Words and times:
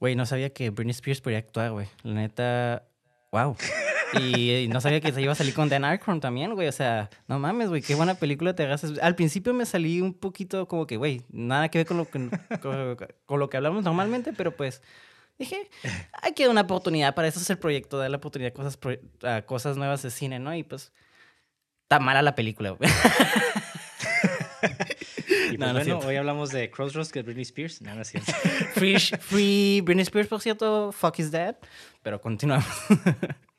Güey, 0.00 0.16
no 0.16 0.24
sabía 0.24 0.50
que 0.50 0.70
Britney 0.70 0.92
Spears 0.92 1.20
podía 1.20 1.38
actuar, 1.38 1.72
güey. 1.72 1.86
La 2.02 2.14
neta, 2.14 2.88
wow. 3.30 3.54
Y, 4.18 4.66
no 4.68 4.80
sabía 4.80 5.00
que 5.00 5.12
se 5.12 5.22
iba 5.22 5.32
a 5.32 5.36
salir 5.36 5.54
con 5.54 5.68
Dan 5.68 5.84
Aykroyd 5.84 6.20
también, 6.20 6.54
güey. 6.54 6.68
O 6.68 6.72
sea, 6.72 7.10
no 7.28 7.38
mames, 7.38 7.68
güey, 7.68 7.82
qué 7.82 7.94
buena 7.94 8.14
película 8.14 8.54
te 8.54 8.64
hagas. 8.64 8.84
Al 9.02 9.14
principio 9.14 9.54
me 9.54 9.66
salí 9.66 10.00
un 10.00 10.14
poquito 10.14 10.66
como 10.66 10.86
que, 10.86 10.96
güey, 10.96 11.22
nada 11.28 11.68
que 11.68 11.78
ver 11.78 11.86
con 11.86 11.98
lo 11.98 12.10
que, 12.10 12.28
con, 13.26 13.38
lo 13.38 13.50
que 13.50 13.56
hablamos 13.56 13.84
normalmente, 13.84 14.32
pero 14.32 14.56
pues 14.56 14.82
dije, 15.38 15.70
hay 16.22 16.32
que 16.32 16.44
dar 16.44 16.50
una 16.50 16.62
oportunidad. 16.62 17.14
Para 17.14 17.28
eso 17.28 17.38
es 17.38 17.50
el 17.50 17.58
proyecto, 17.58 17.98
dar 17.98 18.10
la 18.10 18.16
oportunidad 18.16 18.52
a 18.52 18.54
cosas, 18.54 18.78
cosas 19.44 19.76
nuevas 19.76 20.02
de 20.02 20.10
cine, 20.10 20.38
¿no? 20.38 20.54
Y 20.54 20.62
pues, 20.62 20.92
está 21.82 22.00
mala 22.00 22.22
la 22.22 22.34
película, 22.34 22.70
güey. 22.70 22.90
Y 25.50 25.58
pues 25.58 25.72
bueno, 25.72 25.98
hoy 25.98 26.16
hablamos 26.16 26.50
de 26.50 26.70
Crossroads 26.70 27.12
que 27.12 27.22
Britney 27.22 27.42
Spears. 27.42 27.82
No, 27.82 27.94
no 27.94 28.02
es 28.02 28.12
free, 28.74 28.98
free 28.98 29.80
Britney 29.82 30.02
Spears, 30.02 30.28
por 30.28 30.40
cierto, 30.40 30.92
fuck 30.92 31.18
is 31.18 31.30
dead. 31.30 31.56
Pero 32.02 32.20
continuamos. 32.20 32.66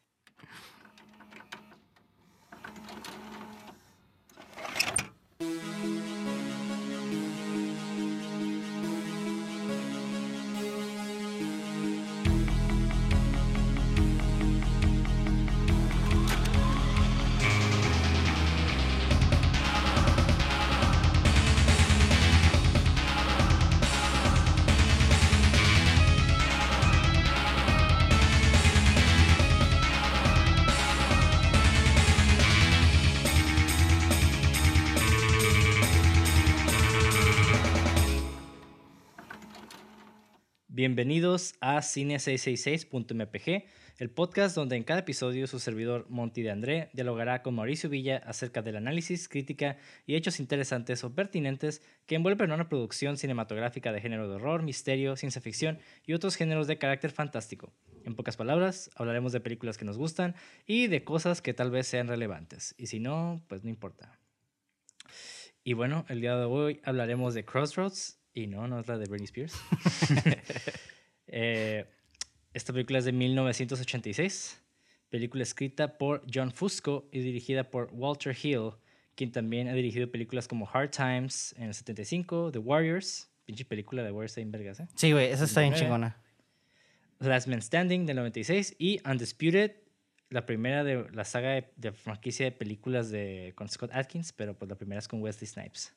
Bienvenidos 40.82 41.54
a 41.62 41.78
cine666.mpg, 41.78 43.66
el 44.00 44.10
podcast 44.10 44.56
donde 44.56 44.78
en 44.78 44.84
cada 44.84 45.02
episodio 45.02 45.46
su 45.46 45.60
servidor 45.60 46.08
Monty 46.10 46.42
de 46.42 46.50
André 46.50 46.90
dialogará 46.94 47.44
con 47.44 47.54
Mauricio 47.54 47.88
Villa 47.88 48.18
acerca 48.26 48.64
del 48.64 48.78
análisis, 48.78 49.30
crítica 49.30 49.78
y 50.08 50.16
hechos 50.16 50.40
interesantes 50.40 51.04
o 51.04 51.14
pertinentes 51.14 51.84
que 52.08 52.16
envuelven 52.16 52.52
una 52.52 52.68
producción 52.68 53.18
cinematográfica 53.18 53.92
de 53.92 54.02
género 54.02 54.28
de 54.28 54.38
horror, 54.38 54.64
misterio, 54.64 55.16
ciencia 55.16 55.40
ficción 55.40 55.78
y 56.08 56.14
otros 56.14 56.36
géneros 56.36 56.66
de 56.66 56.80
carácter 56.80 57.12
fantástico. 57.12 57.72
En 58.04 58.16
pocas 58.16 58.36
palabras, 58.36 58.90
hablaremos 58.96 59.34
de 59.34 59.40
películas 59.40 59.78
que 59.78 59.86
nos 59.86 60.00
gustan 60.00 60.34
y 60.66 60.88
de 60.88 61.04
cosas 61.04 61.44
que 61.44 61.54
tal 61.54 61.70
vez 61.70 61.86
sean 61.86 62.08
relevantes. 62.08 62.74
Y 62.80 62.88
si 62.88 63.00
no, 63.00 63.44
pues 63.48 63.64
no 63.64 63.70
importa. 63.70 64.18
Y 65.64 65.74
bueno, 65.74 66.06
el 66.10 66.22
día 66.22 66.36
de 66.38 66.46
hoy 66.46 66.82
hablaremos 66.84 67.36
de 67.36 67.46
Crossroads, 67.46 68.21
y 68.34 68.48
no, 68.48 68.68
no 68.68 68.80
es 68.80 68.88
la 68.88 68.98
de 68.98 69.06
Britney 69.06 69.26
Spears. 69.26 69.56
Eh, 71.34 71.86
esta 72.54 72.74
película 72.74 73.00
es 73.00 73.06
de 73.06 73.14
1986. 73.14 74.62
Película 75.10 75.44
escrita 75.44 75.98
por 75.98 76.22
John 76.30 76.52
Fusco 76.52 77.08
y 77.10 77.20
dirigida 77.20 77.72
por 77.72 77.90
Walter 77.94 78.36
Hill, 78.36 78.72
quien 79.16 79.32
también 79.32 79.70
ha 79.70 79.74
dirigido 79.74 80.12
películas 80.12 80.50
como 80.50 80.70
Hard 80.70 80.90
Times 80.90 81.56
en 81.58 81.70
el 81.70 81.74
75, 81.74 82.52
The 82.52 82.60
Warriors, 82.60 83.30
pinche 83.46 83.64
película 83.64 84.04
de 84.04 84.12
Warriors 84.12 84.38
en 84.40 84.52
vergas, 84.52 84.82
¿eh? 84.82 84.88
Sí, 84.96 85.14
güey, 85.14 85.32
esa 85.32 85.46
está 85.46 85.62
bien 85.62 85.74
chingona. 85.74 86.18
Last 87.20 87.48
Man 87.48 87.62
Standing 87.62 88.06
del 88.06 88.18
96 88.18 88.76
y 88.78 89.00
Undisputed, 89.08 89.72
la 90.30 90.46
primera 90.46 90.84
de 90.84 91.08
la 91.14 91.24
saga 91.24 91.64
de, 91.76 91.92
franquicia 91.92 92.46
de 92.46 92.52
películas 92.52 93.10
de, 93.10 93.54
con 93.56 93.70
Scott 93.70 93.92
Atkins, 93.94 94.34
pero 94.34 94.58
pues 94.58 94.70
la 94.70 94.76
primera 94.76 95.00
es 95.00 95.08
con 95.08 95.22
Wesley 95.22 95.48
Snipes. 95.48 95.94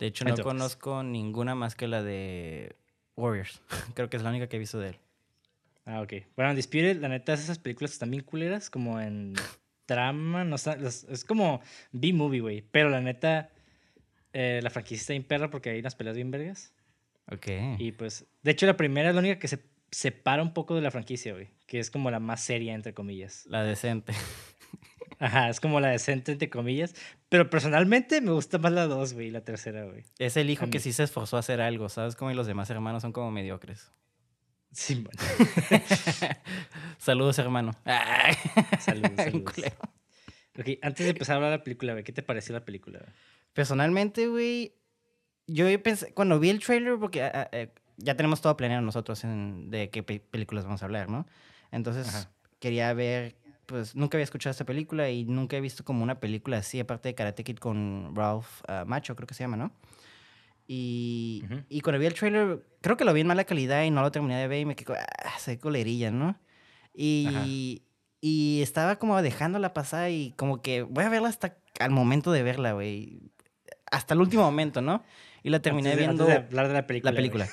De 0.00 0.06
hecho, 0.06 0.24
no 0.24 0.34
conozco 0.38 1.02
ninguna 1.02 1.54
más 1.54 1.74
que 1.74 1.86
la 1.86 2.02
de 2.02 2.74
Warriors. 3.16 3.60
Creo 3.94 4.08
que 4.08 4.16
es 4.16 4.22
la 4.22 4.30
única 4.30 4.48
que 4.48 4.56
he 4.56 4.58
visto 4.58 4.80
de 4.80 4.88
él. 4.88 4.96
Ah, 5.84 6.00
ok. 6.00 6.14
Bueno, 6.36 6.54
Disputed, 6.54 6.96
la 7.00 7.08
neta, 7.08 7.34
esas 7.34 7.58
películas 7.58 7.92
están 7.92 8.10
bien 8.10 8.24
culeras, 8.24 8.70
como 8.70 8.98
en 8.98 9.34
trama, 9.86 10.44
no 10.44 10.56
es 10.56 11.24
como 11.26 11.60
B-movie, 11.92 12.40
güey. 12.40 12.64
Pero 12.70 12.88
la 12.88 13.02
neta, 13.02 13.50
eh, 14.32 14.60
la 14.62 14.70
franquicia 14.70 15.02
está 15.02 15.12
bien 15.12 15.24
perra 15.24 15.50
porque 15.50 15.68
hay 15.68 15.80
unas 15.80 15.94
peleas 15.94 16.16
bien 16.16 16.30
vergas. 16.30 16.72
Ok. 17.30 17.46
Y 17.78 17.92
pues, 17.92 18.26
de 18.42 18.50
hecho, 18.52 18.66
la 18.66 18.76
primera 18.78 19.10
es 19.10 19.14
la 19.14 19.20
única 19.20 19.38
que 19.38 19.48
se 19.48 19.60
separa 19.90 20.42
un 20.42 20.54
poco 20.54 20.74
de 20.74 20.80
la 20.80 20.90
franquicia, 20.90 21.34
güey. 21.34 21.48
Que 21.66 21.78
es 21.78 21.90
como 21.90 22.10
la 22.10 22.20
más 22.20 22.42
seria, 22.42 22.74
entre 22.74 22.94
comillas. 22.94 23.44
La 23.46 23.62
decente. 23.62 24.14
Ajá, 25.20 25.50
es 25.50 25.60
como 25.60 25.80
la 25.80 25.88
decente, 25.88 26.32
entre 26.32 26.48
comillas. 26.48 26.94
Pero 27.28 27.50
personalmente 27.50 28.22
me 28.22 28.32
gusta 28.32 28.56
más 28.58 28.72
la 28.72 28.86
dos, 28.86 29.12
güey, 29.12 29.30
la 29.30 29.42
tercera, 29.42 29.84
güey. 29.84 30.02
Es 30.18 30.38
el 30.38 30.48
hijo 30.48 30.68
que 30.70 30.80
sí 30.80 30.94
se 30.94 31.02
esforzó 31.02 31.36
a 31.36 31.40
hacer 31.40 31.60
algo, 31.60 31.90
¿sabes? 31.90 32.16
Como 32.16 32.32
los 32.32 32.46
demás 32.46 32.70
hermanos 32.70 33.02
son 33.02 33.12
como 33.12 33.30
mediocres. 33.30 33.92
Sí, 34.72 34.94
bueno. 34.94 35.20
saludos, 36.98 37.38
hermano. 37.38 37.72
saludos, 38.80 39.12
saludos. 39.16 39.54
ok, 40.58 40.68
antes 40.80 41.04
de 41.04 41.10
empezar 41.10 41.34
a 41.34 41.36
hablar 41.36 41.50
de 41.50 41.58
la 41.58 41.64
película, 41.64 41.92
güey, 41.92 42.02
¿qué 42.02 42.12
te 42.12 42.22
pareció 42.22 42.54
la 42.54 42.64
película? 42.64 43.00
Personalmente, 43.52 44.26
güey, 44.26 44.74
yo 45.46 45.66
pensé, 45.82 46.14
cuando 46.14 46.40
vi 46.40 46.48
el 46.48 46.60
trailer, 46.60 46.98
porque 46.98 47.24
ah, 47.24 47.32
ah, 47.34 47.48
eh, 47.52 47.74
ya 47.98 48.16
tenemos 48.16 48.40
todo 48.40 48.56
planeado 48.56 48.80
nosotros 48.80 49.20
de 49.22 49.90
qué 49.90 50.02
películas 50.02 50.64
vamos 50.64 50.80
a 50.82 50.86
hablar, 50.86 51.10
¿no? 51.10 51.26
Entonces, 51.72 52.28
quería 52.58 52.92
ver 52.94 53.36
pues 53.70 53.94
nunca 53.94 54.16
había 54.16 54.24
escuchado 54.24 54.50
esta 54.50 54.66
película 54.66 55.08
y 55.10 55.24
nunca 55.24 55.56
he 55.56 55.60
visto 55.60 55.84
como 55.84 56.02
una 56.02 56.18
película 56.18 56.58
así, 56.58 56.80
aparte 56.80 57.08
de 57.08 57.14
Karate 57.14 57.44
Kid 57.44 57.58
con 57.58 58.12
Ralph 58.16 58.62
ah, 58.66 58.84
Macho, 58.84 59.14
creo 59.14 59.28
que 59.28 59.34
se 59.34 59.44
llama, 59.44 59.56
¿no? 59.56 59.72
Y, 60.66 61.44
y, 61.68 61.80
cuando 61.80 62.00
vi 62.00 62.06
el 62.06 62.14
trailer, 62.14 62.64
creo 62.80 62.96
que 62.96 63.04
lo 63.04 63.12
vi 63.12 63.20
en 63.20 63.26
mala 63.28 63.44
calidad 63.44 63.84
y 63.84 63.90
no 63.90 64.02
lo 64.02 64.10
terminé 64.10 64.36
de 64.38 64.48
ver 64.48 64.60
y 64.60 64.64
me 64.64 64.76
quedé, 64.76 64.94
ah, 64.98 65.38
se 65.38 65.58
colerilla, 65.58 66.10
¿no? 66.10 66.36
Y, 66.94 67.82
y 68.20 68.60
estaba 68.62 68.96
como 68.96 69.20
dejándola 69.22 69.72
pasar 69.72 70.10
y 70.10 70.32
como 70.36 70.62
que 70.62 70.82
voy 70.82 71.04
a 71.04 71.08
verla 71.08 71.28
hasta 71.28 71.56
al 71.78 71.90
momento 71.90 72.32
de 72.32 72.42
verla, 72.42 72.72
güey. 72.72 73.32
Hasta 73.90 74.14
el 74.14 74.20
último 74.20 74.42
momento, 74.42 74.80
¿no? 74.80 75.04
Y 75.42 75.50
la 75.50 75.60
terminé 75.60 75.96
viendo. 75.96 76.24
Antes 76.24 76.40
de 76.40 76.46
hablar 76.46 76.68
de 76.68 76.74
la 76.74 76.86
película. 76.86 77.10
La 77.12 77.16
película. 77.16 77.48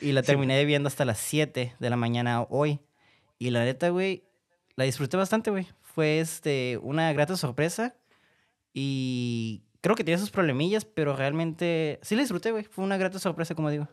y 0.00 0.12
la 0.12 0.22
terminé 0.22 0.62
viendo 0.64 0.88
hasta 0.88 1.04
las 1.04 1.18
7 1.18 1.74
de 1.78 1.90
la 1.90 1.96
mañana 1.96 2.42
hoy. 2.42 2.80
Y 3.38 3.50
la 3.50 3.64
neta, 3.64 3.90
güey, 3.90 4.25
la 4.76 4.84
disfruté 4.84 5.16
bastante, 5.16 5.50
güey. 5.50 5.66
Fue 5.82 6.20
este, 6.20 6.78
una 6.82 7.12
grata 7.12 7.36
sorpresa 7.36 7.96
y 8.72 9.62
creo 9.80 9.96
que 9.96 10.04
tiene 10.04 10.20
sus 10.20 10.30
problemillas, 10.30 10.84
pero 10.84 11.16
realmente 11.16 11.98
sí 12.02 12.14
la 12.14 12.22
disfruté, 12.22 12.52
güey. 12.52 12.64
Fue 12.64 12.84
una 12.84 12.98
grata 12.98 13.18
sorpresa, 13.18 13.54
como 13.54 13.70
digo. 13.70 13.88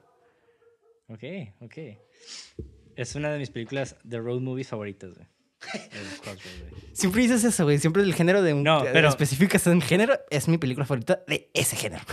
Ok, 1.07 1.23
ok. 1.61 1.77
Es 2.95 3.15
una 3.15 3.31
de 3.31 3.39
mis 3.39 3.49
películas 3.49 3.95
de 4.03 4.19
road 4.19 4.41
movies 4.41 4.67
favoritas, 4.67 5.13
güey. 5.15 5.27
Siempre 6.93 7.21
dices 7.21 7.43
eso, 7.45 7.63
güey. 7.63 7.79
Siempre 7.79 8.03
el 8.03 8.13
género 8.13 8.41
de 8.41 8.53
un. 8.53 8.63
No, 8.63 8.83
pero. 8.91 9.07
Especificas 9.07 9.65
un 9.67 9.81
género. 9.81 10.19
Es 10.29 10.49
mi 10.49 10.57
película 10.57 10.85
favorita 10.85 11.23
de 11.27 11.49
ese 11.53 11.77
género. 11.77 12.03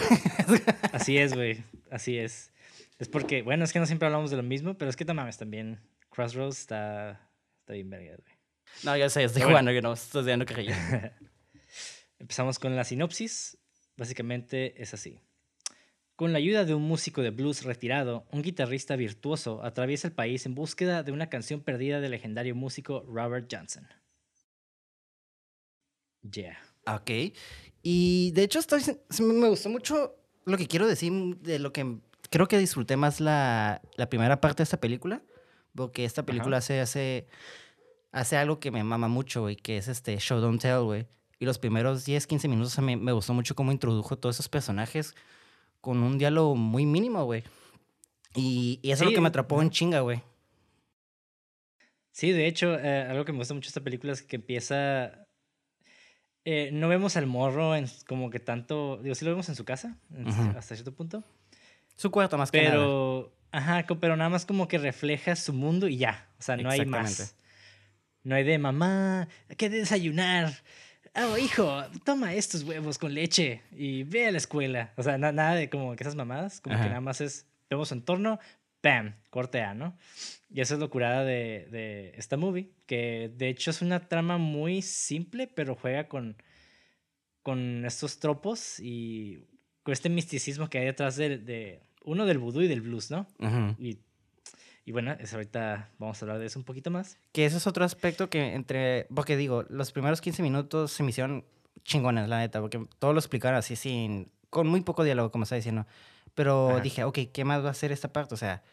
Así 0.93 1.19
es, 1.19 1.35
güey. 1.35 1.65
Así 1.91 2.17
es. 2.17 2.53
Es 2.99 3.09
porque, 3.09 3.43
bueno, 3.43 3.65
es 3.65 3.73
que 3.73 3.81
no 3.81 3.87
siempre 3.87 4.07
hablamos 4.07 4.31
de 4.31 4.37
lo 4.37 4.43
mismo, 4.43 4.75
pero 4.79 4.91
es 4.91 4.97
que 4.97 5.05
no 5.05 5.15
mames 5.15 5.39
también. 5.39 5.81
Crossroads 6.11 6.61
está, 6.61 7.29
está 7.61 7.73
bien 7.73 7.91
verga, 7.91 8.17
güey. 8.17 8.40
No, 8.83 8.97
ya 8.97 9.11
sé, 9.11 9.25
estoy 9.25 9.43
jugando, 9.43 9.71
que 9.73 9.83
no, 9.83 9.93
estoy 9.93 10.25
dando 10.25 10.47
que 10.47 10.75
Empezamos 12.19 12.59
con 12.59 12.77
la 12.77 12.85
sinopsis. 12.85 13.59
Básicamente 13.97 14.81
es 14.81 14.95
así. 14.95 15.21
Con 16.17 16.33
la 16.33 16.39
ayuda 16.39 16.65
de 16.65 16.75
un 16.75 16.83
músico 16.83 17.23
de 17.23 17.31
blues 17.31 17.65
retirado, 17.65 18.27
un 18.31 18.43
guitarrista 18.43 18.97
virtuoso 18.97 19.63
atraviesa 19.65 20.09
el 20.09 20.15
país 20.15 20.45
en 20.45 20.55
búsqueda 20.55 21.03
de 21.03 21.13
una 21.13 21.29
canción 21.29 21.61
perdida 21.61 22.01
del 22.01 22.11
legendario 22.11 22.55
músico 22.55 23.05
Robert 23.09 23.49
Johnson. 23.51 23.87
Yeah. 26.31 26.59
Ok. 26.87 27.11
Y 27.83 28.33
de 28.33 28.43
hecho, 28.43 28.59
estoy, 28.59 28.83
me 29.21 29.49
gustó 29.49 29.71
mucho 29.71 30.17
lo 30.45 30.59
que 30.59 30.67
quiero 30.67 30.87
decir 30.87 31.13
de 31.39 31.59
lo 31.59 31.73
que 31.73 31.99
creo 32.29 32.49
que 32.49 32.59
disfruté 32.59 32.97
más 32.97 33.21
la, 33.21 33.81
la 33.97 34.11
primera 34.11 34.41
parte 34.41 34.59
de 34.59 34.65
esta 34.65 34.81
película. 34.81 35.23
Porque 35.75 36.05
esta 36.05 36.25
película 36.25 36.61
se 36.61 36.81
hace 36.81 37.29
hace 38.13 38.37
algo 38.37 38.61
que 38.61 38.71
me 38.71 38.85
mama 38.85 39.09
mucho, 39.09 39.43
güey, 39.43 39.57
que 39.57 39.77
es 39.77 39.89
este 39.89 40.17
Show 40.19 40.41
Don't 40.41 40.61
Tell, 40.61 40.83
güey. 40.83 41.07
Y 41.39 41.47
los 41.47 41.59
primeros 41.59 42.05
10, 42.05 42.27
15 42.27 42.49
minutos 42.49 42.79
me, 42.81 42.97
me 42.97 43.13
gustó 43.13 43.33
mucho 43.33 43.55
cómo 43.55 43.73
introdujo 43.73 44.19
todos 44.19 44.37
esos 44.37 44.49
personajes 44.49 45.15
con 45.81 46.03
un 46.03 46.19
diálogo 46.19 46.55
muy 46.55 46.85
mínimo, 46.85 47.25
güey. 47.25 47.45
Y, 48.35 48.79
y, 48.83 48.91
eso 48.91 49.05
es 49.05 49.11
lo 49.11 49.15
que 49.15 49.21
me 49.21 49.29
atrapó 49.29 49.61
en 49.63 49.71
chinga, 49.71 50.01
güey. 50.01 50.23
Sí, 52.13 52.33
de 52.33 52.47
hecho, 52.47 52.79
eh, 52.79 53.07
algo 53.09 53.25
que 53.25 53.33
me 53.33 53.39
gusta 53.39 53.55
mucho 53.55 53.67
de 53.67 53.71
esta 53.71 53.81
película 53.81 54.13
es 54.13 54.23
que 54.23 54.37
empieza... 54.37 55.27
Eh, 56.45 56.71
no 56.73 56.89
vemos 56.89 57.17
al 57.17 57.27
morro 57.27 57.75
en, 57.75 57.87
como 58.07 58.31
que 58.31 58.41
tanto... 58.41 58.99
Digo, 59.03 59.15
sí 59.15 59.25
lo 59.25 59.31
vemos 59.31 59.49
en 59.49 59.57
su 59.57 59.65
casa, 59.65 59.97
hasta 60.57 60.75
cierto 60.75 60.93
punto. 60.93 61.25
Su 61.97 62.11
cuarto 62.11 62.39
más 62.39 62.51
que 62.51 62.61
Pero 62.61 63.33
Ajá, 63.53 63.85
pero 64.01 64.17
nada 64.17 64.31
más 64.31 64.47
como 64.47 64.69
que 64.69 64.79
refleja 64.79 65.35
su 65.35 65.53
mundo 65.53 65.89
y 65.89 65.97
ya. 65.97 66.29
O 66.39 66.43
sea, 66.43 66.57
no 66.57 66.71
hay 66.71 66.87
más. 66.87 67.35
No 68.23 68.35
hay 68.35 68.45
de 68.45 68.59
mamá, 68.59 69.29
hay 69.49 69.57
que 69.57 69.71
desayunar. 69.71 70.53
Oh, 71.15 71.37
hijo, 71.39 71.83
toma 72.05 72.35
estos 72.35 72.63
huevos 72.63 72.99
con 72.99 73.15
leche 73.15 73.63
y 73.73 74.05
ve 74.05 74.27
a 74.27 74.33
la 74.33 74.39
escuela. 74.39 74.93
O 74.97 75.03
sea, 75.03 75.19
nada 75.19 75.55
de 75.55 75.69
como 75.69 75.97
que 75.97 76.05
esas 76.05 76.15
mamadas, 76.15 76.61
como 76.61 76.77
que 76.77 76.89
nada 76.89 77.01
más 77.01 77.21
es, 77.21 77.47
vemos 77.69 77.89
su 77.89 77.95
entorno, 77.95 78.39
¡pam! 78.81 79.15
Cortea, 79.31 79.75
¿no? 79.75 79.97
Y 80.51 80.61
esa 80.61 80.75
es 80.75 80.81
locura 80.81 81.25
de, 81.25 81.67
de 81.71 82.13
esta 82.17 82.37
movie, 82.37 82.71
que 82.87 83.31
de 83.37 83.49
hecho 83.49 83.71
es 83.71 83.83
una 83.83 84.09
trama 84.09 84.39
muy 84.39 84.83
simple, 84.83 85.47
pero 85.49 85.75
juega 85.75 86.09
con, 86.09 86.37
con 87.43 87.85
estos 87.85 88.19
tropos 88.19 88.79
y 88.79 89.47
con 89.83 89.93
este 89.93 90.09
misticismo 90.11 90.69
que 90.69 90.79
hay 90.79 90.87
detrás 90.87 91.17
de, 91.17 91.39
de 91.39 91.83
uno 92.05 92.27
del 92.27 92.39
vudú 92.39 92.63
y 92.63 92.69
del 92.69 92.83
blues, 92.83 93.11
¿no? 93.11 93.27
Y 93.79 93.99
y 94.91 94.93
bueno, 94.93 95.13
es 95.21 95.33
ahorita 95.33 95.89
vamos 96.01 96.21
a 96.21 96.25
hablar 96.25 96.41
de 96.41 96.47
eso 96.47 96.59
un 96.59 96.65
poquito 96.65 96.91
más. 96.91 97.17
Que 97.31 97.47
ese 97.47 97.59
es 97.59 97.69
otro 97.69 97.85
aspecto 97.85 98.29
que 98.29 98.55
entre, 98.57 99.07
porque 99.15 99.37
digo, 99.37 99.65
los 99.69 99.93
primeros 99.93 100.21
15 100.21 100.43
minutos 100.43 100.91
se 100.91 101.05
me 101.05 101.11
hicieron 101.11 101.45
chingones, 101.85 102.29
la 102.29 102.41
neta, 102.41 102.61
porque 102.61 102.85
todo 102.99 103.13
lo 103.13 103.21
explicaron 103.21 103.57
así 103.57 103.77
sin, 103.77 104.33
con 104.51 104.67
muy 104.67 104.81
poco 104.81 105.05
diálogo, 105.05 105.31
como 105.31 105.45
está 105.45 105.55
diciendo. 105.55 105.87
Pero 106.35 106.81
dije, 106.81 107.05
ok, 107.05 107.21
¿qué 107.33 107.45
más 107.45 107.63
va 107.63 107.69
a 107.69 107.71
hacer 107.71 107.93
esta 107.93 108.13
parte? 108.13 108.35
O 108.35 108.37
sea, 108.37 108.65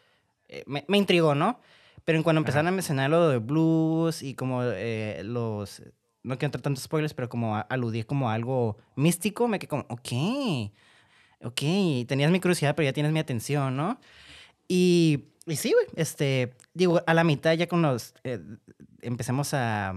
eh, 0.47 0.63
me, 0.65 0.85
me, 0.87 0.97
intrigó, 0.97 1.35
¿no? 1.35 1.59
Pero 2.03 2.17
en 2.17 2.23
cuando 2.23 2.39
empezaron 2.39 2.65
a 2.65 2.71
mencionar 2.71 3.11
lo 3.11 3.29
de 3.29 3.37
blues 3.37 4.23
y 4.23 4.33
como 4.33 4.63
eh, 4.63 5.21
los, 5.23 5.83
no 6.23 6.39
quiero 6.39 6.47
entrar 6.47 6.63
tantos 6.63 6.83
spoilers, 6.83 7.13
pero 7.13 7.29
como 7.29 7.63
aludí 7.69 8.01
como 8.05 8.31
algo 8.31 8.77
místico, 8.95 9.47
me 9.47 9.59
quedé 9.59 9.67
como, 9.67 9.85
ok, 9.89 10.71
ok, 11.43 11.61
tenías 12.07 12.31
mi 12.31 12.39
curiosidad, 12.39 12.75
pero 12.75 12.85
ya 12.85 12.93
tienes 12.93 13.11
mi 13.11 13.19
atención, 13.19 13.77
¿no? 13.77 13.99
Y 14.67 15.27
y 15.47 15.55
sí, 15.55 15.71
güey, 15.71 15.85
este, 15.95 16.53
digo, 16.73 17.01
a 17.07 17.13
la 17.13 17.23
mitad 17.23 17.53
ya 17.53 17.67
con 17.67 17.81
los, 17.81 18.13
eh, 18.25 18.39
empecemos 19.01 19.53
a, 19.53 19.93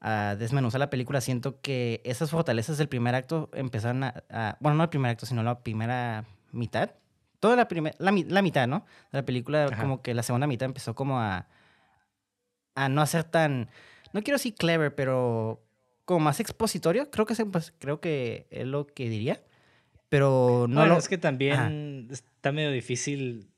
a, 0.00 0.36
desmenuzar 0.36 0.78
la 0.78 0.90
película, 0.90 1.20
siento 1.20 1.60
que 1.60 2.00
esas 2.04 2.30
fortalezas 2.30 2.78
del 2.78 2.88
primer 2.88 3.16
acto 3.16 3.50
empezaron 3.52 4.04
a, 4.04 4.56
bueno, 4.60 4.76
no 4.76 4.84
el 4.84 4.90
primer 4.90 5.10
acto, 5.10 5.26
sino 5.26 5.42
la 5.42 5.58
primera 5.64 6.24
mitad, 6.52 6.92
toda 7.40 7.56
la 7.56 7.66
primera, 7.66 7.96
la, 7.98 8.12
la, 8.12 8.42
mitad, 8.42 8.68
¿no? 8.68 8.86
De 9.10 9.18
la 9.18 9.24
película, 9.24 9.68
como 9.76 10.02
que 10.02 10.14
la 10.14 10.22
segunda 10.22 10.46
mitad 10.46 10.66
empezó 10.66 10.94
como 10.94 11.18
a, 11.20 11.48
a 12.76 12.88
no 12.88 13.02
hacer 13.02 13.24
tan, 13.24 13.70
no 14.12 14.22
quiero 14.22 14.36
decir 14.36 14.54
clever, 14.54 14.94
pero 14.94 15.64
como 16.04 16.20
más 16.20 16.38
expositorio, 16.38 17.10
creo 17.10 17.26
que, 17.26 17.34
pues, 17.46 17.74
creo 17.80 18.00
que 18.00 18.46
es 18.50 18.66
lo 18.66 18.86
que 18.86 19.08
diría. 19.08 19.42
Pero 20.10 20.66
no 20.68 20.80
bueno, 20.80 20.96
es 20.96 21.08
que 21.08 21.18
también 21.18 22.06
está 22.12 22.52
medio 22.52 22.70
difícil 22.70 23.48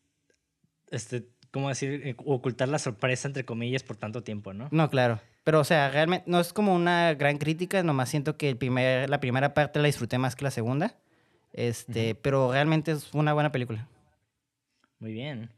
este, 0.90 1.28
¿cómo 1.50 1.68
decir? 1.68 2.02
Eh, 2.04 2.14
ocultar 2.24 2.68
la 2.68 2.78
sorpresa, 2.78 3.28
entre 3.28 3.44
comillas, 3.44 3.82
por 3.82 3.96
tanto 3.96 4.22
tiempo, 4.22 4.52
¿no? 4.52 4.68
No, 4.70 4.90
claro. 4.90 5.20
Pero, 5.44 5.60
o 5.60 5.64
sea, 5.64 5.90
realmente 5.90 6.28
no 6.28 6.40
es 6.40 6.52
como 6.52 6.74
una 6.74 7.14
gran 7.14 7.38
crítica, 7.38 7.82
nomás 7.82 8.08
siento 8.08 8.36
que 8.36 8.48
el 8.48 8.56
primer, 8.56 9.08
la 9.08 9.20
primera 9.20 9.54
parte 9.54 9.78
la 9.78 9.86
disfruté 9.86 10.18
más 10.18 10.34
que 10.34 10.44
la 10.44 10.50
segunda. 10.50 10.96
Este, 11.52 12.14
pero 12.14 12.52
realmente 12.52 12.92
es 12.92 13.14
una 13.14 13.32
buena 13.32 13.52
película. 13.52 13.88
Muy 14.98 15.12
bien. 15.12 15.50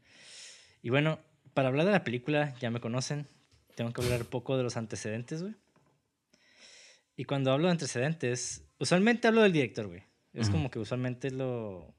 Y 0.81 0.89
bueno, 0.89 1.19
para 1.53 1.67
hablar 1.67 1.85
de 1.85 1.91
la 1.91 2.03
película, 2.03 2.53
ya 2.59 2.71
me 2.71 2.79
conocen, 2.79 3.27
tengo 3.75 3.91
que 3.91 4.01
hablar 4.01 4.21
un 4.21 4.27
poco 4.27 4.55
de 4.57 4.63
los 4.63 4.77
antecedentes, 4.77 5.41
güey. 5.41 5.55
Y 7.17 7.25
cuando 7.25 7.51
hablo 7.51 7.67
de 7.67 7.71
antecedentes, 7.71 8.63
usualmente 8.79 9.27
hablo 9.27 9.41
del 9.41 9.51
director, 9.51 9.87
güey. 9.87 10.03
Es 10.33 10.49
como 10.49 10.71
que 10.71 10.79
usualmente 10.79 11.31
lo... 11.31 11.93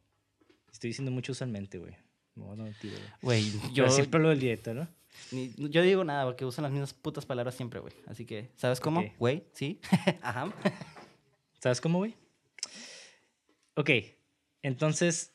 Estoy 0.73 0.89
diciendo 0.89 1.11
mucho 1.11 1.33
usualmente, 1.33 1.77
güey. 1.77 1.95
No, 2.35 2.57
no, 2.57 2.71
tío. 2.81 2.93
Güey, 3.23 3.45
yo. 3.75 3.89
siempre 3.91 4.21
lo 4.21 4.31
del 4.31 4.41
directo, 4.41 4.75
¿no? 4.75 4.89
yo 5.33 5.83
digo 5.83 6.05
nada, 6.05 6.25
porque 6.25 6.45
usan 6.45 6.63
las 6.63 6.73
mismas 6.73 6.95
putas 6.95 7.27
palabras 7.27 7.55
siempre, 7.55 7.81
güey. 7.81 7.93
Así 8.07 8.25
que, 8.25 8.51
¿sabes 8.57 8.81
cómo? 8.81 9.05
Güey, 9.19 9.45
sí. 9.53 9.81
Ajá. 10.23 10.53
¿Sabes 11.59 11.81
cómo, 11.81 11.99
güey? 11.99 12.15
Ok, 13.75 13.91
entonces, 14.63 15.35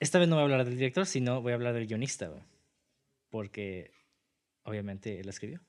esta 0.00 0.18
vez 0.18 0.28
no 0.28 0.36
voy 0.36 0.40
a 0.40 0.44
hablar 0.44 0.64
del 0.64 0.76
director, 0.76 1.06
sino 1.06 1.40
voy 1.40 1.52
a 1.52 1.54
hablar 1.54 1.74
del 1.74 1.86
guionista, 1.86 2.28
güey. 2.28 2.42
Porque, 3.30 3.90
obviamente, 4.64 5.20
él 5.20 5.28
escribió. 5.28 5.60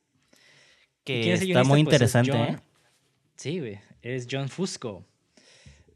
Que 1.03 1.33
está 1.33 1.63
muy 1.63 1.83
pues, 1.83 1.93
interesante, 1.93 2.31
¿eh? 2.31 2.59
Sí, 3.35 3.59
güey. 3.59 3.79
Es 4.01 4.27
John 4.29 4.49
Fusco. 4.49 5.05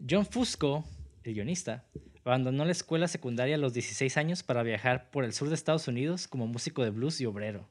John 0.08 0.26
Fusco, 0.26 0.86
el 1.24 1.34
guionista, 1.34 1.86
Abandonó 2.28 2.66
la 2.66 2.74
escuela 2.74 3.08
secundaria 3.08 3.56
a 3.56 3.58
los 3.58 3.72
16 3.72 4.18
años 4.18 4.44
para 4.44 4.62
viajar 4.62 5.10
por 5.12 5.24
el 5.24 5.32
sur 5.32 5.48
de 5.48 5.56
Estados 5.56 5.88
Unidos 5.88 6.28
como 6.28 6.46
músico 6.46 6.84
de 6.84 6.90
blues 6.90 7.22
y 7.22 7.26
obrero. 7.26 7.70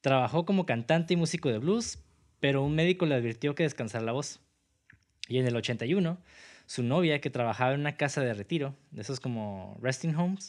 Trabajó 0.00 0.44
como 0.44 0.66
cantante 0.66 1.14
y 1.14 1.16
músico 1.16 1.48
de 1.48 1.58
blues, 1.58 2.00
pero 2.40 2.64
un 2.64 2.74
médico 2.74 3.06
le 3.06 3.14
advirtió 3.14 3.54
que 3.54 3.62
descansara 3.62 4.04
la 4.04 4.10
voz. 4.10 4.40
Y 5.28 5.38
en 5.38 5.46
el 5.46 5.54
81, 5.54 6.18
su 6.66 6.82
novia, 6.82 7.20
que 7.20 7.30
trabajaba 7.30 7.74
en 7.74 7.80
una 7.80 7.96
casa 7.96 8.22
de 8.22 8.34
retiro, 8.34 8.74
de 8.90 9.02
esos 9.02 9.20
como 9.20 9.78
resting 9.80 10.16
homes, 10.16 10.48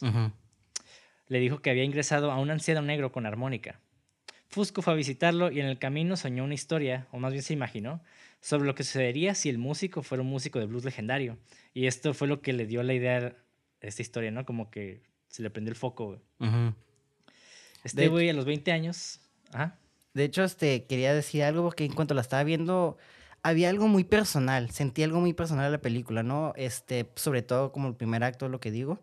le 1.28 1.38
dijo 1.38 1.62
que 1.62 1.70
había 1.70 1.84
ingresado 1.84 2.32
a 2.32 2.40
un 2.40 2.50
anciano 2.50 2.82
negro 2.82 3.12
con 3.12 3.24
armónica. 3.24 3.78
Fusco 4.48 4.82
fue 4.82 4.94
a 4.94 4.96
visitarlo 4.96 5.52
y 5.52 5.60
en 5.60 5.66
el 5.66 5.78
camino 5.78 6.16
soñó 6.16 6.42
una 6.42 6.54
historia, 6.54 7.06
o 7.12 7.20
más 7.20 7.30
bien 7.30 7.44
se 7.44 7.52
imaginó, 7.52 8.02
sobre 8.40 8.66
lo 8.66 8.74
que 8.74 8.84
sucedería 8.84 9.34
si 9.34 9.48
el 9.48 9.58
músico 9.58 10.02
fuera 10.02 10.22
un 10.22 10.30
músico 10.30 10.58
de 10.58 10.66
blues 10.66 10.84
legendario. 10.84 11.38
Y 11.74 11.86
esto 11.86 12.14
fue 12.14 12.28
lo 12.28 12.40
que 12.40 12.52
le 12.52 12.66
dio 12.66 12.82
la 12.82 12.94
idea 12.94 13.18
a 13.18 13.86
esta 13.86 14.02
historia, 14.02 14.30
¿no? 14.30 14.44
Como 14.44 14.70
que 14.70 15.02
se 15.28 15.42
le 15.42 15.50
prendió 15.50 15.70
el 15.70 15.76
foco, 15.76 16.20
Este 17.84 18.08
güey 18.08 18.28
a 18.28 18.32
los 18.32 18.44
20 18.44 18.72
años. 18.72 19.20
De 20.14 20.24
hecho, 20.24 20.42
este, 20.42 20.86
quería 20.86 21.14
decir 21.14 21.42
algo 21.42 21.62
porque 21.62 21.84
en 21.84 21.92
cuanto 21.92 22.14
la 22.14 22.20
estaba 22.20 22.42
viendo, 22.42 22.96
había 23.42 23.68
algo 23.68 23.88
muy 23.88 24.04
personal. 24.04 24.70
Sentí 24.70 25.02
algo 25.02 25.20
muy 25.20 25.32
personal 25.32 25.66
en 25.66 25.72
la 25.72 25.80
película, 25.80 26.22
¿no? 26.22 26.52
Este, 26.56 27.10
sobre 27.16 27.42
todo 27.42 27.72
como 27.72 27.88
el 27.88 27.94
primer 27.94 28.24
acto, 28.24 28.48
lo 28.48 28.60
que 28.60 28.70
digo. 28.70 29.02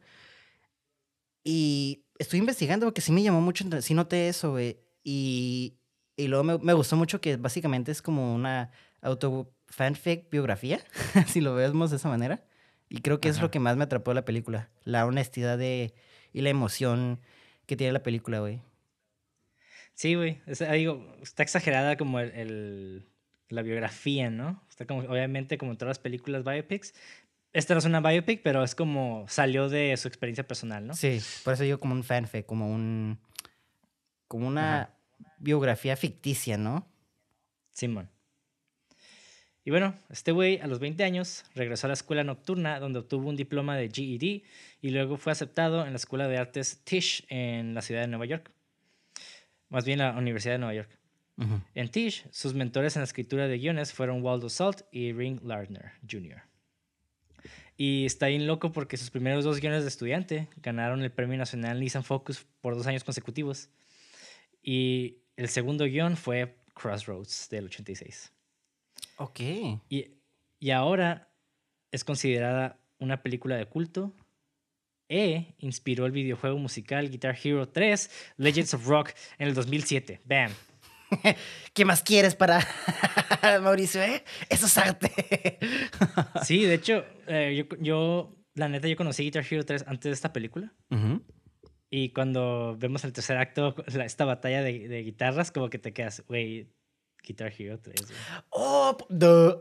Y 1.43 2.03
estoy 2.19 2.39
investigando 2.39 2.85
porque 2.87 3.01
sí 3.01 3.11
me 3.11 3.23
llamó 3.23 3.39
mucho, 3.39 3.65
sí 3.81 3.93
noté 3.93 4.27
eso, 4.27 4.51
güey. 4.51 4.79
Y, 5.03 5.77
y 6.17 6.27
luego 6.27 6.43
me, 6.43 6.57
me, 6.57 6.73
gustó 6.73 6.97
mucho 6.97 7.21
que 7.21 7.37
básicamente 7.37 7.91
es 7.91 8.01
como 8.01 8.35
una 8.35 8.71
auto 9.01 9.51
fanfic 9.67 10.29
biografía, 10.29 10.79
si 11.27 11.41
lo 11.41 11.55
vemos 11.55 11.91
de 11.91 11.97
esa 11.97 12.09
manera. 12.09 12.43
Y 12.89 13.01
creo 13.01 13.19
que 13.19 13.29
es 13.29 13.41
lo 13.41 13.51
que 13.51 13.59
más 13.59 13.75
me 13.75 13.83
atrapó 13.83 14.11
de 14.11 14.15
la 14.15 14.25
película. 14.25 14.69
La 14.83 15.05
honestidad 15.05 15.57
de, 15.57 15.93
y 16.31 16.41
la 16.41 16.49
emoción 16.49 17.19
que 17.65 17.75
tiene 17.75 17.91
la 17.91 18.03
película, 18.03 18.39
güey. 18.39 18.61
Sí, 19.93 20.15
güey. 20.15 20.41
está 20.45 21.43
exagerada 21.43 21.97
como 21.97 22.19
el, 22.19 23.07
la 23.49 23.61
biografía, 23.61 24.29
¿no? 24.29 24.63
Está 24.69 24.85
como, 24.85 25.01
obviamente, 25.01 25.57
como 25.57 25.71
en 25.71 25.77
todas 25.77 25.89
las 25.89 25.99
películas 25.99 26.43
biopics. 26.43 26.93
Esta 27.51 27.73
no 27.73 27.79
es 27.79 27.85
una 27.85 27.99
biopic, 27.99 28.41
pero 28.43 28.63
es 28.63 28.75
como 28.75 29.25
salió 29.27 29.69
de 29.69 29.97
su 29.97 30.07
experiencia 30.07 30.47
personal, 30.47 30.85
¿no? 30.85 30.93
Sí, 30.93 31.19
por 31.43 31.53
eso 31.53 31.63
yo 31.63 31.79
como 31.79 31.93
un 31.93 32.03
fanfic, 32.03 32.45
como 32.45 32.71
un. 32.71 33.19
como 34.27 34.47
una 34.47 34.93
biografía 35.39 35.95
ficticia, 35.97 36.57
¿no? 36.57 36.87
Simón. 37.71 38.09
Y 39.67 39.69
bueno, 39.69 39.93
este 40.09 40.31
güey 40.31 40.59
a 40.59 40.67
los 40.67 40.79
20 40.79 41.03
años 41.03 41.43
regresó 41.53 41.87
a 41.87 41.89
la 41.89 41.95
escuela 41.95 42.23
nocturna 42.23 42.79
donde 42.79 42.99
obtuvo 42.99 43.27
un 43.27 43.35
diploma 43.35 43.75
de 43.75 43.89
GED 43.89 44.43
y 44.81 44.89
luego 44.91 45.17
fue 45.17 45.33
aceptado 45.33 45.85
en 45.85 45.91
la 45.91 45.97
Escuela 45.97 46.29
de 46.29 46.37
Artes 46.37 46.79
Tisch 46.85 47.25
en 47.27 47.73
la 47.73 47.81
ciudad 47.81 47.99
de 47.99 48.07
Nueva 48.07 48.25
York. 48.25 48.49
Más 49.67 49.83
bien 49.83 49.99
la 49.99 50.13
Universidad 50.13 50.53
de 50.53 50.59
Nueva 50.59 50.73
York. 50.73 50.97
En 51.75 51.91
Tisch, 51.91 52.25
sus 52.31 52.53
mentores 52.53 52.95
en 52.95 53.01
la 53.01 53.07
escritura 53.07 53.49
de 53.49 53.57
guiones 53.57 53.91
fueron 53.91 54.23
Waldo 54.23 54.47
Salt 54.47 54.83
y 54.89 55.11
Ring 55.11 55.41
Lardner 55.43 55.91
Jr. 56.09 56.43
Y 57.75 58.05
está 58.05 58.27
bien 58.27 58.47
loco 58.47 58.71
porque 58.71 58.95
sus 58.95 59.09
primeros 59.09 59.43
dos 59.43 59.59
guiones 59.59 59.81
de 59.81 59.89
estudiante 59.89 60.47
ganaron 60.63 61.01
el 61.03 61.11
Premio 61.11 61.37
Nacional 61.37 61.81
Nissan 61.81 62.05
Focus 62.05 62.45
por 62.61 62.77
dos 62.77 62.87
años 62.87 63.03
consecutivos. 63.03 63.69
Y 64.63 65.17
el 65.35 65.49
segundo 65.49 65.83
guion 65.83 66.15
fue 66.15 66.55
Crossroads 66.73 67.49
del 67.49 67.65
86. 67.65 68.31
Ok. 69.17 69.39
Y, 69.89 70.11
y 70.59 70.71
ahora 70.71 71.33
es 71.91 72.03
considerada 72.03 72.79
una 72.99 73.21
película 73.21 73.55
de 73.55 73.65
culto 73.65 74.13
e 75.09 75.55
inspiró 75.59 76.05
el 76.05 76.11
videojuego 76.11 76.57
musical 76.57 77.09
Guitar 77.09 77.37
Hero 77.41 77.69
3 77.69 78.33
Legends 78.37 78.73
of 78.73 78.87
Rock 78.87 79.11
en 79.37 79.47
el 79.47 79.53
2007. 79.53 80.21
Bam. 80.25 80.51
¿Qué 81.73 81.85
más 81.85 82.03
quieres 82.03 82.35
para 82.35 82.65
Mauricio? 83.61 84.01
Eh? 84.01 84.23
Eso 84.49 84.65
es 84.65 84.77
arte. 84.77 85.59
sí, 86.43 86.63
de 86.65 86.73
hecho, 86.73 87.05
eh, 87.27 87.55
yo, 87.55 87.77
yo, 87.79 88.35
la 88.55 88.67
neta, 88.67 88.87
yo 88.87 88.97
conocí 88.97 89.23
Guitar 89.23 89.45
Hero 89.49 89.65
3 89.65 89.85
antes 89.87 90.09
de 90.09 90.13
esta 90.13 90.33
película. 90.33 90.73
Y 91.89 92.09
cuando 92.09 92.75
vemos 92.77 93.05
el 93.05 93.13
tercer 93.13 93.37
acto, 93.37 93.75
esta 93.87 94.25
batalla 94.25 94.61
de, 94.61 95.03
guitarras, 95.03 95.51
como 95.51 95.69
que 95.69 95.79
te 95.79 95.93
quedas, 95.93 96.23
güey, 96.27 96.67
Guitar 97.27 97.51
Hero 97.57 97.79
3. 97.79 97.95
Oh, 98.49 98.97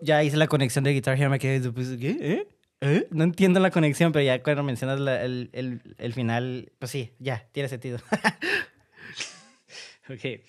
ya 0.02 0.22
hice 0.22 0.36
la 0.36 0.46
conexión 0.46 0.84
de 0.84 0.92
Guitar 0.92 1.18
Hero, 1.18 1.30
me 1.30 1.38
quedé, 1.38 1.70
pues, 1.70 1.96
¿qué? 1.98 2.16
¿Eh? 2.20 2.48
¿Eh? 2.80 3.08
No 3.10 3.24
entiendo 3.24 3.58
la 3.58 3.70
conexión, 3.70 4.12
pero 4.12 4.24
ya 4.24 4.42
cuando 4.42 4.62
mencionas 4.62 5.00
el, 5.00 5.50
el, 5.52 5.80
el, 5.98 6.12
final, 6.12 6.72
pues 6.78 6.90
sí, 6.90 7.12
ya, 7.18 7.48
tiene 7.52 7.68
sentido. 7.68 7.98
ok. 10.08 10.40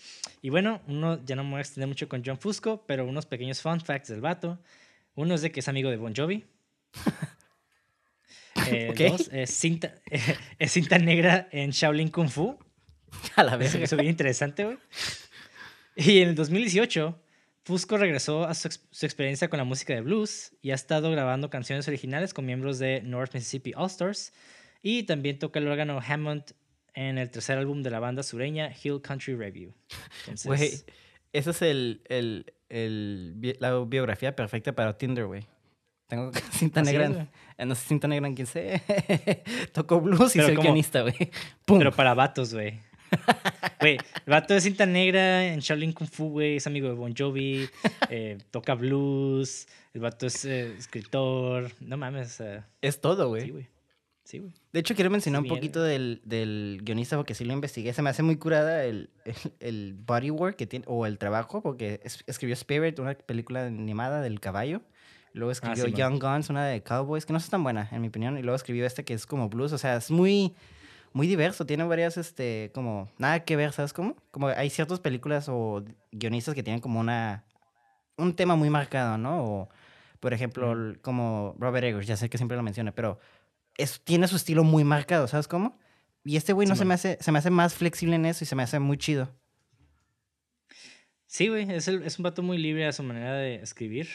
Y 0.42 0.50
bueno, 0.50 0.82
uno, 0.88 1.24
ya 1.26 1.36
no 1.36 1.44
me 1.44 1.52
voy 1.52 1.58
a 1.60 1.62
extender 1.62 1.88
mucho 1.88 2.08
con 2.10 2.22
John 2.24 2.38
Fusco, 2.38 2.84
pero 2.86 3.06
unos 3.06 3.26
pequeños 3.26 3.62
fun 3.62 3.80
facts 3.82 4.10
del 4.10 4.22
vato. 4.22 4.60
Uno 5.16 5.34
es 5.34 5.42
de 5.42 5.52
que 5.52 5.62
es 5.62 5.68
amigo 5.68 5.90
de 5.90 5.98
Bon 5.98 6.14
Jovi. 6.16 6.46
Eh, 8.70 8.92
dos, 8.98 9.30
es 9.32 9.52
cinta, 9.52 9.94
es 10.60 10.72
cinta 10.72 10.98
negra 10.98 11.48
en 11.52 11.70
Shaolin 11.70 12.10
Kung 12.10 12.28
Fu. 12.28 12.58
A 13.36 13.44
la 13.44 13.56
vez. 13.56 13.76
Eso 13.76 13.96
es 13.96 14.02
bien 14.02 14.10
interesante, 14.10 14.66
güey. 14.66 14.78
Y 16.00 16.22
en 16.22 16.30
el 16.30 16.36
2018, 16.36 17.20
Fusco 17.64 17.98
regresó 17.98 18.46
a 18.46 18.54
su, 18.54 18.68
experiencia 19.02 19.50
con 19.50 19.58
la 19.58 19.64
música 19.64 19.96
de 19.96 20.02
blues 20.02 20.54
y 20.62 20.70
ha 20.70 20.76
estado 20.76 21.10
grabando 21.10 21.50
canciones 21.50 21.88
originales 21.88 22.36
con 22.36 22.46
miembros 22.46 22.78
de 22.78 23.02
North 23.02 23.34
Mississippi 23.34 23.74
All 23.76 23.88
Stars 23.88 24.32
y 24.84 25.04
también 25.04 25.40
toca 25.40 25.58
el 25.58 25.68
órgano 25.68 26.00
Hammond 26.08 26.44
en 26.94 27.18
el 27.18 27.32
tercer 27.32 27.58
álbum 27.58 27.82
de 27.82 27.90
la 27.90 28.00
banda 28.00 28.22
sureña 28.22 28.72
Hill 28.72 29.02
Country 29.02 29.36
Review. 29.36 29.74
Esa 31.34 31.50
es 31.50 31.62
el, 31.64 32.02
el, 32.06 32.54
el, 32.70 33.58
la 33.60 33.80
biografía 33.80 34.36
perfecta 34.36 34.74
para 34.74 35.00
Tinder, 35.00 35.26
güey. 35.26 35.48
Tengo 36.06 36.32
cinta 36.52 36.84
negra, 36.84 37.28
no 37.58 37.76
sé 37.76 37.88
cinta 37.88 38.08
negra 38.08 38.28
en 38.28 38.36
quién 38.36 38.46
sé. 38.46 38.84
Toco 39.74 40.00
blues 40.00 40.36
y 40.36 40.42
soy 40.42 40.56
guionista, 40.56 41.02
güey. 41.02 41.32
Pero 41.66 41.92
para 41.92 42.14
vatos, 42.14 42.54
güey. 42.54 42.80
Güey, 43.80 43.98
el 43.98 44.32
vato 44.32 44.56
de 44.56 44.62
cinta 44.62 44.86
negra 44.86 45.46
en 45.46 45.60
Shaolin 45.60 45.94
Kung 45.94 46.10
Fu, 46.10 46.30
güey, 46.30 46.56
es 46.56 46.66
amigo 46.66 46.88
de 46.88 46.96
Bon 46.96 47.14
Jovi, 47.16 47.70
eh, 48.10 48.40
toca 48.50 48.74
blues, 48.74 49.68
el 49.94 50.02
vato 50.02 50.26
es 50.26 50.46
eh, 50.46 50.74
escritor, 50.76 51.72
no 51.80 51.96
mames. 51.96 52.42
es 52.82 53.02
todo, 53.02 53.30
güey. 53.30 53.44
Sí, 53.44 53.52
güey. 53.52 53.68
Sí, 54.24 54.40
güey. 54.40 54.54
De 54.74 54.82
hecho, 54.82 54.94
quiero 54.94 55.10
mencionar 55.10 55.42
un 55.42 55.48
poquito 55.48 55.82
del, 55.82 56.22
del, 56.26 56.82
guionista 56.84 57.16
porque 57.16 57.34
sí 57.34 57.46
lo 57.46 57.54
investigué. 57.54 57.94
Se 57.94 58.02
me 58.02 58.10
hace 58.10 58.24
muy 58.24 58.36
curada 58.36 58.84
el, 58.84 59.10
el, 59.62 59.94
bodywork 59.94 60.58
que 60.58 60.68
tiene, 60.68 60.84
o 60.88 61.06
el 61.06 61.18
trabajo, 61.18 61.62
porque 61.62 62.02
escribió 62.26 62.54
Spirit, 62.54 63.00
una 63.00 63.14
película 63.14 63.66
animada 63.66 64.22
del 64.22 64.42
caballo. 64.42 64.82
Luego 65.32 65.52
ah, 65.52 65.54
escribió 65.54 65.88
Young 65.88 66.22
Guns, 66.22 66.50
una 66.50 66.66
de 66.66 66.84
Cowboys, 66.84 67.26
que 67.26 67.32
no 67.32 67.40
es 67.40 67.50
tan 67.50 67.64
buena, 67.64 67.88
en 67.92 68.02
mi 68.02 68.10
opinión. 68.10 68.38
Y 68.38 68.42
luego 68.42 68.56
escribió 68.56 68.86
este 68.86 69.06
que 69.06 69.14
es 69.14 69.26
como 69.26 69.48
blues. 69.48 69.72
O 69.72 69.78
sea, 69.78 69.96
es 69.96 70.12
muy 70.12 70.56
muy 71.18 71.26
diverso, 71.26 71.66
tiene 71.66 71.84
varias, 71.84 72.16
este, 72.16 72.70
como, 72.76 73.10
nada 73.18 73.44
que 73.44 73.56
ver, 73.56 73.74
¿sabes 73.74 73.92
cómo? 73.92 74.16
Como 74.30 74.50
hay 74.50 74.70
ciertas 74.70 75.00
películas 75.00 75.50
o 75.50 75.84
guionistas 76.12 76.54
que 76.54 76.62
tienen 76.62 76.80
como 76.80 77.00
una, 77.00 77.44
un 78.18 78.36
tema 78.36 78.56
muy 78.56 78.70
marcado, 78.70 79.18
¿no? 79.18 79.44
O, 79.44 79.70
por 80.20 80.36
ejemplo, 80.36 80.76
como 81.02 81.56
Robert 81.58 81.86
Eggers, 81.86 82.06
ya 82.06 82.18
sé 82.18 82.30
que 82.30 82.38
siempre 82.38 82.56
lo 82.56 82.62
menciona, 82.62 82.92
pero 82.92 83.20
es, 83.78 84.00
tiene 84.02 84.28
su 84.28 84.36
estilo 84.36 84.64
muy 84.64 84.84
marcado, 84.84 85.28
¿sabes 85.28 85.48
cómo? 85.48 85.80
Y 86.24 86.38
este 86.38 86.54
güey 86.54 86.68
no 86.68 86.76
se 86.76 86.86
me 86.86 86.94
hace, 86.94 87.18
se 87.20 87.32
me 87.32 87.40
hace 87.40 87.50
más 87.50 87.74
flexible 87.74 88.16
en 88.16 88.28
eso 88.28 88.44
y 88.44 88.48
se 88.48 88.56
me 88.56 88.62
hace 88.62 88.78
muy 88.78 89.00
chido. 89.00 89.34
Sí, 91.26 91.48
güey, 91.48 91.72
es, 91.72 91.88
es 91.88 92.20
un 92.20 92.24
vato 92.24 92.44
muy 92.44 92.60
libre 92.60 92.86
a 92.86 92.94
su 92.94 93.02
manera 93.02 93.34
de 93.34 93.56
escribir. 93.56 94.08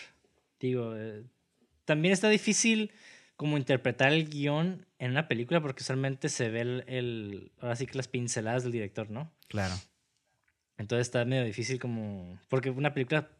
Digo, 0.60 0.94
eh, 0.96 1.24
también 1.84 2.12
está 2.12 2.28
difícil 2.28 2.92
como 3.42 3.58
interpretar 3.58 4.12
el 4.12 4.28
guion 4.28 4.86
en 4.98 5.10
una 5.10 5.28
película 5.28 5.60
porque 5.60 5.82
usualmente 5.82 6.28
se 6.28 6.48
ve 6.48 6.60
el, 6.86 7.52
ahora 7.60 7.76
sí 7.76 7.86
que 7.86 7.96
las 7.96 8.08
pinceladas 8.08 8.62
del 8.62 8.72
director, 8.72 9.10
¿no? 9.10 9.30
Claro. 9.48 9.74
Entonces 10.78 11.08
está 11.08 11.24
medio 11.24 11.44
difícil 11.44 11.78
como, 11.78 12.38
porque 12.48 12.70
una 12.70 12.94
película 12.94 13.30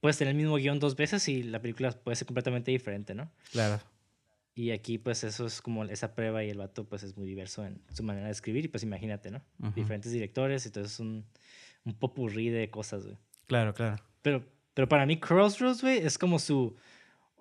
puedes 0.00 0.18
tener 0.18 0.32
el 0.32 0.36
mismo 0.36 0.56
guion 0.56 0.78
dos 0.78 0.96
veces 0.96 1.26
y 1.28 1.42
la 1.42 1.62
película 1.62 1.92
puede 1.92 2.16
ser 2.16 2.26
completamente 2.26 2.70
diferente, 2.70 3.14
¿no? 3.14 3.30
Claro. 3.52 3.80
Y 4.54 4.70
aquí 4.70 4.98
pues 4.98 5.24
eso 5.24 5.46
es 5.46 5.62
como 5.62 5.84
esa 5.84 6.14
prueba 6.14 6.44
y 6.44 6.50
el 6.50 6.58
vato 6.58 6.84
pues 6.84 7.02
es 7.02 7.16
muy 7.16 7.26
diverso 7.26 7.64
en 7.64 7.80
su 7.92 8.02
manera 8.02 8.26
de 8.26 8.32
escribir 8.32 8.66
y 8.66 8.68
pues 8.68 8.82
imagínate, 8.82 9.30
¿no? 9.30 9.42
Diferentes 9.74 10.12
directores, 10.12 10.66
entonces 10.66 10.92
es 10.92 11.00
un, 11.00 11.24
un 11.84 11.94
popurrí 11.94 12.50
de 12.50 12.70
cosas, 12.70 13.04
güey. 13.04 13.16
Claro, 13.46 13.74
claro. 13.74 13.96
Pero, 14.22 14.44
pero 14.74 14.88
para 14.88 15.06
mí 15.06 15.18
Crossroads, 15.18 15.82
güey, 15.82 15.98
es 15.98 16.18
como 16.18 16.38
su 16.38 16.76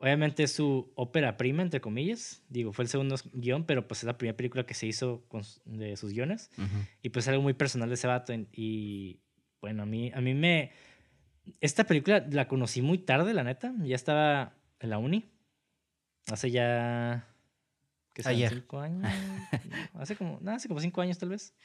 Obviamente 0.03 0.43
es 0.43 0.51
su 0.51 0.91
ópera 0.95 1.38
prima, 1.38 1.63
entre 1.63 1.79
comillas. 1.79 2.41
Digo, 2.50 2.74
fue 2.74 2.83
el 2.83 2.89
segundo 2.89 3.15
guion, 3.31 3.63
pero 3.63 3.88
pues 3.88 4.01
es 4.01 4.03
la 4.03 4.17
primera 4.17 4.36
película 4.36 4.65
que 4.65 4.74
se 4.74 4.86
hizo 4.86 5.24
con, 5.29 5.43
de 5.63 5.95
sus 5.95 6.12
guiones. 6.12 6.51
Y 7.01 7.07
pues 7.07 7.24
es 7.24 7.29
algo 7.29 7.41
muy 7.41 7.53
personal 7.53 7.88
de 7.88 7.95
ese 7.95 8.07
vato. 8.07 8.33
Y 8.51 9.22
bueno, 9.62 9.83
a 9.83 9.86
mí, 9.86 10.12
a 10.13 10.19
mí 10.19 10.33
me... 10.33 10.74
Esta 11.62 11.86
película 11.86 12.25
la 12.29 12.50
conocí 12.50 12.81
muy 12.81 12.98
tarde, 12.98 13.33
la 13.33 13.45
neta. 13.45 13.74
Ya 13.79 13.95
estaba 13.95 14.57
en 14.81 14.89
la 14.89 14.98
uni. 14.98 15.31
Hace 16.29 16.51
ya... 16.51 17.25
¿Qué 18.12 18.24
Ayer. 18.25 18.55
¿Cinco 18.55 18.81
años? 18.81 19.10
hace 19.93 20.17
como... 20.17 20.38
No, 20.41 20.51
hace 20.51 20.67
como 20.67 20.81
cinco 20.81 21.00
años 21.00 21.17
tal 21.17 21.29
vez. 21.29 21.55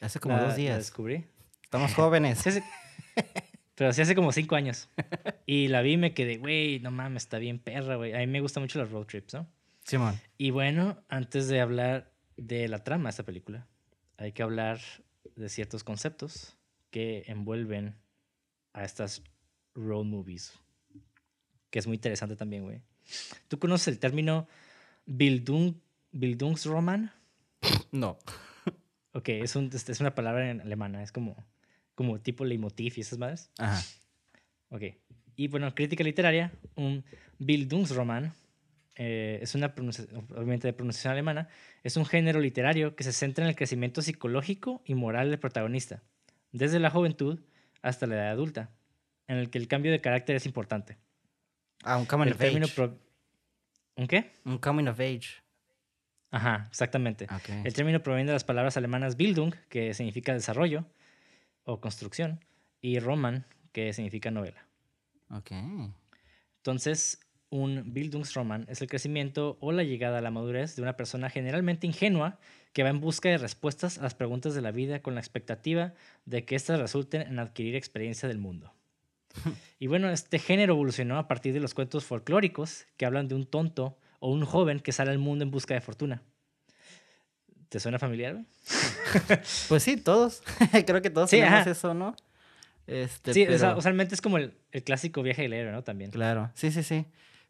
hace 0.00 0.18
como 0.18 0.38
dos 0.38 0.56
días. 0.56 0.70
La 0.70 0.78
descubrí. 0.78 1.26
Estamos 1.62 1.92
jóvenes. 1.92 2.42
Pero 3.76 3.92
sí 3.92 4.00
hace 4.00 4.14
como 4.14 4.32
cinco 4.32 4.56
años. 4.56 4.88
Y 5.44 5.68
la 5.68 5.82
vi 5.82 5.92
y 5.92 5.96
me 5.96 6.14
quedé, 6.14 6.38
güey, 6.38 6.80
no 6.80 6.90
mames, 6.90 7.24
está 7.24 7.38
bien 7.38 7.60
perra, 7.60 7.94
güey. 7.96 8.14
A 8.14 8.18
mí 8.18 8.26
me 8.26 8.40
gustan 8.40 8.62
mucho 8.62 8.80
los 8.80 8.90
road 8.90 9.04
trips, 9.04 9.34
¿no? 9.34 9.46
Simón. 9.84 10.18
Y 10.38 10.50
bueno, 10.50 11.04
antes 11.08 11.46
de 11.46 11.60
hablar 11.60 12.10
de 12.36 12.66
la 12.66 12.82
trama 12.82 13.04
de 13.04 13.10
esta 13.10 13.22
película, 13.22 13.68
hay 14.16 14.32
que 14.32 14.42
hablar 14.42 14.80
de 15.36 15.48
ciertos 15.48 15.84
conceptos 15.84 16.56
que 16.90 17.24
envuelven 17.26 17.94
a 18.72 18.84
estas 18.84 19.22
road 19.74 20.04
movies. 20.04 20.54
Que 21.70 21.78
es 21.78 21.86
muy 21.86 21.96
interesante 21.96 22.34
también, 22.34 22.64
güey. 22.64 22.82
¿Tú 23.46 23.58
conoces 23.58 23.88
el 23.88 23.98
término 23.98 24.48
Bildung, 25.04 25.74
Bildungsroman? 26.12 27.12
No. 27.92 28.18
Ok, 29.12 29.28
es, 29.28 29.54
un, 29.56 29.70
es 29.72 30.00
una 30.00 30.14
palabra 30.14 30.50
en 30.50 30.60
alemana, 30.60 31.02
es 31.02 31.12
como 31.12 31.46
como 31.96 32.20
tipo 32.20 32.44
leitmotiv 32.44 32.92
y 32.96 33.00
esas 33.00 33.18
madres. 33.18 33.50
Ajá. 33.58 33.82
Ok. 34.68 34.82
Y 35.34 35.48
bueno, 35.48 35.74
crítica 35.74 36.04
literaria, 36.04 36.52
un 36.76 37.04
Bildungsroman, 37.38 38.32
eh, 38.94 39.40
es 39.42 39.54
una, 39.54 39.74
obviamente 39.76 40.68
de 40.68 40.72
pronunciación 40.72 41.12
alemana, 41.12 41.48
es 41.82 41.96
un 41.96 42.06
género 42.06 42.40
literario 42.40 42.94
que 42.94 43.02
se 43.02 43.12
centra 43.12 43.44
en 43.44 43.50
el 43.50 43.56
crecimiento 43.56 44.00
psicológico 44.00 44.82
y 44.86 44.94
moral 44.94 45.30
del 45.30 45.38
protagonista, 45.38 46.02
desde 46.52 46.78
la 46.78 46.90
juventud 46.90 47.40
hasta 47.82 48.06
la 48.06 48.14
edad 48.14 48.30
adulta, 48.30 48.70
en 49.26 49.38
el 49.38 49.50
que 49.50 49.58
el 49.58 49.68
cambio 49.68 49.90
de 49.90 50.00
carácter 50.00 50.36
es 50.36 50.46
importante. 50.46 50.96
Ah, 51.82 51.98
un 51.98 52.06
coming 52.06 52.30
of 52.30 52.40
age. 52.40 52.62
¿Un 53.96 54.06
qué? 54.06 54.32
Un 54.44 54.58
coming 54.58 54.86
of 54.86 55.00
age. 55.00 55.42
Ajá, 56.30 56.66
exactamente. 56.68 57.26
El 57.64 57.72
término 57.72 58.02
proviene 58.02 58.30
de 58.30 58.34
las 58.34 58.44
palabras 58.44 58.76
alemanas 58.76 59.16
Bildung, 59.16 59.54
que 59.68 59.94
significa 59.94 60.32
desarrollo, 60.32 60.84
o 61.66 61.80
construcción, 61.80 62.40
y 62.80 62.98
Roman, 62.98 63.44
que 63.72 63.92
significa 63.92 64.30
novela. 64.30 64.66
Ok. 65.30 65.52
Entonces, 66.58 67.20
un 67.50 67.92
Bildungsroman 67.92 68.66
es 68.68 68.80
el 68.80 68.88
crecimiento 68.88 69.56
o 69.60 69.72
la 69.72 69.82
llegada 69.82 70.18
a 70.18 70.20
la 70.20 70.30
madurez 70.30 70.76
de 70.76 70.82
una 70.82 70.96
persona 70.96 71.30
generalmente 71.30 71.86
ingenua 71.86 72.38
que 72.72 72.82
va 72.82 72.90
en 72.90 73.00
busca 73.00 73.28
de 73.28 73.38
respuestas 73.38 73.98
a 73.98 74.02
las 74.02 74.14
preguntas 74.14 74.54
de 74.54 74.62
la 74.62 74.70
vida 74.70 75.00
con 75.00 75.14
la 75.14 75.20
expectativa 75.20 75.94
de 76.24 76.44
que 76.44 76.56
éstas 76.56 76.80
resulten 76.80 77.22
en 77.22 77.38
adquirir 77.38 77.74
experiencia 77.74 78.28
del 78.28 78.38
mundo. 78.38 78.72
y 79.78 79.86
bueno, 79.86 80.10
este 80.10 80.38
género 80.38 80.74
evolucionó 80.74 81.18
a 81.18 81.28
partir 81.28 81.52
de 81.52 81.60
los 81.60 81.74
cuentos 81.74 82.04
folclóricos 82.04 82.86
que 82.96 83.06
hablan 83.06 83.28
de 83.28 83.34
un 83.34 83.46
tonto 83.46 83.98
o 84.20 84.30
un 84.32 84.44
joven 84.44 84.80
que 84.80 84.92
sale 84.92 85.10
al 85.10 85.18
mundo 85.18 85.44
en 85.44 85.50
busca 85.50 85.74
de 85.74 85.80
fortuna. 85.80 86.22
¿Te 87.68 87.80
suena 87.80 87.98
familiar, 87.98 88.44
pues 89.68 89.82
sí, 89.82 89.96
todos. 89.96 90.42
Creo 90.86 91.02
que 91.02 91.10
todos 91.10 91.30
tenemos 91.30 91.66
eso, 91.66 91.94
¿no? 91.94 92.14
Este, 92.86 93.34
sí, 93.34 93.46
usualmente 93.76 94.14
es 94.14 94.20
como 94.20 94.38
el, 94.38 94.54
clásico 94.84 95.22
viaje 95.22 95.42
del 95.42 95.52
héroe, 95.52 95.72
¿no? 95.72 95.82
También. 95.82 96.10
Claro, 96.10 96.50
sí, 96.54 96.70
sí, 96.70 96.82
sí. 96.82 97.06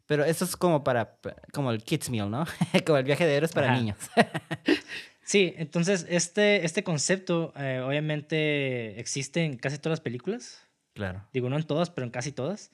Pero 0.07 0.23
eso 0.23 0.45
es 0.45 0.55
como 0.55 0.83
para, 0.83 1.17
como 1.53 1.71
el 1.71 1.83
kids 1.83 2.09
meal, 2.09 2.31
¿no? 2.31 2.45
como 2.85 2.97
el 2.97 3.03
viaje 3.03 3.25
de 3.25 3.35
héroes 3.35 3.51
para 3.51 3.75
niños. 3.75 3.97
sí, 5.23 5.53
entonces 5.57 6.07
este, 6.09 6.65
este 6.65 6.83
concepto 6.83 7.53
eh, 7.57 7.83
obviamente 7.85 8.99
existe 8.99 9.43
en 9.43 9.57
casi 9.57 9.77
todas 9.77 9.99
las 9.99 10.01
películas. 10.01 10.65
Claro. 10.93 11.23
Digo, 11.33 11.49
no 11.49 11.57
en 11.57 11.63
todas, 11.63 11.91
pero 11.91 12.05
en 12.05 12.11
casi 12.11 12.31
todas. 12.31 12.71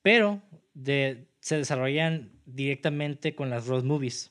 Pero 0.00 0.40
de, 0.72 1.26
se 1.40 1.56
desarrollan 1.56 2.30
directamente 2.46 3.34
con 3.34 3.50
las 3.50 3.66
road 3.66 3.84
movies. 3.84 4.30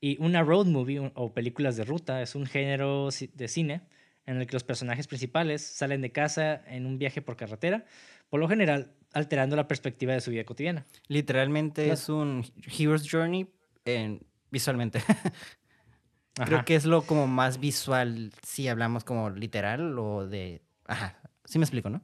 Y 0.00 0.16
una 0.22 0.42
road 0.42 0.66
movie 0.66 1.10
o 1.14 1.34
películas 1.34 1.76
de 1.76 1.84
ruta 1.84 2.22
es 2.22 2.34
un 2.34 2.46
género 2.46 3.08
de 3.34 3.48
cine 3.48 3.82
en 4.26 4.36
el 4.36 4.46
que 4.46 4.52
los 4.52 4.64
personajes 4.64 5.06
principales 5.06 5.62
salen 5.62 6.02
de 6.02 6.12
casa 6.12 6.62
en 6.66 6.86
un 6.86 6.98
viaje 6.98 7.22
por 7.22 7.36
carretera, 7.36 7.84
por 8.28 8.40
lo 8.40 8.48
general 8.48 8.92
alterando 9.12 9.56
la 9.56 9.66
perspectiva 9.66 10.12
de 10.12 10.20
su 10.20 10.30
vida 10.30 10.44
cotidiana. 10.44 10.84
Literalmente 11.08 11.90
es 11.90 12.08
un 12.08 12.44
hero's 12.78 13.10
journey 13.10 13.48
en, 13.84 14.22
visualmente. 14.50 15.00
Creo 16.44 16.64
que 16.64 16.76
es 16.76 16.84
lo 16.84 17.02
como 17.02 17.26
más 17.26 17.58
visual 17.58 18.32
si 18.46 18.68
hablamos 18.68 19.02
como 19.02 19.30
literal 19.30 19.98
o 19.98 20.26
de... 20.26 20.62
Ajá, 20.84 21.20
sí 21.44 21.58
me 21.58 21.64
explico, 21.64 21.90
¿no? 21.90 22.02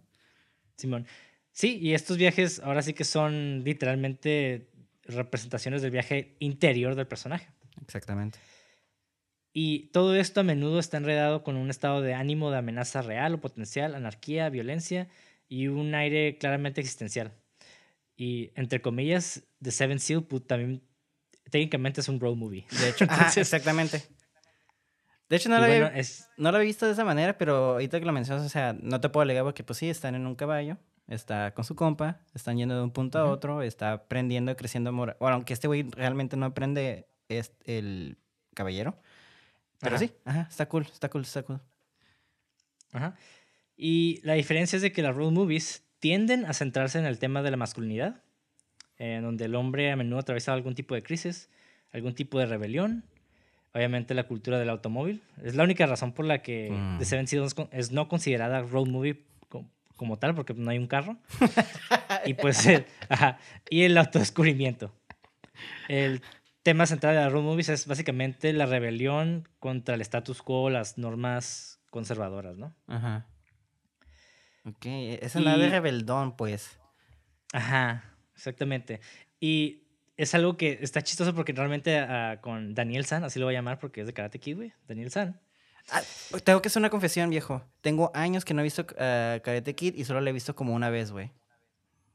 Simón. 0.77 1.07
Sí, 1.53 1.79
y 1.81 1.95
estos 1.95 2.17
viajes 2.17 2.59
ahora 2.61 2.83
sí 2.83 2.95
que 2.95 3.05
son 3.05 3.63
literalmente 3.65 4.71
representaciones 5.05 5.83
del 5.83 5.93
viaje 5.93 6.37
interior 6.41 6.97
del 6.97 7.07
personaje. 7.07 7.54
Exactamente. 7.83 8.39
Y 9.53 9.91
todo 9.93 10.17
esto 10.17 10.41
a 10.41 10.43
menudo 10.43 10.81
está 10.81 10.97
enredado 10.97 11.45
con 11.45 11.57
un 11.57 11.71
estado 11.71 12.03
de 12.03 12.13
ánimo 12.13 12.51
de 12.51 12.59
amenaza 12.59 13.03
real 13.03 13.35
o 13.35 13.41
potencial, 13.41 13.95
anarquía, 13.95 14.49
violencia 14.49 15.09
y 15.49 15.69
un 15.69 15.95
aire 15.95 16.39
claramente 16.39 16.81
existencial. 16.81 17.33
Y 18.17 18.51
entre 18.57 18.83
comillas, 18.83 19.45
The 19.63 19.71
Seven 19.71 20.01
Seal 20.01 20.25
pues, 20.25 20.45
también 20.47 20.83
técnicamente 21.51 22.01
es 22.01 22.09
un 22.09 22.19
road 22.19 22.35
movie. 22.35 22.67
De 22.81 22.89
hecho, 22.89 23.05
exactamente. 23.37 24.03
De 25.29 25.37
hecho, 25.37 25.49
no 25.49 25.59
lo, 25.59 25.65
había, 25.65 25.93
no 26.37 26.53
lo 26.53 26.61
he 26.61 26.65
visto 26.65 26.87
de 26.87 26.93
esa 26.93 27.05
manera, 27.05 27.39
pero 27.39 27.73
ahorita 27.73 27.99
que 27.99 28.07
lo 28.07 28.13
mencionas, 28.13 28.45
o 28.45 28.49
sea, 28.49 28.77
no 28.79 29.01
te 29.01 29.09
puedo 29.09 29.23
alegar 29.23 29.45
porque, 29.45 29.63
pues 29.63 29.79
sí, 29.79 29.89
están 29.89 30.17
en 30.17 30.27
un 30.27 30.35
caballo, 30.35 30.79
está 31.07 31.55
con 31.55 31.65
su 31.65 31.77
compa, 31.77 32.21
están 32.35 32.57
yendo 32.57 32.77
de 32.77 32.83
un 32.83 32.91
punto 32.91 33.19
a 33.19 33.25
otro, 33.25 33.63
está 33.63 33.93
aprendiendo, 33.93 34.55
creciendo. 34.57 34.93
Bueno, 34.93 35.17
aunque 35.21 35.55
este 35.55 35.69
güey 35.69 35.85
realmente 35.91 36.37
no 36.37 36.47
aprende 36.47 37.09
es 37.29 37.53
el 37.65 38.17
caballero. 38.55 38.97
Pero 39.81 39.99
sí, 39.99 40.13
ajá, 40.25 40.47
está 40.51 40.67
cool, 40.67 40.87
está 40.91 41.09
cool, 41.11 41.23
está 41.23 41.43
cool. 41.43 41.61
Ajá. 42.93 43.17
Y 43.77 44.21
la 44.23 44.35
diferencia 44.35 44.77
es 44.77 44.83
de 44.83 44.93
que 44.93 45.03
las 45.03 45.15
road 45.15 45.33
movies 45.33 45.83
tienden 45.99 46.45
a 46.47 46.53
centrarse 46.53 46.99
en 46.99 47.07
el 47.07 47.19
tema 47.19 47.43
de 47.43 47.51
la 47.51 47.57
masculinidad, 47.57 48.23
en 48.99 49.23
donde 49.23 49.47
el 49.47 49.55
hombre 49.55 49.91
a 49.91 49.97
menudo 49.97 50.21
atraviesa 50.21 50.53
algún 50.53 50.75
tipo 50.75 50.95
de 50.95 51.03
crisis, 51.03 51.51
algún 51.93 52.15
tipo 52.15 52.39
de 52.39 52.47
rebelión, 52.47 53.05
obviamente 53.73 54.15
la 54.15 54.25
cultura 54.25 54.59
del 54.59 54.71
automóvil. 54.71 55.23
Es 55.43 55.55
la 55.55 55.65
única 55.65 55.87
razón 55.87 56.13
por 56.13 56.25
la 56.25 56.43
que 56.43 56.71
mm. 56.71 56.99
The 56.99 57.05
Seven 57.05 57.27
Seasons 57.27 57.57
es 57.73 57.91
no 57.91 58.09
considerada 58.09 58.63
road 58.63 58.87
movie 58.87 59.25
como, 59.97 60.19
tal, 60.19 60.35
porque 60.35 60.55
no 60.55 60.71
hay 60.71 60.79
un 60.79 60.89
carro. 60.89 61.17
y 62.27 62.35
pues, 62.35 62.67
el, 62.67 62.85
ajá, 63.09 63.39
y 63.71 63.83
el 63.83 63.97
autodescubrimiento. 63.97 64.93
El 65.89 66.21
tema 66.65 66.87
central 66.87 67.15
de 67.15 67.21
las 67.21 67.31
road 67.31 67.43
movies 67.43 67.69
es 67.69 67.87
básicamente 67.87 68.53
la 68.53 68.67
rebelión 68.67 69.49
contra 69.61 69.95
el 69.95 70.01
status 70.01 70.43
quo, 70.43 70.71
las 70.71 70.99
normas 70.99 71.79
conservadoras, 71.91 72.57
¿no? 72.57 72.75
Ajá. 72.89 73.29
Ok, 74.65 74.87
es 74.87 75.37
una 75.37 75.59
de 75.59 75.69
rebeldón, 75.69 76.37
pues. 76.37 76.79
Ajá, 77.53 78.17
exactamente. 78.35 79.01
Y 79.39 79.83
es 80.17 80.35
algo 80.35 80.57
que 80.57 80.79
está 80.81 81.03
chistoso 81.03 81.35
porque 81.35 81.53
realmente 81.53 82.03
uh, 82.03 82.41
con 82.41 82.75
Daniel 82.75 83.05
San, 83.05 83.25
así 83.25 83.39
lo 83.39 83.45
voy 83.45 83.55
a 83.55 83.59
llamar 83.59 83.79
porque 83.79 84.01
es 84.01 84.07
de 84.07 84.15
Karate 84.15 84.41
Kid, 84.41 84.57
güey. 84.57 84.73
Daniel 84.89 85.11
San. 85.11 85.39
Ah, 85.91 86.01
tengo 86.45 86.63
que 86.63 86.69
hacer 86.69 86.81
una 86.81 86.89
confesión, 86.89 87.29
viejo. 87.29 87.63
Tengo 87.83 88.11
años 88.15 88.47
que 88.47 88.55
no 88.55 88.63
he 88.63 88.65
visto 88.65 88.83
uh, 88.83 89.43
Karate 89.43 89.75
Kid 89.75 89.97
y 89.97 90.05
solo 90.07 90.23
lo 90.23 90.31
he 90.31 90.33
visto 90.33 90.57
como 90.57 90.73
una 90.73 90.89
vez, 90.89 91.13
güey. 91.13 91.31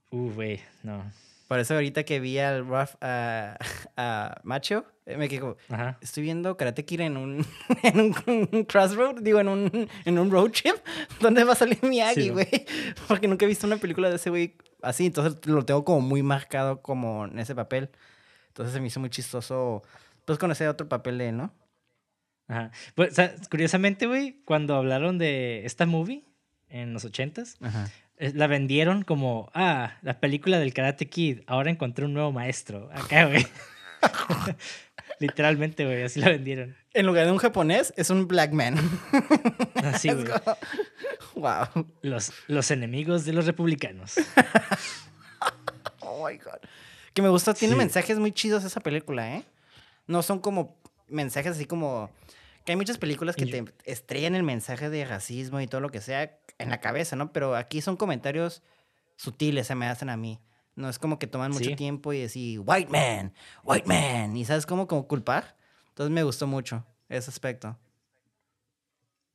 Uh, 0.09 0.31
güey, 0.31 0.59
no. 0.81 1.11
Por 1.49 1.57
eso 1.57 1.73
ahorita 1.73 2.03
que 2.03 2.19
vi 2.19 2.37
al 2.37 2.63
Ruff 2.63 2.93
a, 3.01 4.39
Macho, 4.43 4.85
eh, 5.07 5.17
me 5.17 5.27
quedo, 5.27 5.57
estoy 5.99 6.21
viendo 6.21 6.55
Karate 6.55 6.85
Kid 6.85 6.99
en 6.99 7.17
un, 7.17 7.43
en 7.83 8.13
un, 8.27 8.65
crossroad, 8.65 9.15
digo, 9.23 9.39
en 9.39 9.47
un, 9.47 9.89
en 10.05 10.19
un 10.19 10.29
road 10.29 10.51
trip. 10.51 10.75
¿Dónde 11.19 11.43
va 11.43 11.53
a 11.53 11.55
salir 11.55 11.79
Miyagi, 11.81 12.29
güey? 12.29 12.67
Porque 13.07 13.27
nunca 13.27 13.45
he 13.45 13.47
visto 13.47 13.65
una 13.65 13.77
película 13.77 14.11
de 14.11 14.17
ese 14.17 14.29
güey 14.29 14.57
así, 14.83 15.07
entonces 15.07 15.43
lo 15.47 15.65
tengo 15.65 15.83
como 15.83 16.01
muy 16.01 16.21
marcado 16.21 16.83
como 16.83 17.25
en 17.25 17.39
ese 17.39 17.55
papel. 17.55 17.89
Entonces 18.49 18.71
se 18.71 18.79
me 18.79 18.85
hizo 18.85 18.99
muy 18.99 19.09
chistoso, 19.09 19.81
pues 20.25 20.37
conocer 20.37 20.67
otro 20.67 20.87
papel 20.87 21.17
de 21.17 21.29
él, 21.29 21.37
¿no? 21.37 21.51
Ajá. 22.47 22.69
Pues, 22.93 23.15
curiosamente, 23.49 24.05
güey, 24.05 24.43
cuando 24.45 24.75
hablaron 24.75 25.17
de 25.17 25.65
esta 25.65 25.87
movie 25.87 26.25
en 26.67 26.93
los 26.93 27.05
ochentas, 27.05 27.57
la 28.19 28.47
vendieron 28.47 29.03
como, 29.03 29.49
ah, 29.53 29.97
la 30.01 30.19
película 30.19 30.59
del 30.59 30.73
Karate 30.73 31.07
Kid, 31.07 31.41
ahora 31.47 31.71
encontré 31.71 32.05
un 32.05 32.13
nuevo 32.13 32.31
maestro. 32.31 32.89
Acá, 32.93 33.25
güey. 33.25 33.47
Literalmente, 35.19 35.85
güey, 35.85 36.03
así 36.03 36.19
la 36.19 36.29
vendieron. 36.29 36.75
En 36.93 37.05
lugar 37.05 37.25
de 37.25 37.31
un 37.31 37.37
japonés, 37.37 37.93
es 37.97 38.09
un 38.09 38.27
black 38.27 38.51
man. 38.51 38.75
Así, 39.75 40.09
güey. 40.09 40.27
Wow. 41.35 41.85
Los, 42.01 42.31
los 42.47 42.71
enemigos 42.71 43.25
de 43.25 43.33
los 43.33 43.45
republicanos. 43.45 44.15
oh 45.99 46.25
my 46.27 46.37
God. 46.37 46.59
Que 47.13 47.21
me 47.21 47.29
gusta, 47.29 47.53
tiene 47.53 47.75
mensajes 47.75 48.17
muy 48.17 48.31
chidos 48.31 48.63
esa 48.63 48.79
película, 48.79 49.35
¿eh? 49.35 49.43
No 50.07 50.23
son 50.23 50.39
como 50.39 50.77
mensajes 51.07 51.53
así 51.53 51.65
como. 51.65 52.09
Que 52.69 52.73
hay 52.73 52.77
muchas 52.77 52.99
películas 52.99 53.35
que 53.35 53.47
te 53.47 53.65
estrellan 53.83 54.35
el 54.35 54.43
mensaje 54.43 54.91
de 54.91 55.03
racismo 55.03 55.59
y 55.59 55.65
todo 55.65 55.81
lo 55.81 55.89
que 55.89 56.01
sea 56.01 56.37
en 56.59 56.69
la 56.69 56.79
cabeza, 56.79 57.15
¿no? 57.15 57.33
Pero 57.33 57.55
aquí 57.55 57.81
son 57.81 57.97
comentarios 57.97 58.61
sutiles, 59.15 59.65
se 59.65 59.73
me 59.73 59.87
hacen 59.87 60.07
a 60.07 60.17
mí. 60.17 60.39
No 60.75 60.87
es 60.87 60.99
como 60.99 61.17
que 61.17 61.25
toman 61.25 61.51
mucho 61.51 61.75
tiempo 61.75 62.13
y 62.13 62.19
decir, 62.19 62.59
white 62.63 62.91
man, 62.91 63.33
white 63.63 63.87
man. 63.87 64.37
Y 64.37 64.45
sabes 64.45 64.67
cómo 64.67 64.87
como 64.87 65.07
culpar. 65.07 65.57
Entonces 65.87 66.13
me 66.13 66.21
gustó 66.21 66.45
mucho 66.45 66.85
ese 67.09 67.31
aspecto. 67.31 67.75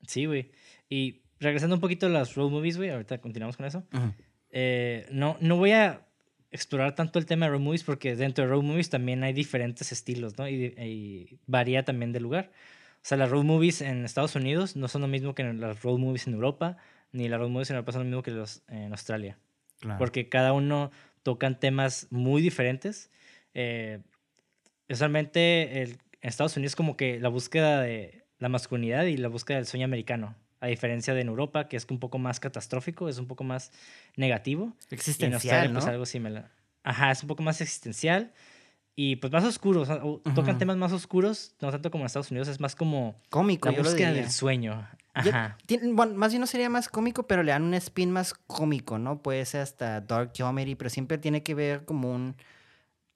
Sí, 0.07 0.27
güey. 0.27 0.53
Y 0.88 1.23
regresando 1.40 1.75
un 1.75 1.81
poquito 1.81 2.07
a 2.07 2.11
las 2.11 2.37
road 2.37 2.51
movies, 2.51 2.77
güey, 2.77 2.90
ahorita 2.90 3.18
continuamos 3.18 3.57
con 3.57 3.66
eso. 3.66 3.83
Eh, 4.51 5.09
no, 5.11 5.37
no 5.40 5.57
voy 5.57 5.73
a 5.73 6.07
explorar 6.53 6.94
tanto 6.94 7.18
el 7.18 7.27
tema 7.27 7.47
de 7.47 7.51
road 7.51 7.62
movies 7.62 7.83
porque 7.83 8.14
dentro 8.14 8.44
de 8.44 8.51
road 8.53 8.62
movies 8.62 8.90
también 8.90 9.25
hay 9.25 9.33
diferentes 9.33 9.90
estilos, 9.90 10.38
¿no? 10.38 10.49
Y, 10.49 10.66
y, 10.66 11.40
varía 11.49 11.85
también 11.85 12.12
de 12.12 12.20
lugar. 12.20 12.53
O 13.05 13.07
sea, 13.07 13.19
las 13.19 13.31
road 13.31 13.45
movies 13.45 13.83
en 13.83 14.03
Estados 14.07 14.35
Unidos 14.35 14.77
no 14.77 14.88
son 14.88 15.03
lo 15.03 15.09
mismo 15.09 15.35
que 15.35 15.45
las 15.45 15.83
road 15.83 15.99
movies 15.99 16.27
en 16.27 16.33
Europa, 16.33 16.79
ni 17.12 17.29
las 17.29 17.38
road 17.38 17.51
movies 17.51 17.69
en 17.69 17.77
Europa 17.77 17.93
son 17.93 18.01
lo 18.01 18.07
mismo 18.07 18.23
que 18.23 18.31
los 18.31 18.62
en 18.67 18.93
Australia. 18.93 19.37
Porque 19.99 20.31
cada 20.31 20.55
uno 20.55 20.90
tocan 21.23 21.61
temas 21.61 22.07
muy 22.09 22.40
diferentes. 22.40 23.11
Eh, 23.53 24.01
usualmente 24.88 25.83
el, 25.83 25.90
en 26.23 26.29
Estados 26.31 26.57
Unidos 26.57 26.77
como 26.77 26.97
que 26.97 27.21
la 27.21 27.29
búsqueda 27.29 27.83
de 27.83 28.25
la 28.38 28.49
masculinidad 28.49 29.05
y 29.05 29.19
la 29.19 29.29
búsqueda 29.29 29.59
del 29.59 29.67
sueño 29.67 29.85
americano. 29.85 30.35
A 30.61 30.69
diferencia 30.69 31.12
de 31.12 31.21
en 31.21 31.29
Europa, 31.29 31.69
que 31.69 31.77
es 31.77 31.87
un 31.90 32.01
poco 32.01 32.17
más 32.17 32.40
catastrófico, 32.40 33.11
es 33.11 33.19
un 33.19 33.27
poco 33.27 33.45
más 33.45 33.71
negativo. 34.17 34.73
Existencial, 34.88 35.71
pues, 35.71 35.85
algo 35.85 36.07
similar. 36.07 36.51
Ajá, 36.83 37.11
es 37.11 37.21
un 37.21 37.29
poco 37.29 37.43
más 37.43 37.61
existencial 37.61 38.33
y 38.97 39.17
pues 39.17 39.33
más 39.33 39.45
oscuros. 39.45 39.89
Tocan 40.35 40.59
temas 40.59 40.77
más 40.77 40.93
oscuros, 40.93 41.55
no 41.61 41.71
tanto 41.71 41.91
como 41.91 42.03
en 42.03 42.07
Estados 42.07 42.31
Unidos, 42.31 42.49
es 42.49 42.61
más 42.61 42.77
como 42.77 43.17
cómico. 43.31 43.71
La 43.71 43.79
búsqueda 43.79 44.13
del 44.13 44.31
sueño. 44.31 44.87
Ajá. 45.15 45.57
bueno, 45.93 46.15
más 46.15 46.33
bien 46.33 46.41
no 46.41 46.47
sería 46.47 46.69
más 46.69 46.89
cómico, 46.89 47.27
pero 47.27 47.43
le 47.43 47.53
dan 47.53 47.63
un 47.63 47.75
spin 47.75 48.11
más 48.11 48.35
cómico, 48.35 48.99
¿no? 48.99 49.23
Puede 49.23 49.45
ser 49.45 49.61
hasta 49.61 50.01
dark 50.01 50.33
comedy, 50.37 50.75
pero 50.75 50.91
siempre 50.91 51.19
tiene 51.19 51.43
que 51.43 51.55
ver 51.55 51.85
como 51.85 52.13
un 52.13 52.37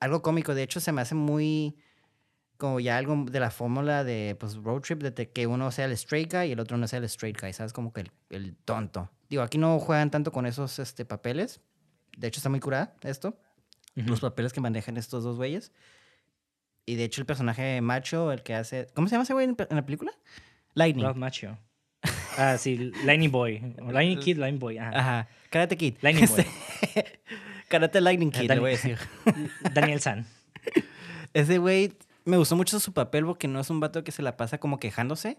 algo 0.01 0.23
cómico. 0.23 0.55
De 0.55 0.63
hecho, 0.63 0.81
se 0.81 0.93
me 0.93 1.01
hace 1.01 1.15
muy 1.15 1.77
como 2.57 2.81
ya 2.81 2.97
algo 2.97 3.25
de 3.31 3.39
la 3.39 3.53
fórmula 3.53 4.03
de 4.03 4.37
pues, 4.39 4.57
road 4.57 4.81
trip, 4.81 5.03
de 5.03 5.31
que 5.31 5.47
uno 5.47 5.71
sea 5.71 5.85
el 5.85 5.93
straight 5.93 6.33
guy 6.33 6.49
y 6.49 6.53
el 6.53 6.61
otro 6.61 6.77
no 6.77 6.89
sea 6.89 6.99
el 6.99 7.05
straight 7.05 7.41
guy, 7.41 7.53
¿sabes? 7.53 7.73
Como 7.73 7.93
que 7.93 8.01
el, 8.01 8.11
el 8.31 8.57
tonto. 8.57 9.11
Digo, 9.29 9.43
aquí 9.43 9.59
no 9.59 9.79
juegan 9.79 10.11
tanto 10.11 10.33
con 10.33 10.45
esos 10.45 10.79
este, 10.81 11.05
papeles. 11.05 11.61
De 12.17 12.27
hecho, 12.27 12.39
está 12.39 12.49
muy 12.49 12.59
curada 12.59 12.97
esto. 13.03 13.39
Los 13.95 14.21
papeles 14.21 14.53
que 14.53 14.61
manejan 14.61 14.97
estos 14.97 15.25
dos 15.25 15.37
güeyes. 15.37 15.73
Y 16.87 16.95
de 16.95 17.05
hecho, 17.05 17.21
el 17.21 17.27
personaje 17.27 17.81
macho, 17.81 18.33
el 18.33 18.43
que 18.43 18.55
hace. 18.55 18.87
¿Cómo 18.95 19.09
se 19.09 19.13
llama 19.13 19.25
ese 19.25 19.35
güey 19.35 19.47
en, 19.47 19.57
la 19.71 19.85
película? 19.85 20.13
Lightning. 20.75 21.05
Ralph 21.05 21.17
Macho. 21.17 21.59
Ah, 22.39 22.57
sí, 22.57 22.93
Lightning 23.05 23.31
Boy. 23.31 23.75
Lightning 23.91 24.21
Kid, 24.21 24.39
Lightning 24.39 24.61
Boy. 24.61 24.79
Ajá. 24.79 25.29
Karate 25.51 25.77
Kid. 25.77 25.97
Lightning 26.01 26.29
Boy. 26.29 26.47
Karate 27.69 28.01
Lightning 28.01 28.31
Kid, 28.31 28.49
le 28.49 28.61
voy 28.61 28.71
a 28.71 28.73
decir. 28.73 28.99
Daniel 29.75 30.01
San. 30.01 30.25
Ese 31.35 31.59
güey 31.59 31.93
me 32.25 32.37
gustó 32.37 32.57
mucho 32.57 32.81
su 32.81 32.93
papel 32.93 33.27
porque 33.27 33.49
no 33.49 33.61
es 33.61 33.69
un 33.71 33.81
vato 33.81 34.05
que 34.05 34.13
se 34.13 34.23
la 34.23 34.37
pasa 34.37 34.59
como 34.59 34.79
quejándose. 34.79 35.39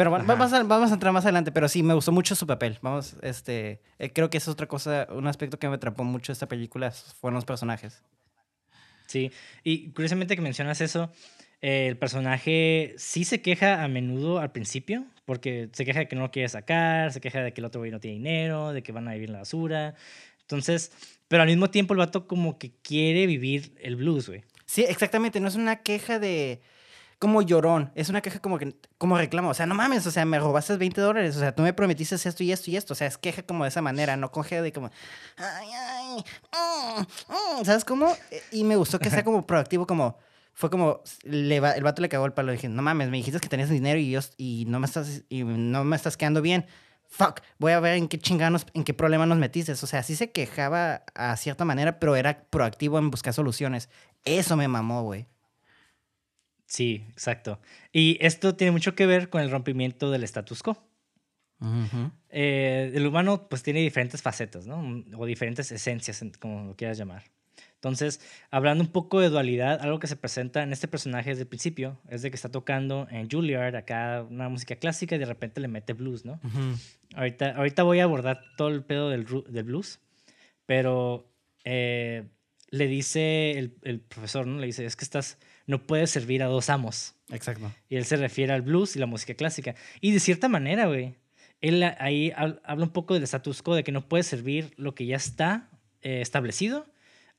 Pero 0.00 0.10
vamos 0.10 0.50
a, 0.54 0.62
vamos 0.62 0.90
a 0.90 0.94
entrar 0.94 1.12
más 1.12 1.26
adelante, 1.26 1.52
pero 1.52 1.68
sí, 1.68 1.82
me 1.82 1.92
gustó 1.92 2.10
mucho 2.10 2.34
su 2.34 2.46
papel. 2.46 2.78
Vamos, 2.80 3.16
este, 3.20 3.82
eh, 3.98 4.10
creo 4.10 4.30
que 4.30 4.38
es 4.38 4.48
otra 4.48 4.66
cosa, 4.66 5.06
un 5.10 5.26
aspecto 5.26 5.58
que 5.58 5.68
me 5.68 5.74
atrapó 5.74 6.04
mucho 6.04 6.32
esta 6.32 6.48
película 6.48 6.90
fueron 6.90 7.34
los 7.34 7.44
personajes. 7.44 8.02
Sí, 9.06 9.30
y 9.62 9.90
curiosamente 9.90 10.36
que 10.36 10.40
mencionas 10.40 10.80
eso, 10.80 11.12
eh, 11.60 11.86
el 11.86 11.98
personaje 11.98 12.94
sí 12.96 13.24
se 13.26 13.42
queja 13.42 13.84
a 13.84 13.88
menudo 13.88 14.38
al 14.38 14.52
principio, 14.52 15.04
porque 15.26 15.68
se 15.74 15.84
queja 15.84 15.98
de 15.98 16.08
que 16.08 16.16
no 16.16 16.22
lo 16.22 16.30
quiere 16.30 16.48
sacar, 16.48 17.12
se 17.12 17.20
queja 17.20 17.42
de 17.42 17.52
que 17.52 17.60
el 17.60 17.66
otro 17.66 17.82
güey 17.82 17.90
no 17.90 18.00
tiene 18.00 18.16
dinero, 18.16 18.72
de 18.72 18.82
que 18.82 18.92
van 18.92 19.06
a 19.06 19.12
vivir 19.12 19.28
en 19.28 19.34
la 19.34 19.40
basura. 19.40 19.96
Entonces, 20.40 20.92
pero 21.28 21.42
al 21.42 21.48
mismo 21.50 21.68
tiempo 21.68 21.92
el 21.92 21.98
vato 21.98 22.26
como 22.26 22.58
que 22.58 22.72
quiere 22.80 23.26
vivir 23.26 23.74
el 23.82 23.96
blues, 23.96 24.28
güey. 24.28 24.44
Sí, 24.64 24.82
exactamente. 24.82 25.40
No 25.40 25.48
es 25.48 25.56
una 25.56 25.76
queja 25.76 26.18
de 26.18 26.62
como 27.20 27.42
llorón. 27.42 27.92
Es 27.94 28.08
una 28.08 28.22
queja 28.22 28.40
como 28.40 28.58
que 28.58 28.74
como 28.96 29.16
reclamo. 29.16 29.50
O 29.50 29.54
sea, 29.54 29.66
no 29.66 29.74
mames, 29.74 30.06
o 30.06 30.10
sea, 30.10 30.24
me 30.24 30.38
robaste 30.40 30.76
20 30.76 31.00
dólares. 31.02 31.36
O 31.36 31.38
sea, 31.38 31.54
tú 31.54 31.62
me 31.62 31.74
prometiste 31.74 32.14
esto 32.16 32.42
y 32.42 32.50
esto 32.50 32.70
y 32.70 32.76
esto. 32.76 32.94
O 32.94 32.96
sea, 32.96 33.06
es 33.06 33.18
queja 33.18 33.42
como 33.42 33.64
de 33.64 33.68
esa 33.68 33.82
manera, 33.82 34.16
no 34.16 34.32
coge 34.32 34.60
de 34.62 34.72
como. 34.72 34.90
Ay, 35.36 35.68
ay, 35.70 36.24
mm, 36.50 37.60
mm", 37.60 37.64
¿Sabes 37.64 37.84
cómo? 37.84 38.16
Y 38.50 38.64
me 38.64 38.74
gustó 38.74 38.98
que 38.98 39.10
sea 39.10 39.22
como 39.22 39.46
proactivo, 39.46 39.86
como. 39.86 40.16
Fue 40.54 40.70
como. 40.70 41.02
Le 41.22 41.56
el 41.56 41.82
vato 41.82 42.00
le 42.00 42.08
cagó 42.08 42.24
el 42.24 42.32
palo. 42.32 42.52
Dije, 42.52 42.70
no 42.70 42.80
mames, 42.80 43.10
me 43.10 43.18
dijiste 43.18 43.38
que 43.38 43.48
tenías 43.48 43.68
dinero 43.68 44.00
y, 44.00 44.10
yo, 44.10 44.20
y, 44.38 44.64
no 44.66 44.80
me 44.80 44.86
estás, 44.86 45.22
y 45.28 45.44
no 45.44 45.84
me 45.84 45.96
estás 45.96 46.16
quedando 46.16 46.40
bien. 46.40 46.66
fuck, 47.06 47.40
voy 47.58 47.72
a 47.72 47.80
ver 47.80 47.96
en 47.96 48.08
qué 48.08 48.18
chinganos, 48.18 48.66
en 48.72 48.82
qué 48.82 48.94
problema 48.94 49.26
nos 49.26 49.36
metiste. 49.36 49.72
O 49.72 49.76
sea, 49.76 50.02
sí 50.02 50.16
se 50.16 50.30
quejaba 50.30 51.02
a 51.14 51.36
cierta 51.36 51.66
manera, 51.66 52.00
pero 52.00 52.16
era 52.16 52.44
proactivo 52.44 52.98
en 52.98 53.10
buscar 53.10 53.34
soluciones. 53.34 53.90
Eso 54.24 54.56
me 54.56 54.68
mamó, 54.68 55.02
güey. 55.02 55.26
Sí, 56.70 57.04
exacto. 57.10 57.58
Y 57.92 58.16
esto 58.24 58.54
tiene 58.54 58.70
mucho 58.70 58.94
que 58.94 59.04
ver 59.04 59.28
con 59.28 59.42
el 59.42 59.50
rompimiento 59.50 60.12
del 60.12 60.22
status 60.22 60.62
quo. 60.62 60.78
Eh, 62.30 62.92
el 62.94 63.06
humano 63.08 63.48
pues 63.48 63.64
tiene 63.64 63.80
diferentes 63.80 64.22
facetas, 64.22 64.68
¿no? 64.68 65.04
O 65.18 65.26
diferentes 65.26 65.72
esencias, 65.72 66.24
como 66.38 66.68
lo 66.68 66.76
quieras 66.76 66.96
llamar. 66.96 67.24
Entonces, 67.74 68.20
hablando 68.52 68.84
un 68.84 68.92
poco 68.92 69.18
de 69.18 69.30
dualidad, 69.30 69.80
algo 69.80 69.98
que 69.98 70.06
se 70.06 70.14
presenta 70.14 70.62
en 70.62 70.72
este 70.72 70.86
personaje 70.86 71.30
desde 71.30 71.42
el 71.42 71.48
principio 71.48 71.98
es 72.08 72.22
de 72.22 72.30
que 72.30 72.36
está 72.36 72.50
tocando 72.50 73.08
en 73.10 73.28
Juilliard 73.28 73.74
acá 73.74 74.24
una 74.30 74.48
música 74.48 74.76
clásica 74.76 75.16
y 75.16 75.18
de 75.18 75.26
repente 75.26 75.60
le 75.60 75.66
mete 75.66 75.92
blues, 75.92 76.24
¿no? 76.24 76.38
ahorita, 77.16 77.56
ahorita 77.56 77.82
voy 77.82 77.98
a 77.98 78.04
abordar 78.04 78.42
todo 78.56 78.68
el 78.68 78.84
pedo 78.84 79.10
del, 79.10 79.26
del 79.48 79.64
blues, 79.64 79.98
pero 80.66 81.32
eh, 81.64 82.28
le 82.68 82.86
dice 82.86 83.58
el, 83.58 83.74
el, 83.82 84.00
profesor, 84.00 84.46
¿no? 84.46 84.60
Le 84.60 84.66
dice, 84.66 84.84
es 84.84 84.94
que 84.94 85.04
estás, 85.04 85.38
no 85.70 85.86
puedes 85.86 86.10
servir 86.10 86.42
a 86.42 86.46
dos 86.46 86.68
amos. 86.68 87.14
Exacto. 87.30 87.72
Y 87.88 87.96
él 87.96 88.04
se 88.04 88.16
refiere 88.16 88.52
al 88.52 88.62
blues 88.62 88.96
y 88.96 88.98
la 88.98 89.06
música 89.06 89.34
clásica. 89.34 89.74
Y 90.00 90.12
de 90.12 90.20
cierta 90.20 90.48
manera, 90.48 90.86
güey, 90.86 91.14
él 91.60 91.82
ahí 91.98 92.32
habla 92.36 92.84
un 92.84 92.90
poco 92.90 93.14
del 93.14 93.22
status 93.22 93.62
quo, 93.62 93.74
de 93.74 93.84
que 93.84 93.92
no 93.92 94.08
puedes 94.08 94.26
servir 94.26 94.72
lo 94.76 94.94
que 94.94 95.06
ya 95.06 95.16
está 95.16 95.70
eh, 96.02 96.20
establecido 96.20 96.86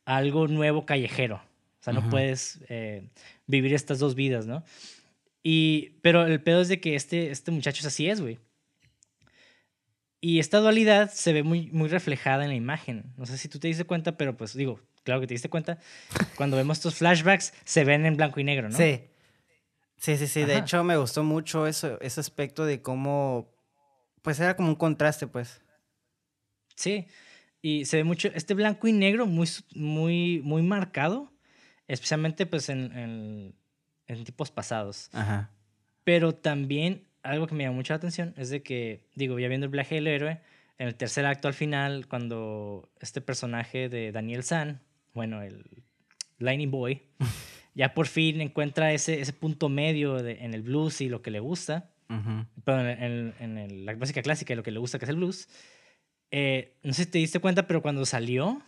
algo 0.05 0.47
nuevo 0.47 0.85
callejero. 0.85 1.35
O 1.35 1.83
sea, 1.83 1.93
no 1.93 2.09
puedes 2.09 2.59
eh, 2.69 3.09
vivir 3.47 3.73
estas 3.73 3.97
dos 3.97 4.13
vidas, 4.13 4.45
¿no? 4.45 4.63
Y, 5.41 5.97
pero 6.01 6.27
el 6.27 6.41
pedo 6.41 6.61
es 6.61 6.67
de 6.67 6.79
que 6.79 6.95
este, 6.95 7.31
este 7.31 7.49
muchacho 7.49 7.79
es 7.79 7.87
así 7.87 8.07
es, 8.07 8.21
güey. 8.21 8.37
Y 10.19 10.37
esta 10.37 10.59
dualidad 10.59 11.11
se 11.11 11.33
ve 11.33 11.41
muy, 11.41 11.71
muy 11.71 11.89
reflejada 11.89 12.43
en 12.43 12.49
la 12.49 12.55
imagen. 12.55 13.11
No 13.17 13.25
sé 13.25 13.37
si 13.39 13.47
tú 13.49 13.57
te 13.57 13.67
diste 13.67 13.85
cuenta, 13.85 14.17
pero 14.17 14.37
pues 14.37 14.53
digo, 14.53 14.79
claro 15.03 15.21
que 15.21 15.27
te 15.27 15.33
diste 15.33 15.49
cuenta. 15.49 15.77
Cuando 16.35 16.57
vemos 16.57 16.77
estos 16.77 16.95
flashbacks, 16.95 17.53
se 17.63 17.83
ven 17.83 18.05
en 18.05 18.17
blanco 18.17 18.39
y 18.39 18.43
negro, 18.43 18.69
¿no? 18.69 18.77
Sí. 18.77 19.03
Sí, 19.97 20.17
sí, 20.17 20.27
sí. 20.27 20.43
De 20.45 20.57
hecho, 20.57 20.83
me 20.83 20.97
gustó 20.97 21.23
mucho 21.23 21.67
eso, 21.67 22.01
ese 22.01 22.19
aspecto 22.19 22.65
de 22.65 22.81
cómo, 22.81 23.53
pues 24.23 24.39
era 24.39 24.55
como 24.55 24.69
un 24.69 24.75
contraste, 24.75 25.27
pues. 25.27 25.61
Sí. 26.75 27.05
Y 27.61 27.85
se 27.85 27.97
ve 27.97 28.03
mucho 28.03 28.29
este 28.33 28.55
blanco 28.55 28.87
y 28.87 28.93
negro 28.93 29.27
muy, 29.27 29.47
muy, 29.75 30.41
muy 30.43 30.63
marcado, 30.63 31.31
especialmente 31.87 32.47
pues 32.47 32.69
en, 32.69 33.55
en, 34.07 34.23
tipos 34.23 34.49
pasados. 34.49 35.09
Ajá. 35.13 35.51
Pero 36.03 36.33
también 36.33 37.07
algo 37.21 37.45
que 37.45 37.53
me 37.53 37.63
llama 37.63 37.75
mucho 37.75 37.93
la 37.93 37.97
atención 37.97 38.33
es 38.37 38.49
de 38.49 38.63
que, 38.63 39.07
digo, 39.13 39.37
ya 39.37 39.47
viendo 39.47 39.65
el 39.65 39.71
viaje 39.71 39.95
del 39.95 40.07
héroe, 40.07 40.41
en 40.79 40.87
el 40.87 40.95
tercer 40.95 41.27
acto 41.27 41.47
al 41.47 41.53
final, 41.53 42.07
cuando 42.07 42.89
este 42.99 43.21
personaje 43.21 43.87
de 43.87 44.11
Daniel 44.11 44.43
San, 44.43 44.81
bueno, 45.13 45.41
el 45.41 45.83
Lightning 46.39 46.71
Boy, 46.71 47.01
ya 47.75 47.93
por 47.93 48.07
fin 48.07 48.41
encuentra 48.41 48.93
ese, 48.93 49.21
ese 49.21 49.33
punto 49.33 49.69
medio 49.69 50.19
en 50.19 50.53
el 50.53 50.61
blues 50.61 51.01
y 51.01 51.09
lo 51.09 51.21
que 51.21 51.31
le 51.31 51.39
gusta, 51.39 51.89
pero 52.65 52.81
en, 52.89 53.33
en, 53.39 53.85
la 53.85 53.95
música 53.95 54.21
clásica 54.21 54.51
y 54.51 54.57
lo 54.57 54.63
que 54.63 54.71
le 54.71 54.79
gusta 54.79 54.99
que 54.99 55.05
es 55.05 55.09
el 55.09 55.15
blues, 55.15 55.47
eh, 56.31 56.77
no 56.83 56.93
sé 56.93 57.05
si 57.05 57.11
te 57.11 57.17
diste 57.19 57.39
cuenta, 57.39 57.67
pero 57.67 57.81
cuando 57.81 58.05
salió 58.05 58.61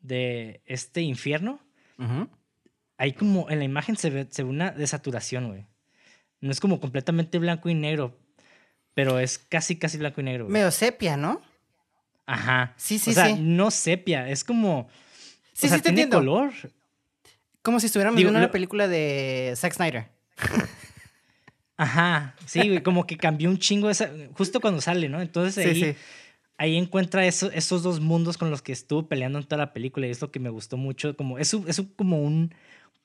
de 0.00 0.62
este 0.66 1.02
infierno, 1.02 1.60
ahí 2.96 3.12
como 3.12 3.50
en 3.50 3.58
la 3.58 3.64
imagen 3.64 3.96
se 3.96 4.10
ve, 4.10 4.26
se 4.30 4.42
ve 4.42 4.48
una 4.48 4.70
desaturación, 4.70 5.48
güey. 5.48 5.66
No 6.40 6.52
es 6.52 6.60
como 6.60 6.80
completamente 6.80 7.38
blanco 7.38 7.68
y 7.68 7.74
negro, 7.74 8.16
pero 8.94 9.18
es 9.18 9.38
casi, 9.38 9.76
casi 9.76 9.98
blanco 9.98 10.20
y 10.20 10.24
negro. 10.24 10.48
Medio 10.48 10.70
sepia, 10.70 11.16
¿no? 11.16 11.40
Ajá. 12.26 12.74
Sí, 12.76 12.98
sí, 12.98 13.10
o 13.10 13.14
sea, 13.14 13.34
no 13.36 13.70
sepia, 13.70 14.28
es 14.28 14.44
como... 14.44 14.88
Sí, 15.58 15.66
o 15.66 15.70
sea, 15.70 15.78
sí, 15.78 15.82
te 15.82 15.92
tiene 15.92 16.08
color. 16.08 16.52
Como 17.62 17.80
si 17.80 17.86
estuviéramos 17.86 18.16
viendo 18.16 18.38
una 18.38 18.52
película 18.52 18.86
de 18.86 19.52
Zack 19.56 19.74
Snyder. 19.74 20.08
Ajá, 21.76 22.36
sí, 22.46 22.80
como 22.80 23.06
que 23.06 23.16
cambió 23.16 23.50
un 23.50 23.58
chingo 23.58 23.90
esa, 23.90 24.08
justo 24.34 24.60
cuando 24.60 24.80
sale, 24.80 25.08
¿no? 25.08 25.20
Entonces 25.20 25.66
ahí 25.66 25.74
sí, 25.74 25.96
ahí 26.58 26.76
encuentra 26.76 27.26
esos 27.26 27.82
dos 27.82 27.98
mundos 27.98 28.38
con 28.38 28.50
los 28.50 28.62
que 28.62 28.70
estuvo 28.70 29.08
peleando 29.08 29.40
en 29.40 29.46
toda 29.46 29.58
la 29.58 29.72
película 29.72 30.06
y 30.06 30.10
es 30.10 30.20
lo 30.20 30.30
que 30.30 30.38
me 30.38 30.48
gustó 30.48 30.76
mucho. 30.76 31.16
Como, 31.16 31.38
es, 31.38 31.52
es 31.54 31.82
como 31.96 32.22
un 32.22 32.54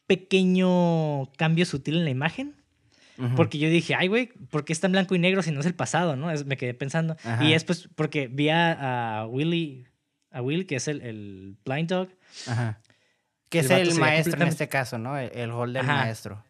pequeño 0.06 1.32
cambio 1.38 1.66
sutil 1.66 1.98
en 1.98 2.06
la 2.06 2.12
imagen. 2.12 2.56
Porque 3.36 3.60
yo 3.60 3.70
dije, 3.70 3.96
ay, 3.96 4.08
güey, 4.08 4.28
¿por 4.50 4.66
qué 4.66 4.74
está 4.74 4.88
en 4.88 4.94
blanco 4.94 5.14
y 5.16 5.20
negro 5.20 5.44
si 5.44 5.52
no 5.52 5.60
es 5.60 5.68
el 5.68 5.76
pasado, 5.76 6.16
no? 6.16 6.32
me 6.46 6.58
quedé 6.58 6.74
pensando. 6.74 7.16
Y 7.42 7.52
después, 7.52 7.90
porque 7.96 8.28
vi 8.28 8.50
a, 8.50 9.26
Willy, 9.30 9.86
a 10.32 10.42
Will, 10.42 10.66
que 10.66 10.76
es 10.76 10.88
el, 10.88 11.02
el 11.02 11.56
Blind 11.64 11.90
Dog. 11.90 12.10
Ajá. 12.48 12.80
Que 13.50 13.60
es 13.60 13.70
el 13.70 13.96
maestro 14.00 14.42
en 14.42 14.48
este 14.48 14.68
caso, 14.68 14.98
¿no? 14.98 15.18
El, 15.18 15.52
rol 15.52 15.74
del 15.74 15.86
maestro. 15.86 16.44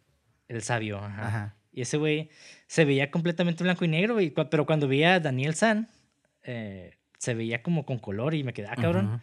El 0.47 0.61
sabio, 0.61 0.99
ajá. 0.99 1.55
Y 1.71 1.81
ese 1.81 1.97
güey 1.97 2.29
se 2.67 2.85
veía 2.85 3.09
completamente 3.11 3.63
blanco 3.63 3.83
y 3.83 3.87
negro, 3.87 4.17
pero 4.49 4.65
cuando 4.65 4.87
vi 4.87 5.03
a 5.03 5.19
Daniel 5.19 5.55
San, 5.55 5.89
eh, 6.43 6.95
se 7.17 7.33
veía 7.33 7.63
como 7.63 7.85
con 7.85 7.97
color 7.97 8.35
y 8.35 8.43
me 8.43 8.53
quedé, 8.53 8.67
ah, 8.67 8.75
cabrón, 8.75 9.21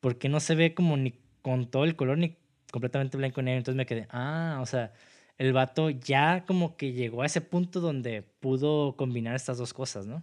¿por 0.00 0.18
qué 0.18 0.28
no 0.28 0.40
se 0.40 0.54
ve 0.54 0.74
como 0.74 0.96
ni 0.96 1.20
con 1.42 1.70
todo 1.70 1.84
el 1.84 1.96
color 1.96 2.16
ni 2.18 2.38
completamente 2.70 3.16
blanco 3.16 3.40
y 3.40 3.44
negro? 3.44 3.58
Entonces 3.58 3.76
me 3.76 3.86
quedé, 3.86 4.06
ah, 4.10 4.58
o 4.62 4.66
sea, 4.66 4.92
el 5.38 5.52
vato 5.52 5.90
ya 5.90 6.44
como 6.46 6.76
que 6.76 6.92
llegó 6.92 7.22
a 7.22 7.26
ese 7.26 7.40
punto 7.40 7.80
donde 7.80 8.22
pudo 8.22 8.96
combinar 8.96 9.34
estas 9.34 9.58
dos 9.58 9.74
cosas, 9.74 10.06
¿no? 10.06 10.22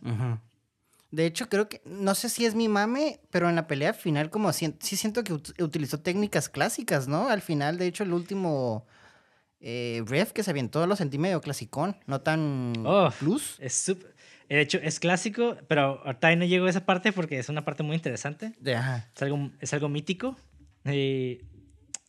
De 1.11 1.25
hecho, 1.25 1.49
creo 1.49 1.69
que, 1.69 1.81
no 1.85 2.13
sé 2.13 2.29
si 2.29 2.45
es 2.45 2.53
mi 2.55 2.67
mame, 2.67 3.19
pero 3.31 3.49
en 3.49 3.55
la 3.55 3.67
pelea 3.67 3.93
final 3.93 4.29
como 4.29 4.53
sí 4.53 4.75
siento 4.79 5.23
que 5.23 5.33
utilizó 5.33 5.99
técnicas 5.99 6.49
clásicas, 6.49 7.07
¿no? 7.07 7.29
Al 7.29 7.41
final, 7.41 7.77
de 7.77 7.87
hecho, 7.87 8.03
el 8.03 8.13
último 8.13 8.85
eh, 9.59 10.03
ref 10.05 10.33
que 10.33 10.43
se 10.43 10.51
avientó 10.51 10.85
lo 10.85 10.95
sentí 10.95 11.17
medio 11.17 11.41
clasicón, 11.41 11.97
no 12.05 12.21
tan 12.21 12.73
oh, 12.85 13.09
plus. 13.19 13.57
Es 13.59 13.73
súper 13.73 14.15
de 14.49 14.61
hecho, 14.61 14.79
es 14.81 14.99
clásico, 14.99 15.57
pero 15.67 16.01
ahorita 16.03 16.35
no 16.35 16.45
llego 16.45 16.65
a 16.65 16.69
esa 16.71 16.85
parte 16.85 17.13
porque 17.13 17.37
es 17.37 17.49
una 17.49 17.63
parte 17.63 17.83
muy 17.83 17.95
interesante. 17.95 18.53
Es, 19.15 19.21
algo, 19.21 19.51
es 19.59 19.73
algo 19.73 19.89
mítico. 19.89 20.35
Y 20.85 21.41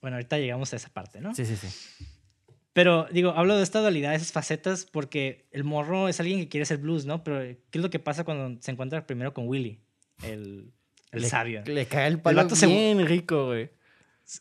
bueno, 0.01 0.17
ahorita 0.17 0.39
llegamos 0.39 0.73
a 0.73 0.77
esa 0.77 0.89
parte, 0.89 1.21
¿no? 1.21 1.35
Sí, 1.35 1.45
sí, 1.45 1.57
sí. 1.57 1.69
Pero 2.73 3.09
digo, 3.11 3.31
hablo 3.31 3.57
de 3.57 3.63
esta 3.63 3.81
dualidad, 3.81 4.15
esas 4.15 4.33
facetas, 4.33 4.87
porque 4.87 5.49
el 5.51 5.65
morro 5.65 6.09
es 6.09 6.21
alguien 6.21 6.39
que 6.39 6.49
quiere 6.49 6.65
ser 6.67 6.79
blues, 6.79 7.05
¿no? 7.05 7.25
Pero 7.25 7.41
¿qué 7.41 7.79
es 7.79 7.83
lo 7.83 7.91
que 7.91 7.99
pasa 7.99 8.25
cuando 8.25 8.61
se 8.63 8.71
encuentra 8.71 9.07
primero 9.07 9.35
con 9.35 9.49
Willy, 9.49 9.81
el, 10.23 10.73
el 11.11 11.25
sabio? 11.27 11.63
Le 11.67 11.87
cae 11.87 12.07
el 12.07 12.21
palo 12.21 12.47
bien 12.47 13.07
rico, 13.07 13.47
güey. 13.47 13.71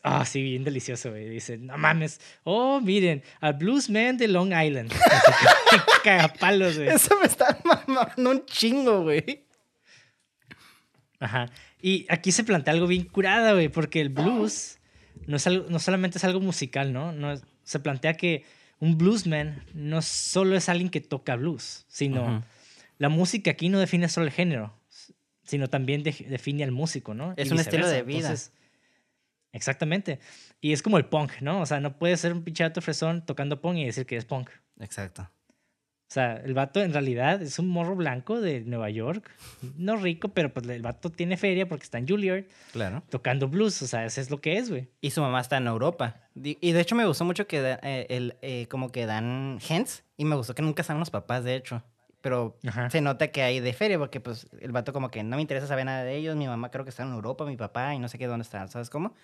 Ah, 0.04 0.24
sí, 0.24 0.40
bien 0.42 0.62
delicioso, 0.62 1.10
güey. 1.10 1.28
Dice, 1.28 1.58
no 1.58 1.76
mames. 1.76 2.20
Oh, 2.44 2.80
miren, 2.80 3.24
al 3.40 3.54
Bluesman 3.54 4.16
de 4.16 4.28
Long 4.28 4.52
Island. 4.52 4.92
Cagapalos, 6.04 6.76
güey. 6.76 6.88
Eso 6.88 7.18
me 7.18 7.26
está 7.26 7.58
mamando 7.64 8.30
un 8.30 8.46
chingo, 8.46 9.02
güey. 9.02 9.46
Ajá. 11.18 11.50
Y 11.82 12.06
aquí 12.08 12.30
se 12.30 12.44
plantea 12.44 12.74
algo 12.74 12.86
bien 12.86 13.04
curada, 13.04 13.52
güey, 13.52 13.68
porque 13.68 14.00
el 14.00 14.10
blues 14.10 14.78
no, 15.26 15.36
es 15.36 15.46
algo, 15.46 15.66
no 15.68 15.78
solamente 15.78 16.18
es 16.18 16.24
algo 16.24 16.40
musical, 16.40 16.92
¿no? 16.92 17.12
no 17.12 17.34
se 17.64 17.80
plantea 17.80 18.14
que 18.14 18.44
un 18.78 18.96
bluesman 18.96 19.64
no 19.74 20.02
solo 20.02 20.56
es 20.56 20.68
alguien 20.68 20.90
que 20.90 21.00
toca 21.00 21.36
blues, 21.36 21.84
sino 21.88 22.42
la 22.98 23.08
música 23.08 23.50
aquí 23.50 23.68
no 23.68 23.78
define 23.78 24.08
solo 24.08 24.26
el 24.26 24.32
género, 24.32 24.74
sino 25.42 25.68
también 25.68 26.02
define 26.02 26.64
al 26.64 26.72
músico, 26.72 27.14
¿no? 27.14 27.34
Es 27.36 27.50
un 27.50 27.60
estilo 27.60 27.88
de 27.88 28.02
vida. 28.02 28.34
Exactamente. 29.52 30.20
Y 30.60 30.72
es 30.72 30.82
como 30.82 30.96
el 30.98 31.06
punk, 31.06 31.40
¿no? 31.40 31.60
O 31.60 31.66
sea, 31.66 31.80
no 31.80 31.98
puede 31.98 32.16
ser 32.16 32.32
un 32.32 32.42
pinchato 32.44 32.80
fresón 32.80 33.24
tocando 33.26 33.60
punk 33.60 33.78
y 33.78 33.84
decir 33.84 34.06
que 34.06 34.16
es 34.16 34.24
punk. 34.24 34.50
Exacto. 34.78 35.28
O 36.10 36.12
sea, 36.12 36.38
el 36.44 36.54
vato 36.54 36.82
en 36.82 36.92
realidad 36.92 37.40
es 37.40 37.60
un 37.60 37.68
morro 37.68 37.94
blanco 37.94 38.40
de 38.40 38.62
Nueva 38.62 38.90
York. 38.90 39.30
No 39.76 39.94
rico, 39.94 40.30
pero 40.30 40.52
pues 40.52 40.68
el 40.68 40.82
vato 40.82 41.08
tiene 41.10 41.36
feria 41.36 41.68
porque 41.68 41.84
está 41.84 41.98
en 41.98 42.08
Juilliard. 42.08 42.46
Claro. 42.72 43.04
Tocando 43.10 43.46
blues. 43.46 43.80
O 43.82 43.86
sea, 43.86 44.04
eso 44.04 44.20
es 44.20 44.28
lo 44.28 44.40
que 44.40 44.58
es, 44.58 44.70
güey. 44.70 44.88
Y 45.00 45.12
su 45.12 45.20
mamá 45.20 45.40
está 45.40 45.58
en 45.58 45.68
Europa. 45.68 46.16
Y 46.34 46.72
de 46.72 46.80
hecho 46.80 46.96
me 46.96 47.06
gustó 47.06 47.24
mucho 47.24 47.46
que 47.46 47.78
eh, 47.84 48.06
el, 48.10 48.36
eh, 48.42 48.66
como 48.68 48.90
que 48.90 49.06
dan 49.06 49.60
hints. 49.68 50.02
Y 50.16 50.24
me 50.24 50.34
gustó 50.34 50.52
que 50.52 50.62
nunca 50.62 50.82
están 50.82 50.98
los 50.98 51.10
papás, 51.10 51.44
de 51.44 51.54
hecho. 51.54 51.80
Pero 52.22 52.58
se 52.90 53.00
nota 53.00 53.28
que 53.28 53.42
hay 53.42 53.60
de 53.60 53.72
feria 53.72 53.96
porque 53.96 54.18
pues 54.18 54.48
el 54.60 54.72
vato 54.72 54.92
como 54.92 55.12
que 55.12 55.22
no 55.22 55.36
me 55.36 55.42
interesa 55.42 55.68
saber 55.68 55.84
nada 55.84 56.02
de 56.02 56.16
ellos. 56.16 56.34
Mi 56.34 56.48
mamá 56.48 56.72
creo 56.72 56.82
que 56.82 56.90
está 56.90 57.04
en 57.04 57.12
Europa, 57.12 57.44
mi 57.44 57.56
papá, 57.56 57.94
y 57.94 58.00
no 58.00 58.08
sé 58.08 58.18
qué 58.18 58.26
dónde 58.26 58.42
están, 58.42 58.68
¿sabes 58.68 58.90
cómo? 58.90 59.14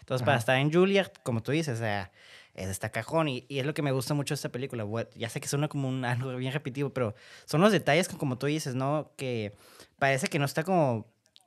Entonces, 0.00 0.24
para 0.24 0.38
estar 0.38 0.56
en 0.58 0.72
Juilliard, 0.72 1.10
como 1.24 1.42
tú 1.42 1.50
dices, 1.50 1.78
o 1.78 1.80
sea, 1.80 2.12
es 2.56 2.68
esta 2.68 2.90
cajón. 2.90 3.28
Y, 3.28 3.44
y, 3.48 3.60
es 3.60 3.66
lo 3.66 3.74
que 3.74 3.82
me 3.82 3.92
gusta 3.92 4.14
mucho 4.14 4.34
de 4.34 4.36
esta 4.36 4.50
película. 4.50 4.86
Ya 5.14 5.28
sé 5.28 5.40
que 5.40 5.48
suena 5.48 5.68
como 5.68 5.88
un, 5.88 6.04
algo 6.04 6.34
bien 6.36 6.52
repetitivo, 6.52 6.90
pero 6.90 7.14
son 7.44 7.60
los 7.60 7.72
detalles 7.72 8.08
que, 8.08 8.16
como 8.16 8.38
tú 8.38 8.46
dices, 8.46 8.74
¿no? 8.74 9.12
Que 9.16 9.54
parece 9.98 10.28
que 10.28 10.38
no 10.38 10.44
está 10.44 10.64
como. 10.64 11.06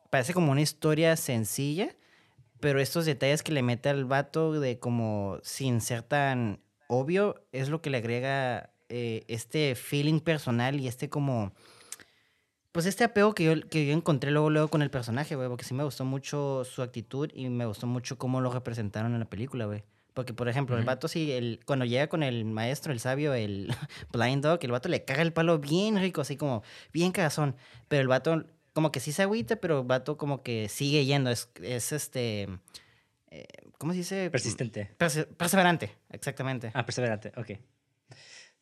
Parece 0.09 0.33
como 0.33 0.51
una 0.51 0.61
historia 0.61 1.15
sencilla, 1.17 1.95
pero 2.59 2.79
estos 2.79 3.05
detalles 3.05 3.43
que 3.43 3.51
le 3.51 3.61
mete 3.61 3.89
al 3.89 4.05
vato 4.05 4.59
de 4.59 4.79
como 4.79 5.39
sin 5.43 5.81
ser 5.81 6.01
tan 6.01 6.61
obvio 6.87 7.35
es 7.51 7.69
lo 7.69 7.83
que 7.83 7.91
le 7.91 7.99
agrega 7.99 8.71
eh, 8.89 9.23
este 9.27 9.75
feeling 9.75 10.19
personal 10.19 10.79
y 10.79 10.87
este 10.87 11.09
como 11.09 11.53
Pues 12.71 12.87
este 12.87 13.03
apego 13.03 13.35
que 13.35 13.43
yo, 13.43 13.69
que 13.69 13.85
yo 13.85 13.93
encontré 13.93 14.31
luego, 14.31 14.49
luego 14.49 14.67
con 14.67 14.81
el 14.81 14.89
personaje, 14.89 15.35
güey, 15.35 15.47
porque 15.47 15.63
sí 15.63 15.75
me 15.75 15.83
gustó 15.83 16.05
mucho 16.05 16.63
su 16.65 16.81
actitud 16.81 17.29
y 17.35 17.49
me 17.49 17.67
gustó 17.67 17.85
mucho 17.85 18.17
cómo 18.17 18.41
lo 18.41 18.51
representaron 18.51 19.13
en 19.13 19.19
la 19.19 19.29
película, 19.29 19.65
güey. 19.65 19.83
Porque, 20.13 20.33
por 20.33 20.49
ejemplo, 20.49 20.77
el 20.77 20.83
vato 20.83 21.07
sí, 21.07 21.31
el, 21.31 21.59
cuando 21.65 21.85
llega 21.85 22.07
con 22.07 22.23
el 22.23 22.43
maestro, 22.43 22.91
el 22.91 22.99
sabio, 22.99 23.33
el 23.33 23.73
blind 24.11 24.43
dog, 24.43 24.59
el 24.63 24.71
vato 24.71 24.89
le 24.89 25.05
caga 25.05 25.21
el 25.21 25.31
palo 25.33 25.59
bien 25.59 25.97
rico, 25.99 26.21
así 26.21 26.35
como 26.35 26.63
bien 26.91 27.11
cagazón. 27.11 27.55
Pero 27.87 28.01
el 28.01 28.07
vato 28.07 28.45
como 28.73 28.91
que 28.91 28.99
sí 28.99 29.11
se 29.11 29.21
agüita, 29.23 29.57
pero 29.57 29.79
el 29.81 29.85
vato 29.87 30.17
como 30.17 30.43
que 30.43 30.67
sigue 30.69 31.05
yendo. 31.05 31.29
Es, 31.29 31.49
es 31.61 31.91
este... 31.91 32.47
eh, 33.31 33.45
¿Cómo 33.77 33.93
se 33.93 33.99
dice? 33.99 34.29
Persistente. 34.29 34.89
Perse- 34.97 35.25
perseverante, 35.27 35.95
exactamente. 36.09 36.71
Ah, 36.73 36.85
perseverante, 36.85 37.31
ok. 37.37 37.51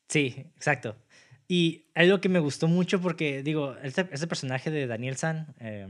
Sí, 0.08 0.46
exacto. 0.56 0.96
Y 1.48 1.86
algo 1.96 2.20
que 2.22 2.30
me 2.30 2.40
gustó 2.40 2.68
mucho 2.68 3.00
porque, 3.02 3.42
digo, 3.42 3.76
este, 3.82 4.08
este 4.12 4.28
personaje 4.28 4.70
de 4.70 4.86
Daniel 4.86 5.16
San, 5.18 5.56
eh, 5.60 5.88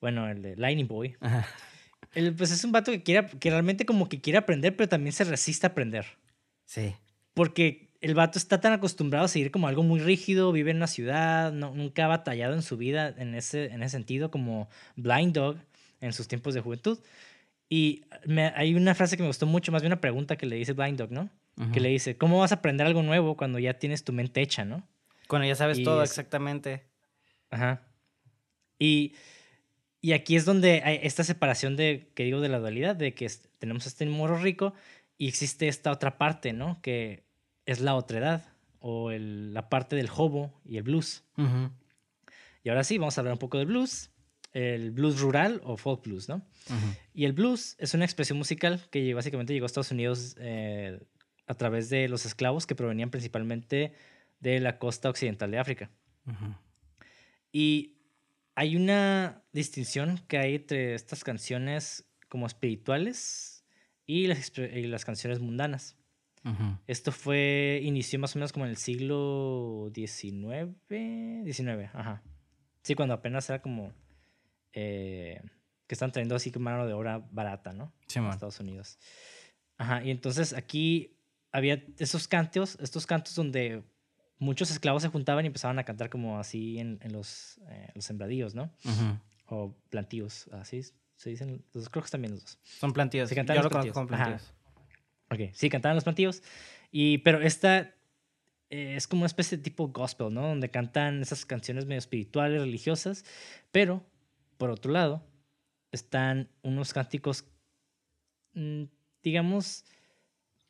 bueno, 0.00 0.28
el 0.28 0.42
de 0.42 0.56
Lightning 0.56 0.88
Boy, 0.88 1.16
Ajá. 1.20 1.46
Él, 2.14 2.34
pues 2.34 2.50
es 2.50 2.64
un 2.64 2.72
vato 2.72 2.90
que, 2.92 3.02
quiere, 3.02 3.26
que 3.38 3.50
realmente 3.50 3.86
como 3.86 4.08
que 4.08 4.20
quiere 4.20 4.38
aprender, 4.38 4.76
pero 4.76 4.88
también 4.88 5.12
se 5.12 5.24
resiste 5.24 5.66
a 5.66 5.70
aprender. 5.70 6.06
Sí. 6.64 6.94
Porque 7.34 7.88
el 8.00 8.14
vato 8.14 8.38
está 8.38 8.60
tan 8.60 8.72
acostumbrado 8.72 9.24
a 9.26 9.28
seguir 9.28 9.50
como 9.50 9.68
algo 9.68 9.82
muy 9.82 10.00
rígido, 10.00 10.50
vive 10.52 10.70
en 10.72 10.78
una 10.78 10.86
ciudad, 10.88 11.52
no- 11.52 11.72
nunca 11.74 12.04
ha 12.04 12.08
batallado 12.08 12.54
en 12.54 12.62
su 12.62 12.76
vida 12.76 13.14
en 13.16 13.34
ese, 13.34 13.66
en 13.66 13.82
ese 13.82 13.92
sentido, 13.92 14.30
como 14.30 14.68
Blind 14.96 15.32
Dog 15.34 15.56
en 16.00 16.12
sus 16.12 16.26
tiempos 16.28 16.52
de 16.54 16.60
juventud. 16.60 16.98
Y 17.68 18.04
me- 18.26 18.52
hay 18.56 18.74
una 18.74 18.94
frase 18.94 19.16
que 19.16 19.22
me 19.22 19.28
gustó 19.28 19.46
mucho, 19.46 19.72
más 19.72 19.80
bien 19.82 19.92
una 19.92 20.00
pregunta 20.00 20.36
que 20.36 20.46
le 20.46 20.56
dice 20.56 20.72
Blind 20.74 20.98
Dog, 20.98 21.10
¿no? 21.12 21.30
Que 21.72 21.80
le 21.80 21.90
dice, 21.90 22.16
¿cómo 22.16 22.38
vas 22.40 22.50
a 22.50 22.56
aprender 22.56 22.86
algo 22.86 23.02
nuevo 23.02 23.36
cuando 23.36 23.58
ya 23.58 23.74
tienes 23.78 24.04
tu 24.04 24.12
mente 24.12 24.40
hecha, 24.40 24.64
¿no? 24.64 24.86
Cuando 25.28 25.46
ya 25.46 25.54
sabes 25.54 25.78
Y 25.78 25.84
todo 25.84 26.02
es- 26.02 26.10
exactamente. 26.10 26.82
Ajá. 27.50 27.82
Y, 28.78 29.14
y 30.02 30.12
aquí 30.12 30.36
es 30.36 30.44
donde 30.44 30.82
hay 30.84 30.98
esta 31.02 31.24
separación 31.24 31.76
de, 31.76 32.10
que 32.14 32.24
digo, 32.24 32.40
de 32.40 32.48
la 32.50 32.58
dualidad, 32.58 32.94
de 32.96 33.14
que 33.14 33.30
tenemos 33.58 33.86
este 33.86 34.04
morro 34.04 34.36
rico 34.38 34.74
y 35.16 35.28
existe 35.28 35.68
esta 35.68 35.90
otra 35.92 36.18
parte, 36.18 36.52
¿no? 36.52 36.80
Que 36.82 37.22
es 37.64 37.80
la 37.80 37.94
otredad 37.94 38.44
o 38.80 39.10
el- 39.12 39.54
la 39.54 39.68
parte 39.70 39.96
del 39.96 40.10
hobo 40.14 40.60
y 40.66 40.76
el 40.76 40.82
blues. 40.82 41.22
Y 42.64 42.68
ahora 42.68 42.84
sí, 42.84 42.98
vamos 42.98 43.16
a 43.16 43.20
hablar 43.22 43.32
un 43.34 43.38
poco 43.38 43.56
del 43.58 43.66
blues, 43.68 44.10
el 44.52 44.90
blues 44.90 45.20
rural 45.20 45.60
o 45.64 45.76
folk 45.76 46.04
blues, 46.04 46.28
¿no? 46.28 46.42
Y 47.14 47.24
el 47.24 47.32
blues 47.32 47.76
es 47.78 47.94
una 47.94 48.04
expresión 48.04 48.36
musical 48.38 48.82
que 48.90 49.14
básicamente 49.14 49.52
llegó 49.52 49.64
a 49.64 49.68
Estados 49.68 49.92
Unidos 49.92 50.36
eh, 50.40 51.00
a 51.46 51.54
través 51.54 51.88
de 51.90 52.08
los 52.08 52.26
esclavos 52.26 52.66
que 52.66 52.74
provenían 52.74 53.10
principalmente 53.10 53.94
de 54.40 54.58
la 54.60 54.78
costa 54.78 55.08
occidental 55.08 55.50
de 55.52 55.58
África. 55.58 55.90
Y 57.52 57.96
hay 58.54 58.76
una 58.76 59.42
distinción 59.52 60.18
que 60.28 60.38
hay 60.38 60.54
entre 60.56 60.94
estas 60.94 61.24
canciones 61.24 62.04
como 62.28 62.46
espirituales 62.46 63.64
y 64.06 64.26
las, 64.26 64.38
exp- 64.52 64.76
y 64.76 64.86
las 64.86 65.04
canciones 65.04 65.40
mundanas. 65.40 65.96
Esto 66.88 67.12
fue, 67.12 67.80
inició 67.84 68.18
más 68.18 68.34
o 68.34 68.38
menos 68.38 68.52
como 68.52 68.64
en 68.64 68.70
el 68.72 68.76
siglo 68.76 69.90
XIX, 69.94 70.74
XIX, 71.44 71.90
ajá. 71.94 72.22
Sí, 72.82 72.96
cuando 72.96 73.14
apenas 73.14 73.48
era 73.48 73.62
como 73.62 73.92
eh, 74.72 75.40
que 75.86 75.94
están 75.94 76.10
trayendo 76.10 76.34
así 76.34 76.50
como 76.50 76.64
mano 76.64 76.86
de 76.86 76.94
obra 76.94 77.18
barata, 77.30 77.72
¿no? 77.72 77.84
a 77.84 77.92
Simón. 78.08 78.32
Estados 78.32 78.58
Unidos. 78.58 78.98
Ajá, 79.78 80.02
y 80.04 80.10
entonces 80.10 80.52
aquí 80.52 81.16
había 81.52 81.84
esos 81.98 82.26
cantos, 82.26 82.76
estos 82.80 83.06
cantos 83.06 83.36
donde 83.36 83.84
muchos 84.42 84.70
esclavos 84.70 85.02
se 85.02 85.08
juntaban 85.08 85.44
y 85.44 85.48
empezaban 85.48 85.78
a 85.78 85.84
cantar 85.84 86.10
como 86.10 86.38
así 86.38 86.78
en, 86.78 86.98
en 87.02 87.12
los, 87.12 87.58
eh, 87.68 87.90
los 87.94 88.04
sembradíos, 88.04 88.54
¿no? 88.54 88.70
O 89.46 89.74
plantíos, 89.90 90.48
así 90.52 90.82
se 91.22 91.30
dicen, 91.30 91.64
los, 91.72 91.88
creo 91.88 92.04
que 92.04 92.18
bien 92.18 92.32
los 92.32 92.42
dos. 92.42 92.58
Son 92.64 92.92
plantillos. 92.92 93.28
Se 93.28 93.36
Yo 93.36 93.40
cantaban 93.40 93.62
lo 93.62 93.70
los 93.70 93.92
plantillos. 94.08 94.52
Ok, 95.30 95.54
sí, 95.54 95.70
cantaban 95.70 95.94
los 95.94 96.02
plantíos. 96.02 96.42
Y, 96.90 97.18
pero 97.18 97.40
esta 97.40 97.94
eh, 98.70 98.96
es 98.96 99.06
como 99.06 99.20
una 99.20 99.28
especie 99.28 99.56
de 99.56 99.62
tipo 99.62 99.86
gospel, 99.88 100.34
¿no? 100.34 100.42
Donde 100.42 100.68
cantan 100.70 101.22
esas 101.22 101.46
canciones 101.46 101.86
medio 101.86 102.00
espirituales, 102.00 102.60
religiosas. 102.60 103.24
Pero, 103.70 104.04
por 104.58 104.70
otro 104.70 104.90
lado, 104.90 105.24
están 105.92 106.48
unos 106.62 106.92
cánticos, 106.92 107.44
mm, 108.54 108.84
digamos, 109.22 109.84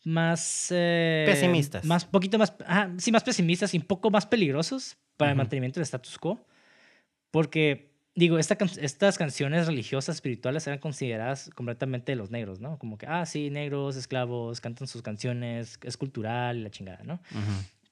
más... 0.05 0.69
eh, 0.71 1.25
Pesimistas. 1.27 1.85
Más, 1.85 2.05
poquito 2.05 2.38
más, 2.38 2.55
ajá, 2.67 2.93
sí, 2.99 3.12
más 3.12 3.25
pesimistas 3.25 3.75
y 3.75 3.79
un 3.79 3.85
poco 3.85 4.11
más 4.11 4.27
peligrosos 4.27 4.97
para 5.17 5.33
el 5.33 5.37
mantenimiento 5.37 5.81
del 5.81 5.85
status 5.85 6.19
quo. 6.19 6.47
Porque, 7.31 7.95
digo, 8.15 8.38
esta 8.38 8.59
estas 8.81 9.17
canciones 9.17 9.67
religiosas, 9.67 10.17
espirituales, 10.17 10.67
eran 10.67 10.79
consideradas 10.79 11.51
completamente 11.55 12.12
de 12.12 12.17
los 12.17 12.31
negros, 12.31 12.61
¿no? 12.61 12.79
Como 12.79 12.99
que, 12.99 13.07
ah, 13.07 13.25
sí, 13.27 13.51
negros, 13.51 13.97
esclavos, 13.97 14.61
cantan 14.61 14.87
sus 14.88 15.03
canciones, 15.03 15.79
es 15.83 15.97
cultural 15.97 16.62
la 16.62 16.71
chingada, 16.71 17.05
¿no? 17.05 17.21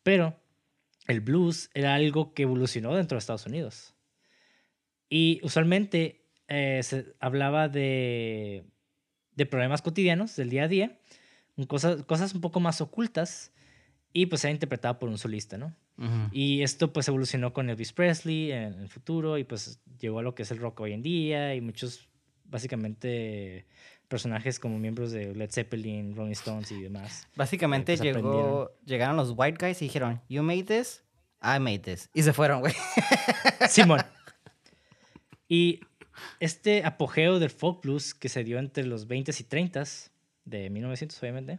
Pero 0.02 0.38
el 1.06 1.20
blues 1.20 1.70
era 1.74 1.94
algo 1.94 2.34
que 2.34 2.42
evolucionó 2.42 2.94
dentro 2.94 3.16
de 3.16 3.20
Estados 3.20 3.46
Unidos. 3.46 3.94
Y 5.08 5.40
usualmente 5.42 6.26
eh, 6.48 6.80
se 6.82 7.14
hablaba 7.18 7.68
de, 7.68 8.64
de 9.34 9.46
problemas 9.46 9.82
cotidianos 9.82 10.36
del 10.36 10.50
día 10.50 10.64
a 10.64 10.68
día, 10.68 10.98
cosas, 11.66 12.02
cosas 12.04 12.34
un 12.34 12.40
poco 12.40 12.60
más 12.60 12.80
ocultas, 12.80 13.52
y 14.12 14.26
pues 14.26 14.44
era 14.44 14.52
interpretado 14.52 14.98
por 14.98 15.08
un 15.08 15.18
solista, 15.18 15.56
¿no? 15.56 15.74
Ujú. 15.98 16.28
Y 16.32 16.62
esto 16.62 16.92
pues 16.92 17.06
evolucionó 17.08 17.52
con 17.52 17.70
Elvis 17.70 17.92
Presley 17.92 18.50
en 18.52 18.74
el 18.80 18.88
futuro 18.88 19.38
y 19.38 19.44
pues 19.44 19.80
llegó 19.98 20.18
a 20.18 20.22
lo 20.22 20.34
que 20.34 20.42
es 20.42 20.50
el 20.50 20.58
rock 20.58 20.80
hoy 20.80 20.92
en 20.92 21.02
día 21.02 21.54
y 21.54 21.60
muchos 21.60 22.08
básicamente 22.44 23.66
personajes 24.08 24.58
como 24.58 24.78
miembros 24.78 25.12
de 25.12 25.34
Led 25.34 25.50
Zeppelin, 25.52 26.16
Rolling 26.16 26.32
Stones 26.32 26.72
y 26.72 26.82
demás. 26.82 27.28
Básicamente 27.36 27.92
Eh, 27.92 27.96
pues, 27.98 28.14
llegó, 28.14 28.72
llegaron 28.84 29.16
los 29.16 29.34
white 29.36 29.64
guys 29.64 29.80
y 29.82 29.84
dijeron, 29.84 30.20
you 30.28 30.42
made 30.42 30.64
this, 30.64 31.04
I 31.42 31.60
made 31.60 31.80
this. 31.80 32.10
Y 32.12 32.22
se 32.22 32.32
fueron, 32.32 32.60
güey. 32.60 32.74
Simón. 33.68 34.00
Y 35.46 35.80
este 36.40 36.84
apogeo 36.84 37.38
del 37.38 37.50
folk 37.50 37.82
blues 37.82 38.14
que 38.14 38.28
se 38.28 38.42
dio 38.42 38.58
entre 38.58 38.84
los 38.84 39.06
20s 39.06 39.40
y 39.40 39.44
30s 39.44 40.10
de 40.44 40.70
1900, 40.70 41.20
obviamente, 41.22 41.58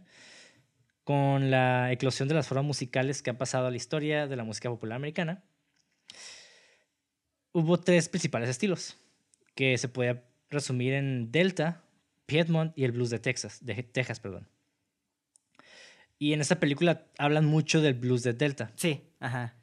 con 1.04 1.50
la 1.50 1.90
eclosión 1.92 2.28
de 2.28 2.34
las 2.34 2.46
formas 2.46 2.64
musicales 2.64 3.22
que 3.22 3.30
han 3.30 3.38
pasado 3.38 3.66
a 3.66 3.70
la 3.70 3.76
historia 3.76 4.26
de 4.26 4.36
la 4.36 4.44
música 4.44 4.68
popular 4.70 4.96
americana, 4.96 5.42
hubo 7.52 7.78
tres 7.78 8.08
principales 8.08 8.48
estilos 8.48 8.96
que 9.54 9.76
se 9.78 9.88
podía 9.88 10.24
resumir 10.48 10.94
en 10.94 11.30
Delta, 11.32 11.84
Piedmont 12.26 12.72
y 12.76 12.84
el 12.84 12.92
blues 12.92 13.10
de 13.10 13.18
Texas, 13.18 13.64
de 13.64 13.82
Texas, 13.82 14.20
perdón. 14.20 14.48
Y 16.18 16.32
en 16.34 16.40
esta 16.40 16.60
película 16.60 17.06
hablan 17.18 17.44
mucho 17.46 17.80
del 17.80 17.94
blues 17.94 18.22
de 18.22 18.32
Delta 18.32 18.70
Sí, 18.76 19.02
ajá. 19.18 19.56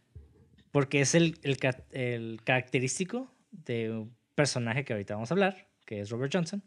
porque 0.72 1.00
es 1.02 1.16
el, 1.16 1.40
el, 1.44 1.58
el 1.92 2.42
característico 2.44 3.34
de 3.52 3.92
un 3.92 4.16
personaje 4.36 4.84
que 4.84 4.94
ahorita 4.94 5.14
vamos 5.16 5.32
a 5.32 5.34
hablar, 5.36 5.70
que 5.86 6.02
es 6.02 6.10
Robert 6.10 6.34
Johnson. 6.34 6.62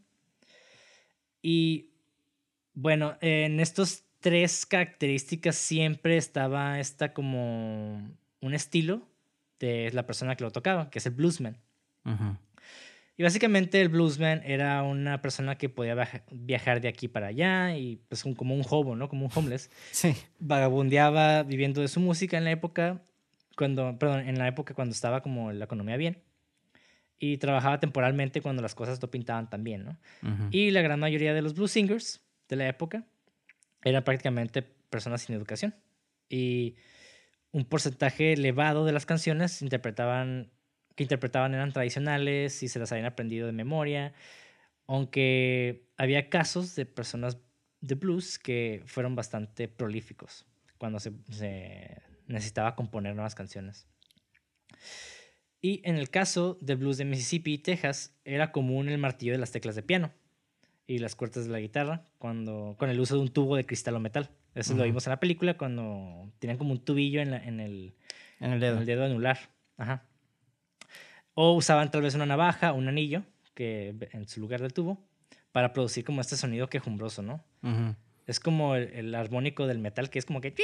Y 1.43 1.91
bueno, 2.75 3.17
en 3.21 3.61
estos 3.61 4.05
tres 4.21 4.67
características 4.67 5.57
siempre 5.57 6.17
estaba 6.17 6.79
esta 6.81 7.13
como 7.13 8.09
un 8.41 8.55
estilo 8.55 9.03
de 9.59 9.91
la 9.93 10.07
persona 10.07 10.37
que 10.37 10.45
lo 10.45 10.51
tocaba, 10.51 10.91
que 10.91 10.99
es 10.99 11.07
el 11.07 11.13
bluesman. 11.13 11.59
Ujú. 12.05 12.37
Y 13.17 13.23
básicamente 13.23 13.81
el 13.81 13.89
bluesman 13.89 14.43
era 14.45 14.83
una 14.83 15.21
persona 15.21 15.57
que 15.59 15.69
podía 15.69 15.95
viaja- 15.95 16.23
viajar 16.31 16.81
de 16.81 16.89
aquí 16.89 17.09
para 17.09 17.27
allá 17.29 17.77
y 17.77 17.97
pues 18.09 18.25
un- 18.25 18.35
como 18.35 18.55
un 18.55 18.65
hobo, 18.69 18.97
¿no? 18.97 19.09
Como 19.09 19.27
un 19.27 19.33
homeless 19.35 19.71
Sí. 19.93 20.15
vagabundeaba 20.39 21.43
viviendo 21.43 21.81
de 21.81 21.89
su 21.89 22.01
música 22.01 22.39
en 22.39 22.45
la 22.45 22.51
época 22.53 23.03
cuando 23.57 23.99
perdón 23.99 24.29
en 24.29 24.39
la 24.39 24.49
época 24.49 24.73
cuando 24.75 24.93
estaba 24.93 25.21
como 25.23 25.53
la 25.53 25.67
economía 25.67 25.97
bien 25.99 26.23
y 27.19 27.37
trabajaba 27.37 27.79
temporalmente 27.81 28.41
cuando 28.41 28.63
las 28.63 28.75
cosas 28.75 29.01
no 29.03 29.11
pintaban 29.11 29.51
tan 29.51 29.63
bien 29.63 29.85
no 29.85 29.91
Ujú. 30.23 30.49
y 30.51 30.71
la 30.71 30.81
gran 30.81 30.99
mayoría 30.99 31.35
de 31.35 31.43
los 31.43 31.55
blues 31.55 31.71
singers 31.71 32.23
de 32.53 32.57
la 32.57 32.69
época 32.69 33.07
eran 33.83 34.05
prácticamente 34.05 34.62
personas 34.62 35.23
sin 35.23 35.35
educación 35.35 35.75
y 36.29 36.77
un 37.51 37.65
porcentaje 37.65 38.35
elevado 38.35 38.85
de 38.85 38.93
las 38.93 39.07
canciones 39.07 39.62
interpretaban 39.62 40.51
que 40.95 41.05
interpretaban 41.05 41.55
eran 41.55 41.73
tradicionales 41.73 42.62
y 42.62 42.69
se 42.69 42.79
las 42.79 42.93
habían 42.93 43.07
aprendido 43.07 43.47
de 43.47 43.53
memoria 43.53 44.12
aunque 44.87 45.88
había 45.97 46.29
casos 46.29 46.77
de 46.77 46.85
personas 46.85 47.38
de 47.81 47.95
blues 47.95 48.38
que 48.38 48.83
fueron 48.85 49.17
bastante 49.17 49.67
prolíficos 49.67 50.45
cuando 50.77 51.01
se, 51.01 51.12
se 51.31 52.03
necesitaba 52.27 52.77
componer 52.77 53.15
nuevas 53.15 53.35
canciones. 53.35 53.87
Y 55.61 55.81
en 55.85 55.97
el 55.97 56.11
caso 56.11 56.59
del 56.61 56.79
blues 56.79 56.99
de 56.99 57.05
Mississippi 57.05 57.55
y 57.55 57.59
Texas, 57.59 58.15
era 58.25 58.51
común 58.51 58.88
el 58.88 58.99
martillo 58.99 59.33
de 59.33 59.38
las 59.38 59.53
teclas 59.53 59.77
de 59.77 59.83
piano 59.83 60.12
y 60.87 60.99
las 60.99 61.14
cuerdas 61.14 61.45
de 61.47 61.51
la 61.51 61.61
guitarra 61.61 62.05
cuando, 62.18 62.77
con 62.79 62.90
el 62.90 62.99
uso 63.01 63.14
de 63.16 63.23
un 63.23 63.29
tubo 63.29 63.57
de 63.57 63.64
cristal 63.66 63.97
o 63.97 64.01
metal. 64.01 64.31
Eso 64.55 64.73
lo 64.75 64.81
Ujú. 64.81 64.87
vimos 64.87 65.07
en 65.07 65.11
la 65.11 65.21
película 65.21 65.57
cuando 65.57 66.31
tenían 66.38 66.59
como 66.59 66.73
un 66.73 66.85
tubillo 66.85 67.21
en, 67.21 67.31
la- 67.31 67.42
en 67.42 67.61
el, 67.61 67.95
En 68.40 68.47
el 68.49 68.55
en 68.55 68.61
dedo. 68.61 68.79
el 68.81 68.87
dedo 68.87 69.05
anular. 69.05 69.38
Ajá. 69.79 70.05
O 71.35 71.53
usaban 71.55 71.90
tal 71.90 72.03
vez 72.03 72.14
una 72.14 72.27
navaja, 72.27 72.73
un 72.73 72.88
anillo, 72.88 73.23
que 73.55 73.95
en 74.12 74.29
su 74.29 74.40
lugar 74.40 74.61
del 74.61 74.75
tubo, 74.75 75.03
para 75.53 75.73
producir 75.73 76.05
como 76.05 76.21
este 76.21 76.37
sonido 76.37 76.68
quejumbroso, 76.68 77.23
¿no? 77.23 77.42
Es 78.27 78.38
como 78.40 78.75
el, 78.77 79.14
armónico 79.14 79.66
del 79.66 79.79
metal, 79.79 80.11
que 80.11 80.18
es 80.18 80.27
como 80.27 80.40
que... 80.40 80.55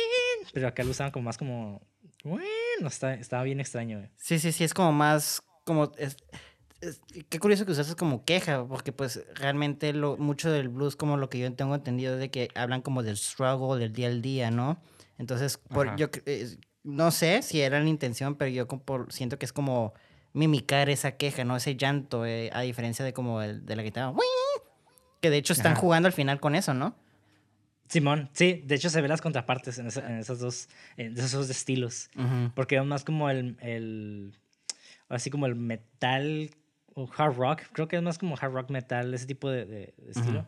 Pero 0.52 0.68
acá 0.68 0.82
lo 0.84 0.90
usaban 0.90 1.10
como 1.12 1.24
más 1.24 1.38
como... 1.38 1.80
Bueno, 2.24 2.86
está, 2.86 3.14
estaba 3.14 3.42
bien 3.44 3.60
extraño. 3.60 4.08
Sí, 4.16 4.38
sí, 4.38 4.52
sí, 4.52 4.64
es 4.64 4.74
como 4.74 4.92
más... 4.92 5.42
como 5.64 5.90
Qué 7.28 7.40
curioso 7.40 7.66
que 7.66 7.72
usases 7.72 7.96
como 7.96 8.24
queja, 8.24 8.64
porque 8.66 8.92
pues 8.92 9.24
realmente 9.34 9.92
lo, 9.92 10.16
mucho 10.16 10.50
del 10.50 10.68
blues, 10.68 10.94
como 10.94 11.16
lo 11.16 11.28
que 11.28 11.38
yo 11.38 11.52
tengo 11.52 11.74
entendido, 11.74 12.16
de 12.16 12.30
que 12.30 12.50
hablan 12.54 12.82
como 12.82 13.02
del 13.02 13.16
struggle, 13.16 13.80
del 13.80 13.92
día 13.92 14.06
al 14.06 14.22
día, 14.22 14.50
¿no? 14.52 14.80
Entonces, 15.18 15.58
por, 15.58 15.96
yo 15.96 16.06
eh, 16.26 16.56
no 16.84 17.10
sé 17.10 17.42
si 17.42 17.60
era 17.60 17.80
la 17.80 17.88
intención, 17.88 18.36
pero 18.36 18.50
yo 18.50 18.68
siento 19.08 19.38
que 19.38 19.46
es 19.46 19.52
como 19.52 19.92
mimicar 20.32 20.88
esa 20.88 21.16
queja, 21.16 21.44
¿no? 21.44 21.56
Ese 21.56 21.76
llanto, 21.76 22.24
eh, 22.24 22.50
a 22.52 22.60
diferencia 22.60 23.04
de 23.04 23.12
como 23.12 23.42
el 23.42 23.66
de 23.66 23.74
la 23.74 23.82
guitarra. 23.82 24.14
Que 25.20 25.30
de 25.30 25.36
hecho 25.36 25.52
están 25.52 25.74
jugando 25.74 26.06
al 26.06 26.12
final 26.12 26.38
con 26.38 26.54
eso, 26.54 26.74
¿no? 26.74 26.94
Simón, 27.88 28.30
sí, 28.34 28.62
de 28.66 28.74
hecho 28.76 28.90
se 28.90 29.00
ven 29.00 29.08
las 29.08 29.22
contrapartes 29.22 29.78
en, 29.78 29.86
esos, 29.88 30.38
dos, 30.38 30.68
en 30.96 31.18
esos 31.18 31.32
dos 31.32 31.50
estilos. 31.50 32.10
Porque 32.54 32.76
es 32.76 32.84
más 32.84 33.02
como 33.02 33.30
el, 33.30 33.56
el, 33.60 34.34
así 35.08 35.30
como 35.30 35.46
el 35.46 35.56
metal 35.56 36.50
o 36.98 37.08
hard 37.16 37.36
rock, 37.36 37.62
creo 37.72 37.86
que 37.86 37.96
es 37.96 38.02
más 38.02 38.18
como 38.18 38.36
hard 38.36 38.52
rock 38.52 38.70
metal, 38.70 39.14
ese 39.14 39.26
tipo 39.26 39.48
de, 39.48 39.94
estilo. 40.08 40.46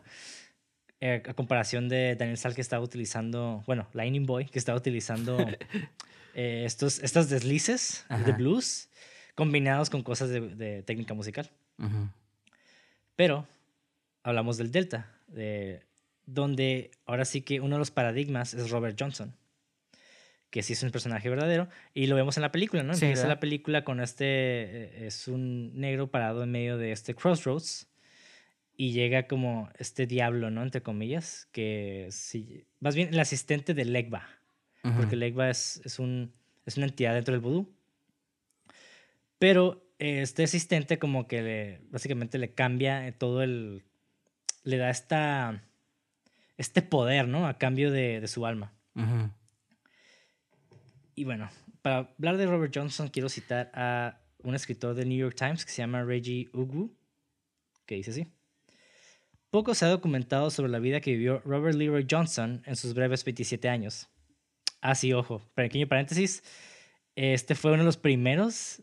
Eh, 0.99 1.23
a 1.25 1.33
comparación 1.33 1.87
de 1.87 2.15
Daniel 2.15 2.37
Sal 2.37 2.53
que 2.53 2.61
estaba 2.61 2.83
utilizando, 2.83 3.63
bueno, 3.65 3.87
Lightning 3.93 4.25
Boy, 4.25 4.45
que 4.45 4.59
estaba 4.59 4.77
utilizando 4.77 5.37
eh, 6.35 6.63
estos, 6.65 6.99
estos 6.99 7.29
deslices 7.29 8.05
de 8.25 8.33
blues 8.33 8.89
combinados 9.33 9.89
con 9.89 10.03
cosas 10.03 10.29
de, 10.29 10.83
técnica 10.83 11.13
musical. 11.13 11.49
Pero 13.15 13.47
hablamos 14.21 14.57
del 14.57 14.71
Delta, 14.71 15.09
de, 15.27 15.81
donde 16.25 16.91
ahora 17.05 17.23
sí 17.25 17.41
que 17.41 17.61
uno 17.61 17.75
de 17.75 17.79
los 17.79 17.91
paradigmas 17.91 18.53
es 18.53 18.69
Robert 18.69 18.97
Johnson, 18.99 19.33
que 20.51 20.61
sí 20.61 20.73
es 20.73 20.83
un 20.83 20.91
personaje 20.91 21.27
verdadero, 21.29 21.67
y 21.95 22.05
lo 22.05 22.15
vemos 22.15 22.37
en 22.37 22.41
la 22.41 22.51
película, 22.51 22.83
¿no? 22.83 22.93
Empieza 22.93 23.27
la 23.27 23.39
película 23.39 23.83
con 23.83 23.99
este, 23.99 24.25
eh, 24.25 25.07
es 25.07 25.27
un 25.27 25.79
negro 25.79 26.11
parado 26.11 26.43
en 26.43 26.51
medio 26.51 26.77
de 26.77 26.91
este 26.91 27.15
crossroads, 27.15 27.87
y 28.77 28.91
llega 28.91 29.27
como 29.27 29.69
este 29.79 30.05
diablo, 30.05 30.51
¿no? 30.51 30.61
Entre 30.61 30.81
comillas, 30.81 31.47
que 31.51 32.07
sí, 32.11 32.65
más 32.79 32.95
bien 32.95 33.09
el 33.09 33.19
asistente 33.19 33.73
de 33.73 33.85
Legba, 33.85 34.27
porque 34.97 35.15
Legba 35.15 35.49
es, 35.49 35.81
es, 35.85 35.99
un, 35.99 36.31
es 36.65 36.77
una 36.77 36.85
entidad 36.85 37.13
dentro 37.13 37.33
del 37.33 37.41
vudú. 37.41 37.71
Pero 39.37 39.83
este 39.97 40.43
asistente 40.43 40.99
como 40.99 41.27
que 41.27 41.41
le, 41.41 41.81
básicamente 41.89 42.37
le 42.37 42.53
cambia 42.53 43.11
todo 43.17 43.41
el... 43.43 43.83
le 44.63 44.77
da 44.77 44.89
esta... 44.89 45.63
este 46.57 46.81
poder, 46.81 47.27
¿no? 47.27 47.47
A 47.47 47.57
cambio 47.57 47.91
de, 47.91 48.27
su 48.27 48.45
alma. 48.45 48.73
Y 51.21 51.23
bueno, 51.23 51.51
para 51.83 51.97
hablar 52.17 52.37
de 52.37 52.47
Robert 52.47 52.73
Johnson 52.75 53.07
quiero 53.07 53.29
citar 53.29 53.69
a 53.75 54.17
un 54.39 54.55
escritor 54.55 54.95
del 54.95 55.07
New 55.07 55.19
York 55.19 55.35
Times 55.35 55.63
que 55.63 55.71
se 55.71 55.83
llama 55.83 56.03
Reggie 56.03 56.49
Ugu, 56.51 56.97
que 57.85 57.93
dice 57.93 58.09
así. 58.09 58.27
Poco 59.51 59.75
se 59.75 59.85
ha 59.85 59.89
documentado 59.89 60.49
sobre 60.49 60.71
la 60.71 60.79
vida 60.79 60.99
que 60.99 61.11
vivió 61.11 61.39
Robert 61.45 61.77
Leroy 61.77 62.07
Johnson 62.09 62.63
en 62.65 62.75
sus 62.75 62.95
breves 62.95 63.23
27 63.23 63.69
años. 63.69 64.09
Ah, 64.81 64.95
sí, 64.95 65.13
ojo, 65.13 65.43
pequeño 65.53 65.87
paréntesis. 65.87 66.41
Este 67.13 67.53
fue 67.53 67.69
uno 67.69 67.83
de 67.83 67.85
los 67.85 67.97
primeros 67.97 68.81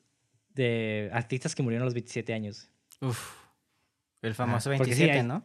de 0.50 1.10
artistas 1.12 1.56
que 1.56 1.64
murieron 1.64 1.82
a 1.82 1.86
los 1.86 1.94
27 1.94 2.34
años. 2.34 2.70
Uf. 3.00 3.34
El 4.22 4.36
famoso 4.36 4.70
27, 4.70 5.24
¿no? 5.24 5.44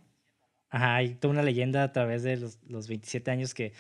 Ajá, 0.70 0.98
hay 0.98 1.16
toda 1.16 1.32
una 1.32 1.42
leyenda 1.42 1.82
a 1.82 1.92
través 1.92 2.22
de 2.22 2.38
los, 2.38 2.62
los 2.68 2.88
27 2.88 3.32
años 3.32 3.56
que, 3.56 3.74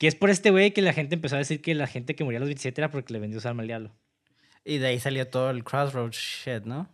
que 0.00 0.06
es 0.06 0.14
por 0.14 0.30
este 0.30 0.50
güey 0.50 0.70
que 0.70 0.80
la 0.80 0.94
gente 0.94 1.14
empezó 1.14 1.34
a 1.34 1.38
decir 1.38 1.60
que 1.60 1.74
la 1.74 1.86
gente 1.86 2.16
que 2.16 2.24
murió 2.24 2.38
a 2.38 2.40
los 2.40 2.48
27 2.48 2.80
era 2.80 2.90
porque 2.90 3.12
le 3.12 3.18
vendió 3.18 3.38
su 3.38 3.46
alma 3.46 3.60
al 3.60 3.66
diablo. 3.66 3.94
Y 4.64 4.78
de 4.78 4.86
ahí 4.86 4.98
salió 4.98 5.28
todo 5.28 5.50
el 5.50 5.62
Crossroads 5.62 6.16
shit, 6.16 6.64
¿no? 6.64 6.88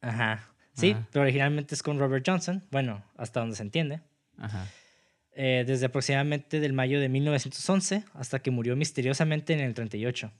Ajá. 0.00 0.48
Sí, 0.74 0.94
pero 1.10 1.24
originalmente 1.24 1.74
es 1.74 1.82
con 1.82 1.98
Robert 1.98 2.24
Johnson. 2.24 2.62
Bueno, 2.70 3.04
hasta 3.16 3.40
donde 3.40 3.56
se 3.56 3.64
entiende. 3.64 4.00
Ajá. 4.38 4.68
Eh, 5.32 5.64
desde 5.66 5.86
aproximadamente 5.86 6.60
del 6.60 6.72
mayo 6.72 7.00
de 7.00 7.08
1911 7.08 8.04
hasta 8.12 8.38
que 8.38 8.52
murió 8.52 8.76
misteriosamente 8.76 9.52
en 9.52 9.58
el 9.58 9.74
38 9.74 10.30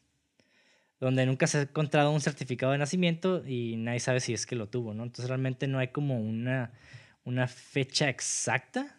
donde 1.00 1.26
nunca 1.26 1.48
se 1.48 1.58
ha 1.58 1.62
encontrado 1.62 2.12
un 2.12 2.20
certificado 2.20 2.70
de 2.70 2.78
nacimiento 2.78 3.44
y 3.44 3.74
nadie 3.76 3.98
sabe 3.98 4.20
si 4.20 4.32
es 4.32 4.46
que 4.46 4.54
lo 4.54 4.68
tuvo, 4.68 4.94
¿no? 4.94 5.02
Entonces 5.02 5.28
realmente 5.28 5.66
no 5.66 5.78
hay 5.78 5.88
como 5.88 6.18
una, 6.20 6.70
una 7.24 7.48
fecha 7.48 8.08
exacta 8.08 8.96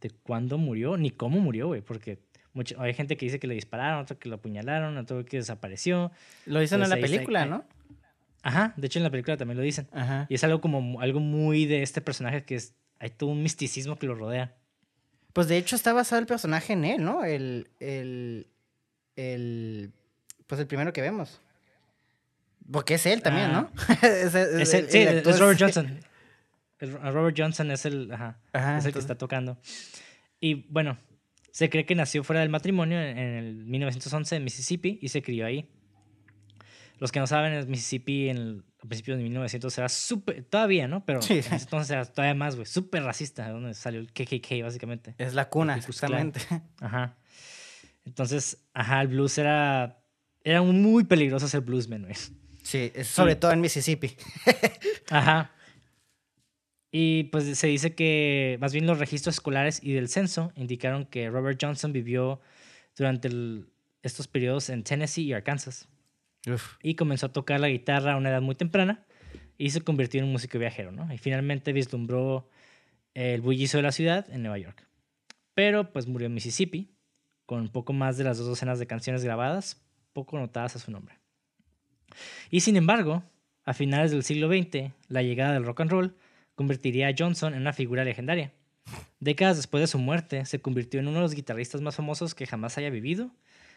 de 0.00 0.10
cuándo 0.10 0.58
murió, 0.58 0.96
ni 0.96 1.10
cómo 1.10 1.40
murió, 1.40 1.68
güey, 1.68 1.80
porque 1.80 2.18
mucho, 2.52 2.80
hay 2.80 2.94
gente 2.94 3.16
que 3.16 3.26
dice 3.26 3.38
que 3.38 3.46
le 3.46 3.54
dispararon, 3.54 4.00
otro 4.00 4.18
que 4.18 4.28
lo 4.28 4.36
apuñalaron, 4.36 4.96
otro 4.96 5.24
que 5.24 5.38
desapareció. 5.38 6.10
Lo 6.46 6.60
dicen 6.60 6.82
en 6.82 6.88
la 6.88 6.96
película, 6.96 7.44
¿no? 7.44 7.64
Ajá, 8.42 8.72
de 8.76 8.86
hecho 8.86 8.98
en 8.98 9.02
la 9.02 9.10
película 9.10 9.36
también 9.36 9.58
lo 9.58 9.62
dicen. 9.62 9.88
Y 10.28 10.34
es 10.34 10.44
algo 10.44 10.60
como 10.60 11.00
algo 11.00 11.20
muy 11.20 11.66
de 11.66 11.82
este 11.82 12.00
personaje 12.00 12.44
que 12.44 12.54
es, 12.54 12.74
hay 12.98 13.10
todo 13.10 13.30
un 13.30 13.42
misticismo 13.42 13.98
que 13.98 14.06
lo 14.06 14.14
rodea. 14.14 14.54
Pues 15.32 15.48
de 15.48 15.58
hecho 15.58 15.76
está 15.76 15.92
basado 15.92 16.20
el 16.20 16.26
personaje 16.26 16.72
en 16.72 16.84
él, 16.84 17.04
¿no? 17.04 17.24
El, 17.24 17.68
el, 17.80 18.46
el 19.16 19.92
pues 20.46 20.60
el 20.60 20.66
primero 20.66 20.92
que 20.92 21.02
vemos. 21.02 21.40
Porque 22.70 22.94
es 22.94 23.06
él 23.06 23.22
también, 23.22 23.52
¿no? 23.52 23.70
Ah. 23.76 23.98
es, 24.02 24.70
sí, 24.70 24.98
es 24.98 25.38
Robert 25.38 25.58
Johnson. 25.60 26.00
Robert 26.80 27.36
Johnson 27.38 27.70
es 27.70 27.86
el, 27.86 28.12
ajá, 28.12 28.38
es 28.78 28.84
el 28.84 28.92
que 28.92 28.98
está 28.98 29.16
tocando. 29.16 29.58
Y 30.40 30.66
bueno, 30.70 30.98
se 31.50 31.70
cree 31.70 31.86
que 31.86 31.94
nació 31.94 32.22
fuera 32.22 32.40
del 32.40 32.50
matrimonio 32.50 33.00
en, 33.00 33.18
el 33.18 33.64
1911 33.64 34.36
en 34.36 34.44
Mississippi 34.44 34.98
y 35.00 35.08
se 35.08 35.22
crió 35.22 35.46
ahí. 35.46 35.68
Los 36.98 37.12
que 37.12 37.20
no 37.20 37.26
saben, 37.26 37.52
es 37.52 37.66
Mississippi 37.66 38.28
en 38.28 38.36
el, 38.36 38.64
a 38.82 38.86
principios 38.86 39.18
de 39.18 39.24
1900 39.24 39.78
era 39.78 39.88
súper, 39.88 40.44
todavía, 40.44 40.88
¿no? 40.88 41.04
Pero 41.04 41.20
entonces 41.28 41.90
era 41.90 42.04
todavía 42.06 42.34
más, 42.34 42.56
güey, 42.56 42.66
súper 42.66 43.02
racista, 43.02 43.50
donde 43.50 43.74
salió 43.74 44.00
el 44.00 44.12
KKK, 44.12 44.62
básicamente. 44.62 45.14
Es 45.18 45.34
la 45.34 45.48
cuna, 45.48 45.80
justamente. 45.80 46.40
Ajá. 46.80 47.16
Entonces, 48.04 48.64
ajá, 48.72 49.02
el 49.02 49.08
blues 49.08 49.36
era 49.36 49.98
era 50.46 50.62
muy 50.62 51.02
peligroso 51.02 51.48
ser 51.48 51.62
bluesman, 51.62 52.02
güey. 52.02 52.14
Sí, 52.62 52.92
sobre 53.02 53.34
todo 53.34 53.50
en 53.50 53.60
Mississippi. 53.60 54.16
Ajá. 55.10 55.50
Y 56.90 57.24
pues 57.24 57.58
se 57.58 57.66
dice 57.66 57.94
que 57.94 58.58
más 58.60 58.72
bien 58.72 58.86
los 58.86 58.98
registros 58.98 59.36
escolares 59.36 59.80
y 59.82 59.92
del 59.92 60.08
censo 60.08 60.52
indicaron 60.56 61.04
que 61.06 61.28
Robert 61.28 61.58
Johnson 61.60 61.92
vivió 61.92 62.40
durante 62.96 63.28
estos 64.02 64.28
periodos 64.28 64.70
en 64.70 64.84
Tennessee 64.84 65.24
y 65.24 65.32
Arkansas. 65.32 65.88
Y 66.82 66.94
comenzó 66.94 67.26
a 67.26 67.32
tocar 67.32 67.60
la 67.60 67.68
guitarra 67.68 68.12
a 68.12 68.16
una 68.16 68.30
edad 68.30 68.40
muy 68.40 68.54
temprana 68.54 69.04
y 69.58 69.70
se 69.70 69.80
convirtió 69.80 70.20
en 70.20 70.26
un 70.26 70.32
músico 70.32 70.58
viajero, 70.58 70.92
¿no? 70.92 71.12
Y 71.12 71.18
finalmente 71.18 71.72
vislumbró 71.72 72.48
el 73.14 73.40
bullicio 73.40 73.78
de 73.78 73.82
la 73.82 73.92
ciudad 73.92 74.26
en 74.30 74.42
Nueva 74.42 74.58
York. 74.58 74.86
Pero 75.54 75.92
pues 75.92 76.06
murió 76.06 76.26
en 76.26 76.34
Mississippi, 76.34 76.94
con 77.46 77.68
poco 77.68 77.92
más 77.92 78.16
de 78.18 78.24
las 78.24 78.38
dos 78.38 78.46
docenas 78.46 78.78
de 78.78 78.86
canciones 78.86 79.24
grabadas, 79.24 79.82
poco 80.12 80.38
notadas 80.38 80.76
a 80.76 80.78
su 80.78 80.90
nombre. 80.90 81.18
Y 82.50 82.60
sin 82.60 82.76
embargo, 82.76 83.24
a 83.64 83.74
finales 83.74 84.10
del 84.12 84.22
siglo 84.22 84.48
XX, 84.48 84.92
la 85.08 85.22
llegada 85.22 85.54
del 85.54 85.64
rock 85.64 85.80
and 85.80 85.90
roll 85.90 86.16
convertiría 86.56 87.08
a 87.08 87.14
Johnson 87.16 87.54
en 87.54 87.60
una 87.60 87.72
figura 87.72 88.04
legendaria. 88.04 88.52
Décadas 89.20 89.56
después 89.56 89.80
de 89.80 89.86
su 89.86 89.98
muerte, 89.98 90.44
se 90.44 90.60
convirtió 90.60 90.98
en 90.98 91.06
uno 91.06 91.18
de 91.18 91.22
los 91.22 91.34
guitarristas 91.34 91.80
más 91.80 91.94
famosos 91.94 92.34
que 92.34 92.46
jamás 92.46 92.76
haya 92.78 92.90
vivido, 92.90 93.30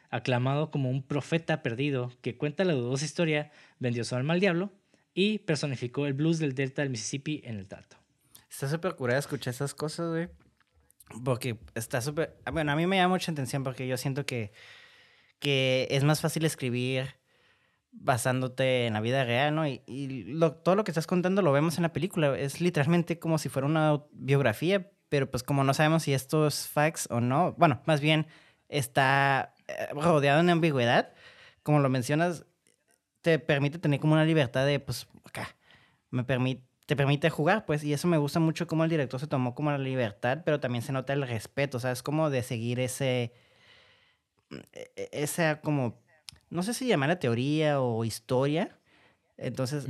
aclamado 0.09 0.71
como 0.71 0.89
un 0.89 1.03
profeta 1.03 1.61
perdido 1.61 2.11
que 2.21 2.35
cuenta 2.35 2.63
la 2.63 2.73
dudosa 2.73 3.05
historia, 3.05 3.51
vendió 3.77 4.03
su 4.03 4.15
alma 4.15 4.33
al 4.33 4.39
diablo 4.39 4.73
y 5.13 5.39
personificó 5.39 6.07
el 6.07 6.13
blues 6.13 6.39
del 6.39 6.55
delta 6.55 6.81
del 6.81 6.89
Mississippi 6.89 7.41
en 7.45 7.57
el 7.59 7.67
trato. 7.67 7.97
Está 8.49 8.67
súper 8.67 8.95
curada 8.95 9.19
escuchar 9.19 9.53
esas 9.53 9.75
cosas, 9.75 10.09
güey. 10.09 10.29
Porque 11.23 11.59
está 11.75 12.01
súper... 12.01 12.35
Bueno, 12.51 12.71
a 12.71 12.75
mí 12.75 12.87
me 12.87 12.97
llama 12.97 13.15
mucha 13.15 13.31
atención 13.31 13.63
porque 13.63 13.87
yo 13.87 13.97
siento 13.97 14.25
que 14.25 14.51
que 15.39 15.87
es 15.89 16.03
más 16.03 16.21
fácil 16.21 16.45
escribir 16.45 17.15
basándote 17.91 18.85
en 18.87 18.93
la 18.93 19.01
vida 19.01 19.23
real, 19.23 19.55
¿no? 19.55 19.67
Y, 19.67 19.81
todo 20.63 20.75
lo 20.75 20.83
que 20.83 20.91
estás 20.91 21.07
contando 21.07 21.41
lo 21.41 21.51
vemos 21.51 21.77
en 21.77 21.83
la 21.83 21.93
película. 21.93 22.37
Es 22.37 22.61
literalmente 22.61 23.19
como 23.19 23.37
si 23.37 23.49
fuera 23.49 23.67
una 23.67 24.03
biografía, 24.11 24.91
pero 25.09 25.29
pues 25.29 25.43
como 25.43 25.63
no 25.63 25.73
sabemos 25.73 26.03
si 26.03 26.13
esto 26.13 26.47
es 26.47 26.67
facts 26.67 27.07
o 27.11 27.19
no, 27.19 27.53
bueno, 27.57 27.81
más 27.85 28.01
bien 28.01 28.27
está 28.67 29.55
eh, 29.67 29.87
rodeado 29.93 30.43
de 30.43 30.51
ambigüedad, 30.51 31.13
como 31.63 31.79
lo 31.79 31.89
mencionas, 31.89 32.45
te 33.21 33.39
permite 33.39 33.79
tener 33.79 33.99
como 33.99 34.13
una 34.13 34.25
libertad 34.25 34.65
de, 34.65 34.79
pues, 34.79 35.07
acá, 35.25 35.55
me 36.11 36.23
permite 36.23 36.69
te 36.89 36.95
permite 36.95 37.29
jugar, 37.29 37.67
pues, 37.67 37.83
y 37.83 37.93
eso 37.93 38.07
me 38.07 38.17
gusta 38.17 38.39
mucho 38.39 38.65
cómo 38.65 38.83
el 38.83 38.89
director 38.89 39.19
se 39.19 39.27
tomó 39.27 39.53
como 39.53 39.69
la 39.69 39.77
libertad, 39.77 40.41
pero 40.43 40.59
también 40.59 40.81
se 40.81 40.91
nota 40.91 41.13
el 41.13 41.21
respeto, 41.21 41.77
o 41.77 41.79
sea, 41.79 41.91
es 41.91 42.01
como 42.01 42.31
de 42.31 42.41
seguir 42.41 42.79
ese, 42.79 43.31
e, 44.73 44.91
e, 44.95 45.09
esa 45.11 45.61
como, 45.61 46.01
no 46.49 46.63
sé 46.63 46.73
si 46.73 46.87
llamarla 46.87 47.19
teoría 47.19 47.81
o 47.81 48.03
historia, 48.05 48.77
Entonces, 49.37 49.85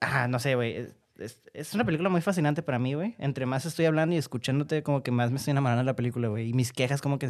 ah, 0.00 0.28
no 0.28 0.38
sé, 0.38 0.54
güey. 0.54 0.88
Es, 1.18 1.42
es, 1.52 1.74
una 1.74 1.84
película 1.84 2.08
muy 2.08 2.20
fascinante 2.20 2.62
para 2.62 2.78
mí, 2.78 2.94
güey. 2.94 3.14
Entre 3.18 3.44
más 3.46 3.66
estoy 3.66 3.86
hablando 3.86 4.14
y 4.14 4.18
escuchándote, 4.18 4.82
como 4.82 5.02
que 5.02 5.10
más 5.10 5.30
me 5.30 5.36
estoy 5.36 5.52
enamorando 5.52 5.80
de 5.80 5.86
la 5.86 5.96
película, 5.96 6.28
güey. 6.28 6.50
Y 6.50 6.52
mis 6.52 6.72
quejas 6.72 7.02
como 7.02 7.18
que 7.18 7.28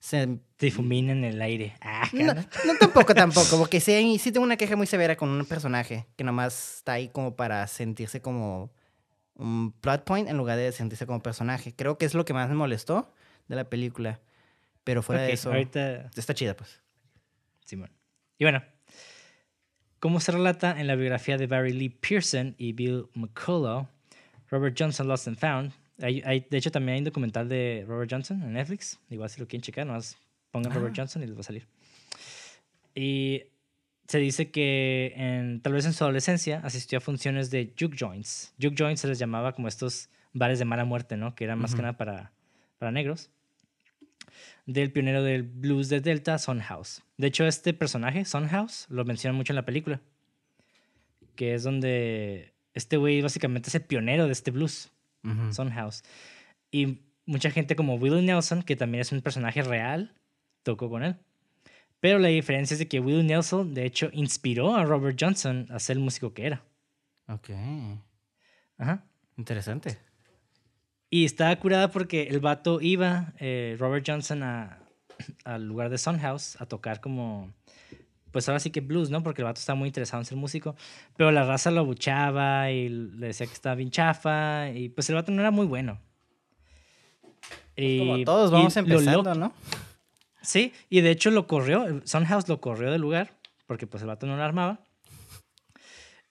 se... 0.00 0.38
difuminan 0.58 1.18
en 1.18 1.24
el 1.24 1.42
aire. 1.42 1.74
Ah, 1.80 2.08
no, 2.12 2.34
no, 2.34 2.44
tampoco, 2.78 3.14
tampoco. 3.14 3.58
Porque 3.58 3.80
sí, 3.80 4.18
sí 4.18 4.32
tengo 4.32 4.44
una 4.44 4.56
queja 4.56 4.76
muy 4.76 4.86
severa 4.86 5.16
con 5.16 5.28
un 5.28 5.44
personaje 5.46 6.06
que 6.16 6.24
nomás 6.24 6.78
está 6.78 6.92
ahí 6.94 7.08
como 7.08 7.36
para 7.36 7.66
sentirse 7.66 8.20
como 8.20 8.70
un 9.34 9.72
plot 9.72 10.04
point 10.04 10.28
en 10.28 10.36
lugar 10.36 10.58
de 10.58 10.72
sentirse 10.72 11.06
como 11.06 11.22
personaje. 11.22 11.74
Creo 11.74 11.96
que 11.96 12.06
es 12.06 12.14
lo 12.14 12.24
que 12.24 12.34
más 12.34 12.48
me 12.48 12.56
molestó 12.56 13.12
de 13.48 13.56
la 13.56 13.64
película. 13.64 14.20
Pero 14.84 15.02
fuera 15.02 15.22
de 15.22 15.32
eso, 15.32 15.50
ahorita... 15.50 16.10
está 16.16 16.34
chida, 16.34 16.56
pues. 16.56 16.80
Simón. 17.70 17.90
Y 18.38 18.44
bueno, 18.44 18.62
como 20.00 20.18
se 20.20 20.32
relata 20.32 20.80
en 20.80 20.86
la 20.86 20.96
biografía 20.96 21.36
de 21.36 21.46
Barry 21.46 21.72
Lee 21.72 21.90
Pearson 21.90 22.54
y 22.58 22.72
Bill 22.72 23.06
McCullough, 23.14 23.86
Robert 24.50 24.76
Johnson 24.78 25.06
Lost 25.06 25.28
and 25.28 25.38
Found. 25.38 25.72
Hay, 26.02 26.46
de 26.48 26.56
hecho, 26.56 26.70
también 26.70 26.94
hay 26.94 26.98
un 27.00 27.04
documental 27.04 27.48
de 27.48 27.84
Robert 27.86 28.10
Johnson 28.10 28.42
en 28.42 28.54
Netflix. 28.54 28.98
Igual 29.10 29.28
si 29.28 29.40
lo 29.40 29.46
quieren 29.46 29.62
checar, 29.62 29.86
nomás 29.86 30.18
pongan 30.50 30.72
Robert 30.72 30.94
ah. 30.94 30.96
Johnson 30.96 31.22
y 31.22 31.26
les 31.26 31.36
va 31.36 31.40
a 31.40 31.44
salir. 31.44 31.66
Y 32.94 33.44
se 34.08 34.18
dice 34.18 34.50
que 34.50 35.12
en, 35.16 35.60
tal 35.60 35.74
vez 35.74 35.84
en 35.84 35.92
su 35.92 36.02
adolescencia 36.02 36.60
asistió 36.64 36.98
a 36.98 37.00
funciones 37.00 37.50
de 37.50 37.72
juke 37.78 37.96
joints. 37.96 38.54
Juke 38.60 38.74
joints 38.76 39.02
se 39.02 39.08
les 39.08 39.18
llamaba 39.18 39.52
como 39.52 39.68
estos 39.68 40.08
bares 40.32 40.58
de 40.58 40.64
mala 40.64 40.84
muerte, 40.84 41.16
¿no? 41.16 41.34
Que 41.34 41.44
eran 41.44 41.58
más 41.58 41.74
que 41.74 41.82
nada 41.82 41.96
para, 41.96 42.32
para 42.78 42.90
negros. 42.90 43.30
Del 44.66 44.92
pionero 44.92 45.22
del 45.22 45.42
blues 45.42 45.88
de 45.88 46.00
Delta, 46.00 46.38
Son 46.38 46.60
House. 46.60 47.02
De 47.16 47.26
hecho, 47.26 47.46
este 47.46 47.72
personaje, 47.74 48.24
Son 48.24 48.48
House, 48.48 48.86
lo 48.88 49.04
mencionan 49.04 49.36
mucho 49.36 49.52
en 49.52 49.56
la 49.56 49.64
película. 49.64 50.00
Que 51.34 51.54
es 51.54 51.62
donde 51.62 52.52
este 52.74 52.96
güey 52.96 53.20
básicamente 53.20 53.68
es 53.68 53.74
el 53.74 53.82
pionero 53.82 54.26
de 54.26 54.32
este 54.32 54.50
blues, 54.50 54.90
Son 55.52 55.70
House. 55.70 56.02
Y 56.70 57.00
mucha 57.26 57.50
gente 57.50 57.76
como 57.76 57.94
Willie 57.94 58.22
Nelson, 58.22 58.62
que 58.62 58.76
también 58.76 59.02
es 59.02 59.12
un 59.12 59.22
personaje 59.22 59.62
real, 59.62 60.14
tocó 60.62 60.88
con 60.88 61.02
él. 61.02 61.16
Pero 62.00 62.18
la 62.18 62.28
diferencia 62.28 62.74
es 62.74 62.78
de 62.78 62.88
que 62.88 63.00
Will 63.00 63.26
Nelson, 63.26 63.74
de 63.74 63.84
hecho, 63.84 64.08
inspiró 64.12 64.74
a 64.74 64.84
Robert 64.84 65.18
Johnson 65.20 65.66
a 65.70 65.78
ser 65.78 65.96
el 65.96 66.02
músico 66.02 66.32
que 66.32 66.46
era. 66.46 66.62
Ok. 67.28 67.50
Ajá. 68.78 69.04
Interesante. 69.36 69.98
Y 71.10 71.24
estaba 71.24 71.54
curada 71.56 71.90
porque 71.90 72.28
el 72.28 72.38
vato 72.38 72.80
iba, 72.80 73.32
eh, 73.40 73.76
Robert 73.78 74.06
Johnson, 74.06 74.42
al 75.44 75.66
lugar 75.66 75.90
de 75.90 75.98
House 75.98 76.56
a 76.60 76.66
tocar 76.66 77.00
como, 77.00 77.52
pues 78.30 78.48
ahora 78.48 78.60
sí 78.60 78.70
que 78.70 78.80
blues, 78.80 79.10
¿no? 79.10 79.22
Porque 79.22 79.42
el 79.42 79.46
vato 79.46 79.58
estaba 79.58 79.76
muy 79.76 79.88
interesado 79.88 80.20
en 80.20 80.24
ser 80.24 80.38
músico. 80.38 80.76
Pero 81.16 81.32
la 81.32 81.44
raza 81.44 81.70
lo 81.72 81.80
abuchaba 81.80 82.70
y 82.70 82.88
le 82.88 83.26
decía 83.28 83.46
que 83.46 83.52
estaba 83.52 83.74
bien 83.74 83.90
chafa. 83.90 84.70
Y 84.70 84.88
pues 84.88 85.08
el 85.10 85.16
vato 85.16 85.32
no 85.32 85.40
era 85.40 85.50
muy 85.50 85.66
bueno. 85.66 85.98
Y, 87.74 87.98
como 87.98 88.24
todos 88.24 88.50
vamos 88.50 88.76
empezando, 88.76 89.34
¿no? 89.34 89.52
Sí, 90.42 90.72
y 90.88 91.00
de 91.00 91.10
hecho 91.10 91.30
lo 91.30 91.46
corrió, 91.46 92.00
Sunhouse 92.04 92.48
lo 92.48 92.60
corrió 92.60 92.90
del 92.90 93.00
lugar, 93.00 93.32
porque 93.66 93.86
pues 93.86 94.02
el 94.02 94.08
vato 94.08 94.26
no 94.26 94.36
lo 94.36 94.42
armaba. 94.42 94.80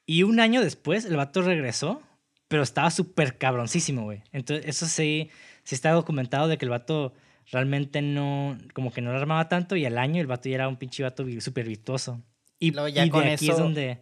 Y 0.06 0.24
un 0.24 0.40
año 0.40 0.62
después 0.62 1.06
el 1.06 1.16
vato 1.16 1.42
regresó, 1.42 2.02
pero 2.50 2.64
estaba 2.64 2.92
súper 2.92 3.38
cabroncísimo, 3.38 4.04
güey. 4.04 4.24
Entonces, 4.34 4.66
eso 4.68 4.88
sí, 4.88 5.30
sí 5.64 5.76
está 5.76 5.92
documentado 5.92 6.50
de 6.50 6.58
que 6.58 6.66
el 6.66 6.72
vato 6.72 7.14
realmente 7.52 8.02
no, 8.02 8.58
como 8.74 8.92
que 8.92 9.02
no 9.02 9.12
lo 9.12 9.18
armaba 9.18 9.48
tanto 9.48 9.76
y 9.76 9.86
al 9.86 9.98
año 9.98 10.20
el 10.20 10.28
vato 10.28 10.50
ya 10.50 10.56
era 10.56 10.68
un 10.68 10.76
pinche 10.76 11.04
vato 11.04 11.26
súper 11.40 11.68
virtuoso. 11.68 12.22
Y, 12.58 12.74
ya 12.74 13.06
y 13.06 13.10
de 13.10 13.34
aquí 13.34 13.50
es 13.50 13.58
donde, 13.58 14.02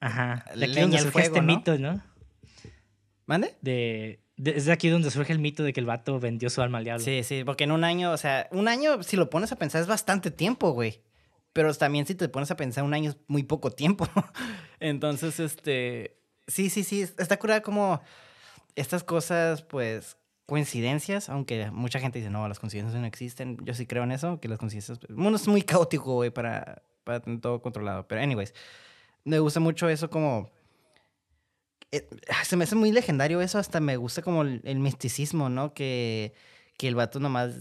ajá, 0.00 0.44
de 0.56 0.64
aquí 0.64 0.80
donde 0.80 0.98
surge 0.98 1.22
este 1.22 1.42
mito, 1.42 1.78
¿no? 1.78 2.02
¿Mande? 3.26 3.54
De, 3.60 4.20
es 4.42 4.64
de 4.64 4.72
aquí 4.72 4.88
donde 4.88 5.10
surge 5.10 5.32
el 5.32 5.38
mito 5.38 5.62
de 5.62 5.74
que 5.74 5.80
el 5.80 5.86
vato 5.86 6.18
vendió 6.18 6.48
su 6.48 6.62
alma 6.62 6.78
al 6.78 6.84
diablo. 6.84 7.04
Sí, 7.04 7.22
sí, 7.24 7.44
porque 7.44 7.64
en 7.64 7.72
un 7.72 7.84
año, 7.84 8.10
o 8.10 8.16
sea, 8.16 8.48
un 8.52 8.68
año, 8.68 9.02
si 9.02 9.16
lo 9.16 9.28
pones 9.28 9.52
a 9.52 9.56
pensar, 9.56 9.82
es 9.82 9.86
bastante 9.86 10.30
tiempo, 10.30 10.70
güey. 10.70 11.02
Pero 11.52 11.72
también 11.74 12.06
si 12.06 12.14
te 12.14 12.28
pones 12.28 12.50
a 12.50 12.56
pensar, 12.56 12.84
un 12.84 12.94
año 12.94 13.10
es 13.10 13.16
muy 13.28 13.42
poco 13.42 13.70
tiempo. 13.70 14.08
Entonces, 14.80 15.40
este, 15.40 16.16
sí, 16.46 16.70
sí, 16.70 16.84
sí, 16.84 17.02
está 17.02 17.38
curada 17.38 17.62
como 17.62 18.00
estas 18.74 19.04
cosas, 19.04 19.62
pues, 19.62 20.16
coincidencias, 20.46 21.28
aunque 21.28 21.70
mucha 21.70 21.98
gente 21.98 22.18
dice, 22.18 22.30
no, 22.30 22.46
las 22.48 22.58
coincidencias 22.58 23.00
no 23.00 23.06
existen. 23.06 23.58
Yo 23.64 23.74
sí 23.74 23.86
creo 23.86 24.04
en 24.04 24.12
eso, 24.12 24.38
que 24.40 24.48
las 24.48 24.58
coincidencias... 24.58 25.00
El 25.08 25.16
mundo 25.16 25.36
es 25.36 25.48
muy 25.48 25.62
caótico, 25.62 26.14
güey, 26.14 26.30
para, 26.30 26.82
para 27.04 27.20
tener 27.20 27.40
todo 27.40 27.60
controlado. 27.60 28.06
Pero, 28.06 28.20
anyways, 28.20 28.54
me 29.24 29.38
gusta 29.40 29.60
mucho 29.60 29.88
eso 29.88 30.08
como 30.08 30.50
eh, 31.92 32.08
se 32.44 32.56
me 32.56 32.64
hace 32.64 32.74
muy 32.74 32.92
legendario 32.92 33.40
eso, 33.40 33.58
hasta 33.58 33.80
me 33.80 33.96
gusta 33.96 34.22
como 34.22 34.42
el, 34.42 34.78
misticismo, 34.78 35.48
¿no? 35.48 35.72
Que, 35.72 36.34
que 36.76 36.88
el 36.88 36.94
vato 36.94 37.20
nomás, 37.20 37.54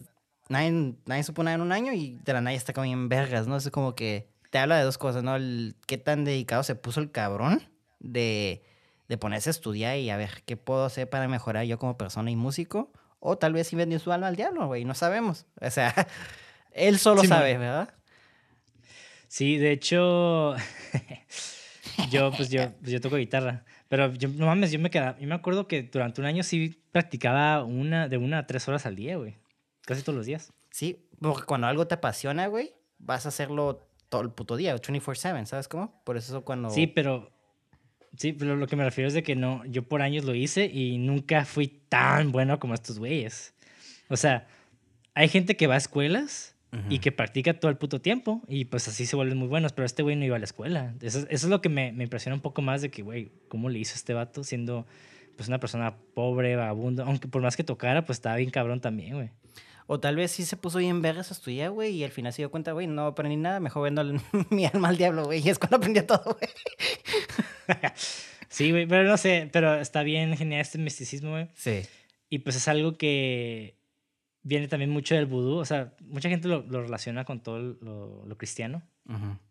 nadie, 0.50 0.96
nadie 1.06 1.24
supo 1.24 1.44
nada 1.44 1.56
en 1.56 1.62
un 1.62 1.72
año 1.72 1.94
y 1.94 2.20
de 2.24 2.34
la 2.34 2.42
nada 2.42 2.56
está 2.56 2.74
como 2.74 2.86
en 2.86 3.08
vergas, 3.08 3.48
¿no? 3.48 3.56
Es 3.58 3.70
como 3.70 3.96
que 3.96 4.30
te 4.50 4.58
habla 4.58 4.78
de 4.78 4.84
dos 4.84 4.98
cosas, 4.98 5.24
¿no? 5.24 5.36
El, 5.36 5.76
qué 5.88 5.98
tan 5.98 6.24
dedicado 6.26 6.64
se 6.64 6.76
puso 6.76 7.00
el 7.00 7.12
cabrón 7.12 7.64
de, 8.00 8.64
de 9.08 9.18
ponerse 9.18 9.50
a 9.50 9.52
estudiar 9.52 9.98
y 9.98 10.10
a 10.10 10.18
ver 10.18 10.44
qué 10.46 10.58
puedo 10.58 10.86
hacer 10.86 11.10
para 11.10 11.28
mejorar 11.28 11.66
yo 11.66 11.78
como 11.80 11.98
persona 11.98 12.32
y 12.32 12.36
músico. 12.36 12.92
O 13.20 13.38
tal 13.38 13.54
vez 13.54 13.68
si 13.68 13.76
vendió 13.76 14.00
su 14.00 14.12
alma 14.12 14.28
al 14.28 14.36
diablo, 14.36 14.68
güey, 14.68 14.86
no 14.86 14.94
sabemos. 14.94 15.46
O 15.62 15.70
sea, 15.70 15.94
él 16.72 17.00
solo 17.00 17.24
sabe, 17.24 17.58
¿verdad? 17.58 17.94
Sí, 19.28 19.58
de 19.58 19.72
hecho, 19.72 20.56
yo, 22.10 22.32
pues 22.32 22.50
yo, 22.50 22.72
pues 22.80 22.92
yo 22.92 23.02
toco 23.02 23.18
guitarra. 23.18 23.66
Pero 23.88 24.14
yo, 24.14 24.30
no 24.30 24.46
mames, 24.46 24.72
yo 24.72 24.80
me 24.80 24.90
quedaba, 24.90 25.18
yo 25.20 25.28
me 25.28 25.36
acuerdo 25.36 25.68
que 25.68 25.84
durante 25.84 26.22
un 26.22 26.28
año 26.28 26.44
sí 26.44 26.82
practicaba 26.92 27.64
una, 27.64 28.08
de 28.08 28.18
una 28.18 28.40
a 28.40 28.48
tres 28.48 28.68
horas 28.68 28.86
al 28.86 28.96
día, 28.96 29.18
güey. 29.18 29.38
Casi 29.82 30.02
todos 30.02 30.18
los 30.18 30.26
días. 30.26 30.54
Sí, 30.72 31.08
porque 31.20 31.46
cuando 31.46 31.68
algo 31.68 31.88
te 31.88 31.96
apasiona, 31.96 32.48
güey, 32.48 32.74
vas 32.98 33.26
a 33.26 33.30
hacerlo 33.30 33.88
todo 34.10 34.22
el 34.22 34.32
puto 34.32 34.56
día, 34.56 34.76
24/7, 34.76 35.46
¿sabes 35.46 35.68
cómo? 35.68 36.02
Por 36.04 36.18
eso 36.18 36.44
cuando... 36.44 36.70
Sí, 36.70 36.88
pero... 36.88 37.32
Sí, 38.18 38.34
pero 38.34 38.56
lo 38.56 38.68
que 38.68 38.76
me 38.76 38.84
refiero 38.84 39.08
es 39.08 39.14
de 39.14 39.24
que 39.24 39.36
no, 39.36 39.64
yo 39.66 39.84
por 39.84 40.02
años 40.02 40.26
lo 40.26 40.34
hice 40.36 40.66
y 40.66 40.98
nunca 40.98 41.46
fui 41.46 41.68
tan 41.68 42.32
bueno 42.32 42.60
como 42.60 42.74
estos 42.74 43.00
güeyes. 43.00 43.54
O 44.10 44.18
sea, 44.18 44.48
hay 45.14 45.28
gente 45.28 45.58
que 45.58 45.68
va 45.68 45.76
a 45.76 45.78
escuelas 45.78 46.56
y 46.90 47.00
que 47.00 47.14
practica 47.14 47.58
todo 47.58 47.72
el 47.72 47.78
puto 47.78 48.02
tiempo 48.02 48.42
y 48.50 48.66
pues 48.66 48.90
así 48.90 49.06
se 49.06 49.16
vuelven 49.16 49.38
muy 49.38 49.48
buenos, 49.48 49.72
pero 49.72 49.86
este 49.86 50.04
güey 50.04 50.18
no 50.18 50.26
iba 50.26 50.36
a 50.36 50.40
la 50.40 50.46
escuela. 50.46 50.94
Eso, 51.02 51.26
es 51.30 51.46
lo 51.46 51.62
que 51.62 51.70
me, 51.70 51.94
me, 51.94 52.04
impresiona 52.04 52.36
un 52.36 52.42
poco 52.42 52.62
más 52.62 52.82
de 52.82 52.92
que, 52.92 53.02
güey, 53.02 53.32
¿cómo 53.48 53.70
le 53.70 53.80
hizo 53.80 53.96
este 53.96 54.14
vato 54.14 54.44
siendo 54.44 54.86
pues 55.38 55.48
una 55.48 55.60
persona 55.62 55.96
pobre, 56.14 56.58
vagabundo? 56.58 57.06
Aunque 57.06 57.30
por 57.30 57.42
más 57.42 57.56
que 57.56 57.64
tocara, 57.64 58.04
pues 58.04 58.18
estaba 58.18 58.36
bien 58.36 58.50
cabrón 58.50 58.82
también, 58.82 59.16
güey. 59.16 59.30
O 59.88 60.00
tal 60.00 60.16
vez 60.16 60.32
sí 60.32 60.44
se 60.46 60.58
puso 60.58 60.80
bien 60.80 61.02
vergas 61.02 61.30
a 61.30 61.36
estudiar, 61.36 61.70
güey, 61.70 61.92
y 61.96 62.04
al 62.04 62.12
final 62.12 62.34
se 62.34 62.42
dio 62.42 62.50
cuenta, 62.50 62.72
güey, 62.72 62.88
no 62.88 63.06
aprendí 63.06 63.38
nada, 63.38 63.60
mejor 63.60 63.84
vendo 63.84 64.04
mi 64.50 64.66
alma 64.66 64.90
al 64.90 64.98
diablo, 64.98 65.26
güey, 65.26 65.46
y 65.46 65.50
es 65.50 65.60
cuando 65.60 65.78
aprendí 65.78 66.02
todo, 66.02 66.24
güey. 66.24 66.50
sí, 68.50 68.72
güey, 68.72 68.86
pero 68.86 69.04
no 69.04 69.18
sé, 69.18 69.50
pero 69.52 69.76
está 69.76 70.04
bien 70.04 70.36
genial 70.38 70.62
este 70.62 70.78
misticismo, 70.78 71.32
güey. 71.32 71.50
Sí. 71.56 71.82
Y 72.30 72.40
pues 72.40 72.56
es 72.56 72.68
algo 72.68 72.98
que 72.98 73.78
viene 74.42 74.68
también 74.68 74.92
mucho 74.92 75.16
del 75.16 75.26
vudú. 75.26 75.58
O 75.58 75.66
sea, 75.66 75.94
mucha 76.02 76.30
gente 76.30 76.48
lo, 76.48 76.64
lo 76.64 76.84
relaciona 76.84 77.26
con 77.26 77.42
todo 77.42 77.60
lo, 77.60 78.26
lo 78.26 78.38
cristiano. 78.38 78.84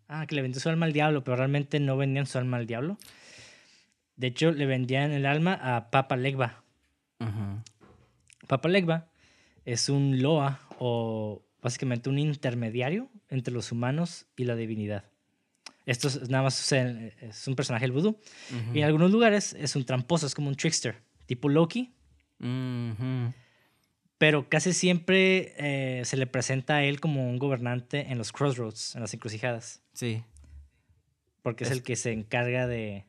Ah, 0.08 0.26
que 0.26 0.34
le 0.34 0.42
vendió 0.42 0.60
su 0.60 0.68
alma 0.68 0.86
al 0.86 0.92
diablo, 0.92 1.24
pero 1.24 1.36
realmente 1.36 1.80
no 1.80 1.96
vendían 1.96 2.26
su 2.26 2.38
alma 2.38 2.56
al 2.56 2.66
diablo. 2.66 2.98
De 4.16 4.28
hecho, 4.28 4.52
le 4.52 4.66
vendían 4.66 5.12
el 5.12 5.26
alma 5.26 5.58
a 5.60 5.90
Papa 5.90 6.16
Legba. 6.16 6.62
Papa 8.46 8.68
Legba 8.68 9.08
es 9.64 9.88
un 9.88 10.20
loa 10.20 10.60
o 10.78 11.42
básicamente 11.62 12.10
un 12.10 12.18
intermediario 12.18 13.08
entre 13.28 13.54
los 13.54 13.72
humanos 13.72 14.26
y 14.36 14.44
la 14.44 14.56
divinidad. 14.56 15.04
Esto 15.86 16.08
es, 16.08 16.28
nada 16.30 16.44
más 16.44 16.72
es 16.72 17.48
un 17.48 17.56
personaje 17.56 17.84
del 17.84 17.92
vudú. 17.92 18.18
Y 18.72 18.78
en 18.78 18.84
algunos 18.84 19.10
lugares 19.10 19.54
es 19.58 19.76
un 19.76 19.84
tramposo, 19.84 20.26
es 20.26 20.34
como 20.34 20.48
un 20.48 20.56
trickster, 20.56 21.02
tipo 21.26 21.48
Loki 21.48 21.94
pero 24.18 24.48
casi 24.48 24.72
siempre 24.72 25.54
eh, 25.58 26.04
se 26.04 26.16
le 26.16 26.26
presenta 26.26 26.76
a 26.76 26.84
él 26.84 27.00
como 27.00 27.28
un 27.28 27.38
gobernante 27.38 28.10
en 28.10 28.18
los 28.18 28.32
crossroads, 28.32 28.94
en 28.94 29.02
las 29.02 29.12
encrucijadas. 29.12 29.82
Sí. 29.92 30.24
Porque 31.42 31.64
es, 31.64 31.70
el 31.70 31.82
que 31.82 31.96
se 31.96 32.12
encarga 32.12 32.66
de, 32.66 33.06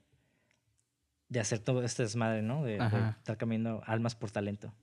de 1.30 1.40
hacer 1.40 1.60
todo 1.60 1.84
este 1.84 2.04
desmadre, 2.04 2.42
¿no? 2.42 2.64
De, 2.64 2.76
estar 2.76 3.38
cambiando 3.38 3.82
almas 3.86 4.16
por 4.16 4.32
talento. 4.32 4.74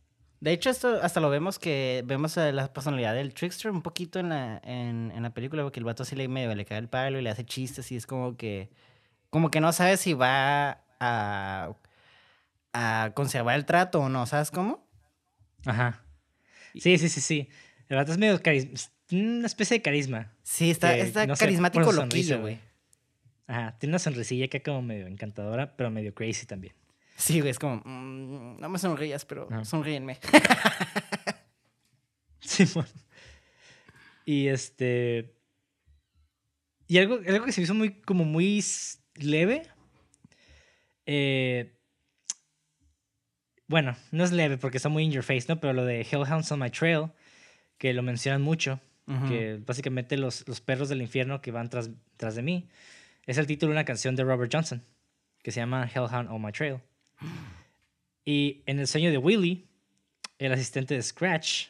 De 0.42 0.50
hecho, 0.50 0.70
esto 0.70 0.98
hasta 1.00 1.20
lo 1.20 1.30
vemos 1.30 1.60
que 1.60 2.02
vemos 2.04 2.36
la 2.36 2.72
personalidad 2.72 3.14
del 3.14 3.32
trickster 3.32 3.70
un 3.70 3.80
poquito 3.80 4.18
en 4.18 4.30
la, 4.30 4.60
en, 4.64 5.12
en 5.14 5.22
la 5.22 5.30
película, 5.30 5.62
porque 5.62 5.78
el 5.78 5.84
vato 5.84 6.02
así 6.02 6.16
le 6.16 6.26
medio 6.26 6.52
le 6.52 6.64
cae 6.64 6.78
el 6.78 6.88
palo 6.88 7.20
y 7.20 7.22
le 7.22 7.30
hace 7.30 7.44
chistes 7.46 7.92
y 7.92 7.96
es 7.96 8.08
como 8.08 8.36
que 8.36 8.68
como 9.30 9.52
que 9.52 9.60
no 9.60 9.72
sabe 9.72 9.96
si 9.96 10.14
va 10.14 10.82
a, 10.98 11.76
a 12.72 13.12
conservar 13.14 13.54
el 13.54 13.64
trato 13.66 14.00
o 14.00 14.08
no, 14.08 14.26
¿sabes 14.26 14.50
cómo? 14.50 14.84
Ajá. 15.64 16.02
Sí, 16.74 16.98
sí, 16.98 17.08
sí, 17.08 17.20
sí. 17.20 17.48
El 17.88 17.98
vato 17.98 18.10
es 18.10 18.18
medio 18.18 18.40
una 19.12 19.46
especie 19.46 19.76
de 19.76 19.82
carisma. 19.82 20.32
Sí, 20.42 20.72
está, 20.72 20.96
está 20.96 21.24
carismático 21.36 21.92
loquillo, 21.92 22.40
güey. 22.40 22.58
Ajá, 23.46 23.78
tiene 23.78 23.92
una 23.92 24.00
sonrisilla 24.00 24.48
que 24.48 24.60
como 24.60 24.82
medio 24.82 25.06
encantadora, 25.06 25.76
pero 25.76 25.88
medio 25.92 26.12
crazy 26.12 26.46
también. 26.46 26.74
Sí, 27.16 27.40
güey, 27.40 27.50
es 27.50 27.58
como, 27.58 27.76
mm, 27.84 28.60
no 28.60 28.68
me 28.68 28.78
sonrías, 28.78 29.24
pero 29.24 29.48
No. 29.50 29.64
sonríenme. 29.64 30.18
Simón. 32.40 32.86
Y 34.24 34.48
este. 34.48 35.34
Y 36.88 36.98
algo, 36.98 37.20
algo 37.26 37.44
que 37.44 37.52
se 37.52 37.62
hizo 37.62 37.74
muy, 37.74 38.00
como 38.02 38.24
muy 38.24 38.62
leve. 39.16 39.62
eh, 41.06 41.78
bueno, 43.68 43.96
no 44.10 44.22
es 44.24 44.32
leve 44.32 44.58
porque 44.58 44.76
está 44.76 44.90
muy 44.90 45.02
in 45.04 45.12
your 45.12 45.22
face, 45.24 45.46
¿no? 45.48 45.58
Pero 45.58 45.72
lo 45.72 45.84
de 45.86 46.02
Hellhounds 46.02 46.52
on 46.52 46.58
My 46.60 46.68
Trail, 46.70 47.10
que 47.78 47.94
lo 47.94 48.02
mencionan 48.02 48.42
mucho, 48.42 48.80
que 49.28 49.58
básicamente 49.66 50.16
los, 50.18 50.46
los 50.46 50.60
perros 50.60 50.88
del 50.90 51.00
infierno 51.02 51.40
que 51.40 51.50
van 51.52 51.68
tras, 51.70 51.88
tras 52.18 52.34
de 52.34 52.42
mí, 52.42 52.68
es 53.26 53.38
el 53.38 53.46
título 53.46 53.70
de 53.72 53.76
una 53.78 53.84
canción 53.86 54.14
de 54.14 54.24
Robert 54.24 54.52
Johnson, 54.52 54.82
que 55.42 55.52
se 55.52 55.60
llama 55.60 55.88
Hellhound 55.92 56.28
on 56.30 56.42
My 56.42 56.52
Trail. 56.52 56.80
Y 58.24 58.62
en 58.66 58.78
el 58.78 58.86
sueño 58.86 59.10
de 59.10 59.18
Willy, 59.18 59.66
el 60.38 60.52
asistente 60.52 60.94
de 60.94 61.02
Scratch, 61.02 61.68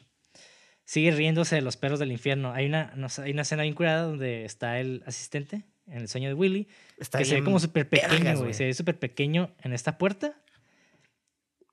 sigue 0.85 1.11
riéndose 1.11 1.55
de 1.55 1.61
los 1.61 1.77
perros 1.77 1.99
del 1.99 2.11
infierno. 2.11 2.51
Hay 2.53 2.65
una, 2.67 2.93
no 2.95 3.09
sé, 3.09 3.23
hay 3.23 3.31
una 3.31 3.41
escena 3.43 3.63
bien 3.63 3.73
curada 3.75 4.03
donde 4.03 4.45
está 4.45 4.79
el 4.79 5.03
asistente 5.05 5.63
en 5.87 5.97
el 5.99 6.07
sueño 6.07 6.29
de 6.29 6.33
Willy, 6.35 6.67
Está 6.97 7.17
que 7.17 7.25
se 7.25 7.35
ve 7.35 7.43
como 7.43 7.59
súper 7.59 7.89
pequeño, 7.89 8.37
güey. 8.37 8.53
Se 8.53 8.65
ve 8.65 8.73
súper 8.73 8.97
pequeño 8.99 9.53
en 9.63 9.73
esta 9.73 9.97
puerta. 9.97 10.33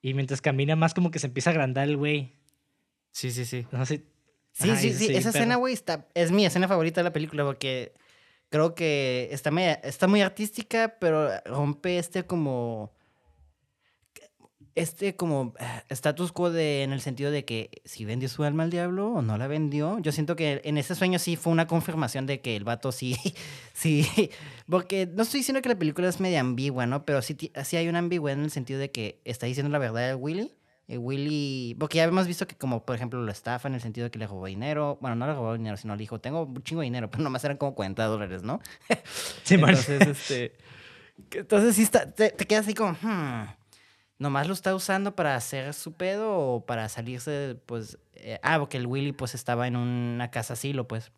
Y 0.02 0.14
mientras 0.14 0.40
camina 0.40 0.76
más 0.76 0.94
como 0.94 1.10
que 1.10 1.18
se 1.18 1.26
empieza 1.26 1.50
a 1.50 1.52
agrandar 1.52 1.88
el 1.88 1.96
güey. 1.96 2.32
Sí, 3.12 3.30
sí, 3.30 3.44
sí. 3.44 3.66
No 3.70 3.84
sé. 3.86 4.02
Sí, 4.52 4.70
Ajá, 4.70 4.80
sí, 4.80 4.92
sí. 4.94 5.14
Esa 5.14 5.28
escena, 5.28 5.56
güey, 5.56 5.74
está, 5.74 6.08
es 6.14 6.32
mi 6.32 6.44
escena 6.44 6.66
favorita 6.66 7.00
de 7.00 7.04
la 7.04 7.12
película 7.12 7.44
porque 7.44 7.92
creo 8.48 8.74
que 8.74 9.28
está, 9.30 9.50
media- 9.52 9.74
está 9.84 10.08
muy 10.08 10.22
artística, 10.22 10.96
pero 10.98 11.28
rompe 11.44 11.98
este 11.98 12.24
como... 12.24 12.92
Este 14.74 15.16
como 15.16 15.54
ah, 15.58 15.82
status 15.88 16.32
quo 16.32 16.50
de, 16.50 16.82
en 16.82 16.92
el 16.92 17.00
sentido 17.00 17.30
de 17.30 17.44
que 17.44 17.82
si 17.84 18.04
vendió 18.04 18.28
su 18.28 18.44
alma 18.44 18.62
al 18.62 18.70
diablo 18.70 19.08
o 19.08 19.22
no 19.22 19.36
la 19.36 19.46
vendió. 19.46 19.98
Yo 19.98 20.12
siento 20.12 20.36
que 20.36 20.60
en 20.64 20.78
ese 20.78 20.94
sueño 20.94 21.18
sí 21.18 21.36
fue 21.36 21.52
una 21.52 21.66
confirmación 21.66 22.26
de 22.26 22.40
que 22.40 22.56
el 22.56 22.64
vato 22.64 22.92
sí, 22.92 23.16
sí. 23.74 24.30
Porque 24.68 25.06
no 25.06 25.22
estoy 25.22 25.40
diciendo 25.40 25.60
que 25.62 25.68
la 25.68 25.78
película 25.78 26.08
es 26.08 26.20
media 26.20 26.40
ambigua, 26.40 26.86
¿no? 26.86 27.04
Pero 27.04 27.22
sí, 27.22 27.36
sí 27.64 27.76
hay 27.76 27.88
una 27.88 27.98
ambigüedad 27.98 28.38
en 28.38 28.44
el 28.44 28.50
sentido 28.50 28.78
de 28.78 28.90
que 28.90 29.20
está 29.24 29.46
diciendo 29.46 29.70
la 29.70 29.78
verdad 29.78 30.08
de 30.08 30.14
Willy. 30.14 30.52
Eh, 30.90 30.98
Willy, 30.98 31.76
porque 31.78 31.98
ya 31.98 32.04
hemos 32.04 32.26
visto 32.26 32.48
que 32.48 32.56
como 32.56 32.84
por 32.84 32.96
ejemplo 32.96 33.22
lo 33.22 33.30
estafa 33.30 33.68
en 33.68 33.74
el 33.74 33.80
sentido 33.80 34.06
de 34.06 34.10
que 34.10 34.18
le 34.18 34.26
robó 34.26 34.46
dinero, 34.46 34.98
bueno, 35.00 35.14
no 35.14 35.24
le 35.28 35.34
robó 35.34 35.52
dinero, 35.52 35.76
sino 35.76 35.94
le 35.94 36.00
dijo, 36.00 36.20
tengo 36.20 36.42
un 36.42 36.64
chingo 36.64 36.80
de 36.80 36.86
dinero, 36.86 37.08
pero 37.08 37.22
nomás 37.22 37.44
eran 37.44 37.58
como 37.58 37.76
40 37.76 38.04
dólares, 38.06 38.42
¿no? 38.42 38.60
Sí, 39.44 39.54
entonces, 39.54 40.08
este, 40.08 40.56
entonces 41.30 41.76
sí 41.76 41.82
está, 41.82 42.10
te, 42.12 42.30
te 42.30 42.44
quedas 42.44 42.66
así 42.66 42.74
como, 42.74 42.96
hmm, 43.00 43.44
nomás 44.20 44.46
lo 44.46 44.52
está 44.54 44.72
usando 44.76 45.16
para 45.16 45.34
hacer 45.34 45.74
su 45.74 45.94
pedo 45.94 46.38
o 46.38 46.64
para 46.66 46.88
salirse, 46.88 47.56
pues, 47.66 47.98
eh, 48.12 48.38
ah, 48.44 48.58
porque 48.60 48.76
el 48.76 48.86
Willy 48.86 49.10
pues 49.12 49.34
estaba 49.34 49.66
en 49.66 49.74
una 49.74 50.30
casa 50.30 50.52
asilo, 50.52 50.86
pues. 50.86 51.10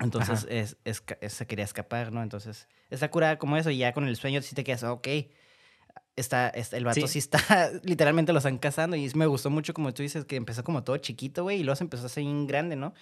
Entonces 0.00 0.46
es, 0.50 0.78
es 0.84 1.04
se 1.32 1.46
quería 1.46 1.64
escapar, 1.64 2.10
¿no? 2.10 2.22
Entonces 2.22 2.66
está 2.88 3.10
curada 3.10 3.38
como 3.38 3.56
eso 3.58 3.70
y 3.70 3.76
ya 3.76 3.92
con 3.92 4.08
el 4.08 4.16
sueño 4.16 4.40
sí 4.42 4.54
te 4.56 4.64
quedas, 4.64 4.82
ok. 4.82 5.06
Está, 6.16 6.48
está- 6.48 6.76
el 6.76 6.84
vato 6.84 7.00
Sí. 7.02 7.08
sí. 7.08 7.18
está, 7.18 7.38
literalmente 7.84 8.32
lo 8.32 8.38
están 8.38 8.58
cazando 8.58 8.96
y 8.96 9.10
me 9.14 9.26
gustó 9.26 9.50
mucho 9.50 9.72
como 9.74 9.92
tú 9.94 10.02
dices 10.02 10.24
que 10.24 10.36
empezó 10.36 10.64
como 10.64 10.82
todo 10.82 10.96
chiquito, 10.96 11.42
güey, 11.44 11.60
y 11.60 11.62
luego 11.62 11.76
se 11.76 11.84
empezó 11.84 12.04
a 12.04 12.06
hacer 12.06 12.24
grande, 12.46 12.76
¿no? 12.76 12.94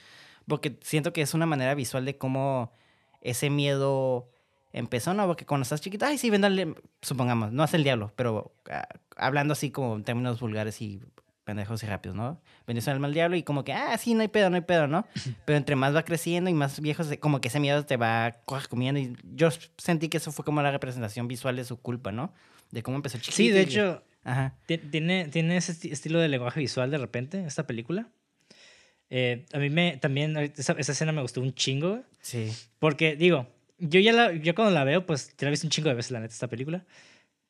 Porque 0.47 0.77
siento 0.83 1.13
que 1.13 1.23
es 1.23 1.35
una 1.35 1.47
manera 1.47 1.75
visual 1.75 2.05
de 2.05 2.17
cómo 2.19 2.73
ese 3.21 3.51
miedo 3.51 4.29
empezó, 4.79 5.15
¿no? 5.15 5.27
Porque 5.27 5.45
cuando 5.47 5.63
estás 5.63 5.81
chiquito, 5.81 6.07
ay, 6.07 6.19
sí, 6.19 6.31
véndale, 6.31 6.75
supongamos, 7.03 7.53
no 7.53 7.63
hace 7.63 7.77
el 7.77 7.85
diablo, 7.85 8.13
pero 8.17 8.55
ah, 8.71 8.87
hablando 9.17 9.53
así 9.53 9.71
como 9.71 9.97
en 9.97 10.05
términos 10.05 10.41
vulgares 10.41 10.81
y 10.83 11.01
pendejos 11.45 11.83
y 11.83 11.87
rápidos, 11.87 12.15
¿no? 12.17 12.41
Bendición 12.67 12.93
al 12.95 13.01
mal 13.01 13.15
diablo 13.15 13.35
y 13.37 13.43
como 13.43 13.65
que, 13.65 13.73
ah, 13.73 13.97
sí, 13.97 14.13
no 14.15 14.21
hay 14.21 14.29
pedo, 14.29 14.51
no 14.51 14.57
hay 14.57 14.63
pedo, 14.63 14.87
¿no? 14.87 15.07
Pero 15.47 15.57
entre 15.57 15.77
más 15.77 15.95
va 15.97 16.03
creciendo 16.05 16.51
y 16.51 16.55
más 16.55 16.81
viejo, 16.81 17.05
se- 17.05 17.19
como 17.19 17.41
que 17.41 17.49
ese 17.49 17.59
miedo 17.59 17.85
te 17.87 17.97
va 17.97 18.37
comiendo 18.69 19.01
y 19.01 19.17
yo 19.35 19.49
sentí 19.79 20.09
que 20.09 20.19
eso 20.19 20.31
fue 20.33 20.45
como 20.45 20.61
la 20.63 20.71
representación 20.71 21.27
visual 21.27 21.57
de 21.57 21.65
su 21.65 21.81
culpa, 21.81 22.13
¿no? 22.13 22.33
De 22.71 22.83
cómo 22.83 22.97
empezó 22.97 23.17
chiquito. 23.19 23.37
Sí, 23.37 23.49
de 23.49 23.61
y- 23.61 23.65
hecho, 23.65 24.03
Ajá. 24.25 24.57
ti- 24.67 24.77
tiene, 24.79 25.29
tiene 25.29 25.57
ese 25.57 25.73
esti- 25.73 25.91
estilo 25.91 26.19
de 26.21 26.29
lenguaje 26.29 26.61
visual 26.61 26.91
de 26.91 26.99
repente, 26.99 27.43
esta 27.47 27.67
película. 27.67 28.09
Eh, 29.11 29.47
a 29.55 29.59
mí 29.59 29.71
me 29.71 29.97
también, 29.97 30.37
esa, 30.37 30.75
esa 30.75 30.93
escena 30.93 31.13
me 31.13 31.23
gustó 31.23 31.41
un 31.41 31.55
chingo, 31.55 32.03
Sí. 32.21 32.53
porque 32.79 33.17
digo, 33.17 33.47
yo 33.79 34.01
ya 34.01 34.13
la, 34.13 34.33
yo 34.33 34.55
cuando 34.55 34.73
la 34.75 34.85
veo, 34.85 35.07
pues 35.07 35.29
ya 35.37 35.45
la 35.45 35.49
he 35.49 35.51
visto 35.51 35.67
un 35.67 35.71
chingo 35.71 35.89
de 35.89 35.95
veces, 35.95 36.11
la 36.13 36.21
neta, 36.21 36.33
esta 36.33 36.49
película. 36.49 36.85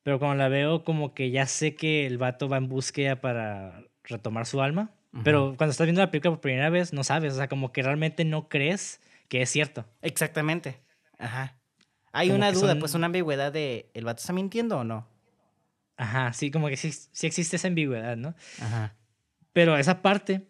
Pero 0.02 0.18
cuando 0.18 0.36
la 0.36 0.48
veo, 0.48 0.84
como 0.84 1.12
que 1.14 1.30
ya 1.30 1.46
sé 1.46 1.74
que 1.74 2.06
el 2.06 2.18
vato 2.18 2.48
va 2.48 2.56
en 2.56 2.68
búsqueda 2.68 3.20
para 3.20 3.82
retomar 4.04 4.46
su 4.46 4.62
alma. 4.62 4.90
Pero 5.24 5.54
cuando 5.56 5.72
estás 5.72 5.86
viendo 5.86 6.00
la 6.00 6.10
película 6.10 6.32
por 6.32 6.40
primera 6.40 6.70
vez, 6.70 6.92
no 6.92 7.02
sabes. 7.02 7.32
O 7.32 7.36
sea, 7.36 7.48
como 7.48 7.72
que 7.72 7.82
realmente 7.82 8.24
no 8.24 8.48
crees 8.48 9.00
que 9.28 9.42
es 9.42 9.50
cierto. 9.50 9.84
Exactamente. 10.02 10.80
Ajá. 11.18 11.56
Hay 12.12 12.28
Como 12.28 12.36
una 12.38 12.52
duda, 12.52 12.70
son- 12.72 12.78
pues 12.78 12.94
una 12.94 13.06
ambigüedad 13.06 13.52
de, 13.52 13.90
¿el 13.94 14.04
vato 14.04 14.20
está 14.20 14.32
mintiendo 14.32 14.78
o 14.78 14.84
no? 14.84 15.08
Ajá, 15.96 16.32
sí, 16.32 16.50
como 16.50 16.68
que 16.68 16.76
sí, 16.76 16.92
sí 16.92 17.26
existe 17.26 17.56
esa 17.56 17.68
ambigüedad, 17.68 18.16
¿no? 18.16 18.34
Ajá. 18.60 18.94
Pero 19.52 19.76
esa 19.76 20.00
parte 20.02 20.46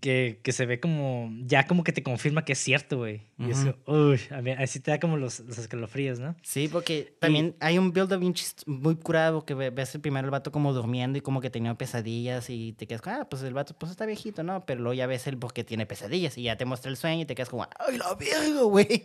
que, 0.00 0.40
que 0.42 0.52
se 0.52 0.66
ve 0.66 0.80
como, 0.80 1.30
ya 1.44 1.66
como 1.66 1.84
que 1.84 1.92
te 1.92 2.02
confirma 2.02 2.44
que 2.44 2.52
es 2.52 2.58
cierto, 2.58 2.98
güey. 2.98 3.22
Y 3.38 3.50
eso, 3.50 3.76
uy, 3.86 4.20
a 4.30 4.40
mí, 4.42 4.50
así 4.52 4.80
te 4.80 4.90
da 4.90 4.98
como 5.00 5.16
los, 5.16 5.40
los 5.40 5.58
escalofríos, 5.58 6.18
¿no? 6.20 6.36
Sí, 6.42 6.68
porque 6.68 7.14
también 7.18 7.56
hay 7.60 7.78
un 7.78 7.92
build-up 7.92 8.20
muy 8.66 8.96
curado 8.96 9.44
que 9.44 9.54
ve- 9.54 9.70
ves 9.70 9.94
el 9.94 10.00
primero 10.00 10.24
el 10.26 10.30
vato 10.30 10.52
como 10.52 10.72
durmiendo 10.72 11.18
y 11.18 11.20
como 11.20 11.40
que 11.40 11.50
tenía 11.50 11.74
pesadillas 11.74 12.48
y 12.50 12.72
te 12.74 12.86
quedas 12.86 13.02
como, 13.02 13.16
ah, 13.16 13.28
pues 13.28 13.42
el 13.42 13.54
vato 13.54 13.74
pues 13.78 13.90
está 13.92 14.06
viejito, 14.06 14.42
¿no? 14.42 14.64
Pero 14.66 14.80
luego 14.80 14.94
ya 14.94 15.06
ves 15.06 15.26
el 15.26 15.36
porque 15.38 15.64
tiene 15.64 15.86
pesadillas 15.86 16.38
y 16.38 16.42
ya 16.44 16.56
te 16.56 16.64
muestra 16.64 16.90
el 16.90 16.96
sueño 16.96 17.22
y 17.22 17.26
te 17.26 17.34
quedas 17.34 17.48
como, 17.48 17.66
¡ay, 17.78 17.98
la 17.98 18.14
verga, 18.14 18.62
güey! 18.62 19.04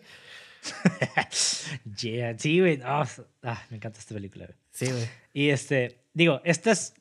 Yeah, 2.02 2.38
sí, 2.38 2.60
güey. 2.60 2.80
Ah, 2.84 3.08
ah, 3.44 3.64
me 3.70 3.78
encanta 3.78 4.00
esta 4.00 4.14
película, 4.14 4.46
güey. 4.46 4.58
Sí, 4.72 4.86
güey. 4.92 5.08
Y 5.34 5.50
este, 5.50 6.00
digo, 6.14 6.42
esta 6.44 6.72
es, 6.72 6.94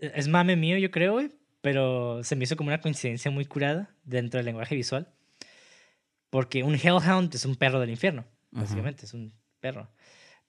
es 0.00 0.28
mame 0.28 0.56
mío, 0.56 0.78
yo 0.78 0.90
creo, 0.90 1.12
güey, 1.14 1.30
pero 1.60 2.22
se 2.24 2.36
me 2.36 2.44
hizo 2.44 2.56
como 2.56 2.68
una 2.68 2.80
coincidencia 2.80 3.30
muy 3.30 3.44
curada 3.44 3.90
dentro 4.04 4.38
del 4.38 4.46
lenguaje 4.46 4.74
visual. 4.74 5.08
Porque 6.30 6.62
un 6.62 6.74
Hellhound 6.74 7.34
es 7.34 7.44
un 7.46 7.56
perro 7.56 7.80
del 7.80 7.90
infierno, 7.90 8.24
básicamente, 8.50 9.06
es 9.06 9.14
un 9.14 9.32
perro. 9.60 9.88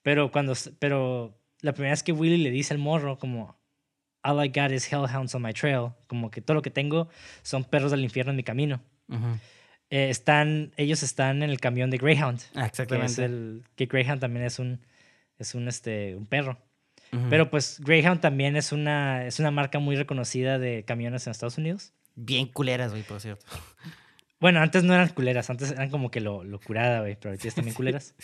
Pero 0.02 0.30
cuando, 0.30 0.54
pero 0.78 1.38
la 1.62 1.72
primera 1.72 1.92
vez 1.92 2.02
que 2.02 2.12
Willy 2.12 2.36
le 2.36 2.50
dice 2.50 2.74
al 2.74 2.78
morro 2.80 3.18
como, 3.18 3.58
all 4.22 4.44
I 4.44 4.48
got 4.48 4.72
is 4.72 4.92
Hellhounds 4.92 5.34
on 5.34 5.42
my 5.42 5.52
trail, 5.52 5.92
como 6.06 6.30
que 6.30 6.42
todo 6.42 6.54
lo 6.54 6.62
que 6.62 6.70
tengo 6.70 7.08
son 7.42 7.64
perros 7.64 7.90
del 7.90 8.02
infierno 8.02 8.30
en 8.30 8.36
mi 8.36 8.42
camino. 8.42 8.82
Eh, 9.88 10.10
están, 10.10 10.72
ellos 10.76 11.02
están 11.02 11.42
en 11.42 11.50
el 11.50 11.58
camión 11.58 11.90
de 11.90 11.98
Greyhound, 11.98 12.40
Ah, 12.54 12.60
que 12.62 12.66
exactamente. 12.66 13.12
es 13.12 13.18
el, 13.18 13.64
que 13.74 13.86
Greyhound 13.86 14.20
también 14.20 14.44
es 14.44 14.58
un, 14.58 14.80
es 15.38 15.54
un, 15.54 15.66
este, 15.66 16.14
un 16.14 16.26
perro. 16.26 16.58
Pero 17.28 17.50
pues 17.50 17.80
Greyhound 17.80 18.20
también 18.20 18.54
es 18.56 18.70
una, 18.72 19.26
es 19.26 19.40
una 19.40 19.50
marca 19.50 19.78
muy 19.80 19.96
reconocida 19.96 20.58
de 20.58 20.84
camiones 20.84 21.26
en 21.26 21.32
Estados 21.32 21.58
Unidos. 21.58 21.92
Bien 22.14 22.46
culeras, 22.46 22.92
güey, 22.92 23.02
por 23.02 23.20
cierto. 23.20 23.44
Bueno, 24.38 24.60
antes 24.60 24.84
no 24.84 24.94
eran 24.94 25.08
culeras, 25.08 25.50
antes 25.50 25.72
eran 25.72 25.90
como 25.90 26.10
que 26.10 26.20
lo, 26.20 26.44
lo 26.44 26.60
curada, 26.60 27.00
güey, 27.00 27.16
pero 27.16 27.30
ahorita 27.30 27.48
están 27.48 27.64
bien 27.64 27.74
culeras. 27.76 28.14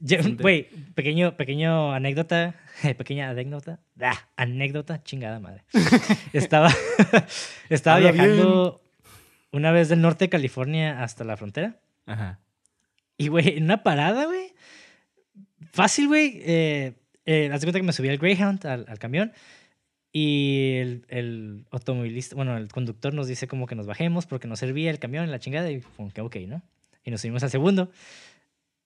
Yo- 0.00 0.18
Güey, 0.40 0.64
pequeño, 0.94 1.36
pequeño 1.36 1.92
anécdota, 1.92 2.56
pequeña 2.98 3.30
anécdota, 3.30 3.78
ah, 4.00 4.18
anécdota, 4.36 5.02
chingada 5.04 5.38
madre. 5.38 5.62
Estaba, 6.32 6.70
estaba 7.68 7.96
Habla 7.98 8.10
viajando 8.12 8.82
una 9.52 9.70
vez 9.70 9.88
del 9.88 10.00
norte 10.00 10.24
de 10.24 10.28
California 10.30 11.02
hasta 11.04 11.22
la 11.22 11.36
frontera. 11.36 11.76
Ajá. 12.06 12.40
Y, 13.16 13.28
güey, 13.28 13.56
en 13.58 13.64
una 13.64 13.84
parada, 13.84 14.24
güey. 14.24 14.52
Fácil, 15.72 16.08
güey. 16.08 16.40
Eh, 16.44 16.94
eh, 17.26 17.50
haz 17.52 17.60
de 17.60 17.66
cuenta 17.66 17.78
que 17.78 17.86
me 17.86 17.92
subí 17.92 18.08
al 18.08 18.18
Greyhound, 18.18 18.66
al, 18.66 18.86
al 18.88 18.98
camión. 18.98 19.32
Y 20.12 20.76
el, 20.76 21.06
el 21.08 21.66
automovilista, 21.70 22.36
bueno, 22.36 22.56
el 22.56 22.68
conductor 22.68 23.14
nos 23.14 23.26
dice 23.26 23.48
como 23.48 23.66
que 23.66 23.74
nos 23.74 23.86
bajemos 23.86 24.26
porque 24.26 24.46
no 24.46 24.56
servía 24.56 24.90
el 24.90 24.98
camión 24.98 25.30
la 25.30 25.38
chingada. 25.38 25.70
Y 25.70 25.80
como 25.96 26.12
que, 26.12 26.20
ok, 26.20 26.36
¿no? 26.46 26.62
Y 27.04 27.10
nos 27.10 27.20
subimos 27.20 27.42
al 27.42 27.50
segundo. 27.50 27.90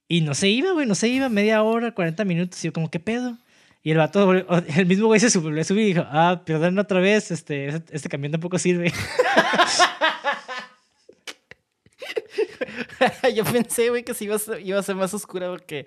Y 0.08 0.20
no 0.20 0.34
se 0.34 0.48
iba, 0.48 0.72
güey, 0.72 0.86
no 0.86 0.94
se 0.94 1.08
iba. 1.08 1.28
Media 1.28 1.62
hora, 1.62 1.92
40 1.92 2.24
minutos. 2.24 2.64
Y 2.64 2.68
yo, 2.68 2.72
como, 2.72 2.90
¿qué 2.90 3.00
pedo? 3.00 3.38
Y 3.82 3.92
el 3.92 3.98
vato, 3.98 4.32
el 4.32 4.86
mismo 4.86 5.06
güey 5.06 5.20
se 5.20 5.30
subió, 5.30 5.64
subí 5.64 5.82
y 5.82 5.86
dijo, 5.86 6.04
ah, 6.06 6.42
perdón 6.44 6.78
otra 6.78 6.98
vez, 6.98 7.30
este, 7.30 7.68
este 7.92 8.08
camión 8.08 8.32
tampoco 8.32 8.58
sirve. 8.58 8.92
yo 13.34 13.44
pensé, 13.44 13.90
güey, 13.90 14.02
que 14.02 14.12
sí 14.12 14.24
iba 14.24 14.34
a, 14.34 14.40
ser, 14.40 14.66
iba 14.66 14.78
a 14.78 14.82
ser 14.82 14.96
más 14.96 15.14
oscura 15.14 15.48
porque 15.50 15.86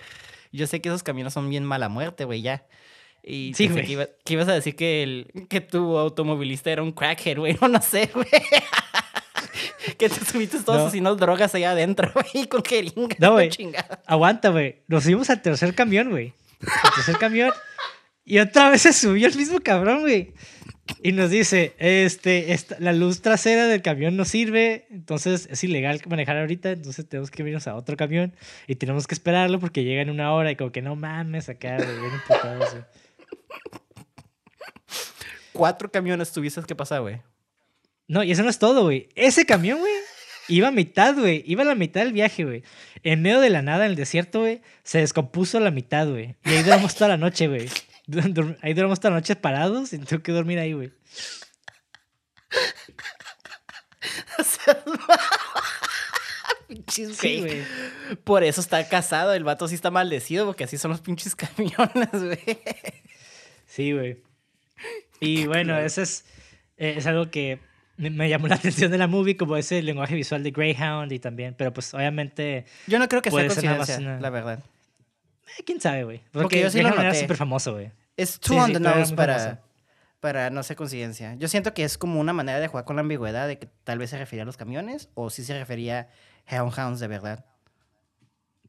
yo 0.52 0.68
sé 0.68 0.82
que 0.82 0.89
esos 0.89 1.04
caminos 1.04 1.34
son 1.34 1.50
bien 1.50 1.64
mala 1.66 1.89
muerte, 1.89 2.26
güey, 2.26 2.41
ya. 2.41 2.66
Y 3.24 3.54
Sí, 3.56 3.68
güey. 3.68 3.86
que, 3.86 3.91
iba- 3.91 4.08
que 4.26 4.34
ibas 4.34 4.47
a 4.47 4.54
decir 4.54 4.76
que, 4.76 5.04
el, 5.04 5.32
que 5.50 5.62
tu 5.62 5.97
automovilista 5.97 6.72
era 6.72 6.82
un 6.84 6.91
crackhead, 6.91 7.38
güey, 7.38 7.58
no, 7.62 7.68
no 7.68 7.82
sé, 7.82 8.10
güey. 8.14 8.26
que 9.97 10.10
te 10.10 10.26
subiste 10.26 10.60
todos 10.62 10.93
No. 10.95 11.16
drogas 11.16 11.54
allá 11.56 11.72
adentro, 11.72 12.12
güey, 12.34 12.47
con 12.47 12.64
jeringa. 12.64 13.16
No, 13.20 13.34
güey. 13.34 13.50
Aguanta, 14.06 14.50
güey. 14.50 14.84
Nos 14.88 15.04
subimos 15.04 15.30
al 15.30 15.41
tercer 15.41 15.74
camión, 15.76 16.10
güey. 16.10 16.34
Al 16.84 16.93
tercer 16.93 17.18
camión. 17.18 17.52
Y 18.26 18.39
otra 18.39 18.70
vez 18.70 18.84
se 18.84 18.93
subió 18.93 19.28
el 19.28 19.36
mismo 19.36 19.60
cabrón, 19.60 20.02
güey. 20.02 20.34
Y 21.04 21.12
nos 21.12 21.30
dice, 21.30 21.76
este, 21.78 22.52
esta- 22.54 22.78
la 22.80 22.94
luz 22.94 23.22
trasera 23.22 23.68
del 23.68 23.82
camión 23.82 24.18
no 24.18 24.26
sirve, 24.26 24.88
entonces 24.90 25.48
es 25.52 25.64
ilegal 25.64 26.02
manejar 26.08 26.38
ahorita, 26.38 26.72
entonces 26.72 27.08
tenemos 27.08 27.32
que 27.32 27.44
irnos 27.44 27.68
a 27.68 27.76
otro 27.76 27.96
camión 27.96 28.34
y 28.68 28.76
tenemos 28.76 29.08
que 29.08 29.16
esperarlo 29.16 29.60
porque 29.60 29.84
llega 29.84 30.02
en 30.02 30.10
una 30.10 30.34
hora 30.34 30.52
y 30.52 30.56
como 30.56 30.72
que 30.72 30.82
no 30.82 30.96
mames 30.96 31.48
acá, 31.50 31.78
güey, 31.78 31.88
bien 32.00 32.14
emputados, 32.14 32.72
güey. 32.72 32.84
Cuatro 35.54 35.92
camiones 35.92 36.32
tuviste 36.32 36.62
que 36.64 36.76
pasar, 36.76 37.02
güey. 37.02 37.22
No, 38.08 38.24
y 38.24 38.32
eso 38.32 38.44
no 38.44 38.50
es 38.50 38.60
todo, 38.60 38.84
güey. 38.84 39.10
Ese 39.16 39.46
camión, 39.46 39.80
güey, 39.80 39.92
iba 40.48 40.70
a 40.70 40.72
mitad, 40.72 41.16
güey. 41.16 41.44
Iba 41.46 41.64
a 41.64 41.66
la 41.66 41.76
mitad 41.76 42.02
del 42.02 42.14
viaje, 42.14 42.44
güey. 42.44 42.64
En 43.04 43.22
medio 43.22 43.40
de 43.40 43.50
la 43.50 43.62
nada, 43.62 43.86
en 43.86 43.92
el 43.92 43.96
desierto, 43.98 44.40
güey, 44.42 44.62
se 44.84 45.00
descompuso 45.00 45.58
a 45.58 45.62
la 45.62 45.72
mitad, 45.72 46.08
güey. 46.08 46.36
Y 46.46 46.50
ahí 46.50 46.64
duramos 46.64 46.96
toda 46.96 47.10
la 47.10 47.18
noche, 47.18 47.48
güey. 47.48 47.68
Ahí 48.62 48.74
duramos 48.74 48.99
toda 48.99 49.12
la 49.12 49.18
noche 49.18 49.36
parados 49.36 49.93
y 49.93 49.99
tengo 49.99 50.24
que 50.24 50.32
dormir 50.32 50.57
ahí, 50.60 50.74
güey. 50.74 50.91
Pinches 56.68 57.18
Sí, 57.18 57.39
güey. 57.39 57.64
Por 58.24 58.43
eso 58.43 58.62
está 58.62 58.88
casado, 58.88 59.34
el 59.34 59.43
vato 59.43 59.68
sí 59.68 59.76
está 59.76 59.91
maldecido, 59.91 60.45
porque 60.45 60.64
así 60.66 60.78
son 60.78 60.91
los 60.91 61.01
pinches 61.01 61.36
camiones, 61.36 62.10
güey. 62.14 62.39
Sí, 63.66 63.91
güey. 63.93 64.18
Y 65.20 65.47
bueno, 65.47 65.78
eso 65.78 66.01
es, 66.01 66.26
eh, 66.78 66.95
es 66.97 67.07
algo 67.07 67.30
que 67.32 67.60
me, 67.97 68.10
me 68.10 68.30
llamó 68.30 68.47
la 68.47 68.55
atención 68.55 68.91
de 68.91 68.97
la 68.97 69.07
movie, 69.07 69.36
como 69.36 69.57
ese 69.57 69.82
lenguaje 69.82 70.16
visual 70.16 70.43
de 70.43 70.51
Greyhound 70.51 71.12
y 71.12 71.20
también, 71.20 71.55
pero 71.57 71.74
pues 71.74 71.93
obviamente, 71.93 72.66
Yo 72.88 72.99
no 72.99 73.07
creo 73.10 73.22
que 73.22 73.32
sea 73.32 73.39
coincidencia, 73.47 73.97
una- 73.97 74.20
la 74.20 74.30
verdad. 74.30 74.64
eh, 75.57 75.64
quién 75.66 75.82
sabe, 75.82 76.03
güey. 76.03 76.20
Porque, 76.32 76.43
Porque 76.43 76.62
yo 76.62 76.70
sí 76.70 76.78
lo 76.78 76.84
Greyhound 76.84 76.99
era 77.01 77.10
noté. 77.10 77.22
súper 77.22 77.38
famoso, 77.38 77.74
güey. 77.74 77.91
Es 78.20 78.39
too 78.39 78.53
Sí, 78.53 78.59
on 78.59 78.67
sí, 78.67 78.74
the 78.74 78.80
nose 78.80 79.15
para, 79.15 79.61
para 80.20 80.49
no 80.49 80.61
ser 80.63 80.76
coincidencia. 80.76 81.36
Yo 81.36 81.47
siento 81.47 81.74
que 81.74 81.84
es 81.84 81.97
como 81.97 82.20
una 82.20 82.34
manera 82.34 82.59
de 82.59 82.67
jugar 82.67 82.86
con 82.86 82.97
la 82.97 83.01
ambigüedad 83.01 83.47
de 83.47 83.57
que 83.57 83.70
tal 83.84 83.97
vez 83.97 84.09
se 84.09 84.17
refería 84.17 84.43
a 84.43 84.45
los 84.45 84.57
camiones 84.57 85.09
o 85.13 85.30
si 85.30 85.43
se 85.43 85.57
refería 85.57 86.09
a 86.45 86.55
Hellhounds 86.55 86.99
de 86.99 87.07
verdad. 87.07 87.45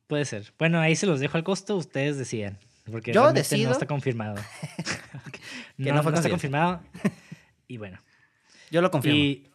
Puede 0.07 0.25
ser. 0.25 0.53
Bueno, 0.59 0.79
ahí 0.81 0.95
se 0.95 1.07
los 1.07 1.21
dejo 1.21 1.37
al 1.37 1.45
costo, 1.45 1.77
ustedes 1.77 2.17
decían. 2.17 2.59
Porque 2.91 3.13
Yo 3.13 3.33
decido 3.33 3.67
no 3.69 3.73
está 3.73 3.87
confirmado. 3.87 4.37
No, 5.77 5.95
no 5.95 6.03
fue 6.03 6.13
no 6.13 6.19
está 6.19 6.29
confirmado. 6.29 6.83
Y 7.67 7.79
bueno. 7.79 7.99
Yo 8.71 8.83
lo 8.83 8.91
confirmo. 8.91 9.17
Y, 9.17 9.49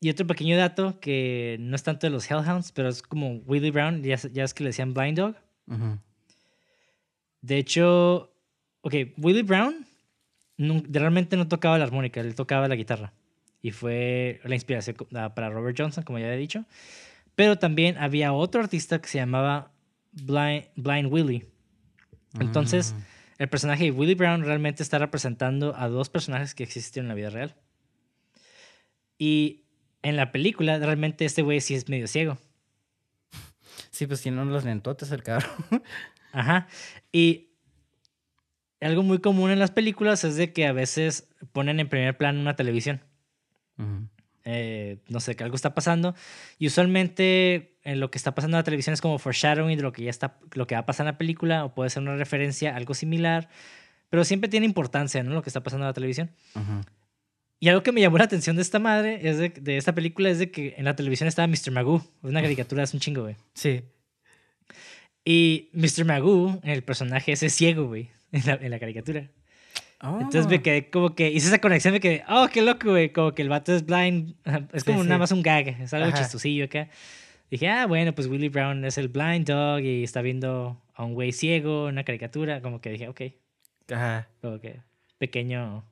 y 0.00 0.10
otro 0.10 0.26
pequeño 0.26 0.58
dato 0.58 1.00
que 1.00 1.56
no 1.60 1.76
es 1.76 1.82
tanto 1.82 2.06
de 2.06 2.10
los 2.10 2.30
Hellhounds, 2.30 2.72
pero 2.72 2.90
es 2.90 3.00
como 3.00 3.36
Willie 3.46 3.70
Brown, 3.70 4.02
ya, 4.02 4.16
ya 4.16 4.44
es 4.44 4.52
que 4.52 4.64
le 4.64 4.68
decían 4.68 4.92
Blind 4.92 5.16
Dog. 5.16 5.36
De 7.40 7.56
hecho, 7.56 8.33
ok, 8.84 8.94
Willie 9.16 9.42
Brown 9.42 9.86
realmente 10.58 11.36
no 11.36 11.48
tocaba 11.48 11.78
la 11.78 11.84
armónica, 11.84 12.20
él 12.20 12.34
tocaba 12.34 12.68
la 12.68 12.76
guitarra. 12.76 13.12
Y 13.62 13.70
fue 13.70 14.40
la 14.44 14.54
inspiración 14.54 14.94
ah, 15.14 15.34
para 15.34 15.48
Robert 15.48 15.76
Johnson, 15.78 16.04
como 16.04 16.18
ya 16.18 16.32
he 16.32 16.36
dicho. 16.36 16.66
Pero 17.34 17.58
también 17.58 17.96
había 17.96 18.32
otro 18.34 18.60
artista 18.60 19.00
que 19.00 19.08
se 19.08 19.18
llamaba 19.18 19.72
Blind, 20.12 20.66
Blind 20.76 21.10
Willie. 21.10 21.46
Entonces, 22.38 22.92
Mm. 22.92 22.98
el 23.38 23.48
personaje 23.48 23.84
de 23.84 23.90
Willie 23.90 24.14
Brown 24.16 24.44
realmente 24.44 24.82
está 24.82 24.98
representando 24.98 25.74
a 25.76 25.88
dos 25.88 26.10
personajes 26.10 26.54
que 26.54 26.62
existen 26.62 27.04
en 27.04 27.08
la 27.08 27.14
vida 27.14 27.30
real. 27.30 27.56
Y 29.18 29.64
en 30.02 30.16
la 30.16 30.30
película, 30.30 30.78
realmente 30.78 31.24
este 31.24 31.40
güey 31.42 31.60
sí 31.62 31.74
es 31.74 31.88
medio 31.88 32.06
ciego. 32.06 32.36
Sí, 33.90 34.06
pues 34.06 34.20
tiene 34.20 34.42
unos 34.42 34.64
lentotes 34.64 35.10
el 35.10 35.22
cabrón. 35.22 35.50
Ajá. 36.32 36.66
Y 37.12 37.53
algo 38.84 39.02
muy 39.02 39.18
común 39.18 39.50
en 39.50 39.58
las 39.58 39.70
películas 39.70 40.24
es 40.24 40.36
de 40.36 40.52
que 40.52 40.66
a 40.66 40.72
veces 40.72 41.28
ponen 41.52 41.80
en 41.80 41.88
primer 41.88 42.16
plano 42.16 42.40
una 42.40 42.56
televisión. 42.56 43.00
Eh, 44.44 44.98
no 45.08 45.20
sé, 45.20 45.36
que 45.36 45.44
algo 45.44 45.56
está 45.56 45.74
pasando. 45.74 46.14
Y 46.58 46.66
usualmente 46.66 47.76
en 47.82 48.00
lo 48.00 48.10
que 48.10 48.18
está 48.18 48.34
pasando 48.34 48.56
en 48.56 48.60
la 48.60 48.64
televisión 48.64 48.92
es 48.92 49.00
como 49.00 49.18
foreshadowing 49.18 49.76
de 49.76 49.82
lo 49.82 49.92
que 49.92 50.04
ya 50.04 50.10
está, 50.10 50.38
lo 50.52 50.66
que 50.66 50.74
va 50.74 50.82
a 50.82 50.86
pasar 50.86 51.04
en 51.06 51.12
la 51.12 51.18
película, 51.18 51.64
o 51.64 51.74
puede 51.74 51.90
ser 51.90 52.02
una 52.02 52.16
referencia, 52.16 52.72
a 52.72 52.76
algo 52.76 52.94
similar. 52.94 53.48
Pero 54.10 54.24
siempre 54.24 54.48
tiene 54.48 54.66
importancia, 54.66 55.22
¿no? 55.22 55.32
Lo 55.32 55.42
que 55.42 55.50
está 55.50 55.62
pasando 55.62 55.84
en 55.84 55.88
la 55.88 55.94
televisión. 55.94 56.30
Ujú. 56.54 56.82
Y 57.60 57.68
algo 57.68 57.82
que 57.82 57.92
me 57.92 58.00
llamó 58.02 58.18
la 58.18 58.24
atención 58.24 58.56
de 58.56 58.62
esta 58.62 58.78
madre, 58.78 59.20
es 59.28 59.38
de, 59.38 59.48
de 59.48 59.78
esta 59.78 59.94
película, 59.94 60.28
es 60.28 60.38
de 60.38 60.50
que 60.50 60.74
en 60.76 60.84
la 60.84 60.94
televisión 60.94 61.26
estaba 61.26 61.48
Mr. 61.48 61.70
Magoo. 61.70 62.02
Es 62.22 62.30
una 62.30 62.42
caricatura, 62.42 62.82
es 62.82 62.92
un 62.92 63.00
chingo, 63.00 63.22
güey. 63.22 63.36
Sí. 63.54 63.82
Y 65.24 65.70
Mr. 65.72 66.04
Magoo, 66.04 66.60
el 66.62 66.82
personaje 66.82 67.32
ese 67.32 67.46
es 67.46 67.54
ciego, 67.54 67.86
güey, 67.86 68.10
en 68.34 68.46
la, 68.46 68.54
en 68.54 68.70
la 68.70 68.78
caricatura. 68.78 69.30
Entonces 70.02 70.46
me 70.48 70.56
Oh. 70.58 70.62
quedé 70.62 70.90
como 70.90 71.14
que 71.14 71.30
hice 71.30 71.48
esa 71.48 71.60
conexión, 71.60 71.94
me 71.94 72.00
quedé, 72.00 72.24
oh, 72.28 72.48
qué 72.52 72.60
loco, 72.60 72.90
güey, 72.90 73.10
como 73.10 73.32
que 73.32 73.40
el 73.40 73.48
vato 73.48 73.72
es 73.74 73.86
blind, 73.86 74.34
es 74.74 74.84
como 74.84 75.00
sí. 75.02 75.08
nada 75.08 75.18
más 75.18 75.32
un 75.32 75.42
gag, 75.42 75.68
es 75.68 75.94
algo 75.94 76.08
Ajá. 76.08 76.18
chistosillo 76.18 76.66
acá. 76.66 76.90
Dije, 77.50 77.68
ah, 77.70 77.86
bueno, 77.86 78.14
pues 78.14 78.26
Willie 78.26 78.50
Brown 78.50 78.84
es 78.84 78.98
el 78.98 79.08
blind 79.08 79.46
dog 79.46 79.80
y 79.80 80.02
está 80.04 80.20
viendo 80.20 80.82
a 80.94 81.04
un 81.04 81.14
güey 81.14 81.32
ciego 81.32 81.88
en 81.88 81.94
una 81.94 82.04
caricatura, 82.04 82.60
como 82.60 82.80
que 82.82 82.90
dije, 82.90 83.08
ok, 83.08 83.20
Ajá. 83.92 84.28
como 84.42 84.58
que 84.60 84.80
pequeño. 85.18 85.84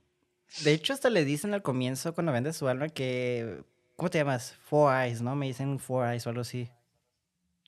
De 0.64 0.72
hecho, 0.74 0.92
hasta 0.92 1.08
le 1.08 1.24
dicen 1.24 1.54
al 1.54 1.62
comienzo 1.62 2.12
cuando 2.14 2.32
vende 2.32 2.52
su 2.52 2.68
alma 2.68 2.88
que. 2.90 3.62
¿Cómo 3.96 4.10
te 4.10 4.18
llamas? 4.18 4.56
Four 4.64 4.92
Eyes, 4.94 5.22
¿no? 5.22 5.34
Me 5.36 5.46
dicen 5.46 5.78
Four 5.78 6.08
Eyes 6.08 6.26
o 6.26 6.30
algo 6.30 6.42
así. 6.42 6.68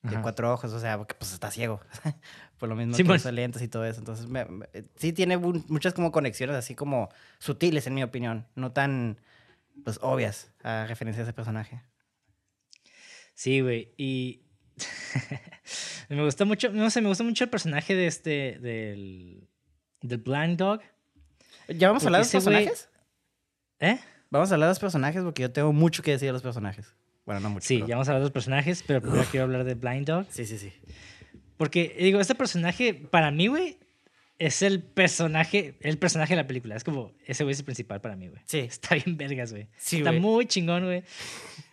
De 0.03 0.09
Ajá. 0.09 0.21
cuatro 0.21 0.53
ojos, 0.53 0.71
o 0.73 0.79
sea, 0.79 0.97
porque 0.97 1.15
pues 1.15 1.33
está 1.33 1.49
ciego. 1.49 1.79
Por 2.59 2.69
lo 2.69 2.75
mismo 2.75 2.93
que 2.93 2.97
Simón. 3.03 3.17
usa 3.17 3.31
lentes 3.31 3.61
y 3.61 3.67
todo 3.67 3.85
eso. 3.85 3.99
Entonces, 3.99 4.27
me- 4.27 4.45
me- 4.45 4.67
sí 4.95 5.11
tiene 5.13 5.37
muchas 5.37 5.93
como 5.93 6.11
conexiones 6.11 6.55
así 6.55 6.73
como 6.75 7.09
sutiles, 7.39 7.85
en 7.87 7.93
mi 7.95 8.03
opinión. 8.03 8.47
No 8.55 8.71
tan, 8.71 9.19
pues, 9.83 9.99
obvias 10.01 10.51
a 10.63 10.85
referencia 10.87 11.21
a 11.21 11.25
ese 11.25 11.33
personaje. 11.33 11.81
Sí, 13.33 13.59
güey, 13.61 13.93
y 13.97 14.41
me 16.09 16.23
gusta 16.23 16.45
mucho, 16.45 16.69
no 16.71 16.89
sé, 16.89 17.01
me 17.01 17.09
gusta 17.09 17.23
mucho 17.23 17.43
el 17.43 17.49
personaje 17.49 17.95
de 17.95 18.07
este, 18.07 18.57
del, 18.61 19.47
del 20.01 20.17
blind 20.19 20.57
dog. 20.57 20.81
¿Ya 21.67 21.87
vamos 21.89 22.03
a 22.03 22.07
hablar 22.07 22.21
de 22.21 22.25
los 22.25 22.31
personajes? 22.31 22.89
¿Eh? 23.79 23.99
Vamos 24.29 24.51
a 24.51 24.55
hablar 24.55 24.67
de 24.67 24.71
los 24.71 24.79
personajes 24.79 25.23
porque 25.23 25.41
yo 25.41 25.51
tengo 25.51 25.73
mucho 25.73 26.03
que 26.03 26.11
decir 26.11 26.27
de 26.29 26.33
los 26.33 26.41
personajes. 26.41 26.95
Bueno, 27.25 27.41
no 27.41 27.49
mucho. 27.49 27.67
Sí, 27.67 27.75
pero- 27.77 27.87
ya 27.87 27.95
vamos 27.95 28.07
a 28.07 28.11
hablar 28.11 28.21
de 28.21 28.25
los 28.25 28.31
personajes, 28.33 28.83
pero 28.85 29.01
primero 29.01 29.23
quiero 29.31 29.45
hablar 29.45 29.63
de 29.63 29.73
Blind 29.73 30.05
Dog. 30.07 30.27
Sí, 30.29 30.45
sí, 30.45 30.57
sí. 30.57 30.71
Porque, 31.57 31.95
digo, 31.99 32.19
este 32.19 32.35
personaje, 32.35 32.93
para 32.93 33.31
mí, 33.31 33.47
güey, 33.47 33.77
es 34.37 34.61
el 34.61 34.83
personaje, 34.83 35.77
el 35.79 35.97
personaje 35.97 36.33
de 36.33 36.41
la 36.41 36.47
película. 36.47 36.75
Es 36.75 36.83
como, 36.83 37.13
ese 37.25 37.43
güey 37.43 37.53
es 37.53 37.59
el 37.59 37.65
principal 37.65 38.01
para 38.01 38.15
mí, 38.15 38.27
güey. 38.27 38.41
Sí. 38.45 38.59
Está 38.69 38.95
bien 38.95 39.17
vergas, 39.17 39.51
güey. 39.51 39.67
Sí, 39.77 39.97
Está 39.97 40.11
güey. 40.11 40.21
muy 40.21 40.45
chingón, 40.45 40.85
güey. 40.85 41.03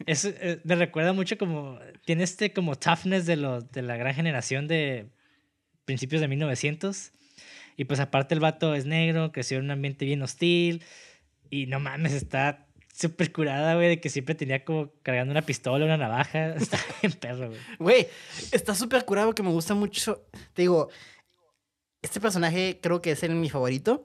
Es, 0.07 0.24
eh, 0.24 0.61
me 0.64 0.76
recuerda 0.76 1.12
mucho 1.12 1.37
como, 1.39 1.78
tiene 2.05 2.22
este 2.22 2.53
como 2.53 2.76
toughness 2.76 3.26
de, 3.26 3.37
los 3.37 3.70
de 3.72 3.83
la 3.83 3.97
gran 3.97 4.14
generación 4.14 4.68
de 4.68 5.07
principios 5.85 6.20
de 6.20 6.28
1900. 6.28 7.12
Y 7.76 7.85
pues 7.85 8.01
aparte 8.01 8.35
el 8.35 8.41
vato 8.41 8.74
es 8.74 8.87
negro, 8.87 9.33
creció 9.33 9.59
en 9.59 9.64
un 9.64 9.70
ambiente 9.72 10.05
bien 10.05 10.22
hostil. 10.22 10.85
Y 11.51 11.66
no 11.66 11.80
mames, 11.80 12.12
está 12.12 12.66
súper 12.93 13.32
curada, 13.32 13.74
güey, 13.74 13.88
de 13.88 14.01
que 14.01 14.09
siempre 14.11 14.34
tenía 14.34 14.64
como 14.64 14.90
cargando 15.03 15.32
una 15.32 15.43
pistola, 15.43 15.84
una 15.84 15.97
navaja. 15.97 16.55
Está 16.57 16.78
bien 17.01 17.12
perro, 17.14 17.49
güey. 17.49 17.61
Güey, 17.78 18.09
está 18.53 18.74
súper 18.74 19.05
curado 19.05 19.28
porque 19.28 19.43
me 19.43 19.51
gusta 19.51 19.74
mucho. 19.74 20.24
Te 20.53 20.62
digo, 20.62 20.88
este 22.03 22.20
personaje 22.20 22.78
creo 22.82 23.01
que 23.03 23.12
es 23.12 23.22
el, 23.22 23.34
mi 23.34 23.49
favorito. 23.51 24.05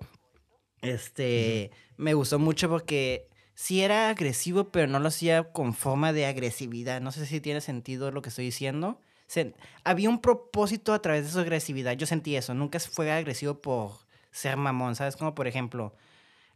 Este, 0.81 1.71
me 1.97 2.13
gustó 2.13 2.39
mucho 2.39 2.69
porque 2.69 3.27
sí 3.55 3.81
era 3.81 4.09
agresivo, 4.09 4.71
pero 4.71 4.87
no 4.87 4.99
lo 4.99 5.07
hacía 5.07 5.51
con 5.51 5.73
forma 5.73 6.13
de 6.13 6.25
agresividad. 6.25 7.01
No 7.01 7.11
sé 7.11 7.25
si 7.25 7.41
tiene 7.41 7.61
sentido 7.61 8.11
lo 8.11 8.21
que 8.21 8.29
estoy 8.29 8.45
diciendo. 8.45 9.01
Se- 9.27 9.53
había 9.83 10.09
un 10.09 10.21
propósito 10.21 10.93
a 10.93 11.01
través 11.01 11.25
de 11.25 11.31
su 11.31 11.39
agresividad. 11.39 11.93
Yo 11.93 12.05
sentí 12.05 12.35
eso. 12.35 12.53
Nunca 12.53 12.79
fue 12.79 13.11
agresivo 13.11 13.61
por 13.61 13.91
ser 14.31 14.55
mamón, 14.57 14.95
¿sabes? 14.95 15.17
Como 15.17 15.33
por 15.33 15.47
ejemplo, 15.47 15.93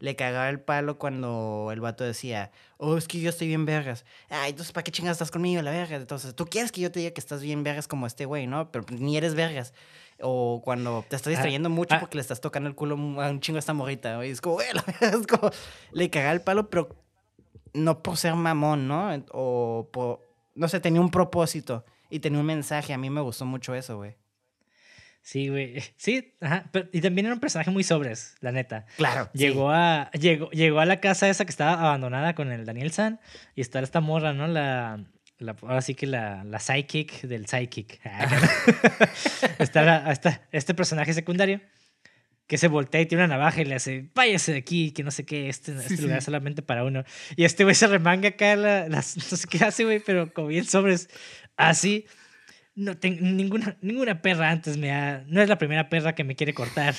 le 0.01 0.15
cagaba 0.15 0.49
el 0.49 0.59
palo 0.59 0.97
cuando 0.97 1.69
el 1.71 1.79
vato 1.79 2.03
decía, 2.03 2.51
oh, 2.77 2.97
es 2.97 3.07
que 3.07 3.19
yo 3.19 3.29
estoy 3.29 3.47
bien 3.47 3.65
vergas. 3.65 4.03
Ay, 4.29 4.49
entonces, 4.49 4.73
¿para 4.73 4.83
qué 4.83 4.91
chingas 4.91 5.13
estás 5.13 5.29
conmigo, 5.29 5.61
la 5.61 5.69
verga? 5.69 5.95
Entonces, 5.95 6.35
tú 6.35 6.47
quieres 6.47 6.71
que 6.71 6.81
yo 6.81 6.91
te 6.91 6.99
diga 6.99 7.11
que 7.11 7.21
estás 7.21 7.41
bien 7.41 7.63
vergas 7.63 7.87
como 7.87 8.07
este 8.07 8.25
güey, 8.25 8.47
¿no? 8.47 8.71
Pero 8.71 8.83
ni 8.89 9.15
eres 9.15 9.35
vergas. 9.35 9.75
O 10.19 10.61
cuando 10.63 11.05
te 11.07 11.15
estás 11.15 11.29
distrayendo 11.29 11.69
mucho 11.69 11.95
ah. 11.95 11.99
porque 11.99 12.17
le 12.17 12.21
estás 12.21 12.41
tocando 12.41 12.67
el 12.67 12.75
culo 12.75 12.95
a 13.21 13.29
un 13.29 13.39
chingo 13.41 13.57
a 13.57 13.59
esta 13.59 13.73
morrita, 13.75 14.15
güey. 14.15 14.31
Es 14.31 14.41
como, 14.41 14.55
güey, 14.55 14.69
la 14.73 14.81
verga, 14.81 15.17
es 15.19 15.27
como, 15.27 15.51
le 15.91 16.09
cagaba 16.09 16.33
el 16.33 16.41
palo, 16.41 16.67
pero 16.71 16.89
no 17.73 18.01
por 18.01 18.17
ser 18.17 18.33
mamón, 18.33 18.87
¿no? 18.87 19.23
O 19.31 19.87
por, 19.93 20.27
no 20.55 20.67
sé, 20.67 20.79
tenía 20.79 20.99
un 20.99 21.11
propósito 21.11 21.85
y 22.09 22.19
tenía 22.21 22.39
un 22.39 22.47
mensaje. 22.47 22.91
A 22.91 22.97
mí 22.97 23.11
me 23.11 23.21
gustó 23.21 23.45
mucho 23.45 23.75
eso, 23.75 23.97
güey. 23.97 24.15
Sí, 25.21 25.49
güey. 25.49 25.81
Sí, 25.97 26.33
ajá. 26.41 26.69
y 26.91 27.01
también 27.01 27.27
era 27.27 27.35
un 27.35 27.39
personaje 27.39 27.71
muy 27.71 27.83
sobres, 27.83 28.35
la 28.41 28.51
neta. 28.51 28.85
Claro. 28.97 29.29
Llegó, 29.33 29.71
a, 29.71 30.09
llegó, 30.11 30.49
llegó 30.51 30.79
a 30.79 30.85
la 30.85 30.99
casa 30.99 31.29
esa 31.29 31.45
que 31.45 31.51
estaba 31.51 31.73
abandonada 31.73 32.35
con 32.35 32.51
el 32.51 32.65
Daniel 32.65 32.91
San 32.91 33.19
y 33.55 33.61
está 33.61 33.79
esta 33.79 34.01
morra, 34.01 34.33
¿no? 34.33 34.47
La, 34.47 35.03
la 35.37 35.55
ahora 35.61 35.81
sí 35.81 35.95
que 35.95 36.07
la, 36.07 36.43
la 36.43 36.59
psychic 36.59 37.21
del 37.21 37.47
psychic. 37.47 37.99
está, 39.59 40.11
está 40.11 40.41
este 40.51 40.73
personaje 40.73 41.13
secundario 41.13 41.61
que 42.47 42.57
se 42.57 42.67
voltea 42.67 42.99
y 42.99 43.05
tiene 43.05 43.23
una 43.23 43.35
navaja 43.37 43.61
y 43.61 43.65
le 43.65 43.75
hace, 43.75 44.09
váyase 44.13 44.51
de 44.51 44.57
aquí, 44.57 44.91
que 44.91 45.03
no 45.03 45.11
sé 45.11 45.25
qué, 45.25 45.47
este, 45.47 45.71
este 45.71 46.01
lugar 46.01 46.17
es 46.17 46.25
solamente 46.25 46.61
para 46.61 46.83
uno. 46.83 47.05
Y 47.37 47.45
este 47.45 47.63
güey 47.63 47.75
se 47.75 47.87
remanga 47.87 48.27
acá, 48.27 48.57
las, 48.57 49.15
no 49.15 49.37
sé 49.37 49.47
qué 49.47 49.63
hace, 49.63 49.85
güey, 49.85 50.01
pero 50.05 50.33
como 50.33 50.47
bien 50.47 50.65
sobres, 50.65 51.09
así 51.55 52.07
no 52.81 52.97
tengo 52.97 53.21
ninguna, 53.21 53.77
ninguna 53.81 54.21
perra 54.21 54.49
antes 54.49 54.77
me 54.77 54.91
ha. 54.91 55.23
No 55.27 55.41
es 55.41 55.47
la 55.47 55.57
primera 55.57 55.87
perra 55.89 56.15
que 56.15 56.23
me 56.23 56.35
quiere 56.35 56.53
cortar. 56.53 56.95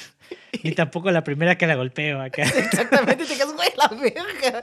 ni 0.63 0.73
tampoco 0.75 1.11
la 1.11 1.25
primera 1.25 1.59
que 1.59 1.67
la 1.67 1.75
golpeo 1.75 2.21
acá. 2.21 2.43
Exactamente, 2.57 3.25
te 3.25 3.35
quedas, 3.35 3.53
güey, 3.53 3.69
la 3.77 3.89
verga. 3.89 4.61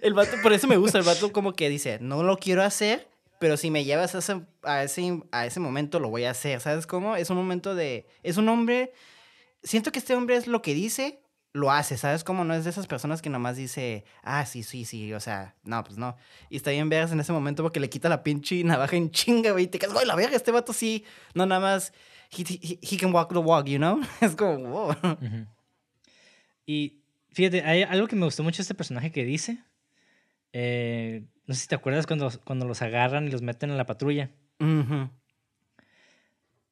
El 0.00 0.14
vato, 0.14 0.36
por 0.42 0.52
eso 0.52 0.66
me 0.66 0.76
gusta, 0.78 0.98
el 0.98 1.04
vato 1.04 1.32
como 1.32 1.52
que 1.52 1.68
dice, 1.68 1.98
no 2.00 2.22
lo 2.22 2.38
quiero 2.38 2.62
hacer, 2.62 3.06
pero 3.38 3.56
si 3.56 3.70
me 3.70 3.84
llevas 3.84 4.14
a 4.14 4.18
ese, 4.18 4.40
a 4.62 4.82
ese, 4.82 5.20
a 5.30 5.46
ese 5.46 5.60
momento 5.60 6.00
lo 6.00 6.08
voy 6.08 6.24
a 6.24 6.30
hacer. 6.30 6.60
¿Sabes 6.60 6.86
cómo? 6.86 7.16
Es 7.16 7.28
un 7.28 7.36
momento 7.36 7.74
de. 7.74 8.06
Es 8.22 8.38
un 8.38 8.48
hombre. 8.48 8.92
Siento 9.62 9.92
que 9.92 9.98
este 9.98 10.14
hombre 10.14 10.36
es 10.36 10.46
lo 10.46 10.62
que 10.62 10.74
dice, 10.74 11.20
lo 11.56 11.70
hace, 11.70 11.96
¿sabes? 11.96 12.22
Como 12.22 12.44
no 12.44 12.54
es 12.54 12.64
de 12.64 12.70
esas 12.70 12.86
personas 12.86 13.22
que 13.22 13.30
nomás 13.30 13.56
dice, 13.56 14.04
ah, 14.22 14.44
sí, 14.46 14.62
sí, 14.62 14.84
sí, 14.84 15.12
o 15.12 15.20
sea, 15.20 15.56
no, 15.64 15.82
pues 15.82 15.96
no. 15.96 16.16
Y 16.50 16.56
está 16.56 16.70
bien 16.70 16.88
veas 16.88 17.10
en 17.12 17.20
ese 17.20 17.32
momento 17.32 17.62
porque 17.62 17.80
le 17.80 17.88
quita 17.88 18.08
la 18.08 18.22
pinche 18.22 18.62
navaja 18.62 18.96
en 18.96 19.10
chinga, 19.10 19.52
güey, 19.52 19.64
y 19.64 19.68
te 19.68 19.78
quedas, 19.78 19.94
güey, 19.94 20.06
la 20.06 20.14
verga, 20.14 20.36
este 20.36 20.52
vato 20.52 20.72
sí, 20.72 21.04
no 21.34 21.46
nada 21.46 21.60
más, 21.60 21.92
he, 22.30 22.96
can 22.98 23.12
walk 23.12 23.32
the 23.32 23.38
walk, 23.38 23.66
you 23.66 23.78
know? 23.78 24.00
Es 24.20 24.36
como, 24.36 24.68
wow. 24.68 24.94
Y 26.66 27.00
fíjate, 27.32 27.62
hay 27.62 27.82
algo 27.82 28.06
que 28.06 28.16
me 28.16 28.26
gustó 28.26 28.42
mucho 28.42 28.60
este 28.62 28.74
personaje 28.74 29.10
que 29.10 29.24
dice, 29.24 29.58
eh, 30.52 31.24
no 31.46 31.54
sé 31.54 31.62
si 31.62 31.68
te 31.68 31.74
acuerdas 31.74 32.06
cuando, 32.06 32.30
cuando 32.44 32.66
los 32.66 32.82
agarran 32.82 33.26
y 33.26 33.30
los 33.30 33.42
meten 33.42 33.70
en 33.70 33.76
la 33.76 33.86
patrulla. 33.86 34.30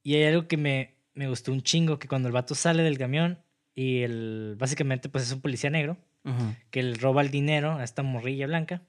Y 0.03 0.15
hay 0.15 0.25
algo 0.25 0.47
que 0.49 0.57
me, 0.57 0.97
me 1.15 1.29
gustó 1.29 1.53
un 1.53 1.63
chingo, 1.63 1.99
que 1.99 2.09
cuando 2.09 2.29
el 2.29 2.33
vato 2.33 2.55
sale 2.55 2.83
del 2.83 2.99
camión 2.99 3.44
y 3.75 4.03
el, 4.03 4.57
básicamente, 4.59 5.09
pues 5.09 5.25
es 5.25 5.33
un 5.33 5.41
policía 5.41 5.71
negro 5.71 5.97
que 6.71 6.83
le 6.83 6.95
roba 6.95 7.21
el 7.21 7.31
dinero 7.31 7.73
a 7.73 7.85
esta 7.85 8.03
morrilla 8.03 8.47
blanca. 8.47 8.83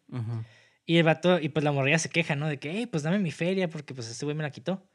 Y 0.86 0.98
el 0.98 1.04
vato, 1.04 1.40
y 1.40 1.50
pues 1.50 1.66
la 1.66 1.72
morrilla 1.72 2.00
se 2.00 2.10
queja, 2.10 2.36
¿no? 2.36 2.48
De 2.48 2.60
que, 2.60 2.72
hey, 2.72 2.86
pues 2.86 3.04
dame 3.04 3.20
mi 3.20 3.32
feria 3.32 3.70
porque 3.70 3.94
pues 3.94 4.10
este 4.10 4.26
güey 4.26 4.38
me 4.38 4.44
la 4.44 4.52
quitó. 4.52 4.88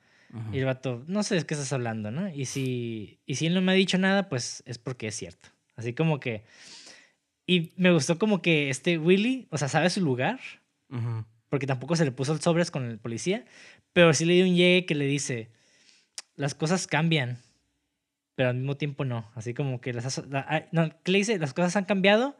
Y 0.52 0.58
el 0.58 0.64
vato, 0.64 1.02
no 1.08 1.24
sé 1.24 1.34
de 1.34 1.44
qué 1.44 1.54
estás 1.54 1.72
hablando, 1.72 2.12
¿no? 2.12 2.28
Y 2.28 2.44
si, 2.44 3.18
y 3.26 3.34
si 3.34 3.46
él 3.46 3.54
no 3.54 3.60
me 3.60 3.72
ha 3.72 3.74
dicho 3.74 3.98
nada, 3.98 4.28
pues 4.28 4.62
es 4.64 4.78
porque 4.78 5.08
es 5.08 5.16
cierto. 5.16 5.48
Así 5.74 5.92
como 5.92 6.20
que... 6.20 6.44
Y 7.46 7.72
me 7.76 7.90
gustó 7.90 8.16
como 8.16 8.40
que 8.40 8.70
este 8.70 8.96
Willy, 8.96 9.48
o 9.50 9.58
sea, 9.58 9.68
sabe 9.68 9.90
su 9.90 10.00
lugar, 10.00 10.38
porque 11.48 11.66
tampoco 11.66 11.96
se 11.96 12.04
le 12.04 12.12
puso 12.12 12.32
el 12.32 12.40
sobres 12.40 12.70
con 12.70 12.84
el 12.88 12.98
policía, 12.98 13.44
pero 13.92 14.14
sí 14.14 14.24
le 14.24 14.34
dio 14.34 14.44
un 14.44 14.54
llegue 14.54 14.86
que 14.86 14.94
le 14.94 15.06
dice, 15.06 15.50
las 16.36 16.54
cosas 16.54 16.86
cambian 16.86 17.38
pero 18.40 18.48
al 18.48 18.56
mismo 18.56 18.78
tiempo 18.78 19.04
no. 19.04 19.30
Así 19.34 19.52
como 19.52 19.82
que 19.82 19.92
las, 19.92 20.22
no, 20.72 20.88
¿qué 21.02 21.12
le 21.12 21.18
dice? 21.18 21.38
Las 21.38 21.52
cosas 21.52 21.76
han 21.76 21.84
cambiado, 21.84 22.38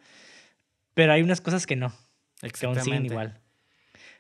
pero 0.95 1.13
hay 1.13 1.21
unas 1.21 1.43
cosas 1.43 1.67
que 1.67 1.77
no, 1.77 1.93
que 2.41 2.65
aún 2.65 2.81
siguen 2.81 3.05
igual. 3.05 3.39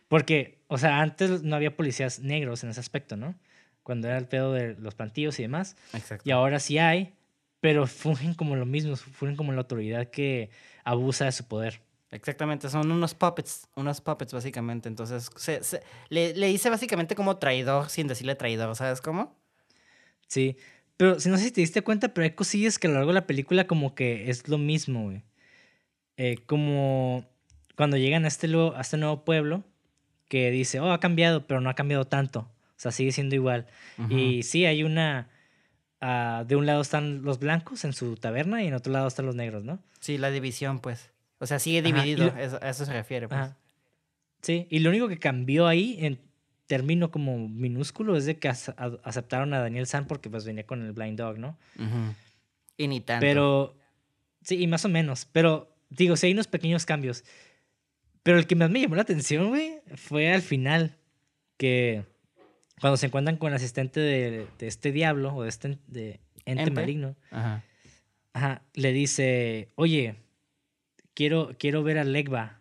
Porque, 0.06 0.62
o 0.68 0.76
sea, 0.76 1.00
antes 1.00 1.42
no 1.42 1.56
había 1.56 1.74
policías 1.74 2.18
negros 2.18 2.62
en 2.64 2.68
ese 2.68 2.80
aspecto, 2.80 3.16
¿no? 3.16 3.34
Cuando 3.82 4.08
era 4.08 4.18
el 4.18 4.26
pedo 4.26 4.52
de 4.52 4.74
los 4.74 4.94
plantillos 4.94 5.38
y 5.38 5.42
demás. 5.44 5.74
Exacto. 5.94 6.28
Y 6.28 6.32
ahora 6.32 6.60
sí 6.60 6.76
hay, 6.76 7.14
pero 7.60 7.86
fungen 7.86 8.34
como 8.34 8.56
lo 8.56 8.66
mismo, 8.66 8.94
fungen 8.94 9.36
como 9.36 9.52
la 9.52 9.60
autoridad 9.60 10.08
que 10.10 10.50
abusa 10.84 11.24
de 11.24 11.32
su 11.32 11.48
poder. 11.48 11.80
Exactamente, 12.10 12.68
son 12.68 12.92
unos 12.92 13.14
puppets, 13.14 13.68
unos 13.74 14.02
puppets 14.02 14.34
básicamente. 14.34 14.86
Entonces, 14.86 15.30
le, 16.10 16.34
le 16.34 16.46
dice 16.48 16.68
básicamente 16.68 17.14
como 17.14 17.38
traidor 17.38 17.88
sin 17.88 18.06
decirle 18.06 18.34
traidor, 18.34 18.76
¿sabes 18.76 19.00
cómo? 19.00 19.34
Sí, 20.26 20.58
pero 21.00 21.18
si 21.18 21.30
no 21.30 21.38
sé 21.38 21.44
si 21.44 21.50
te 21.50 21.62
diste 21.62 21.80
cuenta, 21.80 22.12
pero 22.12 22.26
hay 22.26 22.32
cosillas 22.32 22.78
que 22.78 22.86
a 22.86 22.90
lo 22.90 22.96
largo 22.96 23.08
de 23.08 23.14
la 23.14 23.26
película 23.26 23.66
como 23.66 23.94
que 23.94 24.28
es 24.28 24.48
lo 24.48 24.58
mismo, 24.58 25.04
güey. 25.04 25.22
Eh, 26.18 26.36
como 26.44 27.24
cuando 27.74 27.96
llegan 27.96 28.26
a 28.26 28.28
este, 28.28 28.48
a 28.54 28.80
este 28.82 28.98
nuevo 28.98 29.24
pueblo, 29.24 29.64
que 30.28 30.50
dice, 30.50 30.78
oh, 30.78 30.92
ha 30.92 31.00
cambiado, 31.00 31.46
pero 31.46 31.62
no 31.62 31.70
ha 31.70 31.74
cambiado 31.74 32.06
tanto. 32.06 32.40
O 32.40 32.76
sea, 32.76 32.92
sigue 32.92 33.12
siendo 33.12 33.34
igual. 33.34 33.66
Y 34.10 34.42
sí, 34.42 34.66
hay 34.66 34.82
una... 34.82 35.30
Uh, 36.02 36.44
de 36.44 36.56
un 36.56 36.66
lado 36.66 36.82
están 36.82 37.22
los 37.22 37.38
blancos 37.38 37.86
en 37.86 37.94
su 37.94 38.16
taberna 38.16 38.62
y 38.62 38.66
en 38.66 38.74
otro 38.74 38.92
lado 38.92 39.08
están 39.08 39.24
los 39.24 39.34
negros, 39.34 39.64
¿no? 39.64 39.78
Sí, 40.00 40.18
la 40.18 40.30
división, 40.30 40.80
pues. 40.80 41.12
O 41.38 41.46
sea, 41.46 41.58
sigue 41.58 41.80
dividido, 41.80 42.30
a 42.60 42.68
eso 42.68 42.84
se 42.84 42.92
refiere, 42.92 43.26
pues. 43.26 43.52
Sí, 44.42 44.66
y 44.68 44.80
lo 44.80 44.90
único 44.90 45.08
que 45.08 45.18
cambió 45.18 45.66
ahí, 45.66 45.96
en, 46.00 46.20
término 46.70 47.10
como 47.10 47.48
minúsculo 47.48 48.16
es 48.16 48.26
de 48.26 48.38
que 48.38 48.46
aceptaron 48.46 49.52
a 49.54 49.58
Daniel 49.58 49.88
San 49.88 50.06
porque 50.06 50.30
pues 50.30 50.44
venía 50.44 50.64
con 50.64 50.86
el 50.86 50.92
Blind 50.92 51.18
Dog, 51.18 51.36
¿no? 51.36 51.58
Y 52.76 52.86
ni 52.86 53.00
tanto. 53.00 53.26
Pero, 53.26 53.76
sí, 54.42 54.62
y 54.62 54.68
más 54.68 54.84
o 54.84 54.88
menos. 54.88 55.26
Pero, 55.32 55.76
digo, 55.88 56.14
sí 56.14 56.26
hay 56.26 56.32
unos 56.32 56.46
pequeños 56.46 56.86
cambios. 56.86 57.24
Pero 58.22 58.38
el 58.38 58.46
que 58.46 58.54
más 58.54 58.70
me 58.70 58.80
llamó 58.80 58.94
la 58.94 59.02
atención, 59.02 59.48
güey, 59.48 59.80
fue 59.96 60.32
al 60.32 60.42
final. 60.42 60.96
Que 61.56 62.04
cuando 62.80 62.96
se 62.96 63.06
encuentran 63.06 63.36
con 63.36 63.48
el 63.48 63.56
asistente 63.56 63.98
de, 63.98 64.46
este 64.60 64.92
diablo 64.92 65.34
o 65.34 65.42
de 65.42 65.48
este 65.48 65.76
de 65.88 66.20
ente 66.44 66.70
maligno, 66.70 67.16
ajá. 67.32 67.64
Ajá, 68.32 68.62
le 68.74 68.92
dice, 68.92 69.72
oye, 69.74 70.14
quiero, 71.14 71.50
quiero 71.58 71.82
ver 71.82 71.98
a 71.98 72.04
Legba 72.04 72.59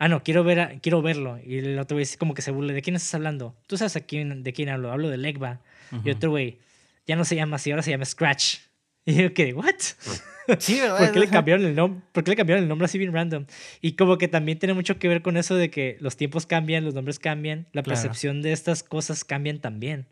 ah, 0.00 0.08
no, 0.08 0.24
quiero, 0.24 0.42
ver 0.42 0.80
quiero 0.82 1.02
verlo. 1.02 1.38
Y 1.44 1.58
el 1.58 1.78
otro 1.78 1.96
güey 1.96 2.06
como 2.18 2.34
que 2.34 2.42
se 2.42 2.50
burla, 2.50 2.72
¿de 2.72 2.82
quién 2.82 2.96
estás 2.96 3.14
hablando? 3.14 3.54
Tú 3.68 3.76
sabes 3.76 3.94
a 3.96 4.00
quién, 4.00 4.42
de 4.42 4.52
quién 4.52 4.68
hablo, 4.70 4.90
hablo 4.90 5.08
de 5.08 5.18
Legba. 5.18 5.60
Y 6.04 6.10
otro 6.10 6.30
güey, 6.30 6.58
ya 7.06 7.16
no 7.16 7.24
se 7.24 7.36
llama 7.36 7.56
así, 7.56 7.70
ahora 7.70 7.82
se 7.82 7.92
llama 7.92 8.04
Scratch. 8.04 8.56
Y 9.06 9.14
yo 9.14 9.32
que, 9.32 9.54
¿what? 9.54 9.74
Sí, 10.58 10.78
¿verdad? 10.78 10.98
¿Por 10.98 11.12
qué, 11.12 11.20
le 11.20 11.28
cambiaron 11.28 11.64
el 11.64 11.74
nombre? 11.74 12.02
¿Por 12.12 12.22
qué 12.22 12.32
le 12.32 12.36
cambiaron 12.36 12.64
el 12.64 12.68
nombre 12.68 12.84
así 12.84 12.98
bien 12.98 13.12
random? 13.12 13.46
Y 13.80 13.92
como 13.92 14.18
que 14.18 14.28
también 14.28 14.58
tiene 14.58 14.74
mucho 14.74 14.98
que 14.98 15.08
ver 15.08 15.22
con 15.22 15.36
eso 15.36 15.54
de 15.54 15.70
que 15.70 15.96
los 16.00 16.16
tiempos 16.16 16.44
cambian, 16.44 16.84
los 16.84 16.92
nombres 16.92 17.18
cambian, 17.18 17.66
la 17.72 17.82
percepción 17.82 18.42
de 18.42 18.52
estas 18.52 18.82
cosas 18.82 19.24
cambian 19.24 19.60
también. 19.60 20.06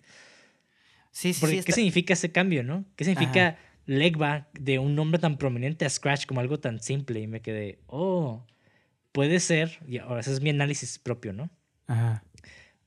Sí, 1.11 1.35
sí, 1.35 1.41
Porque, 1.41 1.63
¿Qué 1.65 1.73
significa 1.73 2.15
ese 2.15 2.33
cambio, 2.33 2.63
no? 2.63 2.85
¿Qué 2.97 3.05
significa 3.05 3.59
Legba 3.85 4.49
de 4.59 4.79
un 4.79 4.95
nombre 4.95 5.19
tan 5.19 5.37
prominente 5.37 5.85
a 5.85 5.91
Scratch 5.91 6.25
como 6.25 6.41
algo 6.41 6.59
tan 6.59 6.81
simple? 6.81 7.21
Y 7.21 7.27
me 7.27 7.41
quedé, 7.41 7.79
oh 7.87 8.43
puede 9.13 9.41
ser, 9.41 9.79
y 9.87 9.99
ahora 9.99 10.21
ese 10.21 10.33
es 10.33 10.41
mi 10.41 10.51
análisis 10.51 10.99
propio, 10.99 11.33
¿no? 11.33 11.51
Ajá. 11.87 12.23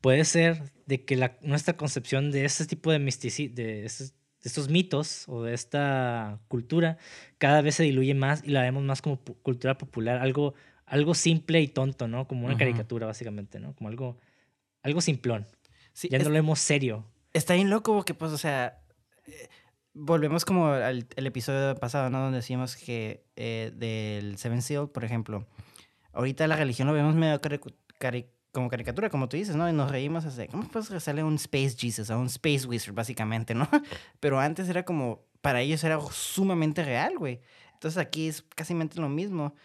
Puede 0.01 0.25
ser 0.25 0.71
de 0.85 1.05
que 1.05 1.15
la, 1.15 1.37
nuestra 1.41 1.77
concepción 1.77 2.31
de 2.31 2.45
este 2.45 2.65
tipo 2.65 2.91
de 2.91 2.99
misticismo, 2.99 3.55
de, 3.55 3.85
estos, 3.85 4.69
mitos 4.69 5.25
o 5.27 5.43
de 5.43 5.53
esta 5.53 6.39
cultura 6.47 6.97
cada 7.37 7.61
vez 7.61 7.75
se 7.75 7.83
diluye 7.83 8.13
más 8.15 8.43
y 8.43 8.49
la 8.49 8.61
vemos 8.61 8.83
más 8.83 9.01
como 9.01 9.19
cultura 9.21 9.77
popular, 9.77 10.17
algo, 10.17 10.55
algo 10.85 11.13
simple 11.13 11.61
y 11.61 11.67
tonto, 11.67 12.07
¿no? 12.07 12.27
Como 12.27 12.47
una 12.47 12.57
caricatura, 12.57 13.05
básicamente, 13.05 13.59
¿no? 13.59 13.75
Como 13.75 13.89
algo, 13.89 14.17
algo 14.81 15.01
simplón. 15.01 15.45
ya 16.09 16.17
no 16.17 16.25
lo 16.25 16.31
vemos 16.31 16.59
serio. 16.59 17.05
Está 17.33 17.53
bien 17.53 17.69
loco 17.69 17.93
porque, 17.93 18.13
pues, 18.13 18.31
o 18.31 18.37
sea, 18.37 18.81
eh, 19.27 19.47
volvemos 19.93 20.45
como 20.45 20.67
al 20.67 21.07
el 21.15 21.27
episodio 21.27 21.75
pasado, 21.75 22.09
¿no? 22.09 22.19
Donde 22.21 22.37
decíamos 22.37 22.75
que 22.75 23.23
eh, 23.35 23.71
del 23.75 24.37
Seven 24.37 24.61
Seal, 24.61 24.89
por 24.89 25.03
ejemplo, 25.03 25.47
ahorita 26.13 26.47
la 26.47 26.55
religión 26.55 26.87
lo 26.87 26.93
vemos 26.93 27.15
medio 27.15 27.39
como 28.51 28.69
caricatura, 28.69 29.09
como 29.09 29.29
tú 29.29 29.37
dices, 29.37 29.55
¿no? 29.55 29.69
Y 29.69 29.73
nos 29.73 29.89
reímos 29.91 30.25
así, 30.25 30.47
¿cómo 30.47 30.67
puedes 30.67 31.03
sale 31.03 31.23
un 31.23 31.35
Space 31.35 31.75
Jesus, 31.77 32.11
a 32.11 32.17
un 32.17 32.27
Space 32.27 32.67
Wizard, 32.67 32.93
básicamente, 32.93 33.53
¿no? 33.53 33.67
Pero 34.19 34.39
antes 34.39 34.67
era 34.67 34.83
como, 34.83 35.23
para 35.41 35.61
ellos 35.61 35.83
era 35.83 35.99
sumamente 36.11 36.83
real, 36.83 37.17
güey. 37.17 37.39
Entonces 37.73 37.97
aquí 37.97 38.27
es 38.27 38.43
casi 38.55 38.73
lo 38.95 39.09
mismo. 39.09 39.55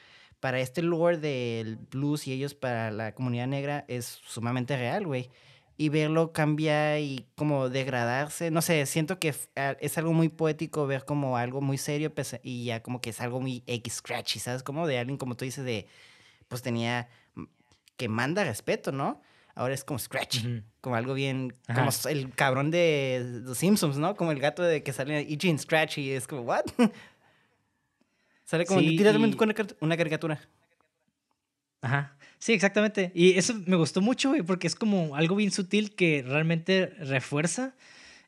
Para 0.40 0.61
este 0.61 0.82
lore 0.82 1.18
del 1.18 1.76
blues 1.76 2.26
y 2.26 2.32
ellos 2.32 2.55
para 2.55 2.90
la 2.90 3.14
comunidad 3.14 3.47
negra 3.47 3.84
es 3.88 4.20
sumamente 4.26 4.76
real, 4.76 5.07
güey. 5.07 5.30
Y 5.78 5.88
verlo 5.88 6.32
cambiar 6.32 7.01
y 7.01 7.26
como 7.34 7.68
degradarse, 7.68 8.51
no 8.51 8.62
sé, 8.62 8.86
siento 8.86 9.18
que 9.18 9.34
es 9.80 9.99
algo 9.99 10.14
muy 10.14 10.30
poético 10.30 10.86
ver 10.86 11.05
como 11.05 11.36
algo 11.36 11.61
muy 11.61 11.76
serio 11.76 12.12
y 12.42 12.64
ya 12.64 12.82
como 12.82 13.03
que 13.03 13.11
es 13.11 13.20
algo 13.20 13.40
muy 13.40 13.62
X-scratchy, 13.66 14.38
¿sabes? 14.38 14.62
Como 14.62 14.86
de 14.86 14.99
alguien, 14.99 15.18
como 15.18 15.36
tú 15.36 15.44
dices, 15.44 15.66
de 15.66 15.86
pues 16.49 16.62
tenía 16.62 17.09
que 17.97 18.09
manda 18.09 18.44
respeto, 18.44 18.92
¿no? 18.92 19.20
Ahora 19.55 19.72
es 19.72 19.84
como 19.84 19.99
Scratch, 19.99 20.44
como 20.82 20.97
algo 20.97 21.14
bien, 21.14 21.55
como 21.66 21.90
el 22.11 22.34
cabrón 22.34 22.70
de 22.70 23.42
los 23.44 23.57
Simpsons, 23.57 23.97
¿no? 23.97 24.14
Como 24.14 24.32
el 24.32 24.38
gato 24.38 24.62
de 24.62 24.82
que 24.82 24.92
sale 24.92 25.20
Eugene 25.32 25.59
Scratch 25.59 25.99
y 25.99 26.11
es 26.11 26.26
como, 26.26 26.42
¿what? 26.42 26.64
sale 28.44 28.66
como 28.66 28.80
literalmente 28.80 29.36
una 29.80 29.97
caricatura. 29.97 30.40
Ajá. 31.80 32.16
Sí, 32.38 32.53
exactamente. 32.53 33.12
Y 33.14 33.38
eso 33.38 33.55
me 33.66 33.76
gustó 33.76 34.01
mucho, 34.01 34.28
güey, 34.30 34.42
porque 34.42 34.66
es 34.66 34.74
como 34.74 35.16
algo 35.16 35.36
bien 35.36 35.51
sutil 35.51 35.94
que 35.94 36.22
realmente 36.26 36.86
refuerza 36.99 37.74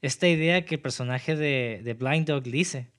esta 0.00 0.28
idea 0.28 0.64
que 0.64 0.76
el 0.76 0.80
personaje 0.80 1.36
de, 1.36 1.80
de 1.84 1.94
Blind 1.94 2.26
Dog 2.26 2.44
dice. 2.44 2.90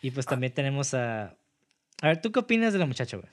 Y 0.00 0.10
pues 0.10 0.26
también 0.26 0.52
tenemos 0.52 0.94
a... 0.94 1.36
A 2.02 2.08
ver, 2.08 2.20
¿tú 2.20 2.32
qué 2.32 2.40
opinas 2.40 2.72
de 2.72 2.78
la 2.78 2.86
muchacha, 2.86 3.16
güey? 3.16 3.28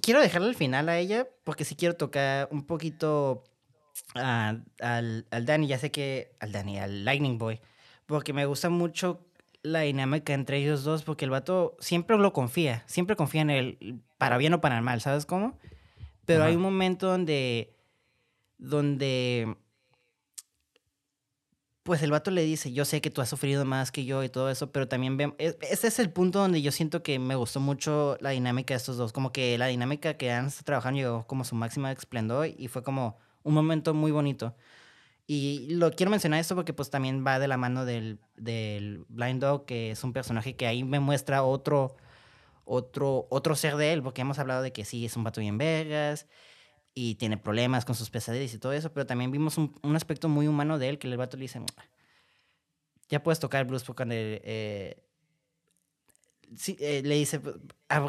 Quiero 0.00 0.20
dejarle 0.20 0.48
al 0.48 0.54
final 0.54 0.88
a 0.88 0.98
ella 0.98 1.28
porque 1.44 1.64
sí 1.64 1.76
quiero 1.76 1.96
tocar 1.96 2.48
un 2.50 2.66
poquito 2.66 3.44
al, 4.14 4.64
al 4.80 5.46
Danny, 5.46 5.66
ya 5.66 5.78
sé 5.78 5.90
que... 5.90 6.34
Al 6.40 6.52
Danny, 6.52 6.78
al 6.78 7.04
Lightning 7.04 7.38
Boy. 7.38 7.60
Porque 8.06 8.32
me 8.32 8.46
gusta 8.46 8.70
mucho 8.70 9.26
la 9.66 9.80
dinámica 9.80 10.32
entre 10.32 10.58
ellos 10.58 10.84
dos 10.84 11.02
porque 11.02 11.24
el 11.24 11.30
vato 11.30 11.76
siempre 11.80 12.16
lo 12.16 12.32
confía, 12.32 12.84
siempre 12.86 13.16
confía 13.16 13.42
en 13.42 13.50
él, 13.50 14.00
para 14.16 14.38
bien 14.38 14.54
o 14.54 14.60
para 14.60 14.80
mal, 14.80 15.00
¿sabes 15.00 15.26
cómo? 15.26 15.58
Pero 16.24 16.44
hay 16.44 16.56
un 16.56 16.62
momento 16.62 17.08
donde, 17.08 17.74
donde, 18.58 19.56
pues 21.86 22.02
el 22.02 22.10
vato 22.10 22.30
le 22.30 22.42
dice, 22.42 22.72
yo 22.72 22.84
sé 22.84 23.00
que 23.00 23.10
tú 23.10 23.22
has 23.22 23.28
sufrido 23.30 23.64
más 23.64 23.92
que 23.92 24.04
yo 24.04 24.24
y 24.24 24.28
todo 24.28 24.50
eso, 24.50 24.72
pero 24.72 24.88
también 24.88 25.16
vemos, 25.16 25.36
e, 25.38 25.56
ese 25.62 25.86
es 25.86 25.98
el 26.00 26.10
punto 26.10 26.40
donde 26.40 26.60
yo 26.60 26.72
siento 26.72 27.02
que 27.02 27.18
me 27.18 27.36
gustó 27.36 27.60
mucho 27.60 28.18
la 28.20 28.30
dinámica 28.30 28.74
de 28.74 28.78
estos 28.78 28.96
dos, 28.98 29.12
como 29.12 29.32
que 29.32 29.56
la 29.56 29.68
dinámica 29.68 30.14
que 30.14 30.32
han 30.32 30.46
estado 30.46 30.64
trabajando 30.64 30.98
llegó 31.00 31.26
como 31.26 31.44
su 31.44 31.54
máxima 31.54 31.92
esplendor 31.92 32.48
y 32.58 32.68
fue 32.68 32.82
como 32.82 33.16
un 33.44 33.54
momento 33.54 33.94
muy 33.94 34.10
bonito. 34.10 34.54
Y 35.28 35.68
lo 35.70 35.90
quiero 35.92 36.10
mencionar 36.10 36.40
esto 36.40 36.54
porque 36.56 36.72
pues 36.72 36.90
también 36.90 37.24
va 37.26 37.38
de 37.38 37.48
la 37.48 37.56
mano 37.56 37.84
del, 37.84 38.18
del 38.36 39.04
Blind 39.08 39.40
Dog, 39.40 39.66
que 39.66 39.92
es 39.92 40.04
un 40.04 40.12
personaje 40.12 40.56
que 40.56 40.66
ahí 40.66 40.84
me 40.84 41.00
muestra 41.00 41.44
otro, 41.44 41.96
otro, 42.64 43.26
otro 43.30 43.54
ser 43.56 43.76
de 43.76 43.92
él, 43.92 44.02
porque 44.02 44.22
hemos 44.22 44.38
hablado 44.38 44.62
de 44.62 44.72
que 44.72 44.84
sí, 44.84 45.04
es 45.06 45.16
un 45.16 45.24
vato 45.24 45.40
bien 45.40 45.58
vergas 45.58 46.26
y 46.98 47.16
tiene 47.16 47.36
problemas 47.36 47.84
con 47.84 47.94
sus 47.94 48.08
pesadillas 48.08 48.54
y 48.54 48.58
todo 48.58 48.72
eso, 48.72 48.90
pero 48.90 49.04
también 49.04 49.30
vimos 49.30 49.58
un, 49.58 49.78
un 49.82 49.94
aspecto 49.94 50.30
muy 50.30 50.48
humano 50.48 50.78
de 50.78 50.88
él, 50.88 50.98
que 50.98 51.06
el 51.06 51.16
vato 51.18 51.36
le 51.36 51.42
dice, 51.42 51.60
ya 53.10 53.22
puedes 53.22 53.38
tocar 53.38 53.66
blues 53.66 53.84
porque 53.84 54.04
eh, 54.08 54.96
sí, 56.56 56.74
eh, 56.80 57.02
le 57.04 57.16
dice, 57.16 57.40
ah, 57.90 58.04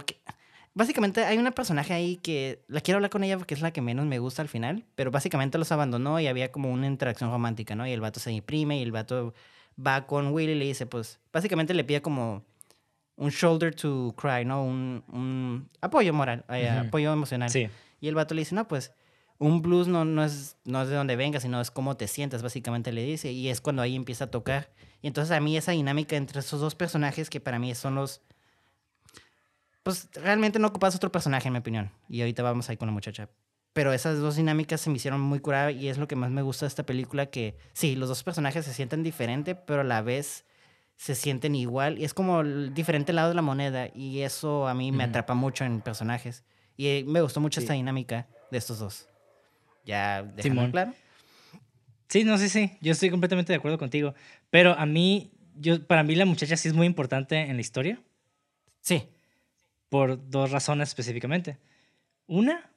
Básicamente 0.74 1.26
hay 1.26 1.38
una 1.38 1.52
personaje 1.52 1.94
ahí 1.94 2.18
que 2.18 2.64
la 2.68 2.80
quiero 2.80 2.98
hablar 2.98 3.10
con 3.10 3.24
ella 3.24 3.38
porque 3.38 3.56
es 3.56 3.62
la 3.62 3.72
que 3.72 3.82
menos 3.82 4.06
me 4.06 4.20
gusta 4.20 4.42
al 4.42 4.48
final, 4.48 4.86
pero 4.96 5.12
básicamente 5.12 5.58
los 5.58 5.72
abandonó 5.72 6.20
y 6.20 6.28
había 6.28 6.52
como 6.52 6.72
una 6.72 6.88
interacción 6.88 7.30
romántica, 7.30 7.76
¿no? 7.76 7.86
Y 7.88 7.92
el 7.92 8.00
vato 8.00 8.22
se 8.22 8.32
imprime 8.32 8.78
y 8.80 8.84
el 8.84 8.92
vato 8.92 9.34
va 9.86 10.06
con 10.06 10.32
Willy 10.32 10.52
y 10.52 10.56
le 10.56 10.66
dice, 10.66 10.86
pues, 10.86 11.20
básicamente 11.34 11.74
le 11.74 11.84
pide 11.84 12.02
como 12.02 12.46
un 13.16 13.30
shoulder 13.32 13.74
to 13.74 14.14
cry, 14.16 14.46
¿no? 14.46 14.64
Un, 14.64 15.68
apoyo 15.82 16.14
moral, 16.14 16.46
eh, 16.50 16.70
apoyo 16.70 17.12
emocional. 17.12 17.50
Sí. 17.50 17.68
Y 18.00 18.08
el 18.08 18.16
vato 18.16 18.36
le 18.36 18.42
dice, 18.42 18.56
no, 18.56 18.68
pues, 18.68 18.94
un 19.40 19.62
blues 19.62 19.88
no, 19.88 20.06
no, 20.06 20.24
es, 20.24 20.58
no 20.66 20.82
es 20.82 20.90
de 20.90 20.96
donde 20.96 21.16
venga, 21.16 21.40
sino 21.40 21.62
es 21.62 21.72
cómo 21.72 21.98
te 21.98 22.08
sientas, 22.08 22.42
básicamente 22.42 22.92
le 22.92 23.04
dice. 23.04 23.32
Y 23.32 23.50
es 23.50 23.62
cuando 23.62 23.82
ahí 23.82 23.96
empieza 23.96 24.26
a 24.26 24.32
tocar. 24.32 24.70
Y 25.02 25.08
entonces 25.08 25.36
a 25.36 25.40
mí 25.40 25.56
esa 25.58 25.72
dinámica 25.74 26.16
entre 26.16 26.40
esos 26.40 26.60
dos 26.60 26.76
personajes, 26.76 27.30
que 27.30 27.40
para 27.40 27.60
mí 27.60 27.74
son 27.76 27.96
los 27.96 28.22
pues 29.88 30.10
realmente 30.16 30.60
no 30.60 30.68
ocupas 30.68 30.94
otro 30.98 31.14
personaje, 31.14 31.48
en 31.48 31.54
mi 31.54 31.60
opinión. 31.60 31.90
Y 32.10 32.20
ahorita 32.20 32.44
vamos 32.44 32.70
ahí 32.70 32.76
con 32.76 32.88
la 32.88 32.92
muchacha. 32.92 33.30
Pero 33.72 33.94
esas 33.94 34.20
dos 34.20 34.36
dinámicas 34.36 34.82
se 34.82 34.90
me 34.90 34.98
hicieron 34.98 35.22
muy 35.22 35.40
curadas 35.40 35.76
y 35.76 35.88
es 35.88 35.98
lo 35.98 36.10
que 36.10 36.18
más 36.18 36.30
me 36.30 36.42
gusta 36.42 36.66
de 36.66 36.68
esta 36.68 36.86
película, 36.86 37.28
que 37.28 37.56
sí, 37.72 37.96
los 37.96 38.10
dos 38.10 38.22
personajes 38.22 38.66
se 38.66 38.74
sienten 38.74 39.02
diferente, 39.02 39.56
pero 39.56 39.80
a 39.80 39.84
la 39.86 40.02
vez 40.02 40.44
se 40.98 41.16
sienten 41.16 41.56
igual. 41.56 42.00
Y 42.00 42.04
es 42.04 42.14
como 42.14 42.42
el 42.42 42.74
diferente 42.74 43.14
lado 43.14 43.30
de 43.30 43.36
la 43.36 43.42
moneda 43.42 43.88
y 43.96 44.24
eso 44.24 44.68
a 44.68 44.74
mí 44.74 44.92
me 44.92 45.06
atrapa 45.06 45.36
mucho 45.36 45.64
en 45.64 45.80
personajes. 45.80 46.44
Y 46.78 46.88
eh, 46.88 47.04
me 47.06 47.22
gustó 47.22 47.42
mucho 47.42 47.60
esta 47.60 47.74
dinámica 47.74 48.28
de 48.50 48.58
estos 48.58 48.80
dos. 48.80 49.10
Ya, 49.86 50.24
dejando 50.24 50.72
claro. 50.72 50.94
Sí, 52.08 52.24
no, 52.24 52.38
sí, 52.38 52.48
sí. 52.48 52.72
Yo 52.80 52.94
estoy 52.94 53.10
completamente 53.10 53.52
de 53.52 53.58
acuerdo 53.58 53.78
contigo. 53.78 54.14
Pero 54.50 54.74
a 54.74 54.86
mí, 54.86 55.32
yo, 55.56 55.86
para 55.86 56.04
mí 56.04 56.16
la 56.16 56.26
muchacha 56.26 56.56
sí 56.56 56.70
es 56.70 56.74
muy 56.74 56.88
importante 56.88 57.38
en 57.38 57.56
la 57.56 57.62
historia. 57.62 58.00
Sí 58.80 59.10
por 59.90 60.30
dos 60.30 60.52
razones 60.52 60.90
específicamente. 60.90 61.58
Una, 62.28 62.70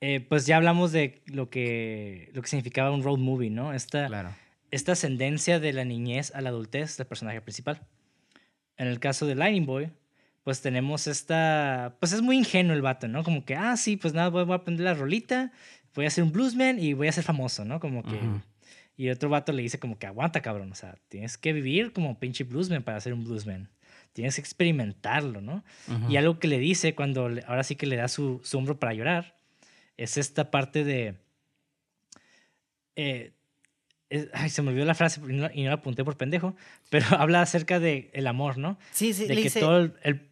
eh, 0.00 0.20
pues 0.20 0.46
ya 0.46 0.56
hablamos 0.56 0.92
de 0.92 1.22
lo 1.26 1.48
que, 1.48 2.30
lo 2.34 2.42
que 2.42 2.48
significaba 2.48 2.90
un 2.90 3.02
road 3.02 3.18
movie, 3.18 3.50
¿no? 3.50 3.72
Esta, 3.72 4.36
esta 4.70 4.92
ascendencia 4.92 5.58
de 5.58 5.72
la 5.72 5.84
niñez 5.84 6.34
a 6.34 6.40
la 6.40 6.50
adultez 6.50 6.96
del 6.96 7.06
personaje 7.06 7.40
principal. 7.40 7.80
En 8.76 8.88
el 8.88 9.00
caso 9.00 9.26
de 9.26 9.34
Lightning 9.34 9.66
Boy, 9.66 9.90
pues 10.46 10.60
tenemos 10.60 11.08
esta, 11.08 11.96
pues 11.98 12.12
es 12.12 12.22
muy 12.22 12.36
ingenuo 12.38 12.72
el 12.72 12.80
vato, 12.80 13.08
¿no? 13.08 13.24
Como 13.24 13.44
que, 13.44 13.56
ah, 13.56 13.76
sí, 13.76 13.96
pues 13.96 14.14
nada, 14.14 14.28
voy, 14.28 14.48
a 14.48 14.54
aprender 14.54 14.84
la 14.84 14.94
rolita, 14.94 15.50
voy 15.92 16.06
a 16.06 16.10
ser 16.10 16.22
un 16.22 16.30
bluesman 16.30 16.78
y 16.78 16.92
voy 16.92 17.08
a 17.08 17.12
ser 17.12 17.24
famoso, 17.24 17.64
¿no? 17.64 17.80
Como 17.80 18.04
que... 18.04 18.16
Y 18.96 19.10
otro 19.10 19.28
vato 19.28 19.52
le 19.52 19.62
dice 19.62 19.80
como 19.80 19.98
que 19.98 20.06
aguanta, 20.06 20.42
cabrón, 20.42 20.70
o 20.70 20.76
sea, 20.76 20.94
tienes 21.08 21.36
que 21.36 21.52
vivir 21.52 21.92
como 21.92 22.20
pinche 22.20 22.44
bluesman 22.44 22.84
para 22.84 23.00
ser 23.00 23.12
un 23.12 23.24
bluesman 23.24 23.68
tienes 24.12 24.36
que 24.36 24.40
experimentarlo, 24.40 25.40
¿no? 25.40 25.64
Y 26.08 26.16
algo 26.16 26.38
que 26.38 26.46
le 26.46 26.60
dice 26.60 26.94
cuando 26.94 27.28
ahora 27.48 27.64
sí 27.64 27.74
que 27.74 27.86
le 27.86 27.96
da 27.96 28.06
su, 28.06 28.40
hombro 28.54 28.78
para 28.78 28.94
llorar 28.94 29.34
es 29.96 30.16
esta 30.16 30.52
parte 30.52 30.84
de... 30.84 31.16
Eh, 32.94 33.32
ay, 34.32 34.48
se 34.48 34.62
me 34.62 34.70
olvidó 34.70 34.84
la 34.84 34.94
frase 34.94 35.20
y 35.20 35.64
no, 35.64 35.68
la 35.68 35.72
apunté 35.72 36.04
por 36.04 36.16
pendejo, 36.16 36.54
pero 36.88 37.04
habla 37.18 37.42
acerca 37.42 37.80
de 37.80 38.10
el 38.12 38.28
amor, 38.28 38.58
¿no? 38.58 38.78
Sí, 38.92 39.12
sí, 39.12 39.26
de 39.26 39.34
le 39.34 39.42
dice, 39.42 39.60
todo 39.60 39.90
el, 40.02 40.25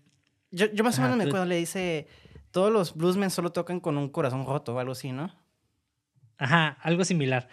yo, 0.55 0.73
yo, 0.73 0.85
más 0.85 0.99
o 0.99 1.03
menos 1.03 1.17
me 1.17 1.25
acuerdo, 1.25 1.47
le 1.47 1.57
dice, 1.57 2.07
todos 2.51 2.73
los 2.73 2.95
bluesmen 2.95 3.31
solo 3.31 3.51
tocan 3.51 3.81
con 3.81 3.99
un 3.99 4.09
corazón 4.09 4.47
roto 4.47 4.75
o 4.75 4.79
algo 4.79 4.93
así, 4.93 5.13
¿no? 5.13 5.35
Ajá, 6.39 6.79
algo 6.83 7.05
similar. 7.05 7.49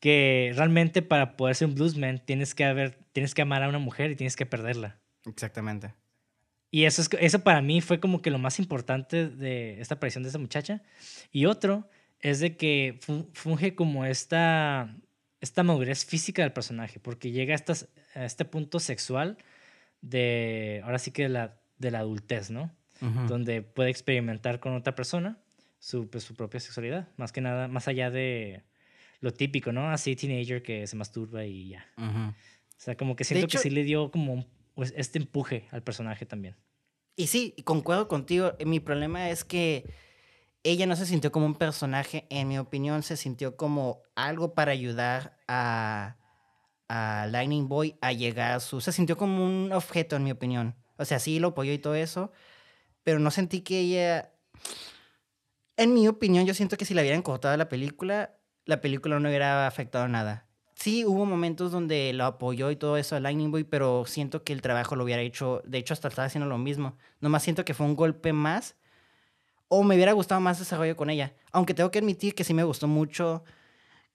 Que 0.00 0.52
realmente 0.56 1.02
para 1.02 1.36
poder 1.36 1.54
ser 1.54 1.68
un 1.68 1.74
bluesman 1.74 2.18
tienes 2.24 2.54
que 2.54 2.64
haber, 2.64 2.98
tienes 3.12 3.34
que 3.34 3.42
amar 3.42 3.62
a 3.62 3.68
una 3.68 3.78
mujer 3.78 4.10
y 4.10 4.16
tienes 4.16 4.36
que 4.36 4.46
perderla. 4.46 4.98
Exactamente. 5.26 5.94
Y 6.70 6.84
eso, 6.84 7.02
es, 7.02 7.10
eso 7.20 7.40
para 7.40 7.62
mí 7.62 7.80
fue 7.80 8.00
como 8.00 8.22
que 8.22 8.30
lo 8.30 8.38
más 8.38 8.58
importante 8.58 9.28
de 9.28 9.80
esta 9.80 9.94
aparición 9.94 10.22
de 10.22 10.30
esa 10.30 10.38
muchacha. 10.38 10.82
Y 11.32 11.46
otro 11.46 11.88
es 12.20 12.40
de 12.40 12.56
que 12.56 12.98
funge 13.32 13.74
como 13.74 14.04
esta, 14.04 14.96
esta 15.40 15.62
madurez 15.62 16.04
física 16.04 16.42
del 16.42 16.52
personaje, 16.52 17.00
porque 17.00 17.30
llega 17.30 17.54
a, 17.54 18.18
a 18.20 18.24
este 18.24 18.44
punto 18.44 18.78
sexual 18.78 19.38
de, 20.00 20.80
ahora 20.84 20.98
sí 20.98 21.10
que 21.10 21.28
la, 21.28 21.59
de 21.80 21.90
la 21.90 21.98
adultez, 22.00 22.50
¿no? 22.50 22.70
Donde 23.28 23.62
puede 23.62 23.88
experimentar 23.88 24.60
con 24.60 24.74
otra 24.74 24.94
persona 24.94 25.38
su, 25.78 26.08
pues, 26.10 26.22
su 26.22 26.34
propia 26.34 26.60
sexualidad, 26.60 27.08
más 27.16 27.32
que 27.32 27.40
nada, 27.40 27.66
más 27.66 27.88
allá 27.88 28.10
de 28.10 28.62
lo 29.20 29.32
típico, 29.32 29.72
¿no? 29.72 29.90
Así 29.90 30.14
teenager 30.14 30.62
que 30.62 30.86
se 30.86 30.96
masturba 30.96 31.44
y 31.46 31.70
ya. 31.70 31.86
O 31.96 32.34
sea, 32.76 32.96
como 32.96 33.16
que 33.16 33.24
siento 33.24 33.48
que 33.48 33.58
sí 33.58 33.70
le 33.70 33.84
dio 33.84 34.10
como 34.10 34.46
pues, 34.74 34.92
este 34.96 35.18
empuje 35.18 35.66
al 35.70 35.82
personaje 35.82 36.26
también. 36.26 36.56
Y 37.16 37.26
sí, 37.26 37.54
concuerdo 37.64 38.06
contigo. 38.06 38.52
Mi 38.64 38.80
problema 38.80 39.30
es 39.30 39.44
que 39.44 39.84
ella 40.62 40.86
no 40.86 40.94
se 40.96 41.06
sintió 41.06 41.32
como 41.32 41.46
un 41.46 41.54
personaje, 41.54 42.26
en 42.28 42.48
mi 42.48 42.58
opinión, 42.58 43.02
se 43.02 43.16
sintió 43.16 43.56
como 43.56 44.02
algo 44.14 44.54
para 44.54 44.72
ayudar 44.72 45.38
a, 45.48 46.16
a 46.88 47.26
Lightning 47.30 47.68
Boy 47.68 47.96
a 48.02 48.12
llegar 48.12 48.52
a 48.52 48.60
su... 48.60 48.82
Se 48.82 48.92
sintió 48.92 49.16
como 49.16 49.44
un 49.44 49.72
objeto, 49.72 50.16
en 50.16 50.24
mi 50.24 50.30
opinión. 50.30 50.74
O 51.00 51.04
sea, 51.04 51.18
sí 51.18 51.38
lo 51.38 51.48
apoyó 51.48 51.72
y 51.72 51.78
todo 51.78 51.94
eso, 51.94 52.32
pero 53.02 53.18
no 53.18 53.30
sentí 53.30 53.62
que 53.62 53.80
ella... 53.80 54.32
En 55.76 55.94
mi 55.94 56.06
opinión, 56.08 56.46
yo 56.46 56.54
siento 56.54 56.76
que 56.76 56.84
si 56.84 56.94
la 56.94 57.02
hubieran 57.02 57.22
cortado 57.22 57.56
la 57.56 57.68
película, 57.68 58.36
la 58.66 58.80
película 58.80 59.18
no 59.18 59.28
hubiera 59.28 59.66
afectado 59.66 60.06
nada 60.08 60.50
sí 60.80 61.04
hubo 61.04 61.26
momentos 61.26 61.72
donde 61.72 62.12
lo 62.14 62.24
apoyó 62.24 62.70
y 62.70 62.76
todo 62.76 62.96
eso 62.96 63.14
a 63.14 63.20
Lightning 63.20 63.50
Boy, 63.50 63.64
pero 63.64 64.04
siento 64.06 64.44
que 64.44 64.52
el 64.54 64.62
trabajo 64.62 64.96
lo 64.96 65.04
hubiera 65.04 65.20
hecho, 65.22 65.62
de 65.66 65.78
hecho 65.78 65.92
hasta 65.94 66.08
estaba 66.08 66.26
haciendo 66.26 66.48
lo 66.48 66.58
mismo. 66.58 66.96
Nomás 67.20 67.42
siento 67.42 67.64
que 67.64 67.74
fue 67.74 67.86
un 67.86 67.96
golpe 67.96 68.32
más 68.32 68.76
o 69.68 69.84
me 69.84 69.94
hubiera 69.94 70.12
gustado 70.12 70.40
más 70.40 70.58
desarrollo 70.58 70.96
con 70.96 71.10
ella. 71.10 71.34
Aunque 71.52 71.74
tengo 71.74 71.90
que 71.90 71.98
admitir 71.98 72.34
que 72.34 72.44
sí 72.44 72.54
me 72.54 72.64
gustó 72.64 72.88
mucho 72.88 73.44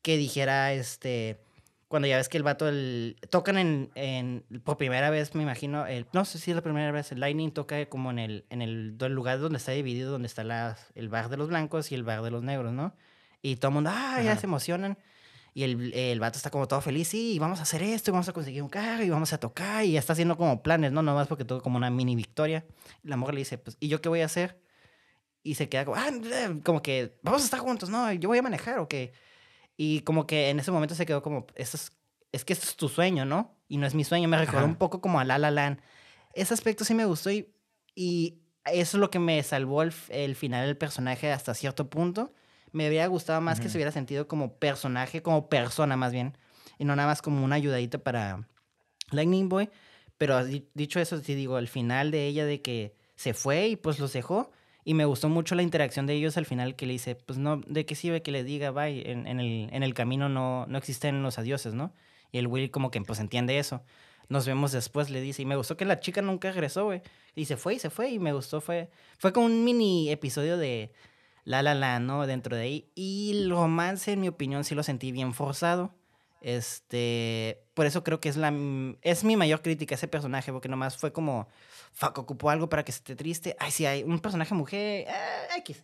que 0.02 0.18
dijera, 0.18 0.74
este, 0.74 1.40
cuando 1.88 2.08
ya 2.08 2.18
ves 2.18 2.30
que 2.30 2.38
el 2.38 2.44
vato, 2.44 2.68
el, 2.68 3.18
tocan 3.30 3.58
en, 3.58 3.92
en, 3.96 4.44
por 4.64 4.78
primera 4.78 5.10
vez, 5.10 5.36
me 5.36 5.44
imagino, 5.44 5.86
el, 5.86 6.08
no 6.14 6.26
sé 6.26 6.40
si 6.40 6.52
es 6.52 6.56
la 6.56 6.64
primera 6.64 6.92
vez, 6.92 7.12
el 7.12 7.20
Lightning 7.20 7.52
toca 7.52 7.86
como 7.88 8.10
en 8.10 8.20
el, 8.20 8.46
en 8.50 8.62
el, 8.62 8.98
lugar 8.98 9.40
donde 9.40 9.58
está 9.58 9.72
dividido, 9.72 10.12
donde 10.12 10.28
está 10.28 10.44
la, 10.44 10.78
el 10.96 11.10
bar 11.10 11.30
de 11.30 11.38
los 11.38 11.48
blancos 11.48 11.92
y 11.92 11.96
el 11.96 12.04
bar 12.04 12.24
de 12.24 12.32
los 12.32 12.44
negros, 12.44 12.74
¿no? 12.74 12.96
Y 13.42 13.58
todo 13.58 13.70
el 13.70 13.76
mundo, 13.76 13.92
ah, 13.94 14.22
ya 14.24 14.36
se 14.36 14.48
emocionan. 14.48 14.98
Y 15.54 15.64
el, 15.64 15.94
el 15.94 16.20
vato 16.20 16.38
está 16.38 16.50
como 16.50 16.68
todo 16.68 16.82
feliz, 16.82 17.08
sí, 17.08 17.38
vamos 17.40 17.60
a 17.60 17.62
hacer 17.64 17.82
esto, 17.84 18.12
y 18.12 18.14
vamos 18.14 18.28
a 18.28 18.34
conseguir 18.34 18.62
un 18.62 18.70
carro, 18.70 19.04
y 19.04 19.10
vamos 19.10 19.32
a 19.32 19.38
tocar, 19.38 19.86
y 19.86 19.94
ya 19.94 20.00
está 20.00 20.14
haciendo 20.14 20.36
como 20.36 20.62
planes, 20.64 20.92
¿no? 20.92 21.02
Nomás 21.02 21.28
porque 21.28 21.46
todo 21.46 21.62
como 21.62 21.78
una 21.78 21.90
mini 21.90 22.16
victoria. 22.16 22.66
la 23.04 23.16
mujer 23.16 23.36
le 23.36 23.42
dice, 23.42 23.58
pues, 23.58 23.78
¿y 23.80 23.88
yo 23.88 24.02
qué 24.02 24.10
voy 24.10 24.22
a 24.22 24.26
hacer? 24.26 24.60
Y 25.44 25.56
se 25.56 25.70
queda 25.70 25.86
como, 25.86 25.98
ah, 25.98 26.10
como 26.64 26.82
que, 26.82 27.18
vamos 27.22 27.44
a 27.44 27.46
estar 27.46 27.60
juntos, 27.62 27.90
¿no? 27.90 28.12
Yo 28.12 28.28
voy 28.28 28.40
a 28.40 28.42
manejar, 28.42 28.80
¿o 28.80 28.90
qué? 28.90 29.14
Y 29.78 30.01
como 30.01 30.26
que 30.26 30.49
en 30.49 30.59
ese 30.59 30.71
momento 30.71 30.95
se 30.95 31.05
quedó 31.05 31.21
como, 31.21 31.47
eso 31.55 31.78
es, 31.78 31.91
es 32.32 32.45
que 32.45 32.53
esto 32.53 32.67
es 32.67 32.76
tu 32.76 32.89
sueño, 32.89 33.26
¿no? 33.26 33.55
Y 33.67 33.78
no 33.78 33.88
es 33.88 33.93
mi 33.93 34.03
sueño, 34.03 34.28
me 34.28 34.38
recordó 34.38 34.65
un 34.65 34.76
poco 34.76 35.01
como 35.01 35.19
a 35.19 35.23
La 35.26 35.38
La 35.38 35.51
Land. 35.51 35.80
Ese 36.34 36.53
aspecto 36.53 36.86
sí 36.86 36.93
me 36.93 37.05
gustó 37.05 37.32
y, 37.32 37.53
y 37.95 38.41
eso 38.65 38.97
es 38.97 39.01
lo 39.01 39.09
que 39.11 39.19
me 39.19 39.41
salvó 39.43 39.82
el, 39.82 39.93
el 40.09 40.36
final 40.36 40.65
del 40.65 40.78
personaje 40.78 41.32
hasta 41.32 41.53
cierto 41.53 41.89
punto 41.89 42.34
Me 42.71 42.86
habría 42.86 43.07
gustado 43.07 43.39
más 43.41 43.59
que 43.59 43.69
se 43.69 43.78
hubiera 43.78 43.91
sentido 43.91 44.28
como 44.28 44.57
personaje, 44.57 45.21
como 45.21 45.49
persona 45.49 45.95
más 45.95 46.11
bien, 46.11 46.38
y 46.78 46.86
no 46.86 46.95
nada 46.95 47.07
más 47.07 47.21
como 47.21 47.43
una 47.43 47.55
ayudadita 47.55 47.99
para 47.99 48.47
Lightning 49.11 49.49
Boy. 49.49 49.69
Pero 50.17 50.43
dicho 50.45 50.99
eso, 50.99 51.19
sí 51.19 51.36
digo, 51.36 51.57
al 51.57 51.67
final 51.67 52.11
de 52.11 52.26
ella 52.28 52.45
de 52.45 52.61
que 52.61 52.95
se 53.15 53.34
fue 53.34 53.67
y 53.67 53.76
pues 53.76 53.99
los 53.99 54.13
dejó. 54.13 54.51
Y 54.88 54.94
me 54.94 55.06
gustó 55.06 55.30
mucho 55.30 55.56
la 55.56 55.64
interacción 55.64 56.06
de 56.06 56.14
ellos 56.14 56.38
al 56.38 56.46
final 56.46 56.76
que 56.76 56.86
le 56.86 56.94
dice, 56.94 57.16
pues 57.16 57.40
no, 57.40 57.58
¿de 57.66 57.88
qué 57.88 57.96
sirve 57.96 58.22
que 58.22 58.32
le 58.32 58.44
diga, 58.44 58.70
bye? 58.70 59.12
En, 59.12 59.26
en, 59.26 59.40
el, 59.40 59.68
en 59.74 59.82
el 59.82 59.96
camino 59.96 60.30
no, 60.30 60.68
no 60.68 60.78
existen 60.78 61.24
los 61.24 61.40
adioses, 61.40 61.74
¿no? 61.74 61.92
Y 62.32 62.38
el 62.38 62.46
Will 62.46 62.70
como 62.70 62.92
que 62.92 63.02
pues 63.02 63.20
entiende 63.20 63.58
eso. 63.58 63.82
Nos 64.30 64.46
vemos 64.46 64.72
después, 64.72 65.10
le 65.10 65.22
dice. 65.22 65.42
Y 65.42 65.46
me 65.46 65.56
gustó 65.56 65.76
que 65.76 65.86
la 65.86 66.00
chica 66.00 66.22
nunca 66.22 66.52
regresó, 66.52 66.86
güey. 66.86 67.02
Y 67.36 67.46
se 67.46 67.58
fue 67.58 67.76
y 67.76 67.80
se 67.80 67.90
fue. 67.90 68.12
Y 68.12 68.20
me 68.20 68.32
gustó, 68.32 68.62
fue, 68.62 68.90
fue 69.18 69.34
como 69.34 69.48
un 69.48 69.64
mini 69.64 70.12
episodio 70.12 70.58
de 70.58 70.92
La 71.46 71.64
La 71.64 71.74
La, 71.74 72.00
¿no? 72.00 72.28
Dentro 72.28 72.56
de 72.56 72.62
ahí. 72.64 72.92
Y 72.94 73.32
el 73.32 73.50
romance, 73.50 74.12
en 74.12 74.22
mi 74.22 74.28
opinión, 74.28 74.64
sí 74.64 74.76
lo 74.76 74.84
sentí 74.84 75.12
bien 75.12 75.34
forzado. 75.34 75.96
Este, 76.46 77.66
por 77.74 77.88
eso 77.88 78.04
creo 78.04 78.20
que 78.20 78.30
es 78.30 78.38
la 78.38 78.54
es 79.02 79.24
mi 79.24 79.36
mayor 79.36 79.64
crítica 79.64 79.96
a 79.96 79.98
ese 79.98 80.08
personaje, 80.08 80.52
porque 80.52 80.70
nomás 80.70 80.96
fue 80.96 81.12
como, 81.12 81.48
fuck, 81.91 82.20
ocupó 82.20 82.52
algo 82.52 82.70
para 82.70 82.86
que 82.86 82.91
esté 82.91 83.16
triste. 83.16 83.56
Ay, 83.60 83.72
sí, 83.72 83.88
hay 83.88 84.04
un 84.04 84.20
personaje 84.20 84.54
mujer, 84.54 85.08
eh, 85.08 85.58
X. 85.58 85.84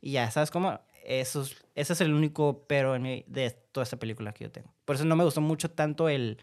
Y 0.00 0.10
ya, 0.10 0.28
¿sabes 0.32 0.50
cómo? 0.50 0.80
Eso 1.04 1.42
es, 1.42 1.64
ese 1.76 1.92
es 1.92 2.00
el 2.00 2.12
único 2.12 2.64
pero 2.66 2.96
en 2.96 3.04
de 3.28 3.50
toda 3.70 3.84
esta 3.84 3.96
película 3.96 4.32
que 4.32 4.42
yo 4.42 4.50
tengo. 4.50 4.74
Por 4.84 4.96
eso 4.96 5.04
no 5.04 5.14
me 5.14 5.22
gustó 5.22 5.40
mucho 5.40 5.70
tanto 5.70 6.08
el, 6.08 6.42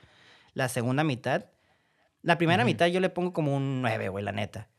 la 0.53 0.69
segunda 0.69 1.03
mitad. 1.03 1.47
La 2.21 2.37
primera 2.37 2.63
mitad 2.63 2.87
yo 2.87 3.01
le 3.01 3.09
pongo 3.09 3.33
como 3.33 3.53
un 3.53 3.81
9, 3.81 4.07
güey, 4.07 4.23
la 4.23 4.31
neta. 4.31 4.69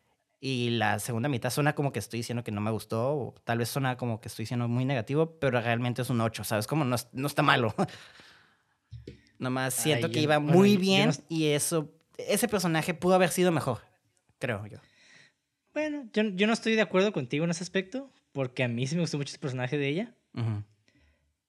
Y 0.40 0.70
la 0.70 0.98
segunda 0.98 1.28
mitad 1.28 1.50
suena 1.50 1.74
como 1.74 1.92
que 1.92 1.98
estoy 1.98 2.20
diciendo 2.20 2.42
que 2.42 2.52
no 2.52 2.62
me 2.62 2.70
gustó, 2.70 3.14
o 3.14 3.34
tal 3.44 3.58
vez 3.58 3.68
suena 3.68 3.98
como 3.98 4.22
que 4.22 4.28
estoy 4.28 4.44
diciendo 4.44 4.66
muy 4.66 4.86
negativo, 4.86 5.38
pero 5.38 5.60
realmente 5.60 6.00
es 6.00 6.08
un 6.08 6.22
8, 6.22 6.42
¿sabes? 6.42 6.66
Como 6.66 6.86
no, 6.86 6.96
no 7.12 7.26
está 7.26 7.42
malo. 7.42 7.74
Nomás 9.42 9.74
siento 9.74 10.08
que 10.12 10.20
iba 10.20 10.38
muy 10.38 10.76
bien 10.76 11.10
y 11.28 11.46
eso, 11.46 11.92
ese 12.16 12.46
personaje 12.46 12.94
pudo 12.94 13.14
haber 13.14 13.30
sido 13.30 13.50
mejor, 13.50 13.80
creo 14.38 14.64
yo. 14.66 14.78
Bueno, 15.74 16.08
yo, 16.12 16.22
yo, 16.22 16.46
no 16.46 16.52
estoy 16.52 16.76
de 16.76 16.82
acuerdo 16.82 17.12
contigo 17.12 17.44
en 17.44 17.50
ese 17.50 17.64
aspecto, 17.64 18.08
porque 18.30 18.62
a 18.62 18.68
mí 18.68 18.86
sí 18.86 18.94
me 18.94 19.00
gustó 19.00 19.18
mucho 19.18 19.30
ese 19.30 19.40
personaje 19.40 19.78
de 19.78 19.88
ella. 19.88 20.14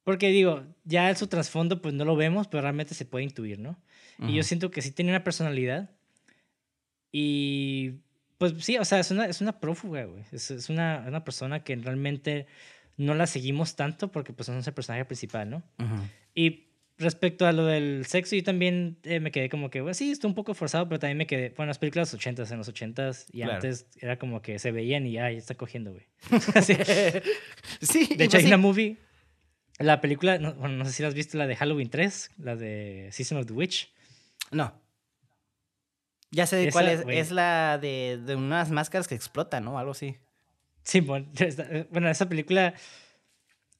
Porque 0.03 0.29
digo, 0.29 0.63
ya 0.85 1.07
en 1.07 1.15
su 1.15 1.27
trasfondo 1.27 1.83
pues 1.83 1.93
no 1.93 2.03
lo 2.03 2.15
vemos, 2.15 2.47
pero 2.47 2.61
realmente 2.61 2.95
se 2.95 3.05
puede 3.05 3.25
intuir, 3.25 3.59
¿no? 3.59 3.77
Y 4.17 4.33
yo 4.33 4.41
siento 4.41 4.71
que 4.71 4.81
sí 4.81 4.89
tiene 4.89 5.11
una 5.11 5.23
personalidad. 5.23 5.91
Y 7.11 7.99
pues 8.39 8.53
sí, 8.57 8.79
o 8.79 8.85
sea, 8.85 8.99
es 8.99 9.11
una, 9.11 9.27
es 9.27 9.39
una 9.39 9.59
prófuga, 9.59 10.05
güey. 10.05 10.23
Es, 10.31 10.49
es 10.49 10.67
una, 10.69 11.05
una, 11.07 11.23
persona 11.23 11.63
que 11.63 11.75
realmente 11.75 12.47
no 12.97 13.13
la 13.13 13.27
seguimos 13.27 13.75
tanto 13.75 14.11
porque 14.11 14.33
pues 14.33 14.49
no 14.49 14.57
es 14.57 14.65
el 14.65 14.73
personaje 14.73 15.05
principal, 15.05 15.47
¿no? 15.51 15.63
Y 16.33 16.72
respecto 17.03 17.45
a 17.45 17.51
lo 17.51 17.65
del 17.65 18.05
sexo, 18.05 18.35
yo 18.35 18.43
también 18.43 18.97
eh, 19.03 19.19
me 19.19 19.31
quedé 19.31 19.49
como 19.49 19.69
que, 19.69 19.81
bueno, 19.81 19.93
sí, 19.93 20.11
está 20.11 20.27
un 20.27 20.35
poco 20.35 20.53
forzado, 20.53 20.87
pero 20.87 20.99
también 20.99 21.17
me 21.17 21.27
quedé, 21.27 21.49
bueno, 21.49 21.69
las 21.69 21.79
películas 21.79 22.09
de 22.09 22.15
los 22.15 22.21
ochentas, 22.21 22.51
en 22.51 22.57
los 22.57 22.67
ochentas, 22.67 23.27
y 23.31 23.43
antes 23.43 23.87
era 23.99 24.17
como 24.17 24.41
que 24.41 24.59
se 24.59 24.71
veían 24.71 25.05
y, 25.05 25.17
ay, 25.17 25.37
está 25.37 25.55
cogiendo, 25.55 25.91
güey. 25.91 26.05
sí. 27.81 28.15
De 28.15 28.23
hecho, 28.25 28.37
hay 28.37 28.45
una 28.45 28.57
movie, 28.57 28.97
la 29.79 30.01
película, 30.01 30.37
no, 30.37 30.53
bueno, 30.55 30.75
no 30.75 30.85
sé 30.85 30.91
si 30.91 31.01
la 31.01 31.09
has 31.09 31.15
visto, 31.15 31.37
la 31.37 31.47
de 31.47 31.55
Halloween 31.55 31.89
3, 31.89 32.31
la 32.37 32.55
de 32.55 33.09
Season 33.11 33.37
of 33.37 33.45
the 33.45 33.53
Witch. 33.53 33.91
No. 34.51 34.73
Ya 36.31 36.47
sé 36.47 36.55
de 36.55 36.71
cuál 36.71 36.89
es, 36.89 37.03
es 37.07 37.31
la 37.31 37.77
de, 37.77 38.19
de, 38.23 38.35
unas 38.35 38.71
máscaras 38.71 39.07
que 39.07 39.15
explotan, 39.15 39.63
¿no? 39.65 39.77
Algo 39.77 39.91
así. 39.91 40.17
Sí, 40.83 40.99
bueno, 40.99 41.27
bueno, 41.91 42.09
esa 42.09 42.27
película 42.27 42.73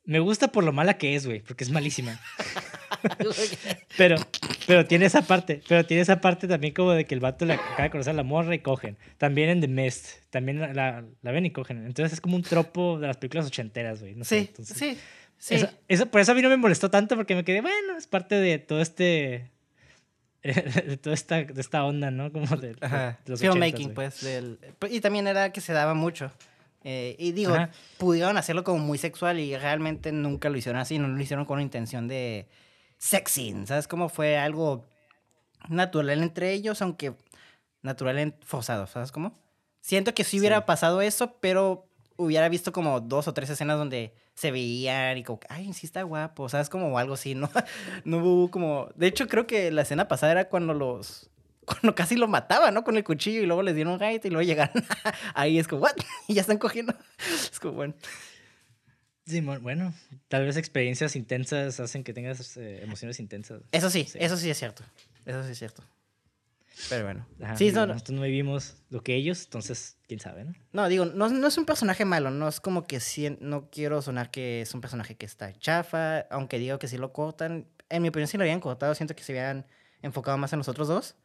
me 0.05 0.19
gusta 0.19 0.51
por 0.51 0.63
lo 0.63 0.73
mala 0.73 0.97
que 0.97 1.15
es, 1.15 1.25
güey, 1.25 1.41
porque 1.41 1.63
es 1.63 1.71
malísima. 1.71 2.19
Pero, 3.97 4.15
pero 4.67 4.85
tiene 4.85 5.05
esa 5.05 5.21
parte, 5.21 5.61
pero 5.67 5.85
tiene 5.85 6.01
esa 6.01 6.21
parte 6.21 6.47
también 6.47 6.73
como 6.73 6.91
de 6.91 7.05
que 7.05 7.15
el 7.15 7.21
vato 7.21 7.45
le 7.45 7.53
acaba 7.53 7.83
de 7.83 7.89
conocer 7.89 8.11
a 8.11 8.15
la 8.15 8.23
morra 8.23 8.55
y 8.55 8.59
cogen. 8.59 8.97
También 9.17 9.49
en 9.49 9.61
The 9.61 9.67
Mist, 9.67 10.07
también 10.29 10.59
la, 10.59 11.03
la, 11.21 11.31
ven 11.31 11.45
y 11.45 11.51
cogen. 11.51 11.85
Entonces 11.85 12.13
es 12.13 12.21
como 12.21 12.35
un 12.35 12.43
tropo 12.43 12.99
de 12.99 13.07
las 13.07 13.17
películas 13.17 13.45
ochenteras, 13.47 14.01
güey. 14.01 14.15
No 14.15 14.23
sí, 14.23 14.49
sí, 14.63 14.97
sí. 15.37 15.65
Eso, 15.87 16.05
por 16.07 16.21
eso 16.21 16.31
a 16.31 16.35
mí 16.35 16.41
no 16.41 16.49
me 16.49 16.57
molestó 16.57 16.89
tanto 16.89 17.15
porque 17.15 17.35
me 17.35 17.43
quedé, 17.43 17.61
bueno, 17.61 17.97
es 17.97 18.07
parte 18.07 18.35
de 18.35 18.59
todo 18.59 18.81
este... 18.81 19.51
de 20.43 20.97
toda 20.97 21.13
esta, 21.13 21.41
de 21.43 21.61
esta 21.61 21.85
onda, 21.85 22.11
¿no? 22.11 22.29
Como 22.31 22.57
de, 22.57 22.75
los 23.27 23.39
Filmmaking, 23.39 23.93
pues. 23.93 24.21
Del, 24.21 24.59
y 24.89 24.99
también 24.99 25.25
era 25.25 25.53
que 25.53 25.61
se 25.61 25.71
daba 25.71 25.93
mucho. 25.93 26.33
Eh, 26.83 27.15
y 27.17 27.31
digo, 27.31 27.55
pudieron 27.97 28.37
hacerlo 28.37 28.63
como 28.63 28.79
muy 28.79 28.97
sexual 28.97 29.39
y 29.39 29.55
realmente 29.57 30.11
nunca 30.11 30.49
lo 30.49 30.57
hicieron 30.57 30.81
así, 30.81 30.99
no 30.99 31.07
lo 31.07 31.21
hicieron 31.21 31.45
con 31.45 31.57
la 31.57 31.63
intención 31.63 32.07
de 32.07 32.47
sexy, 33.03 33.53
¿sabes? 33.65 33.87
Como 33.89 34.07
fue 34.07 34.37
algo 34.37 34.85
natural 35.67 36.23
entre 36.23 36.53
ellos, 36.53 36.81
aunque 36.81 37.13
natural 37.81 38.35
forzado, 38.45 38.87
¿sabes 38.87 39.11
cómo? 39.11 39.33
Siento 39.81 40.13
que 40.13 40.23
sí 40.23 40.39
hubiera 40.39 40.65
pasado 40.65 41.01
eso, 41.01 41.35
pero 41.41 41.85
hubiera 42.15 42.47
visto 42.47 42.71
como 42.71 43.01
dos 43.01 43.27
o 43.27 43.33
tres 43.33 43.49
escenas 43.49 43.77
donde 43.77 44.13
se 44.35 44.51
veían 44.51 45.17
y 45.17 45.23
como, 45.23 45.41
ay, 45.49 45.73
sí 45.73 45.85
está 45.85 46.03
guapo, 46.03 46.47
¿sabes? 46.47 46.69
Como 46.69 46.97
algo 46.97 47.15
así, 47.15 47.35
¿no? 47.35 47.49
no 48.05 48.19
hubo 48.19 48.49
como... 48.49 48.87
De 48.95 49.07
hecho, 49.07 49.27
creo 49.27 49.47
que 49.47 49.69
la 49.71 49.81
escena 49.81 50.07
pasada 50.07 50.31
era 50.31 50.47
cuando 50.47 50.73
los 50.73 51.29
cuando 51.65 51.95
casi 51.95 52.15
lo 52.15 52.29
mataba, 52.29 52.71
¿no? 52.71 52.85
Con 52.85 52.95
el 52.95 53.03
cuchillo 53.03 53.41
y 53.41 53.45
luego 53.45 53.63
les 53.63 53.75
dieron 53.75 53.93
un 53.93 53.99
gaito 53.99 54.27
y 54.27 54.31
luego 54.31 54.47
llegaron 54.47 54.83
ahí 55.33 55.59
es 55.59 55.67
como, 55.67 55.81
¿what? 55.81 55.95
Y 56.27 56.35
ya 56.35 56.41
están 56.41 56.57
cogiendo. 56.57 56.93
Es 57.51 57.59
como, 57.59 57.73
bueno. 57.73 57.95
Sí, 59.25 59.39
bueno, 59.41 59.93
tal 60.27 60.45
vez 60.45 60.57
experiencias 60.57 61.15
intensas 61.15 61.79
hacen 61.79 62.03
que 62.03 62.13
tengas 62.13 62.57
eh, 62.57 62.81
emociones 62.83 63.19
intensas. 63.19 63.61
Eso 63.71 63.89
sí, 63.89 64.07
eso 64.15 64.37
sí 64.37 64.49
es 64.49 64.57
cierto. 64.57 64.83
Eso 65.25 65.43
sí 65.43 65.51
es 65.51 65.59
cierto. 65.59 65.83
Pero 66.89 67.05
bueno. 67.05 67.27
sí, 67.55 67.71
no, 67.71 67.85
nosotros 67.85 68.15
no 68.15 68.23
vivimos 68.23 68.75
lo 68.89 69.01
que 69.01 69.15
ellos, 69.15 69.43
entonces, 69.45 69.97
quién 70.07 70.19
sabe, 70.19 70.43
¿no? 70.43 70.53
No, 70.71 70.89
digo, 70.89 71.05
no, 71.05 71.29
no 71.29 71.47
es 71.47 71.57
un 71.57 71.65
personaje 71.65 72.03
malo, 72.03 72.31
no 72.31 72.47
es 72.47 72.59
como 72.59 72.85
que 72.87 72.99
sí, 72.99 73.37
no 73.39 73.69
quiero 73.69 74.01
sonar 74.01 74.31
que 74.31 74.61
es 74.61 74.73
un 74.73 74.81
personaje 74.81 75.15
que 75.15 75.25
está 75.25 75.53
chafa, 75.53 76.21
aunque 76.31 76.57
digo 76.57 76.79
que 76.79 76.87
sí 76.87 76.97
lo 76.97 77.13
cortan. 77.13 77.67
En 77.89 78.01
mi 78.01 78.09
opinión, 78.09 78.27
si 78.27 78.37
lo 78.37 78.43
habían 78.43 78.59
cortado, 78.59 78.95
siento 78.95 79.15
que 79.15 79.23
se 79.23 79.33
habían 79.33 79.67
enfocado 80.01 80.37
más 80.37 80.51
en 80.53 80.59
los 80.59 80.67
otros 80.67 80.87
dos. 80.87 81.15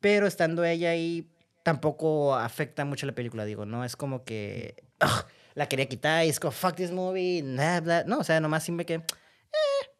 Pero 0.00 0.26
estando 0.26 0.64
ella 0.64 0.90
ahí, 0.90 1.30
tampoco 1.62 2.34
afecta 2.34 2.84
mucho 2.86 3.06
la 3.06 3.14
película, 3.14 3.44
digo, 3.44 3.66
¿no? 3.66 3.84
Es 3.84 3.96
como 3.96 4.24
que 4.24 4.82
la 5.60 5.68
quería 5.68 5.86
quitar 5.86 6.24
y 6.24 6.30
es 6.30 6.40
como, 6.40 6.52
fuck 6.52 6.74
this 6.74 6.90
movie, 6.90 7.42
nada, 7.42 8.02
No, 8.06 8.20
o 8.20 8.24
sea, 8.24 8.40
nomás 8.40 8.64
siempre 8.64 8.86
que 8.86 8.94
eh, 8.94 9.02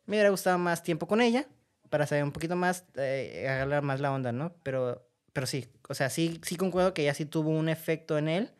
me 0.06 0.16
hubiera 0.16 0.30
gustado 0.30 0.56
más 0.56 0.82
tiempo 0.82 1.06
con 1.06 1.20
ella 1.20 1.46
para 1.90 2.06
saber 2.06 2.24
un 2.24 2.32
poquito 2.32 2.56
más, 2.56 2.86
eh, 2.96 3.46
agarrar 3.46 3.82
más 3.82 4.00
la 4.00 4.10
onda, 4.10 4.32
¿no? 4.32 4.54
Pero, 4.62 5.06
pero 5.34 5.46
sí, 5.46 5.68
o 5.90 5.92
sea, 5.92 6.08
sí, 6.08 6.40
sí 6.42 6.56
concuerdo 6.56 6.94
que 6.94 7.02
ella 7.02 7.12
sí 7.12 7.26
tuvo 7.26 7.50
un 7.50 7.68
efecto 7.68 8.16
en 8.16 8.28
él. 8.28 8.54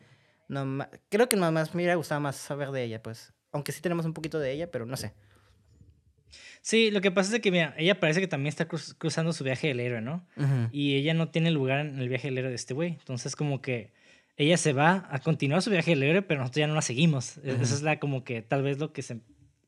No, 0.47 0.87
creo 1.09 1.27
que 1.27 1.37
nomás 1.37 1.73
me 1.73 1.79
hubiera 1.79 1.95
gustado 1.95 2.21
más 2.21 2.35
saber 2.35 2.69
de 2.69 2.83
ella, 2.83 3.01
pues. 3.01 3.33
Aunque 3.51 3.71
sí 3.71 3.81
tenemos 3.81 4.05
un 4.05 4.13
poquito 4.13 4.37
de 4.37 4.51
ella, 4.51 4.69
pero 4.69 4.85
no 4.85 4.95
sé. 4.95 5.15
Sí, 6.61 6.91
lo 6.91 7.01
que 7.01 7.09
pasa 7.09 7.35
es 7.35 7.41
que, 7.41 7.49
mira, 7.49 7.73
ella 7.79 7.99
parece 7.99 8.21
que 8.21 8.27
también 8.27 8.49
está 8.49 8.67
cruzando 8.67 9.33
su 9.33 9.43
viaje 9.43 9.69
del 9.69 9.79
héroe, 9.79 10.01
¿no? 10.01 10.27
Y 10.71 10.97
ella 10.97 11.15
no 11.15 11.29
tiene 11.29 11.49
lugar 11.49 11.79
en 11.79 11.97
el 11.97 12.09
viaje 12.09 12.27
del 12.27 12.37
héroe 12.37 12.49
de 12.51 12.57
este 12.57 12.75
güey. 12.75 12.91
Entonces, 12.91 13.35
como 13.35 13.59
que 13.59 13.91
ella 14.37 14.57
se 14.57 14.73
va 14.73 15.07
a 15.09 15.19
continuar 15.19 15.61
su 15.61 15.69
viaje 15.69 15.91
del 15.91 16.03
héroe, 16.03 16.21
pero 16.21 16.39
nosotros 16.39 16.59
ya 16.59 16.67
no 16.67 16.75
la 16.75 16.81
seguimos. 16.81 17.37
E-, 17.37 17.57
Eso 17.61 17.75
es 17.75 17.81
la, 17.81 17.99
como 17.99 18.23
que 18.23 18.41
tal 18.41 18.63
vez 18.63 18.79
lo 18.79 18.93
que 18.93 19.01
se, 19.01 19.21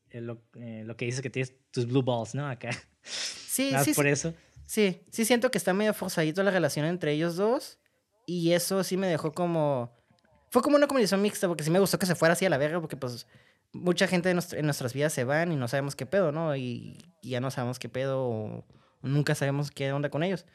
eh, 0.10 0.22
lo, 0.22 0.42
eh, 0.56 0.84
lo, 0.86 0.96
que 0.98 1.06
dices 1.06 1.22
que 1.22 1.30
tienes 1.30 1.54
tus 1.72 1.88
blue 1.88 2.04
balls, 2.04 2.36
¿no? 2.36 2.48
Acá. 2.48 2.72
Sí, 3.04 3.72
sí. 3.84 3.94
por 3.94 4.08
eso. 4.08 4.34
Sí, 4.66 5.02
sí 5.12 5.26
siento 5.26 5.52
que 5.52 5.58
está 5.58 5.74
medio 5.74 5.94
forzadito 5.94 6.42
la 6.42 6.52
relación 6.52 6.86
entre 6.86 7.12
ellos 7.12 7.36
dos. 7.36 7.80
Y 8.26 8.54
eso 8.54 8.84
sí 8.84 8.98
me 8.98 9.08
dejó 9.08 9.34
como... 9.34 9.92
Fue 10.50 10.62
como 10.62 10.78
una 10.78 10.88
combinación 10.88 11.22
mixta, 11.22 11.48
porque 11.48 11.64
sí 11.64 11.70
me 11.70 11.80
gustó 11.80 12.00
que 12.00 12.06
se 12.06 12.16
fuera 12.16 12.34
así 12.34 12.46
a 12.46 12.50
la 12.50 12.58
verga, 12.58 12.80
porque 12.80 12.96
pues 12.96 13.28
mucha 13.74 14.08
gente 14.08 14.30
en, 14.30 14.66
nuestras 14.66 14.94
vidas 14.94 15.12
se 15.12 15.24
van 15.24 15.52
y 15.52 15.56
no 15.56 15.68
sabemos 15.68 15.96
qué 15.96 16.06
pedo, 16.06 16.32
¿no? 16.32 16.56
Y, 16.56 17.04
ya 17.22 17.40
no 17.40 17.52
sabemos 17.52 17.80
qué 17.80 17.90
pedo 17.90 18.22
o 18.22 18.66
nunca 19.02 19.34
sabemos 19.34 19.72
qué 19.72 19.92
onda 19.92 20.10
con 20.10 20.24
ellos. 20.24 20.46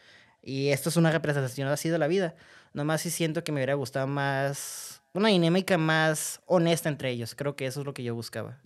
Y 0.48 0.70
esto 0.70 0.88
es 0.88 0.96
una 0.96 1.10
representación 1.10 1.68
así 1.68 1.90
de 1.90 1.98
la 1.98 2.06
vida. 2.06 2.34
Nomás 2.72 3.02
sí 3.02 3.10
siento 3.10 3.44
que 3.44 3.52
me 3.52 3.58
hubiera 3.58 3.74
gustado 3.74 4.06
más, 4.06 5.02
una 5.12 5.28
dinámica 5.28 5.76
más 5.76 6.40
honesta 6.46 6.88
entre 6.88 7.10
ellos. 7.10 7.34
Creo 7.34 7.54
que 7.54 7.66
eso 7.66 7.80
es 7.80 7.86
lo 7.86 7.92
que 7.92 8.02
yo 8.02 8.14
buscaba. 8.14 8.58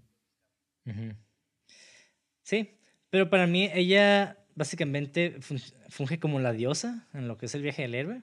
Sí, 2.44 2.78
pero 3.10 3.30
para 3.30 3.48
mí 3.48 3.68
ella 3.74 4.38
básicamente 4.54 5.40
funge 5.88 6.20
como 6.20 6.38
la 6.38 6.52
diosa 6.52 7.08
en 7.14 7.26
lo 7.26 7.36
que 7.36 7.46
es 7.46 7.54
el 7.56 7.62
viaje 7.62 7.82
del 7.82 7.96
héroe. 7.96 8.22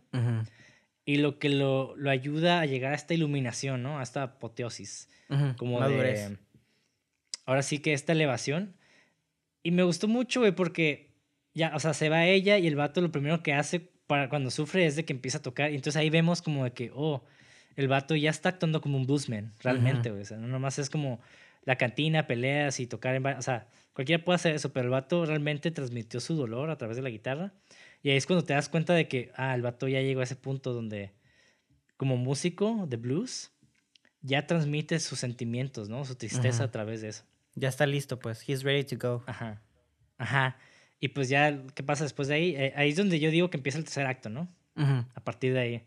Y 1.04 1.18
lo 1.18 1.38
que 1.38 1.50
lo, 1.50 1.98
lo, 1.98 2.12
ayuda 2.12 2.62
a 2.62 2.66
llegar 2.66 2.94
a 2.94 2.96
esta 2.96 3.14
iluminación, 3.14 3.84
¿no? 3.84 4.00
A 4.00 4.04
esta 4.04 4.24
apoteosis. 4.24 5.10
Como 5.58 5.86
de... 5.86 6.38
Ahora 7.46 7.62
sí 7.62 7.80
que 7.80 7.92
esta 7.92 8.14
elevación. 8.14 8.78
Y 9.64 9.72
me 9.72 9.84
gustó 9.84 10.08
mucho, 10.08 10.40
güey, 10.40 10.54
porque 10.54 11.09
ya, 11.60 11.76
o 11.76 11.80
sea, 11.80 11.94
se 11.94 12.08
va 12.08 12.26
ella 12.26 12.58
y 12.58 12.68
el 12.68 12.76
vato 12.78 13.02
lo 13.02 13.12
primero 13.12 13.44
que 13.44 13.54
hace 13.54 13.82
para 14.08 14.30
cuando 14.30 14.50
sufre 14.50 14.86
es 14.86 14.96
de 14.96 15.04
que 15.04 15.12
empieza 15.12 15.40
a 15.40 15.42
tocar. 15.42 15.72
Y 15.72 15.76
entonces 15.76 16.00
ahí 16.00 16.10
vemos 16.10 16.42
como 16.42 16.64
de 16.64 16.72
que, 16.72 16.90
oh, 16.96 17.24
el 17.76 17.90
vato 17.90 18.16
ya 18.16 18.30
está 18.30 18.50
actuando 18.50 18.80
como 18.80 18.98
un 18.98 19.06
bluesman, 19.06 19.54
realmente, 19.60 20.10
güey. 20.10 20.22
O 20.22 20.26
sea, 20.26 20.38
no 20.38 20.48
nomás 20.48 20.80
es 20.80 20.90
como 20.90 21.20
la 21.66 21.76
cantina, 21.76 22.28
peleas 22.28 22.80
y 22.80 22.88
tocar 22.88 23.14
en... 23.14 23.26
O 23.26 23.42
sea, 23.42 23.68
cualquiera 23.94 24.24
puede 24.24 24.38
hacer 24.38 24.56
eso, 24.56 24.72
pero 24.72 24.86
el 24.86 24.92
vato 24.92 25.26
realmente 25.26 25.70
transmitió 25.70 26.22
su 26.22 26.36
dolor 26.36 26.70
a 26.70 26.78
través 26.78 26.96
de 26.96 27.04
la 27.04 27.10
guitarra. 27.10 27.54
Y 28.02 28.10
ahí 28.10 28.18
es 28.18 28.26
cuando 28.26 28.46
te 28.46 28.54
das 28.54 28.70
cuenta 28.70 28.94
de 28.94 29.10
que, 29.10 29.32
ah, 29.36 29.54
el 29.54 29.62
vato 29.62 29.88
ya 29.90 30.02
llegó 30.02 30.22
a 30.22 30.24
ese 30.24 30.38
punto 30.38 30.74
donde, 30.74 31.12
como 31.98 32.16
músico 32.16 32.86
de 32.88 32.96
blues, 32.96 33.52
ya 34.22 34.48
transmite 34.48 34.98
sus 35.00 35.20
sentimientos, 35.20 35.90
¿no? 35.90 36.06
Su 36.06 36.16
tristeza 36.16 36.64
a 36.64 36.72
través 36.72 37.02
de 37.02 37.10
eso. 37.10 37.26
Ya 37.56 37.68
está 37.68 37.86
listo, 37.86 38.18
pues. 38.18 38.48
He's 38.48 38.64
ready 38.64 38.86
to 38.86 38.96
go. 38.98 39.24
Ajá. 39.28 39.62
Ajá. 40.18 40.58
Y 41.00 41.10
pues 41.10 41.30
ya, 41.30 41.62
¿qué 41.76 41.84
pasa 41.84 42.04
después 42.04 42.28
de 42.28 42.36
ahí? 42.36 42.56
Eh, 42.56 42.74
ahí 42.76 42.90
es 42.90 42.96
donde 42.98 43.20
yo 43.20 43.32
digo 43.32 43.50
que 43.50 43.58
empieza 43.58 43.78
el 43.78 43.86
tercer 43.86 44.06
acto, 44.06 44.30
¿no? 44.30 44.48
A 44.76 45.20
partir 45.24 45.54
de 45.54 45.60
ahí. 45.60 45.84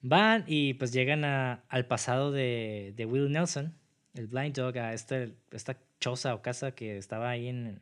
Van 0.00 0.44
y 0.46 0.74
pues 0.74 0.92
llegan 0.92 1.24
a, 1.24 1.64
al 1.68 1.86
pasado 1.86 2.32
de, 2.32 2.92
de 2.96 3.04
Will 3.04 3.30
Nelson, 3.30 3.74
el 4.14 4.26
Blind 4.26 4.54
Dog, 4.56 4.76
a 4.78 4.94
este, 4.94 5.34
esta 5.50 5.76
choza 6.00 6.34
o 6.34 6.42
casa 6.42 6.74
que 6.74 6.96
estaba 6.96 7.30
ahí 7.30 7.48
en... 7.48 7.80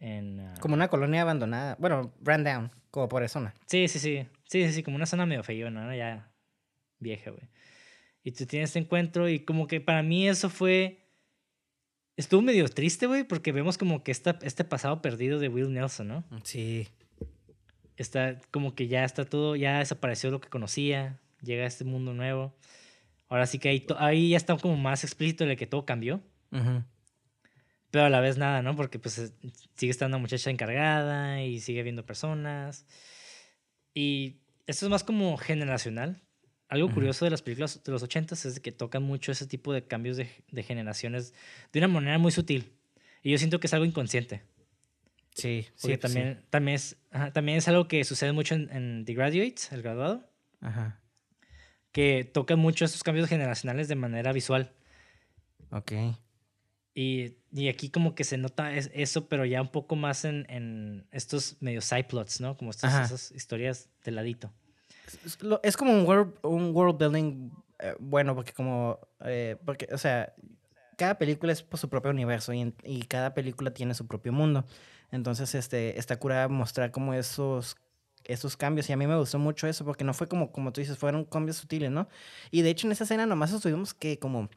en 0.00 0.40
ah, 0.40 0.54
como 0.60 0.74
una 0.74 0.88
colonia 0.88 1.22
abandonada. 1.22 1.76
Bueno, 1.78 2.12
ran 2.22 2.42
down, 2.42 2.70
como 2.90 3.08
por 3.08 3.22
esa 3.22 3.34
zona. 3.34 3.54
Sí, 3.66 3.86
sí, 3.88 3.98
sí. 3.98 4.26
Sí, 4.46 4.66
sí, 4.66 4.72
sí, 4.72 4.82
como 4.82 4.96
una 4.96 5.06
zona 5.06 5.26
medio 5.26 5.42
feyona, 5.42 5.86
¿no? 5.86 5.94
Ya 5.94 6.30
vieja, 6.98 7.30
güey. 7.30 7.44
Y 8.22 8.32
tú 8.32 8.46
tienes 8.46 8.70
este 8.70 8.80
encuentro 8.80 9.28
y 9.28 9.40
como 9.40 9.66
que 9.66 9.80
para 9.80 10.02
mí 10.02 10.28
eso 10.28 10.50
fue 10.50 10.99
Estuvo 12.20 12.42
medio 12.42 12.68
triste, 12.68 13.06
güey, 13.06 13.24
porque 13.24 13.50
vemos 13.50 13.78
como 13.78 14.04
que 14.04 14.12
esta, 14.12 14.38
este 14.42 14.62
pasado 14.62 15.00
perdido 15.00 15.38
de 15.38 15.48
Will 15.48 15.72
Nelson, 15.72 16.06
¿no? 16.06 16.24
Sí. 16.44 16.86
Está 17.96 18.36
como 18.50 18.74
que 18.74 18.88
ya 18.88 19.06
está 19.06 19.24
todo, 19.24 19.56
ya 19.56 19.78
desapareció 19.78 20.30
lo 20.30 20.38
que 20.38 20.50
conocía, 20.50 21.18
llega 21.40 21.64
a 21.64 21.66
este 21.66 21.84
mundo 21.84 22.12
nuevo. 22.12 22.54
Ahora 23.30 23.46
sí 23.46 23.58
que 23.58 23.70
ahí, 23.70 23.86
ahí 23.96 24.28
ya 24.28 24.36
está 24.36 24.54
como 24.58 24.76
más 24.76 25.02
explícito 25.02 25.46
de 25.46 25.56
que 25.56 25.66
todo 25.66 25.86
cambió. 25.86 26.20
Pero 27.90 28.04
a 28.04 28.10
la 28.10 28.20
vez 28.20 28.36
nada, 28.36 28.60
¿no? 28.60 28.76
Porque 28.76 28.98
pues 28.98 29.32
sigue 29.74 29.90
estando 29.90 30.18
muchacha 30.18 30.50
encargada 30.50 31.42
y 31.42 31.58
sigue 31.60 31.82
viendo 31.82 32.04
personas. 32.04 32.84
Y 33.94 34.42
esto 34.66 34.84
es 34.84 34.90
más 34.90 35.04
como 35.04 35.38
generacional. 35.38 36.20
Algo 36.70 36.88
curioso 36.88 37.24
de 37.24 37.32
las 37.32 37.42
películas 37.42 37.82
de 37.82 37.90
los 37.90 38.00
80 38.04 38.36
es 38.36 38.60
que 38.60 38.70
tocan 38.70 39.02
mucho 39.02 39.32
ese 39.32 39.44
tipo 39.44 39.72
de 39.72 39.82
cambios 39.82 40.16
de, 40.16 40.30
de, 40.52 40.62
generaciones 40.62 41.34
de 41.72 41.80
una 41.80 41.88
manera 41.88 42.16
muy 42.16 42.30
sutil. 42.30 42.72
Y 43.24 43.32
yo 43.32 43.38
siento 43.38 43.58
que 43.58 43.66
es 43.66 43.74
algo 43.74 43.84
inconsciente. 43.84 44.42
Sí, 45.34 45.66
sí. 45.74 45.96
También, 45.96 46.44
También, 46.48 46.76
es, 46.76 46.96
también 47.32 47.58
es 47.58 47.66
algo 47.66 47.88
que 47.88 48.04
sucede 48.04 48.30
mucho 48.30 48.54
en, 48.54 49.04
The 49.04 49.14
Graduates, 49.14 49.72
el 49.72 49.82
graduado. 49.82 50.30
Ajá. 50.60 51.00
Que 51.90 52.22
toca 52.22 52.54
mucho 52.54 52.84
esos 52.84 53.02
cambios 53.02 53.28
generacionales 53.28 53.88
de 53.88 53.96
manera 53.96 54.32
visual. 54.32 54.72
Ok. 55.72 55.90
Y, 56.94 57.38
y 57.50 57.66
aquí 57.66 57.90
como 57.90 58.14
que 58.14 58.22
se 58.22 58.38
nota 58.38 58.72
eso, 58.72 59.28
pero 59.28 59.44
ya 59.44 59.60
un 59.60 59.72
poco 59.72 59.96
más 59.96 60.24
en, 60.24 60.46
en 60.48 61.08
estos 61.10 61.56
medio 61.58 61.80
side 61.80 62.04
plots, 62.04 62.40
¿no? 62.40 62.56
Como 62.56 62.70
estas, 62.70 63.10
esas 63.10 63.32
historias 63.32 63.88
de 64.04 64.12
ladito 64.12 64.52
es 65.62 65.76
como 65.76 65.92
un 65.92 66.06
world, 66.06 66.34
un 66.42 66.74
world 66.74 66.98
building 66.98 67.50
eh, 67.80 67.94
bueno, 67.98 68.34
porque 68.34 68.52
como, 68.52 68.98
eh, 69.24 69.56
porque, 69.64 69.88
o 69.92 69.98
sea, 69.98 70.34
cada 70.96 71.16
película 71.16 71.52
es 71.52 71.62
por 71.62 71.80
su 71.80 71.88
propio 71.88 72.10
universo 72.10 72.52
y, 72.52 72.74
y, 72.84 73.02
cada 73.02 73.32
película 73.32 73.72
tiene 73.72 73.94
su 73.94 74.06
propio 74.06 74.32
mundo. 74.32 74.66
Entonces, 75.10 75.54
este, 75.54 75.98
está 75.98 76.18
curada 76.18 76.48
mostrar 76.48 76.90
como 76.90 77.14
esos, 77.14 77.76
esos 78.24 78.56
cambios. 78.56 78.88
Y 78.90 78.92
a 78.92 78.96
mí 78.96 79.06
me 79.06 79.16
gustó 79.16 79.38
mucho 79.38 79.66
eso, 79.66 79.84
porque 79.84 80.04
no 80.04 80.12
fue 80.12 80.28
como, 80.28 80.52
como 80.52 80.72
tú 80.72 80.80
dices, 80.80 80.98
fueron 80.98 81.24
cambios 81.24 81.56
sutiles, 81.56 81.90
¿no? 81.90 82.08
Y 82.50 82.62
de 82.62 82.70
hecho, 82.70 82.86
en 82.86 82.92
esa 82.92 83.04
escena 83.04 83.26
nomás 83.26 83.52
estuvimos 83.52 83.94
que 83.94 84.18
como 84.18 84.50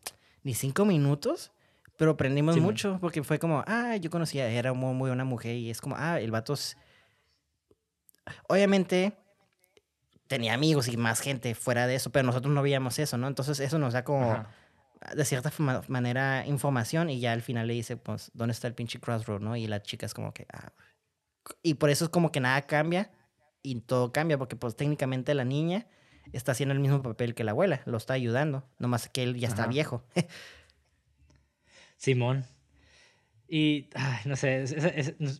ni 0.43 0.53
cinco 0.53 0.83
minutos, 0.83 1.53
pero 1.97 2.11
aprendimos 2.11 2.57
mucho, 2.57 2.97
porque 2.99 3.23
fue 3.23 3.39
como, 3.39 3.63
ah, 3.65 3.95
yo 3.95 4.09
conocía, 4.09 4.49
era 4.49 4.73
muy, 4.73 4.93
muy 4.93 5.09
buena 5.09 5.23
mujer, 5.23 5.55
y 5.55 5.69
es 5.69 5.79
como, 5.79 5.95
ah, 5.97 6.19
el 6.19 6.31
vato 6.31 6.53
es... 6.53 6.75
Obviamente, 8.47 9.13
tenía 10.27 10.53
amigos 10.53 10.87
y 10.87 10.97
más 10.97 11.19
gente 11.19 11.55
fuera 11.55 11.87
de 11.87 11.95
eso, 11.95 12.11
pero 12.11 12.25
nosotros 12.25 12.53
no 12.53 12.61
veíamos 12.61 12.99
eso, 12.99 13.17
¿no? 13.17 13.27
Entonces 13.27 13.59
eso 13.59 13.77
nos 13.79 13.93
da 13.93 14.03
como, 14.03 14.45
de 15.15 15.25
cierta 15.25 15.51
manera, 15.87 16.45
información 16.47 17.09
y 17.09 17.19
ya 17.19 17.33
al 17.33 17.41
final 17.41 17.67
le 17.67 17.73
dice, 17.73 17.97
pues, 17.97 18.31
¿dónde 18.33 18.53
está 18.53 18.67
el 18.67 18.73
pinche 18.73 18.99
crossroad, 18.99 19.41
no? 19.41 19.55
Y 19.55 19.67
la 19.67 19.81
chica 19.81 20.05
es 20.05 20.13
como 20.13 20.33
que, 20.33 20.47
ah. 20.53 20.71
Y 21.61 21.75
por 21.75 21.89
eso 21.89 22.05
es 22.05 22.09
como 22.09 22.31
que 22.31 22.39
nada 22.39 22.61
cambia 22.61 23.11
y 23.61 23.81
todo 23.81 24.13
cambia, 24.13 24.37
porque 24.37 24.55
pues 24.55 24.75
técnicamente 24.75 25.33
la 25.33 25.43
niña 25.43 25.87
está 26.31 26.53
haciendo 26.53 26.73
el 26.73 26.79
mismo 26.79 27.01
papel 27.01 27.35
que 27.35 27.43
la 27.43 27.51
abuela, 27.51 27.81
lo 27.85 27.97
está 27.97 28.13
ayudando, 28.13 28.63
nomás 28.79 29.09
que 29.09 29.23
él 29.23 29.35
ya 29.35 29.49
está 29.49 29.67
viejo. 29.67 30.03
Simón. 31.97 32.45
Y, 33.47 33.87
no 34.25 34.35
sé, 34.35 34.65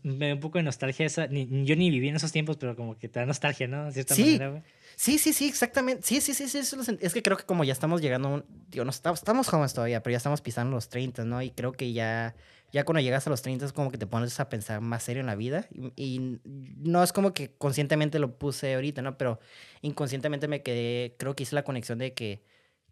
me 0.04 0.28
da 0.30 0.34
un 0.36 0.40
poco 0.40 0.58
de 0.58 0.64
nostalgia 0.64 1.06
esa. 1.06 1.28
Ni, 1.28 1.48
yo 1.66 1.76
ni 1.76 1.90
viví 1.90 2.10
en 2.10 2.16
esos 2.16 2.32
tiempos, 2.32 2.58
pero 2.58 2.76
como 2.76 2.98
que 2.98 3.10
te 3.10 3.20
da 3.20 3.26
nostalgia, 3.26 3.68
¿no? 3.68 3.86
De 3.86 3.94
cierta 3.94 4.16
sí. 4.16 4.24
manera, 4.24 4.64
Sí, 4.96 5.18
sí, 5.18 5.34
sí, 5.34 5.48
exactamente. 5.48 6.04
Sí, 6.04 6.22
sí, 6.22 6.34
sí, 6.34 6.48
sí. 6.48 6.60
es 7.02 7.14
que 7.14 7.24
creo 7.24 7.38
que 7.38 7.46
como 7.46 7.64
ya 7.64 7.74
estamos 7.74 8.02
llegando, 8.02 8.46
digo, 8.70 8.86
no 8.86 8.92
estamos, 8.92 9.20
estamos 9.20 9.48
jóvenes 9.48 9.74
todavía, 9.74 10.04
pero 10.04 10.12
ya 10.12 10.18
estamos 10.18 10.42
pisando 10.42 10.76
los 10.76 10.90
30, 10.90 11.26
¿no? 11.26 11.42
Y 11.42 11.50
creo 11.52 11.72
que 11.72 11.94
ya, 11.94 12.36
ya 12.72 12.86
cuando 12.86 13.02
llegas 13.02 13.26
a 13.26 13.30
los 13.30 13.42
30 13.42 13.66
es 13.66 13.74
como 13.74 13.92
que 13.92 13.98
te 13.98 14.06
pones 14.06 14.40
a 14.40 14.50
pensar 14.50 14.82
más 14.82 15.04
serio 15.04 15.22
en 15.22 15.28
la 15.28 15.36
vida. 15.36 15.68
Y, 15.96 16.40
no 16.44 17.04
es 17.04 17.14
como 17.14 17.34
que 17.34 17.56
conscientemente 17.56 18.20
lo 18.20 18.38
puse 18.38 18.76
ahorita, 18.76 19.02
¿no? 19.02 19.18
Pero 19.18 19.40
inconscientemente 19.82 20.48
me 20.48 20.62
quedé, 20.62 21.16
creo 21.18 21.36
que 21.36 21.44
hice 21.44 21.56
la 21.56 21.64
conexión 21.64 21.98
de 21.98 22.14
que 22.14 22.44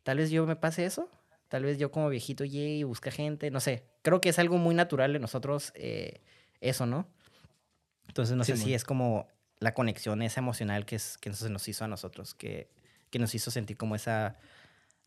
tal 0.03 0.17
vez 0.17 0.31
yo 0.31 0.45
me 0.47 0.55
pase 0.55 0.85
eso. 0.85 1.09
Tal 1.51 1.65
vez 1.65 1.77
yo 1.77 1.91
como 1.91 2.07
viejito 2.07 2.45
llegue 2.45 2.77
y 2.77 2.83
busque 2.83 3.11
gente, 3.11 3.51
no 3.51 3.59
sé. 3.59 3.83
Creo 4.03 4.21
que 4.21 4.29
es 4.29 4.39
algo 4.39 4.57
muy 4.57 4.73
natural 4.73 5.11
de 5.11 5.19
nosotros 5.19 5.73
eh, 5.75 6.21
eso, 6.61 6.85
¿no? 6.85 7.09
Entonces 8.07 8.37
no 8.37 8.45
sé 8.45 8.55
si 8.55 8.73
es 8.73 8.85
como 8.85 9.27
la 9.59 9.73
conexión 9.73 10.21
esa 10.21 10.39
emocional 10.39 10.85
que, 10.85 10.95
es, 10.95 11.17
que 11.17 11.29
nos 11.29 11.67
hizo 11.67 11.83
a 11.83 11.89
nosotros, 11.89 12.33
que, 12.35 12.71
que 13.09 13.19
nos 13.19 13.35
hizo 13.35 13.51
sentir 13.51 13.75
como 13.75 13.95
esa 13.95 14.37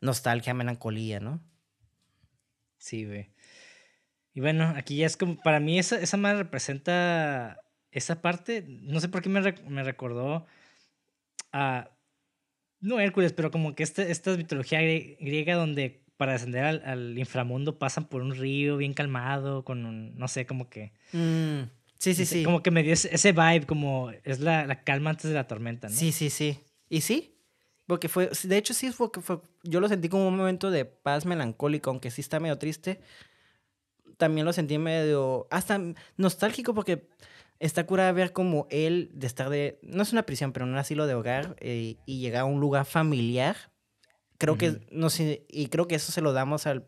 nostalgia, 0.03 0.53
melancolía, 0.53 1.19
¿no? 1.19 1.41
Sí, 2.77 3.07
güey. 3.07 3.31
Y 4.35 4.41
bueno, 4.41 4.75
aquí 4.77 4.99
ya 4.99 5.07
es 5.07 5.17
como, 5.17 5.39
para 5.39 5.61
mí 5.61 5.79
esa, 5.79 5.99
esa 5.99 6.19
madre 6.19 6.43
representa 6.43 7.59
esa 7.91 8.21
parte, 8.21 8.67
no 8.69 9.01
sé 9.01 9.09
por 9.09 9.23
qué 9.23 9.31
me, 9.31 9.41
me 9.41 9.83
recordó 9.83 10.45
a, 11.53 11.91
no 12.81 13.01
Hércules, 13.01 13.33
pero 13.33 13.51
como 13.51 13.75
que 13.75 13.83
este, 13.83 14.11
esta 14.11 14.37
mitología 14.37 14.83
griega 14.83 15.55
donde 15.55 16.04
para 16.17 16.33
descender 16.33 16.65
al, 16.65 17.19
inframundo 17.19 17.79
pasan 17.79 18.05
por 18.07 18.23
un 18.23 18.35
río 18.35 18.77
bien 18.77 18.95
calmado, 18.95 19.65
con 19.65 19.85
un, 19.85 20.17
no 20.17 20.29
sé, 20.29 20.47
como 20.47 20.69
que... 20.69 20.93
Mm, 21.13 21.71
sí, 21.99 22.15
sí, 22.15 22.25
sí. 22.25 22.45
Como 22.45 22.63
que 22.63 22.71
me 22.71 22.83
dio 22.83 22.93
ese, 22.93 23.33
vibe, 23.33 23.67
como 23.67 24.11
es 24.23 24.41
la, 24.41 24.67
la, 24.67 24.83
calma 24.85 25.11
antes 25.11 25.29
de 25.29 25.35
la 25.35 25.47
tormenta, 25.47 25.89
¿no? 25.89 25.95
Sí, 25.95 26.13
sí, 26.13 26.31
sí. 26.31 26.59
¿Y 26.89 27.01
sí? 27.01 27.35
Porque 27.87 28.09
fue, 28.09 28.31
de 28.45 28.57
hecho 28.57 28.73
sí 28.73 28.91
fue, 28.93 29.11
fue, 29.21 29.41
yo 29.63 29.81
lo 29.81 29.89
sentí 29.89 30.09
como 30.09 30.29
un 30.29 30.37
momento 30.37 30.71
de 30.71 30.85
paz 30.85 31.27
melancólico, 31.27 31.91
aunque 31.91 32.11
sí 32.11 32.21
está 32.21 32.41
medio 32.41 32.59
triste. 32.59 33.01
También 34.17 34.47
lo 34.47 34.53
sentí 34.53 34.79
medio, 34.79 35.49
hasta 35.51 35.81
nostálgico 36.17 36.73
porque 36.73 37.09
está 37.59 37.85
curada 37.85 38.13
ver 38.13 38.33
como 38.33 38.67
él 38.71 39.11
de 39.13 39.27
estar 39.27 39.51
de, 39.51 39.79
no 39.83 40.03
es 40.03 40.13
una 40.13 40.25
prisión, 40.25 40.53
pero 40.53 40.65
en 40.65 40.73
un 40.73 40.79
asilo 40.79 41.07
de 41.07 41.15
hogar 41.15 41.57
eh, 41.61 41.97
y 42.07 42.21
llegar 42.21 42.43
a 42.43 42.45
un 42.47 42.61
lugar 42.61 42.87
familiar 42.87 43.57
Creo 44.39 44.59
que, 44.59 44.81
no 44.91 45.11
sé, 45.11 45.45
y 45.49 45.69
creo 45.69 45.87
que 45.87 45.95
eso 45.95 46.13
se 46.13 46.21
lo 46.21 46.33
damos 46.33 46.67
al, 46.67 46.85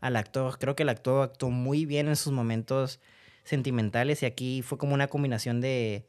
al 0.00 0.16
actor. 0.16 0.58
Creo 0.58 0.76
que 0.76 0.82
el 0.82 0.88
actor 0.88 1.22
actuó 1.22 1.50
muy 1.50 1.86
bien 1.86 2.08
en 2.08 2.16
sus 2.16 2.32
momentos 2.32 3.00
sentimentales 3.44 4.22
y 4.22 4.26
aquí 4.26 4.62
fue 4.62 4.78
como 4.78 4.94
una 4.94 5.08
combinación 5.08 5.60
de, 5.60 6.06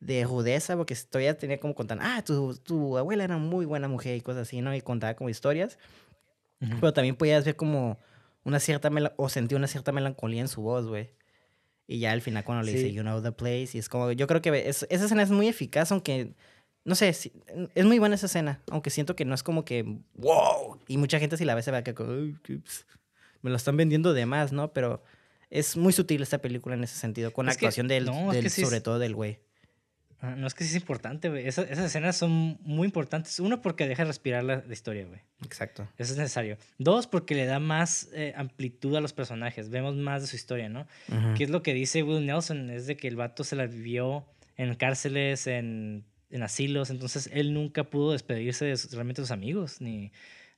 de 0.00 0.24
rudeza, 0.24 0.76
porque 0.76 0.96
todavía 0.96 1.36
tenía 1.36 1.60
como 1.60 1.74
contar, 1.74 1.98
ah, 2.00 2.22
tu, 2.24 2.56
tu 2.56 2.98
abuela 2.98 3.24
era 3.24 3.36
muy 3.36 3.66
buena 3.66 3.88
mujer 3.88 4.16
y 4.16 4.20
cosas 4.20 4.48
así, 4.48 4.60
¿no? 4.60 4.74
Y 4.74 4.80
contaba 4.80 5.14
como 5.14 5.30
historias. 5.30 5.78
Pero 6.58 6.92
también 6.92 7.16
podías 7.16 7.44
ver 7.44 7.56
como 7.56 7.98
una 8.44 8.60
cierta, 8.60 8.88
o 9.16 9.28
sentí 9.28 9.56
una 9.56 9.66
cierta 9.66 9.90
melancolía 9.90 10.40
en 10.40 10.48
su 10.48 10.62
voz, 10.62 10.86
güey. 10.86 11.10
Y 11.88 11.98
ya 11.98 12.12
al 12.12 12.22
final 12.22 12.44
cuando 12.44 12.64
le 12.64 12.72
dice, 12.72 12.92
you 12.92 13.02
know 13.02 13.20
the 13.20 13.32
place, 13.32 13.70
y 13.74 13.78
es 13.78 13.88
como, 13.88 14.12
yo 14.12 14.26
creo 14.28 14.40
que 14.40 14.68
esa 14.68 14.86
escena 14.88 15.22
es 15.24 15.30
muy 15.30 15.48
eficaz, 15.48 15.90
aunque 15.90 16.34
no 16.84 16.94
sé, 16.94 17.08
es 17.08 17.84
muy 17.84 17.98
buena 17.98 18.16
esa 18.16 18.26
escena, 18.26 18.60
aunque 18.70 18.90
siento 18.90 19.14
que 19.14 19.24
no 19.24 19.34
es 19.34 19.42
como 19.42 19.64
que, 19.64 19.98
wow, 20.14 20.78
y 20.88 20.96
mucha 20.96 21.18
gente 21.18 21.36
si 21.36 21.44
la 21.44 21.54
ve 21.54 21.62
se 21.62 21.70
va 21.70 21.82
que 21.82 21.94
me 23.42 23.50
lo 23.50 23.56
están 23.56 23.76
vendiendo 23.76 24.12
de 24.12 24.26
más, 24.26 24.52
¿no? 24.52 24.72
Pero 24.72 25.02
es 25.50 25.76
muy 25.76 25.92
sutil 25.92 26.22
esta 26.22 26.38
película 26.38 26.74
en 26.74 26.84
ese 26.84 26.98
sentido, 26.98 27.32
con 27.32 27.46
la 27.46 27.52
actuación 27.52 27.88
del, 27.88 28.06
sobre 28.06 28.80
todo 28.80 28.98
del 28.98 29.14
güey. 29.14 29.38
Ah, 30.20 30.36
no 30.36 30.46
es 30.46 30.54
que 30.54 30.62
sí 30.62 30.70
es 30.70 30.76
importante, 30.76 31.28
güey. 31.28 31.48
esas 31.48 31.68
escenas 31.68 32.16
son 32.16 32.56
muy 32.62 32.86
importantes. 32.86 33.40
Uno, 33.40 33.60
porque 33.60 33.88
deja 33.88 34.04
respirar 34.04 34.44
la, 34.44 34.62
historia, 34.70 35.04
güey. 35.04 35.20
Exacto. 35.44 35.88
Eso 35.98 36.12
es 36.12 36.18
necesario. 36.18 36.58
Dos, 36.78 37.08
porque 37.08 37.34
le 37.34 37.44
da 37.44 37.58
más 37.58 38.08
eh, 38.14 38.32
amplitud 38.36 38.94
a 38.94 39.00
los 39.00 39.12
personajes. 39.12 39.68
Vemos 39.68 39.96
más 39.96 40.22
de 40.22 40.28
su 40.28 40.36
historia, 40.36 40.68
¿no? 40.68 40.86
¿Qué 41.36 41.42
es 41.42 41.50
lo 41.50 41.64
que 41.64 41.74
dice 41.74 42.04
Will 42.04 42.24
Nelson? 42.24 42.70
Es 42.70 42.86
de 42.86 42.96
que 42.96 43.08
el 43.08 43.16
vato 43.16 43.42
se 43.42 43.56
la 43.56 43.66
vivió 43.66 44.24
en 44.56 44.72
cárceles, 44.76 45.48
en 45.48 46.04
en 46.32 46.42
asilos, 46.42 46.90
entonces 46.90 47.30
él 47.32 47.54
nunca 47.54 47.84
pudo 47.84 48.12
despedirse 48.12 48.64
de 48.64 48.78
realmente 48.92 49.22
sus 49.22 49.30
amigos, 49.30 49.80
ni, 49.80 50.10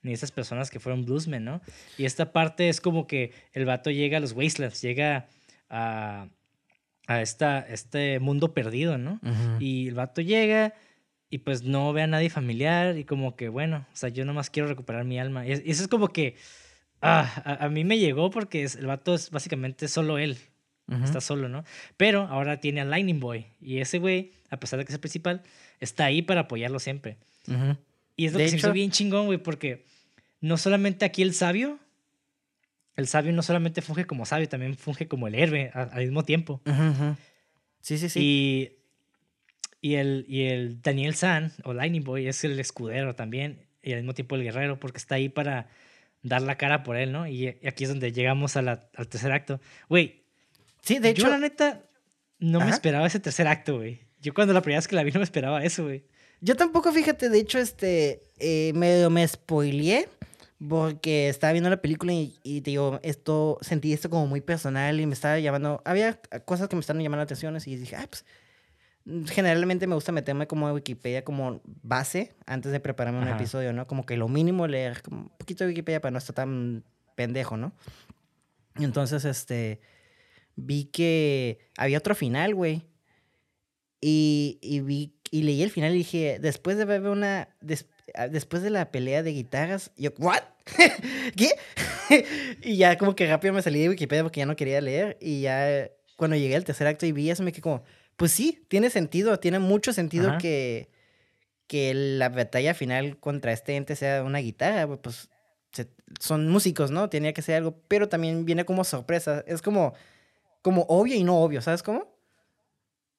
ni 0.03 0.13
esas 0.13 0.33
personas 0.33 0.71
que 0.71 0.81
fueron 0.81 1.05
bluesmen, 1.05 1.45
¿no? 1.45 1.61
Y 1.99 2.05
esta 2.05 2.33
parte 2.33 2.69
es 2.69 2.81
como 2.81 3.07
que 3.07 3.33
el 3.53 3.67
vato 3.67 3.91
llega 3.91 4.19
a 4.19 4.21
los 4.21 4.33
wastelands, 4.33 4.81
llega 4.81 5.29
a, 5.69 6.29
a 7.07 7.21
esta, 7.21 7.61
este 7.61 8.21
mundo 8.21 8.55
perdido, 8.55 8.99
¿no? 8.99 9.21
Y 9.59 9.89
el 9.89 9.95
vato 9.95 10.21
llega 10.21 10.75
y 11.29 11.39
pues 11.39 11.65
no 11.65 11.93
ve 11.93 12.03
a 12.03 12.07
nadie 12.07 12.31
familiar 12.31 12.97
y 12.97 13.05
como 13.05 13.37
que, 13.37 13.49
bueno, 13.49 13.87
o 13.93 13.97
sea, 13.97 14.09
yo 14.09 14.25
nomás 14.25 14.51
quiero 14.51 14.69
recuperar 14.69 15.05
mi 15.05 15.19
alma. 15.19 15.47
Y 15.47 15.53
eso 15.53 15.83
es 15.83 15.89
como 15.89 16.09
que, 16.09 16.37
ah, 17.03 17.59
a, 17.61 17.69
mí 17.69 17.85
me 17.85 17.99
llegó 17.99 18.31
porque 18.31 18.63
el 18.63 18.87
vato 18.87 19.15
es 19.15 19.31
básicamente 19.31 19.89
solo 19.89 20.19
él. 20.19 20.39
Está 20.86 21.20
solo, 21.20 21.48
¿no? 21.48 21.65
Pero 21.97 22.23
ahora 22.23 22.61
tiene 22.61 22.82
a 22.82 22.85
Lightning 22.85 23.19
Boy. 23.19 23.47
Y 23.61 23.78
ese 23.78 23.98
güey, 23.98 24.32
a 24.51 24.59
pesar 24.59 24.78
de 24.78 24.85
que 24.85 24.90
es 24.90 24.94
el 24.94 25.01
principal, 25.01 25.43
está 25.81 26.05
ahí 26.05 26.23
para 26.23 26.43
apoyarlo 26.43 26.78
siempre. 26.78 27.16
Y 28.16 28.27
es 28.27 28.32
lo 28.32 28.39
que 28.39 28.48
se 28.48 28.56
hizo 28.56 28.73
bien 28.73 28.90
chingón, 28.90 29.27
güey, 29.27 29.39
porque 29.39 29.85
no 30.40 30.56
solamente 30.56 31.05
aquí 31.05 31.23
el 31.23 31.35
sabio, 31.35 31.78
el 32.97 33.09
sabio 33.09 33.32
no 33.32 33.43
solamente 33.43 33.82
funge 33.82 34.05
como 34.05 34.27
sabio, 34.27 34.48
también 34.48 34.77
funge 34.77 35.09
como 35.09 35.27
el 35.27 35.35
héroe 35.35 35.70
al, 35.73 36.02
mismo 36.02 36.24
tiempo. 36.24 36.61
Sí, 37.81 37.98
sí, 37.98 38.09
sí. 38.09 38.20
Y, 38.20 38.73
y, 39.81 39.94
el, 39.94 40.27
y 40.28 40.43
el 40.43 40.81
Daniel 40.82 41.15
San, 41.15 41.52
o 41.65 41.73
Lightning 41.73 42.05
Boy, 42.05 42.28
es 42.28 42.44
el 42.44 42.59
escudero 42.61 43.15
también, 43.15 43.61
y 43.82 43.93
al 43.93 44.01
mismo 44.01 44.15
tiempo 44.15 44.36
el 44.36 44.43
guerrero, 44.43 44.78
porque 44.78 44.98
está 44.98 45.16
ahí 45.16 45.28
para 45.28 45.69
dar 46.23 46.43
la 46.43 46.56
cara 46.56 46.82
por 46.82 46.97
él, 46.97 47.12
¿no? 47.12 47.27
Y 47.27 47.48
aquí 47.48 47.85
es 47.85 47.90
donde 47.90 48.12
llegamos 48.12 48.56
al 48.56 48.81
tercer 49.09 49.32
acto. 49.32 49.61
Güey, 49.89 50.24
Sí, 50.85 50.98
de 50.98 51.11
hecho. 51.11 51.23
Yo, 51.23 51.28
la 51.28 51.39
neta, 51.39 51.82
no 52.39 52.61
me 52.61 52.70
esperaba 52.70 53.06
ese 53.06 53.20
tercer 53.20 53.47
acto, 53.47 53.77
güey. 53.77 54.06
Yo 54.20 54.35
cuando 54.35 54.52
la 54.52 54.61
primera 54.61 54.78
vez 54.78 54.89
que 54.89 54.97
la 54.97 55.02
vi 55.02 55.12
no 55.12 55.20
me 55.20 55.24
esperaba 55.24 55.65
eso, 55.65 55.85
güey. 55.85 56.05
Yo 56.40 56.56
tampoco, 56.56 56.93
fíjate, 56.93 57.31
de 57.31 57.39
hecho, 57.39 57.59
este, 57.59 58.23
eh, 58.39 58.73
medio 58.74 59.09
me 59.09 59.27
spoileé 59.27 60.09
porque 60.69 61.28
estaba 61.28 61.52
viendo 61.52 61.70
la 61.70 61.81
película 61.81 62.12
y, 62.12 62.61
te 62.61 62.70
digo, 62.70 63.01
esto, 63.02 63.59
sentí 63.62 63.93
esto 63.93 64.11
como 64.11 64.27
muy 64.27 64.40
personal 64.40 65.01
y 65.01 65.06
me 65.06 65.15
estaba 65.15 65.39
llamando, 65.39 65.82
había 65.85 66.20
cosas 66.44 66.69
que 66.69 66.77
me 66.77 66.81
estaban 66.81 67.02
llamando 67.02 67.20
la 67.20 67.24
atención 67.24 67.56
y 67.65 67.77
dije, 67.77 67.97
ah, 67.97 68.06
pues, 68.09 68.24
generalmente 69.31 69.86
me 69.86 69.94
gusta 69.94 70.12
meterme 70.12 70.47
como 70.47 70.66
a 70.66 70.73
Wikipedia 70.73 71.24
como 71.24 71.61
base 71.65 72.35
antes 72.47 72.73
de 72.73 72.81
prepararme 72.81 73.20
un 73.20 73.28
episodio, 73.28 73.73
¿no? 73.73 73.86
Como 73.86 74.06
que 74.06 74.16
lo 74.16 74.28
mínimo 74.28 74.66
leer 74.66 75.02
como 75.02 75.23
un 75.23 75.28
poquito 75.36 75.65
de 75.65 75.69
Wikipedia 75.69 76.01
para 76.01 76.12
no 76.12 76.19
estar 76.19 76.35
tan 76.35 76.85
pendejo, 77.15 77.56
¿no? 77.56 77.73
Y 78.78 78.85
entonces, 78.85 79.24
este, 79.24 79.81
vi 80.56 80.85
que 80.86 81.59
había 81.76 81.98
otro 81.98 82.14
final, 82.14 82.55
güey. 82.55 82.86
Y, 84.01 84.59
y, 84.60 84.81
vi, 84.81 85.14
y 85.31 85.43
leí 85.43 85.62
el 85.62 85.70
final 85.70 85.94
y 85.94 85.98
dije, 85.98 86.39
después 86.40 86.76
de 86.76 86.85
ver 86.85 87.02
una, 87.02 87.48
ah, 88.14 88.28
después 88.28 88.62
de 88.62 88.70
la 88.70 88.90
pelea 88.90 89.22
de 89.22 89.32
guitarras, 89.32 89.93
yo, 89.97 90.10
¿what? 90.18 90.43
¿Qué? 91.36 91.51
y 92.62 92.76
ya 92.76 92.98
como 92.98 93.16
que 93.16 93.26
rápido 93.26 93.55
me 93.55 93.62
salí 93.62 93.81
de 93.81 93.89
Wikipedia 93.89 94.22
porque 94.22 94.40
ya 94.40 94.47
no 94.47 94.56
quería 94.56 94.81
leer. 94.81 95.16
Y 95.20 95.43
ya 95.43 95.89
cuando 96.16 96.36
llegué 96.36 96.56
al 96.56 96.64
tercer 96.64 96.86
acto 96.86 97.06
y 97.06 97.12
vi 97.12 97.31
eso, 97.31 97.43
me 97.43 97.52
quedé 97.52 97.62
como, 97.62 97.82
pues 98.16 98.32
sí, 98.32 98.64
tiene 98.68 98.90
sentido, 98.90 99.40
tiene 99.40 99.59
mucho 99.59 99.93
sentido 99.93 100.36
que, 100.39 100.90
que 101.66 101.94
la 101.94 102.28
batalla 102.28 102.74
final 102.74 103.18
contra 103.18 103.52
este 103.52 103.76
ente 103.76 103.97
sea 103.97 104.22
una 104.22 104.39
guitarra, 104.39 104.86
pues 104.98 105.31
son 106.20 106.48
músicos, 106.48 106.90
¿no? 106.90 107.09
Tenía 107.09 107.32
que 107.32 107.43
ser 107.43 107.56
algo, 107.56 107.76
pero 107.89 108.09
también 108.09 108.44
viene 108.44 108.64
como 108.64 108.85
sorpresa. 108.85 109.43
Es 109.47 109.62
como 109.62 109.94
como 110.65 110.86
obvio 110.89 111.15
y 111.15 111.24
no 111.24 111.43
obvio, 111.43 111.61
¿sabes 111.61 111.82
cómo? 111.82 112.16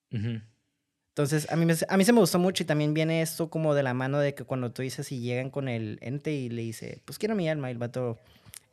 Entonces, 0.10 1.48
a 1.52 1.56
mí, 1.56 1.72
a 1.88 1.98
mí 1.98 2.04
se 2.04 2.12
me 2.12 2.20
gustó 2.20 2.40
mucho 2.40 2.64
y 2.64 2.66
también 2.66 2.96
viene 2.96 3.22
esto 3.22 3.52
como 3.52 3.76
de 3.76 3.84
la 3.84 3.94
mano 3.94 4.18
de 4.18 4.34
que 4.34 4.46
cuando 4.46 4.72
tú 4.72 4.82
dices 4.82 5.12
y 5.12 5.20
llegan 5.20 5.52
con 5.52 5.68
el 5.70 6.00
ente 6.02 6.32
y 6.32 6.50
le 6.50 6.64
dice, 6.64 7.04
pues 7.06 7.20
quiero 7.20 7.36
mi 7.36 7.48
alma, 7.48 7.70
y 7.70 7.74
el 7.74 7.78
vato, 7.78 8.18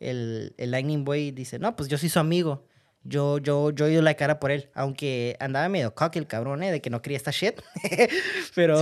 el, 0.00 0.54
el 0.56 0.70
Lightning 0.70 1.04
Boy 1.04 1.32
dice, 1.32 1.58
no, 1.58 1.76
pues 1.76 1.90
yo 1.90 1.98
soy 1.98 2.08
su 2.08 2.18
amigo. 2.18 2.66
Yo, 3.04 3.36
yo, 3.38 3.72
yo 3.72 3.86
he 3.86 3.92
ido 3.92 4.00
la 4.00 4.14
cara 4.14 4.40
por 4.40 4.50
él, 4.50 4.70
aunque 4.72 5.36
andaba 5.38 5.68
medio 5.68 5.94
cocky 5.94 6.18
el 6.18 6.26
cabrón, 6.26 6.62
¿eh? 6.62 6.72
De 6.72 6.80
que 6.80 6.88
no 6.88 7.02
quería 7.02 7.18
esta 7.18 7.30
shit. 7.30 7.60
pero, 8.54 8.80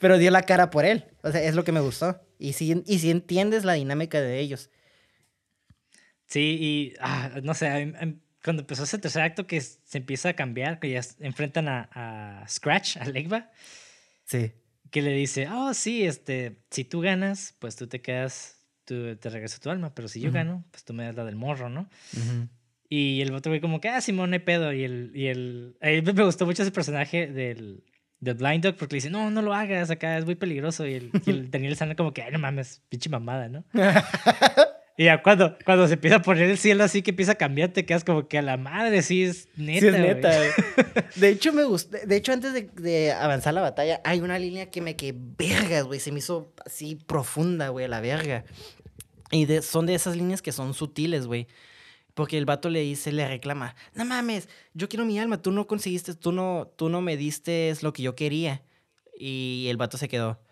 pero 0.00 0.18
dio 0.18 0.32
la 0.32 0.42
cara 0.42 0.70
por 0.70 0.84
él. 0.84 1.04
O 1.22 1.30
sea, 1.30 1.40
es 1.40 1.54
lo 1.54 1.62
que 1.62 1.70
me 1.70 1.80
gustó. 1.80 2.20
Y 2.38 2.54
si, 2.54 2.82
y 2.84 2.98
si 2.98 3.12
entiendes 3.12 3.64
la 3.64 3.74
dinámica 3.74 4.20
de 4.20 4.40
ellos. 4.40 4.70
Sí, 6.26 6.58
y 6.60 6.94
ah, 7.00 7.40
no 7.44 7.54
sé, 7.54 7.92
cuando 8.42 8.62
empezó 8.62 8.84
ese 8.84 8.98
tercer 8.98 9.22
acto 9.22 9.46
que 9.46 9.60
se 9.60 9.98
empieza 9.98 10.30
a 10.30 10.32
cambiar, 10.34 10.78
que 10.80 10.90
ya 10.90 11.00
enfrentan 11.20 11.68
a, 11.68 12.44
Scratch, 12.48 12.96
a 12.96 13.04
Legba. 13.04 13.50
Sí. 14.24 14.52
Que 14.90 15.02
le 15.02 15.12
dice, 15.12 15.48
oh, 15.48 15.74
sí, 15.74 16.04
este, 16.04 16.62
si 16.70 16.84
tú 16.84 17.00
ganas, 17.00 17.54
pues 17.58 17.76
tú 17.76 17.86
te 17.86 18.00
quedas, 18.00 18.66
tú, 18.84 19.16
te 19.16 19.28
regreso 19.28 19.60
tu 19.60 19.70
alma, 19.70 19.94
pero 19.94 20.08
si 20.08 20.20
yo 20.20 20.32
gano, 20.32 20.64
pues 20.70 20.84
tú 20.84 20.94
me 20.94 21.04
das 21.04 21.14
la 21.14 21.24
del 21.24 21.36
morro, 21.36 21.68
¿no? 21.68 21.88
Y 22.88 23.20
el 23.20 23.32
otro 23.34 23.52
güey 23.52 23.60
como 23.60 23.80
que, 23.80 23.88
ah, 23.88 24.00
Simón, 24.00 24.30
no 24.30 24.40
pedo. 24.40 24.72
Y 24.72 24.82
el, 24.82 25.12
y 25.14 25.26
el, 25.26 25.76
a 25.80 25.88
mí 25.88 26.02
me 26.02 26.24
gustó 26.24 26.44
mucho 26.44 26.62
ese 26.62 26.72
personaje 26.72 27.28
del, 27.28 27.84
del 28.18 28.34
Blind 28.34 28.64
Dog 28.64 28.76
porque 28.76 28.94
le 28.94 28.96
dice, 28.96 29.10
no, 29.10 29.30
no 29.30 29.42
lo 29.42 29.54
hagas 29.54 29.90
acá, 29.90 30.18
es 30.18 30.24
muy 30.24 30.34
peligroso. 30.34 30.86
Y 30.86 30.94
el, 30.94 31.10
y 31.24 31.30
el 31.30 31.50
Daniel 31.52 31.76
Sana 31.76 31.94
como 31.94 32.12
que, 32.12 32.22
ay, 32.22 32.32
no 32.32 32.38
mames, 32.38 32.82
pinche 32.88 33.08
mamada, 33.08 33.48
¿no? 33.48 33.64
Y 35.00 35.04
ya 35.04 35.22
cuando, 35.22 35.56
cuando 35.64 35.86
se 35.86 35.94
empieza 35.94 36.16
a 36.16 36.22
poner 36.22 36.50
el 36.50 36.58
cielo 36.58 36.84
así 36.84 37.00
que 37.00 37.08
empieza 37.08 37.32
a 37.32 37.36
cambiar, 37.36 37.70
te 37.70 37.86
quedas 37.86 38.04
como 38.04 38.28
que 38.28 38.36
a 38.36 38.42
la 38.42 38.58
madre, 38.58 39.00
sí 39.00 39.22
es 39.22 39.48
neta. 39.56 39.80
Sí 39.80 39.86
es 39.86 39.94
neta, 39.94 40.30
De 41.16 41.30
hecho, 41.30 41.54
me 41.54 41.64
gustó. 41.64 41.96
De 42.04 42.16
hecho, 42.16 42.34
antes 42.34 42.52
de, 42.52 42.64
de, 42.64 43.10
avanzar 43.10 43.54
la 43.54 43.62
batalla, 43.62 44.02
hay 44.04 44.20
una 44.20 44.38
línea 44.38 44.70
que 44.70 44.82
me 44.82 44.96
que 44.96 45.14
vergas, 45.16 45.84
güey. 45.84 46.00
Se 46.00 46.12
me 46.12 46.18
hizo 46.18 46.52
así 46.66 46.96
profunda, 46.96 47.70
güey, 47.70 47.86
a 47.86 47.88
la 47.88 48.02
verga. 48.02 48.44
Y 49.30 49.46
de, 49.46 49.62
son 49.62 49.86
de 49.86 49.94
esas 49.94 50.16
líneas 50.16 50.42
que 50.42 50.52
son 50.52 50.74
sutiles, 50.74 51.26
güey. 51.26 51.46
Porque 52.12 52.36
el 52.36 52.44
vato 52.44 52.68
le 52.68 52.80
dice, 52.80 53.10
le 53.10 53.26
reclama, 53.26 53.76
no 53.94 54.04
mames, 54.04 54.50
yo 54.74 54.90
quiero 54.90 55.06
mi 55.06 55.18
alma, 55.18 55.40
tú 55.40 55.50
no 55.50 55.66
conseguiste, 55.66 56.14
tú 56.14 56.30
no, 56.30 56.74
tú 56.76 56.90
no 56.90 57.00
me 57.00 57.16
diste 57.16 57.72
lo 57.80 57.94
que 57.94 58.02
yo 58.02 58.14
quería. 58.14 58.64
Y 59.18 59.68
el 59.70 59.78
vato 59.78 59.96
se 59.96 60.08
quedó. 60.08 60.42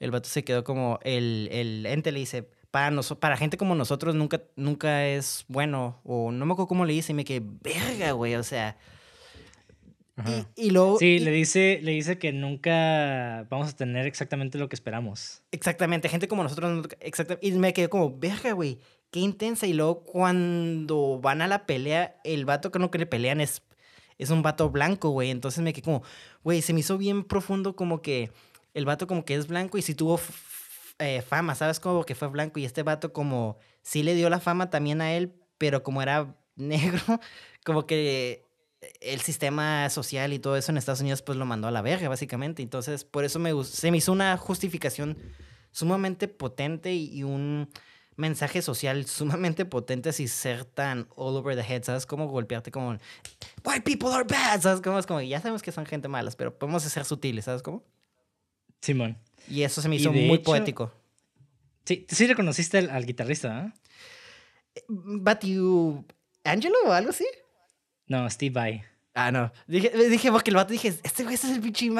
El 0.00 0.10
vato 0.10 0.28
se 0.28 0.42
quedó 0.42 0.64
como, 0.64 0.98
el, 1.04 1.48
el 1.52 1.86
ente 1.86 2.10
le 2.10 2.18
dice, 2.18 2.48
para, 2.72 3.00
para 3.20 3.36
gente 3.36 3.58
como 3.58 3.74
nosotros 3.76 4.16
nunca, 4.16 4.42
nunca 4.56 5.06
es 5.06 5.44
bueno. 5.46 6.00
O 6.02 6.32
no 6.32 6.46
me 6.46 6.54
acuerdo 6.54 6.68
cómo 6.68 6.84
le 6.84 6.94
dice 6.94 7.12
y 7.12 7.14
me 7.14 7.24
quedé, 7.24 7.42
verga, 7.62 8.12
güey, 8.12 8.34
o 8.34 8.42
sea. 8.42 8.76
Y, 10.56 10.70
luego. 10.70 10.98
Sí, 10.98 11.18
le, 11.18 11.30
dice, 11.30 11.80
le 11.82 11.92
dice 11.92 12.18
que 12.18 12.32
nunca 12.32 13.46
vamos 13.50 13.68
a 13.68 13.76
tener 13.76 14.06
exactamente 14.06 14.58
lo 14.58 14.68
que 14.70 14.74
esperamos. 14.74 15.42
Exactamente, 15.52 16.08
gente 16.08 16.28
como 16.28 16.42
nosotros. 16.42 16.88
Exactamente, 17.00 17.46
y 17.46 17.52
me 17.52 17.74
quedé 17.74 17.90
como, 17.90 18.18
verga, 18.18 18.52
güey, 18.52 18.78
qué 19.10 19.20
intensa. 19.20 19.66
Y 19.66 19.74
luego 19.74 20.04
cuando 20.04 21.20
van 21.22 21.42
a 21.42 21.48
la 21.48 21.66
pelea, 21.66 22.16
el 22.24 22.46
vato 22.46 22.72
que 22.72 22.78
no 22.78 22.90
que 22.90 22.98
le 22.98 23.06
pelean 23.06 23.42
es, 23.42 23.62
es 24.16 24.30
un 24.30 24.42
vato 24.42 24.70
blanco, 24.70 25.10
güey. 25.10 25.30
Entonces 25.30 25.62
me 25.62 25.74
quedé 25.74 25.82
como, 25.82 26.02
güey, 26.42 26.62
se 26.62 26.72
me 26.72 26.80
hizo 26.80 26.96
bien 26.96 27.24
profundo 27.24 27.76
como 27.76 28.00
que 28.00 28.30
el 28.72 28.86
vato 28.86 29.06
como 29.06 29.26
que 29.26 29.34
es 29.34 29.46
blanco 29.46 29.76
y 29.76 29.82
si 29.82 29.94
tuvo 29.94 30.18
eh, 31.02 31.22
fama, 31.22 31.54
¿sabes? 31.54 31.80
Como 31.80 32.04
que 32.04 32.14
fue 32.14 32.28
blanco 32.28 32.58
y 32.60 32.64
este 32.64 32.82
vato 32.82 33.12
como 33.12 33.58
sí 33.82 34.02
le 34.02 34.14
dio 34.14 34.30
la 34.30 34.40
fama 34.40 34.70
también 34.70 35.00
a 35.00 35.12
él, 35.12 35.34
pero 35.58 35.82
como 35.82 36.02
era 36.02 36.34
negro, 36.56 37.20
como 37.64 37.86
que 37.86 38.44
el 39.00 39.20
sistema 39.20 39.88
social 39.90 40.32
y 40.32 40.38
todo 40.38 40.56
eso 40.56 40.72
en 40.72 40.78
Estados 40.78 41.00
Unidos 41.00 41.22
pues 41.22 41.38
lo 41.38 41.46
mandó 41.46 41.68
a 41.68 41.70
la 41.70 41.82
verga, 41.82 42.08
básicamente. 42.08 42.62
Entonces, 42.62 43.04
por 43.04 43.24
eso 43.24 43.38
me, 43.38 43.52
se 43.64 43.90
me 43.90 43.98
hizo 43.98 44.12
una 44.12 44.36
justificación 44.36 45.18
sumamente 45.70 46.28
potente 46.28 46.94
y, 46.94 47.22
un 47.22 47.68
mensaje 48.16 48.60
social 48.60 49.06
sumamente 49.06 49.64
potente 49.64 50.12
si 50.12 50.28
ser 50.28 50.64
tan 50.64 51.08
all 51.16 51.36
over 51.36 51.56
the 51.56 51.62
head, 51.62 51.82
¿sabes? 51.82 52.06
Como 52.06 52.28
golpearte 52.28 52.70
como 52.70 52.98
white 53.64 53.82
people 53.84 54.10
are 54.10 54.24
bad, 54.24 54.60
¿sabes? 54.60 54.80
Como 54.80 55.00
como 55.02 55.20
ya 55.20 55.40
sabemos 55.40 55.62
que 55.62 55.72
son 55.72 55.86
gente 55.86 56.08
malas, 56.08 56.36
pero 56.36 56.56
podemos 56.58 56.82
ser 56.82 57.04
sutiles, 57.04 57.46
¿sabes 57.46 57.62
cómo? 57.62 57.82
Simón. 58.80 59.16
Y 59.48 59.62
eso 59.62 59.82
se 59.82 59.88
me 59.88 59.96
hizo 59.96 60.12
muy 60.12 60.38
poético. 60.38 60.92
Sí, 61.84 62.06
sí 62.08 62.26
reconociste 62.26 62.78
al, 62.78 63.04
guitarrista, 63.06 63.66
¿eh? 63.66 64.82
¿Batiu 64.88 66.04
Angelo 66.44 66.76
o 66.86 66.92
algo 66.92 67.10
así? 67.10 67.26
No, 68.06 68.28
Steve 68.30 68.52
Vai. 68.54 68.84
Ah, 69.14 69.30
no. 69.30 69.52
Dije, 69.66 69.90
dije 70.08 70.30
porque 70.32 70.50
el 70.50 70.56
vato 70.56 70.72
dije, 70.72 70.88
este 71.02 71.24
güey 71.24 71.34
este 71.34 71.48
es 71.48 71.52
el 71.52 71.60
pinche 71.60 71.90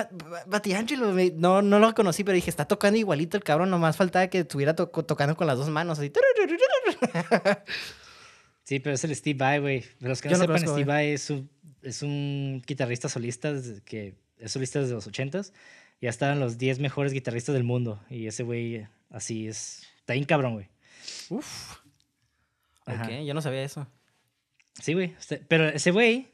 Angelo. 0.74 1.12
No, 1.34 1.60
no 1.60 1.78
lo 1.78 1.94
conocí, 1.94 2.24
pero 2.24 2.34
dije, 2.34 2.48
está 2.48 2.64
tocando 2.64 2.98
igualito 2.98 3.36
el 3.36 3.44
cabrón. 3.44 3.70
Nomás 3.70 3.96
faltaba 3.96 4.28
que 4.28 4.40
estuviera 4.40 4.74
tocando 4.74 5.36
con 5.36 5.46
las 5.46 5.58
dos 5.58 5.68
manos. 5.68 5.98
Así. 5.98 6.12
Sí, 8.64 8.78
pero 8.78 8.94
es 8.94 9.04
el 9.04 9.14
Steve 9.14 9.36
Vai, 9.36 9.58
güey. 9.58 9.84
Los 9.98 10.22
que 10.22 10.28
no, 10.28 10.36
sepan, 10.36 10.60
Steve 10.60 10.84
Vai 10.84 11.10
es 11.10 11.28
un, 11.30 11.50
es 11.82 12.02
un 12.02 12.62
guitarrista 12.64 13.08
solista 13.08 13.52
que 13.84 14.14
es 14.38 14.52
solista 14.52 14.80
desde 14.80 14.94
los 14.94 15.06
ochentas 15.06 15.52
ya 16.02 16.10
estaban 16.10 16.40
los 16.40 16.58
10 16.58 16.80
mejores 16.80 17.12
guitarristas 17.12 17.54
del 17.54 17.62
mundo. 17.62 18.02
Y 18.10 18.26
ese 18.26 18.42
güey, 18.42 18.88
así 19.08 19.46
es. 19.46 19.86
Está 19.98 20.14
bien 20.14 20.24
cabrón, 20.24 20.54
güey. 20.54 20.68
Uf. 21.30 21.78
Ok, 22.86 23.08
yo 23.24 23.32
no 23.34 23.40
sabía 23.40 23.62
eso. 23.62 23.86
Sí, 24.74 24.94
güey. 24.94 25.14
Este, 25.16 25.38
pero 25.38 25.68
ese 25.68 25.92
güey 25.92 26.26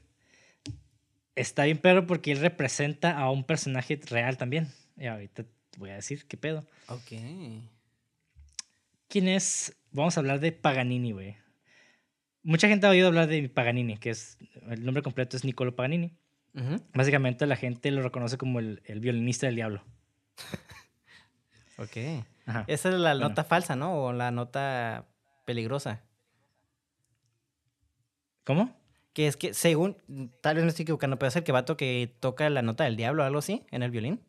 está 1.37 1.65
bien 1.65 1.77
perro 1.77 2.07
porque 2.07 2.33
él 2.33 2.41
representa 2.41 3.19
a 3.19 3.31
un 3.31 3.45
personaje 3.45 4.01
real 4.09 4.39
también. 4.39 4.69
Y 4.97 5.05
ahorita 5.07 5.45
voy 5.77 5.91
a 5.91 5.97
decir 5.97 6.25
qué 6.27 6.39
pedo. 6.39 6.67
Ok. 6.89 7.13
quién 9.09 9.29
es. 9.29 9.77
Vamos 9.91 10.17
a 10.17 10.21
hablar 10.21 10.41
de 10.41 10.53
Paganini, 10.53 11.13
güey. 11.13 11.37
Mucha 12.43 12.69
gente 12.69 12.87
ha 12.87 12.91
oído 12.91 13.09
hablar 13.09 13.27
de 13.27 13.47
Paganini, 13.51 13.99
que 13.99 14.11
es. 14.11 14.39
El 14.71 14.87
nombre 14.87 15.03
completo 15.03 15.37
es 15.37 15.45
Niccolo 15.45 15.77
Paganini. 15.77 16.17
Básicamente 16.95 17.47
la 17.47 17.57
gente 17.57 17.91
lo 17.91 18.03
reconoce 18.03 18.39
como 18.39 18.59
el, 18.59 18.81
violinista 19.01 19.47
del 19.47 19.57
diablo. 19.57 19.85
ok. 21.79 22.25
Esa 22.67 22.89
es 22.89 22.95
la 22.95 23.15
nota 23.15 23.45
falsa, 23.45 23.77
¿no? 23.77 23.95
O 23.95 24.13
la 24.13 24.31
nota 24.31 25.07
peligrosa. 25.45 26.03
¿Cómo? 28.45 28.75
Que 29.13 29.27
es 29.27 29.37
que, 29.37 29.53
según, 29.53 29.97
tal 30.41 30.57
vez 30.57 30.65
me 30.65 30.71
estoy 30.71 30.85
equivocando, 30.85 31.19
pero 31.19 31.29
es 31.29 31.37
el 31.37 31.45
que 31.45 31.53
vato 31.53 31.77
que 31.77 32.17
toca 32.21 32.49
la 32.49 32.63
nota 32.63 32.85
del 32.85 32.97
diablo 32.97 33.23
o 33.23 33.27
algo 33.27 33.41
así 33.41 33.67
en 33.71 33.83
el 33.83 33.91
violín. 33.91 34.23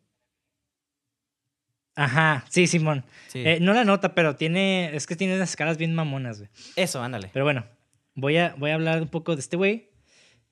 Ajá, 1.96 2.44
sí, 2.48 2.66
Simón. 2.66 3.04
Eh, 3.34 3.58
no 3.60 3.72
la 3.74 3.84
nota, 3.84 4.14
pero 4.14 4.36
tiene, 4.36 4.94
es 4.94 5.06
que 5.06 5.16
tiene 5.16 5.36
unas 5.36 5.50
escalas 5.50 5.76
bien 5.76 5.94
mamonas, 5.94 6.38
güey. 6.38 6.50
Eso, 6.76 7.02
ándale. 7.02 7.30
Pero 7.32 7.44
bueno, 7.44 7.66
voy 8.14 8.36
a, 8.36 8.54
voy 8.56 8.70
a 8.70 8.74
hablar 8.74 9.02
un 9.02 9.08
poco 9.08 9.34
de 9.34 9.40
este 9.40 9.56
güey. 9.56 9.89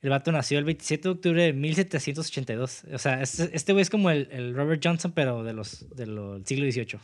El 0.01 0.11
vato 0.11 0.31
nació 0.31 0.59
el 0.59 0.65
27 0.65 1.03
de 1.03 1.09
octubre 1.09 1.43
de 1.43 1.53
1782. 1.53 2.85
O 2.93 2.99
sea, 2.99 3.21
este, 3.21 3.51
este 3.53 3.73
güey 3.73 3.83
es 3.83 3.91
como 3.91 4.11
el, 4.11 4.55
Robert 4.55 4.81
Johnson, 4.85 5.13
pero 5.13 5.43
de 5.43 5.53
los, 5.53 5.89
del 5.97 6.43
siglo 6.45 6.71
XVIII. 6.71 7.01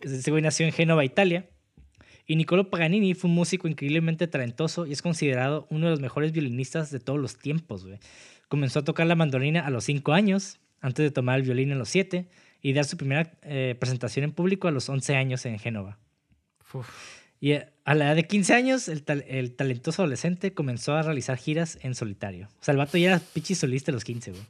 este 0.02 0.30
güey 0.30 0.42
nació 0.42 0.66
en 0.66 0.72
Génova, 0.72 1.04
Italia. 1.04 1.48
Y 2.26 2.36
Niccolo 2.36 2.70
Paganini 2.70 3.14
fue 3.14 3.28
un 3.28 3.34
músico 3.34 3.66
increíblemente 3.66 4.28
talentoso 4.28 4.86
y 4.86 4.92
es 4.92 5.02
considerado 5.02 5.66
uno 5.70 5.86
de 5.86 5.90
los 5.90 6.00
mejores 6.00 6.30
violinistas 6.30 6.92
de 6.92 7.00
todos 7.00 7.18
los 7.18 7.36
tiempos. 7.36 7.84
Güey. 7.84 7.98
Comenzó 8.48 8.78
a 8.78 8.84
tocar 8.84 9.08
la 9.08 9.16
mandolina 9.16 9.66
a 9.66 9.70
los 9.70 9.84
5 9.84 10.12
años, 10.12 10.60
antes 10.80 11.02
de 11.02 11.10
tomar 11.10 11.40
el 11.40 11.42
violín 11.42 11.72
a 11.72 11.74
los 11.74 11.88
7 11.88 12.28
y 12.60 12.72
dar 12.72 12.84
su 12.84 12.96
primera 12.96 13.32
eh, 13.42 13.76
presentación 13.78 14.24
en 14.24 14.32
público 14.32 14.68
a 14.68 14.70
los 14.70 14.88
11 14.88 15.16
años 15.16 15.44
en 15.46 15.58
Génova. 15.58 15.98
Y 17.42 17.54
eh, 17.54 17.66
a 17.84 17.96
la 17.96 18.04
edad 18.04 18.14
de 18.14 18.22
15 18.22 18.54
años, 18.54 18.86
el, 18.86 19.02
el, 19.26 19.56
talentoso 19.56 20.02
adolescente 20.02 20.54
comenzó 20.54 20.94
a 20.94 21.02
realizar 21.02 21.36
giras 21.36 21.76
en 21.82 21.96
solitario. 21.96 22.48
O 22.60 22.64
sea, 22.64 22.72
el 22.72 22.88
ya 22.88 23.08
era 23.08 23.18
pichi 23.18 23.56
solista 23.56 23.90
a 23.90 23.94
los 23.94 24.04
15, 24.04 24.30
güey. 24.30 24.42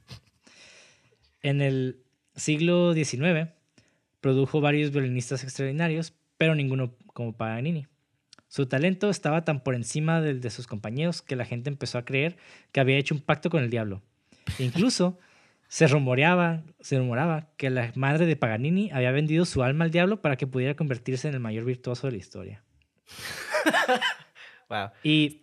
En 1.40 1.62
el 1.62 2.02
siglo 2.36 2.93
XIX, 2.93 3.48
produjo 4.20 4.60
varios 4.60 4.90
violinistas 4.90 5.43
extraordinarios, 5.43 6.12
pero 6.36 6.55
ninguno 6.55 6.94
como 7.14 7.35
Paganini. 7.35 7.86
Su 8.48 8.66
talento 8.66 9.09
estaba 9.09 9.43
tan 9.43 9.60
por 9.60 9.74
encima 9.74 10.20
del 10.20 10.43
de 10.43 10.51
sus 10.51 10.66
compañeros 10.66 11.23
que 11.23 11.35
la 11.35 11.47
gente 11.47 11.70
empezó 11.70 11.97
a 11.97 12.05
creer 12.05 12.36
que 12.73 12.81
había 12.81 12.98
hecho 12.98 13.14
un 13.14 13.23
pacto 13.23 13.48
con 13.48 13.62
el 13.62 13.70
diablo. 13.70 14.02
E 14.59 14.64
incluso 14.64 15.19
se 15.66 15.86
rumoreaba, 15.86 16.62
se 16.81 16.98
rumoraba 16.98 17.48
que 17.56 17.70
la 17.70 17.90
madre 17.94 18.27
de 18.27 18.36
Paganini 18.36 18.90
había 18.90 19.12
vendido 19.12 19.47
su 19.47 19.62
alma 19.62 19.86
al 19.86 19.90
diablo 19.90 20.20
para 20.20 20.36
que 20.36 20.47
pudiera 20.47 20.77
convertirse 20.77 21.27
en 21.28 21.32
el 21.32 21.40
mayor 21.40 21.64
virtuoso 21.64 22.06
de 22.06 22.10
la 22.12 22.19
historia. 22.19 22.62
wow. 24.68 24.90
Y, 25.02 25.42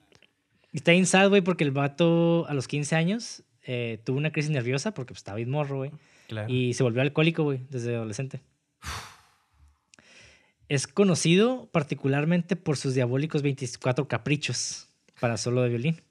está 0.74 0.94
insado, 0.94 1.30
güey, 1.30 1.42
porque 1.42 1.64
el 1.64 1.72
vato 1.72 2.46
a 2.48 2.54
los 2.54 2.68
15 2.68 2.96
años 2.96 3.44
eh, 3.64 4.02
tuvo 4.04 4.18
una 4.18 4.32
crisis 4.32 4.52
nerviosa 4.52 4.94
porque 4.94 5.14
pues, 5.14 5.20
estaba 5.20 5.38
bien 5.38 5.50
morro, 5.50 5.78
güey. 5.78 5.92
Y 6.48 6.74
se 6.74 6.84
volvió 6.84 7.02
alcohólico, 7.02 7.44
güey, 7.44 7.62
desde 7.70 7.96
adolescente. 7.96 8.42
es 10.70 10.86
conocido 10.86 11.70
particularmente 11.72 12.56
por 12.56 12.78
sus 12.78 12.94
diabólicos 12.94 13.42
24 13.42 14.08
caprichos 14.08 14.90
para 15.20 15.38
solo 15.38 15.64
de 15.64 15.70
violín. 15.70 16.02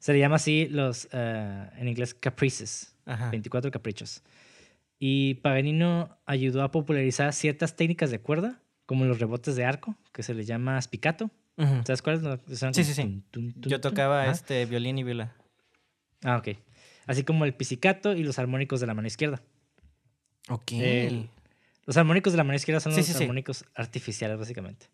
Se 0.00 0.12
le 0.12 0.18
llama 0.18 0.36
así 0.36 0.66
los, 0.70 1.08
eh, 1.12 1.70
en 1.76 1.88
inglés, 1.88 2.14
caprices. 2.14 2.94
24 3.30 3.70
caprichos. 3.70 4.22
Y 4.98 5.34
Paganino 5.34 6.18
ayudó 6.26 6.62
a 6.62 6.70
popularizar 6.70 7.32
ciertas 7.32 7.76
técnicas 7.76 8.10
de 8.10 8.20
cuerda, 8.20 8.60
como 8.88 9.04
los 9.04 9.18
rebotes 9.18 9.54
de 9.54 9.66
arco, 9.66 9.94
que 10.14 10.22
se 10.22 10.32
les 10.32 10.46
llama 10.46 10.80
spicato. 10.80 11.30
¿Sabes 11.84 12.00
cuáles? 12.00 12.22
Sí, 12.72 12.84
sí, 12.84 12.94
sí. 12.94 13.22
Yo 13.56 13.82
tocaba 13.82 14.28
este 14.28 14.64
violín 14.64 14.96
y 14.96 15.02
viola. 15.02 15.36
Ah, 16.24 16.38
ok. 16.38 16.56
Así 17.06 17.22
como 17.22 17.44
el 17.44 17.52
pizzicato 17.52 18.14
y 18.14 18.22
los 18.22 18.38
armónicos 18.38 18.80
de 18.80 18.86
la 18.86 18.94
mano 18.94 19.06
izquierda. 19.06 19.42
Ok. 20.48 20.72
los 21.84 21.98
armónicos 21.98 22.32
de 22.32 22.38
la 22.38 22.44
mano 22.44 22.56
izquierda 22.56 22.80
son 22.80 22.96
los 22.96 23.20
armónicos 23.20 23.66
artificiales, 23.74 24.38
básicamente. 24.38 24.86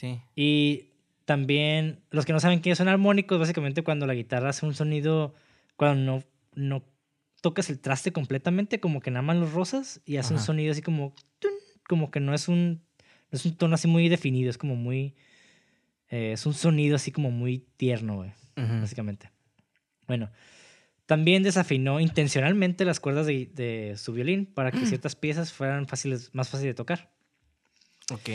Sí. 0.00 0.18
Y 0.34 0.92
también, 1.26 2.00
los 2.10 2.24
que 2.24 2.32
no 2.32 2.40
saben 2.40 2.62
qué 2.62 2.74
son 2.74 2.88
armónicos, 2.88 3.38
básicamente 3.38 3.82
cuando 3.82 4.06
la 4.06 4.14
guitarra 4.14 4.48
hace 4.48 4.64
un 4.64 4.72
sonido, 4.72 5.34
cuando 5.76 6.10
no, 6.10 6.24
no 6.54 6.82
tocas 7.42 7.68
el 7.68 7.80
traste 7.80 8.14
completamente, 8.14 8.80
como 8.80 9.00
que 9.00 9.10
nada 9.10 9.20
más 9.20 9.36
los 9.36 9.52
rosas 9.52 10.00
y 10.06 10.16
hace 10.16 10.32
un 10.32 10.40
sonido 10.40 10.72
así 10.72 10.80
como, 10.80 11.12
como 11.86 12.10
que 12.10 12.20
no 12.20 12.32
es 12.32 12.48
un, 12.48 12.85
es 13.36 13.46
un 13.46 13.56
tono 13.56 13.74
así 13.74 13.88
muy 13.88 14.08
definido, 14.08 14.50
es 14.50 14.58
como 14.58 14.76
muy, 14.76 15.14
eh, 16.10 16.32
es 16.32 16.46
un 16.46 16.54
sonido 16.54 16.96
así 16.96 17.12
como 17.12 17.30
muy 17.30 17.66
tierno, 17.76 18.16
güey, 18.16 18.32
básicamente. 18.56 19.30
Bueno, 20.06 20.30
también 21.06 21.42
desafinó 21.42 22.00
intencionalmente 22.00 22.84
las 22.84 23.00
cuerdas 23.00 23.26
de, 23.26 23.94
su 23.96 24.12
violín 24.12 24.46
para 24.46 24.72
que 24.72 24.86
ciertas 24.86 25.14
piezas 25.14 25.52
fueran 25.52 25.86
fáciles, 25.86 26.34
más 26.34 26.48
fáciles 26.48 26.70
de 26.70 26.74
tocar. 26.74 27.10
Ok. 28.12 28.30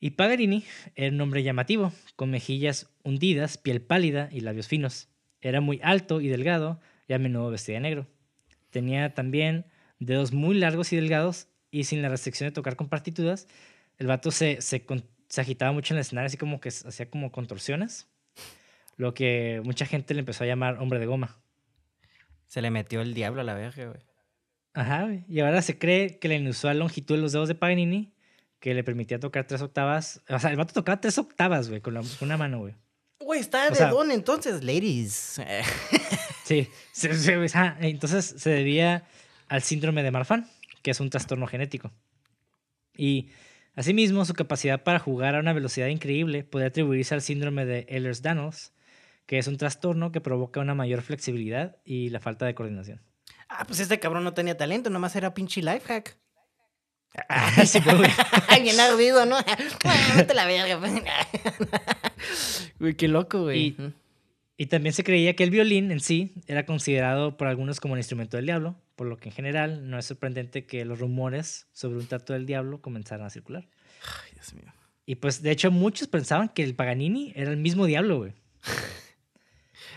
Y 0.00 0.10
Paganini 0.10 0.64
era 0.94 1.14
un 1.14 1.20
hombre 1.20 1.42
llamativo, 1.42 1.92
con 2.16 2.30
mejillas 2.30 2.88
hundidas, 3.02 3.58
piel 3.58 3.80
pálida 3.80 4.28
y 4.32 4.40
labios 4.40 4.68
finos. 4.68 5.08
Era 5.40 5.60
muy 5.60 5.80
alto 5.82 6.20
y 6.20 6.28
delgado, 6.28 6.80
y 7.08 7.12
a 7.12 7.18
menudo 7.18 7.50
vestía 7.50 7.76
de 7.76 7.80
negro. 7.80 8.06
Tenía 8.70 9.14
también 9.14 9.66
dedos 9.98 10.32
muy 10.32 10.56
largos 10.56 10.92
y 10.92 10.96
delgados 10.96 11.48
y 11.70 11.84
sin 11.84 12.02
la 12.02 12.08
restricción 12.08 12.48
de 12.48 12.52
tocar 12.52 12.76
con 12.76 12.88
partituras, 12.88 13.48
el 13.98 14.06
vato 14.06 14.30
se, 14.30 14.60
se, 14.60 14.84
agitaba 15.36 15.72
mucho 15.72 15.92
en 15.92 15.98
el 15.98 16.02
escenario, 16.02 16.26
así 16.26 16.36
como 16.36 16.60
que 16.60 16.68
hacía 16.68 17.10
como 17.10 17.30
contorsiones, 17.32 18.08
lo 18.96 19.14
que 19.14 19.60
mucha 19.64 19.86
gente 19.86 20.14
le 20.14 20.20
empezó 20.20 20.44
a 20.44 20.46
llamar 20.46 20.78
hombre 20.78 20.98
de 20.98 21.06
goma. 21.06 21.40
Se 22.46 22.62
le 22.62 22.70
metió 22.70 23.02
el 23.02 23.14
diablo 23.14 23.42
a 23.42 23.44
la 23.44 23.54
verga, 23.54 23.86
güey. 23.86 24.00
Ajá, 24.74 25.04
güey. 25.04 25.24
Y 25.28 25.40
ahora 25.40 25.60
se 25.60 25.78
cree 25.78 26.18
que 26.18 26.28
la 26.28 26.34
inusual 26.34 26.78
longitud 26.78 27.16
de 27.16 27.20
los 27.20 27.32
dedos 27.32 27.48
de 27.48 27.54
Paganini, 27.54 28.14
que 28.60 28.74
le 28.74 28.82
permitía 28.84 29.20
tocar 29.20 29.46
tres 29.46 29.60
octavas, 29.60 30.22
o 30.28 30.38
sea, 30.38 30.50
el 30.50 30.56
vato 30.56 30.72
tocaba 30.72 31.00
tres 31.00 31.18
octavas, 31.18 31.68
güey, 31.68 31.80
con, 31.80 31.94
con 31.94 32.06
una 32.22 32.36
mano, 32.36 32.60
güey. 32.60 32.74
Güey, 33.20 33.40
está 33.40 33.68
de 33.68 33.86
don 33.86 34.10
entonces, 34.10 34.62
ladies. 34.64 35.40
sí, 36.44 36.68
entonces 37.80 38.34
se 38.38 38.50
debía 38.50 39.04
al 39.48 39.62
síndrome 39.62 40.02
de 40.02 40.10
Marfan, 40.10 40.48
que 40.82 40.92
es 40.92 41.00
un 41.00 41.10
trastorno 41.10 41.46
genético. 41.46 41.92
Y 42.96 43.30
asimismo, 43.78 44.24
su 44.24 44.34
capacidad 44.34 44.82
para 44.82 44.98
jugar 44.98 45.36
a 45.36 45.40
una 45.40 45.52
velocidad 45.52 45.86
increíble 45.86 46.42
puede 46.42 46.66
atribuirse 46.66 47.14
al 47.14 47.22
síndrome 47.22 47.64
de 47.64 47.86
Ehlers-Danlos, 47.88 48.72
que 49.26 49.38
es 49.38 49.46
un 49.46 49.56
trastorno 49.56 50.10
que 50.10 50.20
provoca 50.20 50.60
una 50.60 50.74
mayor 50.74 51.02
flexibilidad 51.02 51.76
y 51.84 52.10
la 52.10 52.18
falta 52.18 52.44
de 52.44 52.54
coordinación. 52.54 53.00
Ah, 53.48 53.64
pues 53.66 53.80
este 53.80 54.00
cabrón 54.00 54.24
no 54.24 54.34
tenía 54.34 54.56
talento, 54.56 54.90
nomás 54.90 55.14
era 55.16 55.32
pinche 55.32 55.62
life 55.62 55.86
hack. 55.86 56.18
Ay, 57.28 57.66
sí, 57.66 57.80
güey. 57.80 58.10
bien 58.62 58.80
ardido, 58.80 59.24
¿no? 59.26 59.36
no 60.16 60.26
te 60.26 60.34
la 60.34 60.46
verga. 60.46 60.80
Uy, 62.80 62.94
qué 62.94 63.08
loco, 63.08 63.42
güey. 63.42 63.58
Y, 63.58 63.76
también 64.66 64.92
se 64.92 65.04
creía 65.04 65.36
que 65.36 65.44
el 65.44 65.50
violín 65.50 65.90
en 65.92 66.00
sí 66.00 66.34
era 66.46 66.66
considerado 66.66 67.36
por 67.36 67.46
algunos 67.46 67.80
como 67.80 67.92
un 67.92 68.00
instrumento 68.00 68.36
del 68.36 68.46
diablo, 68.46 68.76
por 68.96 69.06
lo 69.06 69.16
que 69.16 69.28
en 69.28 69.34
general 69.34 69.88
no 69.88 69.98
es 69.98 70.06
sorprendente 70.06 70.66
que 70.66 70.84
los 70.84 70.98
rumores 70.98 71.68
sobre 71.72 71.98
un 71.98 72.06
trato 72.06 72.32
del 72.32 72.44
diablo 72.44 72.82
comenzaran 72.82 73.24
a 73.24 73.30
circular. 73.30 73.68
Ay, 74.02 74.32
Dios 74.34 74.52
mío. 74.54 74.72
Y 75.06 75.14
pues, 75.14 75.42
de 75.42 75.52
hecho, 75.52 75.70
muchos 75.70 76.08
pensaban 76.08 76.48
que 76.48 76.62
el 76.62 76.74
Paganini 76.74 77.32
era 77.34 77.50
el 77.50 77.56
mismo 77.56 77.86
diablo, 77.86 78.18
güey. 78.18 78.32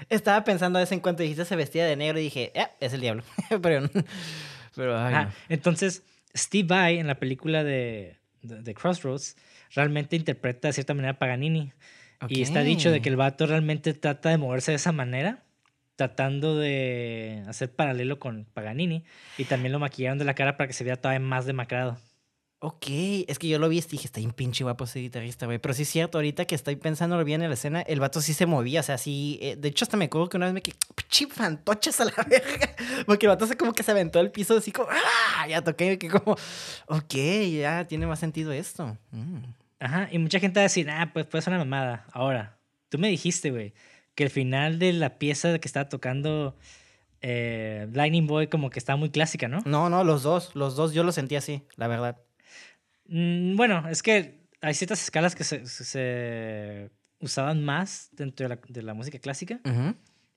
Estaba 0.09 0.43
pensando 0.43 0.79
a 0.79 0.81
veces 0.81 0.93
en 0.93 0.99
cuanto 0.99 1.23
dijiste 1.23 1.45
se 1.45 1.55
vestía 1.55 1.85
de 1.85 1.95
negro 1.95 2.19
y 2.19 2.23
dije, 2.23 2.51
eh, 2.55 2.67
es 2.79 2.93
el 2.93 3.01
diablo. 3.01 3.23
pero, 3.61 3.89
pero 4.75 4.97
ay, 4.97 5.27
Entonces, 5.49 6.03
Steve 6.35 6.67
Vai 6.67 6.97
en 6.97 7.07
la 7.07 7.15
película 7.15 7.63
de, 7.63 8.19
de, 8.41 8.73
Crossroads 8.73 9.35
realmente 9.71 10.15
interpreta 10.15 10.69
de 10.69 10.73
cierta 10.73 10.93
manera 10.93 11.13
a 11.13 11.19
Paganini. 11.19 11.73
Y 12.27 12.41
está 12.41 12.61
dicho 12.61 12.91
de 12.91 13.01
que 13.01 13.09
el 13.09 13.15
vato 13.15 13.47
realmente 13.47 13.93
trata 13.93 14.29
de 14.29 14.37
moverse 14.37 14.71
de 14.71 14.75
esa 14.75 14.91
manera, 14.91 15.43
tratando 15.95 16.57
de 16.57 17.43
hacer 17.47 17.73
paralelo 17.73 18.19
con 18.19 18.45
Paganini. 18.45 19.03
Y 19.37 19.45
también 19.45 19.71
lo 19.71 19.79
maquillaron 19.79 20.17
de 20.17 20.25
la 20.25 20.35
cara 20.35 20.57
para 20.57 20.67
que 20.67 20.73
se 20.73 20.83
vea 20.83 20.95
todavía 20.95 21.19
más 21.19 21.45
demacrado. 21.45 21.97
Ok, 22.63 22.85
es 23.27 23.39
que 23.39 23.47
yo 23.47 23.57
lo 23.57 23.69
vi 23.69 23.79
y 23.79 23.81
dije, 23.81 24.05
está 24.05 24.19
bien 24.19 24.33
pinche 24.33 24.63
guapo 24.63 24.83
ese 24.83 24.99
guitarrista, 24.99 25.47
güey. 25.47 25.57
Pero 25.57 25.73
sí 25.73 25.81
es 25.81 25.89
cierto, 25.89 26.19
ahorita 26.19 26.45
que 26.45 26.53
estoy 26.53 26.75
pensando 26.75 27.23
bien 27.23 27.41
en 27.41 27.49
la 27.49 27.55
escena, 27.55 27.81
el 27.81 27.99
vato 27.99 28.21
sí 28.21 28.35
se 28.35 28.45
movía, 28.45 28.81
o 28.81 28.83
sea, 28.83 28.99
sí. 28.99 29.39
Eh, 29.41 29.55
de 29.55 29.69
hecho, 29.69 29.83
hasta 29.83 29.97
me 29.97 30.05
acuerdo 30.05 30.29
que 30.29 30.37
una 30.37 30.45
vez 30.45 30.53
me 30.53 30.61
quedé, 30.61 30.77
pinche 30.93 31.25
fantochas 31.25 31.99
a 32.01 32.05
la 32.05 32.13
verga. 32.29 32.75
Porque 33.07 33.25
el 33.25 33.29
vato 33.31 33.47
se 33.47 33.57
como 33.57 33.73
que 33.73 33.81
se 33.81 33.89
aventó 33.89 34.19
al 34.19 34.29
piso 34.29 34.55
así 34.55 34.71
como, 34.71 34.89
¡ah! 34.91 35.47
Ya 35.47 35.63
toqué, 35.63 35.97
que 35.97 36.07
como, 36.07 36.35
ok, 36.85 37.13
ya 37.51 37.87
tiene 37.87 38.05
más 38.05 38.19
sentido 38.19 38.51
esto. 38.51 38.95
Mm. 39.09 39.39
Ajá, 39.81 40.07
y 40.11 40.19
mucha 40.19 40.39
gente 40.39 40.59
va 40.59 40.61
a 40.61 40.69
decir, 40.69 40.87
ah, 40.91 41.09
pues 41.11 41.25
puede 41.25 41.41
ser 41.41 41.53
una 41.53 41.65
mamada. 41.65 42.05
Ahora, 42.13 42.59
tú 42.89 42.99
me 42.99 43.07
dijiste, 43.07 43.49
güey, 43.49 43.73
que 44.13 44.23
el 44.23 44.29
final 44.29 44.77
de 44.77 44.93
la 44.93 45.17
pieza 45.17 45.57
que 45.57 45.67
estaba 45.67 45.89
tocando 45.89 46.55
eh, 47.21 47.87
Lightning 47.91 48.27
Boy 48.27 48.45
como 48.45 48.69
que 48.69 48.77
estaba 48.77 48.95
muy 48.97 49.09
clásica, 49.09 49.47
¿no? 49.47 49.63
No, 49.65 49.89
no, 49.89 50.03
los 50.03 50.21
dos, 50.21 50.55
los 50.55 50.75
dos 50.75 50.93
yo 50.93 51.03
lo 51.03 51.11
sentí 51.11 51.35
así, 51.35 51.63
la 51.77 51.87
verdad. 51.87 52.21
Mm, 53.07 53.55
bueno, 53.55 53.89
es 53.89 54.03
que 54.03 54.45
hay 54.61 54.75
ciertas 54.75 55.01
escalas 55.01 55.33
que 55.33 55.43
se, 55.43 55.65
se 55.65 56.91
usaban 57.19 57.65
más 57.65 58.09
dentro 58.11 58.47
de 58.47 58.55
la, 58.55 58.61
de 58.67 58.83
la 58.83 58.93
música 58.93 59.17
clásica. 59.17 59.59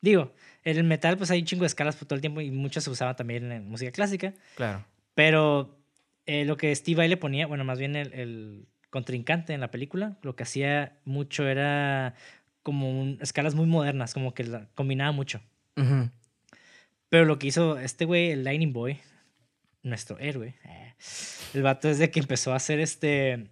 Digo, 0.01 0.33
en 0.65 0.79
el 0.79 0.85
metal 0.85 1.19
pues 1.19 1.31
hay 1.31 1.41
un 1.41 1.45
chingo 1.45 1.65
de 1.65 1.69
escalas 1.69 1.97
por 1.97 2.09
todo 2.09 2.15
el 2.15 2.23
tiempo 2.23 2.41
y 2.41 2.51
muchas 2.51 2.85
se 2.85 2.91
usaban 2.91 3.15
también 3.15 3.53
en 3.53 3.69
música 3.69 3.93
clásica. 3.93 4.33
Claro. 4.57 4.87
Pero 5.15 5.79
eh, 6.25 6.47
lo 6.47 6.57
que 6.57 6.75
Steve 6.75 6.97
Vai 6.97 7.09
le 7.09 7.19
ponía, 7.19 7.47
bueno, 7.47 7.65
más 7.65 7.79
bien 7.79 7.95
el, 7.95 8.13
el, 8.15 8.67
contrincante 8.95 9.53
en 9.53 9.61
la 9.61 9.73
película, 9.73 10.19
lo 10.23 10.37
que 10.37 10.45
hacía 10.45 10.93
mucho 11.05 11.49
era 11.49 12.15
como 12.63 13.17
escalas 13.21 13.57
muy 13.57 13.67
modernas, 13.67 14.15
como 14.15 14.35
que 14.35 14.45
la, 14.45 14.69
combinaba 14.77 15.11
mucho. 15.11 15.41
Pero 17.09 17.25
lo 17.25 17.37
que 17.41 17.49
hizo 17.49 17.77
este 17.77 18.05
güey, 18.05 18.31
el 18.31 18.45
Lightning 18.45 18.73
Boy, 18.73 19.01
nuestro 19.83 20.17
héroe, 20.21 20.55
eh, 20.65 20.95
el 21.55 21.63
vato 21.63 21.89
es 21.89 21.99
de 21.99 22.13
que 22.13 22.21
empezó 22.21 22.53
a 22.53 22.57
hacer 22.57 22.79
este, 22.79 23.49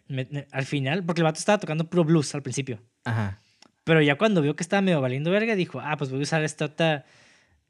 al 0.52 0.64
final, 0.64 1.02
porque 1.02 1.23
el 1.23 1.24
vato 1.24 1.40
estaba 1.40 1.59
tocando 1.59 1.90
pro 1.90 2.05
blues 2.05 2.32
al 2.36 2.43
principio. 2.43 2.78
Ajá. 3.02 3.40
Pero 3.82 4.01
ya 4.01 4.16
cuando 4.16 4.43
vio 4.43 4.55
que 4.55 4.62
estaba 4.62 4.81
medio 4.81 5.01
valiendo 5.01 5.32
verga, 5.32 5.56
dijo, 5.56 5.81
ah, 5.81 5.97
pues 5.97 6.10
voy 6.10 6.20
a 6.20 6.23
usar 6.23 6.44
esta 6.44 6.66
otra 6.66 7.05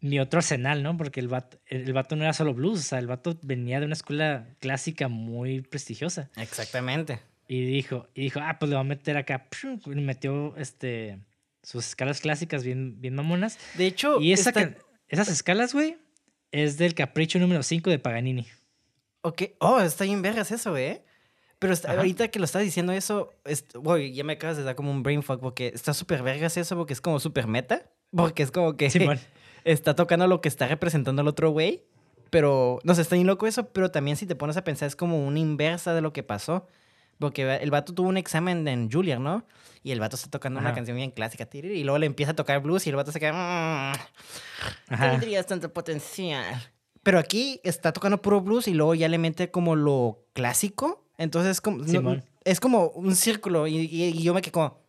mi 0.03 0.21
otro 0.21 0.41
arsenal, 0.41 0.83
¿no? 0.83 0.95
Porque 0.99 1.21
el 1.21 1.29
vato, 1.29 1.59
el 1.65 1.91
vato 1.95 2.17
no 2.17 2.25
era 2.25 2.35
solo 2.35 2.53
blues, 2.53 2.81
o 2.81 2.83
sea, 2.83 2.99
el 2.99 3.07
vato 3.07 3.39
venía 3.41 3.81
de 3.81 3.87
una 3.87 3.95
escuela 3.95 4.47
clásica 4.61 5.09
muy 5.09 5.63
prestigiosa. 5.63 6.29
Exactamente. 6.37 7.32
Y 7.53 7.67
dijo, 7.67 8.09
y 8.15 8.23
dijo, 8.23 8.41
ah, 8.43 8.57
pues 8.59 8.71
le 8.71 8.77
voy 8.77 8.81
a 8.81 8.85
meter 8.85 9.19
acá. 9.19 9.47
Y 9.85 9.91
metió 9.97 10.57
este, 10.57 11.19
sus 11.63 11.89
escalas 11.89 12.23
clásicas 12.23 12.65
bien, 12.65 12.99
bien 12.99 13.15
mamonas. 13.15 13.59
De 13.77 13.85
hecho, 13.85 14.19
y 14.23 14.33
esa 14.33 14.75
esas 15.07 15.29
escalas, 15.29 15.75
güey, 15.75 15.99
es 16.51 16.79
del 16.79 16.95
capricho 16.95 17.39
número 17.39 17.63
5 17.63 17.91
de 17.91 17.99
Paganini. 17.99 18.47
Ok, 19.21 19.43
oh, 19.59 19.81
está 19.81 20.05
bien 20.05 20.23
vergas 20.23 20.51
eso, 20.51 20.79
¿eh? 20.79 21.05
Pero 21.59 21.75
ahorita 21.89 22.29
que 22.29 22.39
lo 22.39 22.47
estás 22.47 22.63
diciendo 22.63 22.91
eso, 22.95 23.35
güey, 23.75 24.15
ya 24.15 24.25
me 24.25 24.33
acabas 24.33 24.57
de 24.57 24.63
dar 24.63 24.75
como 24.75 24.91
un 24.91 25.03
brain 25.03 25.23
fuck 25.23 25.39
porque 25.39 25.73
está 25.75 25.93
súper 25.93 26.23
vergas 26.23 26.57
eso 26.57 26.75
porque 26.79 26.95
es 26.95 27.03
como 27.03 27.21
súper 27.21 27.49
meta. 27.49 27.83
Porque 28.17 28.45
es 28.45 28.51
como 28.51 28.79
que... 28.79 28.89
Sí, 28.89 29.07
está 29.65 29.95
tocando 29.95 30.27
lo 30.27 30.41
que 30.41 30.49
está 30.49 30.69
representando 30.69 31.21
el 31.21 31.29
otro 31.29 31.51
güey. 31.51 31.85
Pero, 32.31 32.79
no 32.83 32.95
sé, 32.95 33.03
está 33.03 33.17
bien 33.17 33.27
loco 33.27 33.47
eso, 33.47 33.69
pero 33.75 33.91
también 33.91 34.17
si 34.17 34.25
te 34.25 34.37
pones 34.37 34.57
a 34.57 34.65
pensar 34.65 34.87
es 34.87 34.97
como 34.97 35.27
una 35.27 35.39
inversa 35.39 35.93
de 35.93 36.01
lo 36.01 36.15
que 36.15 36.23
pasó. 36.23 36.67
Porque 37.23 37.55
el 37.55 37.71
vato 37.71 37.95
tuvo 37.95 38.09
un 38.09 38.17
examen 38.17 38.67
en 38.67 38.91
Juilliard, 38.91 39.21
¿no? 39.21 39.47
Y 39.85 39.93
el 39.93 40.01
vato 40.01 40.17
está 40.17 40.29
tocando 40.29 40.59
una 40.59 40.75
canción 40.75 40.97
bien 40.97 41.13
clásica. 41.13 41.49
Y 41.53 41.85
luego 41.85 41.99
le 41.99 42.07
empieza 42.07 42.33
a 42.33 42.35
tocar 42.35 42.61
blues 42.61 42.85
y 42.89 42.91
el 42.91 42.97
vato 42.97 43.13
se 43.13 43.21
queda... 43.21 43.93
Mmm, 44.91 44.97
tendrías 44.99 45.47
tanto 45.47 45.73
potencial. 45.73 46.45
Pero 47.05 47.21
aquí 47.21 47.61
está 47.63 47.93
tocando 47.93 48.21
puro 48.21 48.41
blues 48.41 48.67
y 48.67 48.75
luego 48.75 48.97
ya 48.97 49.09
le 49.09 49.19
mete 49.19 49.53
como 49.53 49.77
lo 49.77 50.25
clásico. 50.33 51.05
Entonces 51.17 51.61
como, 51.61 51.85
es 52.43 52.59
como 52.59 52.89
un 52.89 53.15
círculo 53.15 53.69
y, 53.69 53.77
y, 53.77 54.21
yo 54.21 54.35
me 54.35 54.43
quedé 54.43 54.51
como... 54.51 54.81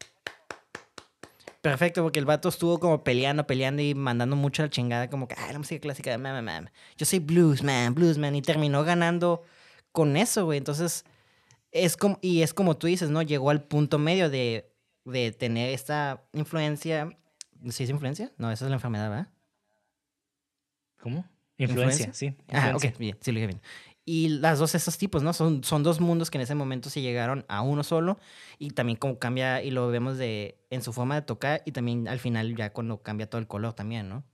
Perfecto, 1.62 2.02
porque 2.02 2.18
el 2.18 2.26
vato 2.26 2.50
estuvo 2.50 2.80
como 2.80 3.04
peleando, 3.04 3.46
peleando 3.46 3.84
y 3.84 3.94
mandando 3.94 4.36
mucho 4.36 4.64
la 4.64 4.72
chingada, 4.72 5.08
como 5.08 5.28
que, 5.28 5.36
ah, 5.38 5.54
la 5.54 5.60
música 5.60 5.80
clásica, 5.80 6.18
man, 6.18 6.44
man, 6.44 6.72
Yo 6.98 7.06
soy 7.06 7.20
bluesman, 7.20 7.94
bluesman, 7.94 8.36
y 8.36 8.42
terminó 8.42 8.84
ganando 8.84 9.44
con 9.92 10.18
eso, 10.18 10.46
güey. 10.46 10.58
Entonces, 10.58 11.06
es 11.74 11.98
como, 11.98 12.20
y 12.22 12.44
es 12.44 12.54
como 12.54 12.78
tú 12.78 12.88
dices, 12.88 13.10
¿no? 13.10 13.22
Llegó 13.22 13.50
al 13.50 13.64
punto 13.64 13.98
medio 13.98 14.30
de, 14.30 14.72
de 15.06 15.32
tener 15.32 15.72
esta 15.72 16.24
influencia. 16.34 17.18
¿Sí 17.70 17.84
es 17.84 17.90
influencia? 17.90 18.32
No, 18.38 18.52
esa 18.52 18.66
es 18.66 18.70
la 18.70 18.76
enfermedad, 18.76 19.10
¿verdad? 19.10 19.28
¿Cómo? 21.00 21.26
Influencia, 21.58 22.14
sí. 22.14 22.36
Ah, 22.52 22.74
ok, 22.76 22.98
bien, 22.98 23.18
sí 23.20 23.32
lo 23.32 23.36
dije 23.36 23.48
bien. 23.48 23.62
Y 24.06 24.30
las 24.30 24.60
dos, 24.60 24.76
esos 24.76 24.98
tipos, 24.98 25.24
¿no? 25.24 25.34
Son, 25.34 25.64
son 25.64 25.82
dos 25.82 26.02
mundos 26.02 26.30
que 26.30 26.38
en 26.38 26.42
ese 26.42 26.56
momento 26.56 26.90
se 26.90 27.02
llegaron 27.02 27.46
a 27.48 27.62
uno 27.62 27.84
solo 27.84 28.20
y 28.60 28.72
también 28.72 28.98
como 28.98 29.18
cambia 29.18 29.64
y 29.64 29.72
lo 29.72 29.88
vemos 29.88 30.18
de, 30.18 30.58
en 30.70 30.82
su 30.82 30.92
forma 30.92 31.16
de 31.16 31.22
tocar 31.22 31.62
y 31.66 31.72
también 31.72 32.08
al 32.08 32.20
final 32.20 32.56
ya 32.56 32.74
cuando 32.74 33.02
cambia 33.02 33.30
todo 33.30 33.40
el 33.40 33.48
color 33.48 33.74
también, 33.74 34.10
¿no? 34.10 34.26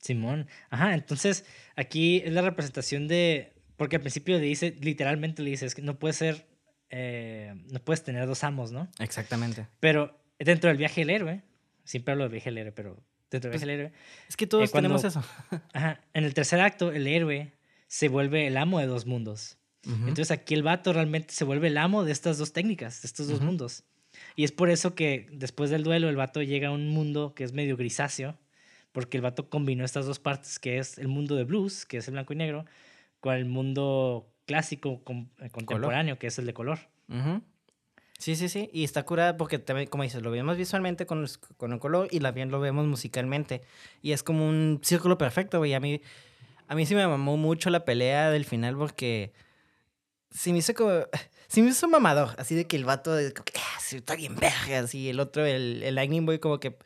Simón. 0.00 0.46
Ajá, 0.68 0.94
entonces 0.94 1.44
aquí 1.74 2.22
es 2.24 2.32
la 2.32 2.42
representación 2.42 3.08
de, 3.08 3.54
porque 3.80 3.96
al 3.96 4.02
principio 4.02 4.36
le 4.36 4.44
dice, 4.44 4.76
literalmente 4.82 5.42
le 5.42 5.48
dice, 5.48 5.64
es 5.64 5.74
que 5.74 5.80
no 5.80 5.98
puede 5.98 6.12
ser, 6.12 6.46
eh, 6.90 7.54
no 7.72 7.82
puedes 7.82 8.04
tener 8.04 8.26
dos 8.26 8.44
amos, 8.44 8.72
¿no? 8.72 8.90
Exactamente. 8.98 9.68
Pero 9.80 10.20
dentro 10.38 10.68
del 10.68 10.76
viaje 10.76 11.00
del 11.00 11.08
héroe, 11.08 11.42
siempre 11.84 12.12
hablo 12.12 12.24
del 12.24 12.32
viaje 12.32 12.50
del 12.50 12.58
héroe, 12.58 12.72
pero 12.72 13.02
dentro 13.30 13.48
del 13.48 13.58
viaje 13.58 13.66
del 13.66 13.80
héroe. 13.80 13.92
Es 14.28 14.36
que 14.36 14.46
todos 14.46 14.68
eh, 14.68 14.72
tenemos 14.74 15.02
eso. 15.04 15.24
ajá, 15.72 15.98
en 16.12 16.24
el 16.24 16.34
tercer 16.34 16.60
acto, 16.60 16.92
el 16.92 17.06
héroe 17.06 17.54
se 17.86 18.08
vuelve 18.08 18.46
el 18.46 18.58
amo 18.58 18.80
de 18.80 18.86
dos 18.86 19.06
mundos. 19.06 19.56
Entonces 19.82 20.30
aquí 20.30 20.52
el 20.52 20.62
vato 20.62 20.92
realmente 20.92 21.32
se 21.32 21.44
vuelve 21.44 21.68
el 21.68 21.78
amo 21.78 22.04
de 22.04 22.12
estas 22.12 22.36
dos 22.36 22.52
técnicas, 22.52 23.00
de 23.00 23.06
estos 23.06 23.28
dos 23.28 23.40
mundos. 23.40 23.84
Y 24.36 24.44
es 24.44 24.52
por 24.52 24.68
eso 24.68 24.94
que 24.94 25.26
después 25.32 25.70
del 25.70 25.84
duelo 25.84 26.10
el 26.10 26.16
vato 26.16 26.42
llega 26.42 26.68
a 26.68 26.72
un 26.72 26.90
mundo 26.90 27.34
que 27.34 27.44
es 27.44 27.54
medio 27.54 27.78
grisáceo, 27.78 28.38
porque 28.92 29.16
el 29.16 29.22
vato 29.22 29.48
combinó 29.48 29.86
estas 29.86 30.04
dos 30.04 30.18
partes, 30.18 30.58
que 30.58 30.76
es 30.76 30.98
el 30.98 31.08
mundo 31.08 31.34
de 31.34 31.44
blues, 31.44 31.86
que 31.86 31.96
es 31.96 32.08
el 32.08 32.12
blanco 32.12 32.34
y 32.34 32.36
negro, 32.36 32.66
con 33.20 33.34
el 33.34 33.44
mundo 33.44 34.28
clásico 34.46 35.02
eh, 35.38 35.50
contemporáneo, 35.50 36.18
que 36.18 36.26
es 36.26 36.38
el 36.38 36.46
de 36.46 36.54
color. 36.54 36.78
Sí, 38.18 38.36
sí, 38.36 38.48
sí. 38.48 38.68
Y 38.72 38.84
está 38.84 39.04
curada 39.04 39.36
porque 39.36 39.58
también, 39.58 39.88
como 39.88 40.02
dices, 40.02 40.22
lo 40.22 40.30
vemos 40.30 40.56
visualmente 40.56 41.06
con, 41.06 41.26
con 41.56 41.72
el 41.72 41.78
color 41.78 42.08
y 42.10 42.20
también 42.20 42.50
lo 42.50 42.60
vemos 42.60 42.86
musicalmente. 42.86 43.62
Y 44.02 44.12
es 44.12 44.22
como 44.22 44.46
un 44.46 44.80
círculo 44.82 45.16
perfecto, 45.16 45.58
güey. 45.58 45.72
A 45.74 45.80
mí 45.80 46.02
a 46.70 46.76
mí 46.76 46.86
sí 46.86 46.94
me 46.94 47.04
mamó 47.04 47.36
mucho 47.36 47.68
la 47.68 47.84
pelea 47.84 48.30
del 48.30 48.44
final 48.44 48.76
porque 48.76 49.32
sí 50.30 50.52
me 50.52 50.58
hizo 50.60 50.72
como. 50.74 50.90
Sí 51.48 51.62
me 51.62 51.70
hizo 51.70 51.88
mamador. 51.88 52.36
Así 52.38 52.54
de 52.54 52.68
que 52.68 52.76
el 52.76 52.84
vato 52.84 53.12
de, 53.12 53.34
ah, 53.36 53.80
está 53.90 54.14
bien 54.14 54.36
verga. 54.36 54.78
Así 54.78 55.08
el 55.10 55.18
otro, 55.18 55.44
el, 55.44 55.82
el 55.82 55.96
Lightning 55.96 56.24
Boy, 56.24 56.38
como 56.38 56.60
que 56.60 56.76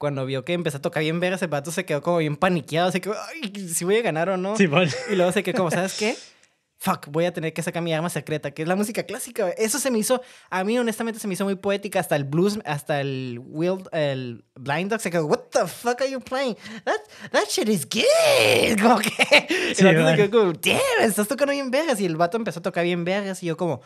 cuando 0.00 0.24
vio 0.24 0.46
que 0.46 0.54
empezó 0.54 0.78
a 0.78 0.80
tocar 0.80 1.02
bien 1.02 1.20
verga, 1.20 1.36
ese 1.36 1.46
vato 1.46 1.70
se 1.70 1.84
quedó 1.84 2.00
como 2.00 2.16
bien 2.16 2.34
paniqueado. 2.34 2.90
Quedó, 2.90 3.14
ay, 3.28 3.68
si 3.68 3.84
voy 3.84 3.98
a 3.98 4.02
ganar 4.02 4.30
o 4.30 4.38
no. 4.38 4.56
Sí, 4.56 4.64
Y 4.64 5.14
luego 5.14 5.30
se 5.30 5.42
quedó 5.42 5.58
como, 5.58 5.70
¿sabes 5.70 5.92
qué? 5.98 6.16
fuck, 6.78 7.08
voy 7.08 7.26
a 7.26 7.34
tener 7.34 7.52
que 7.52 7.62
sacar 7.62 7.82
mi 7.82 7.92
arma 7.92 8.08
secreta, 8.08 8.52
que 8.52 8.62
es 8.62 8.68
la 8.68 8.76
música 8.76 9.02
clásica. 9.02 9.50
Eso 9.50 9.78
se 9.78 9.90
me 9.90 9.98
hizo, 9.98 10.22
a 10.48 10.64
mí 10.64 10.78
honestamente 10.78 11.20
se 11.20 11.28
me 11.28 11.34
hizo 11.34 11.44
muy 11.44 11.56
poética, 11.56 12.00
hasta 12.00 12.16
el 12.16 12.24
blues, 12.24 12.58
hasta 12.64 13.02
el 13.02 13.38
Wild, 13.44 13.90
el 13.92 14.42
Blind 14.54 14.90
Dog 14.90 15.02
se 15.02 15.10
quedó, 15.10 15.26
what 15.26 15.40
the 15.52 15.66
fuck 15.66 16.00
are 16.00 16.10
you 16.10 16.18
playing? 16.18 16.56
That, 16.84 17.00
that 17.32 17.48
shit 17.50 17.68
is 17.68 17.86
good. 17.86 18.80
Como 18.82 19.00
que, 19.00 19.74
sí, 19.74 19.86
el 19.86 19.96
vato 19.96 20.08
se 20.08 20.16
quedó 20.16 20.30
como, 20.30 20.52
damn, 20.54 20.80
estás 21.02 21.28
tocando 21.28 21.52
bien 21.52 21.70
vergas. 21.70 22.00
Y 22.00 22.06
el 22.06 22.16
vato 22.16 22.38
empezó 22.38 22.60
a 22.60 22.62
tocar 22.62 22.84
bien 22.84 23.04
vergas 23.04 23.42
y 23.42 23.46
yo 23.46 23.58
como, 23.58 23.82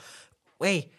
güey, 0.60 0.92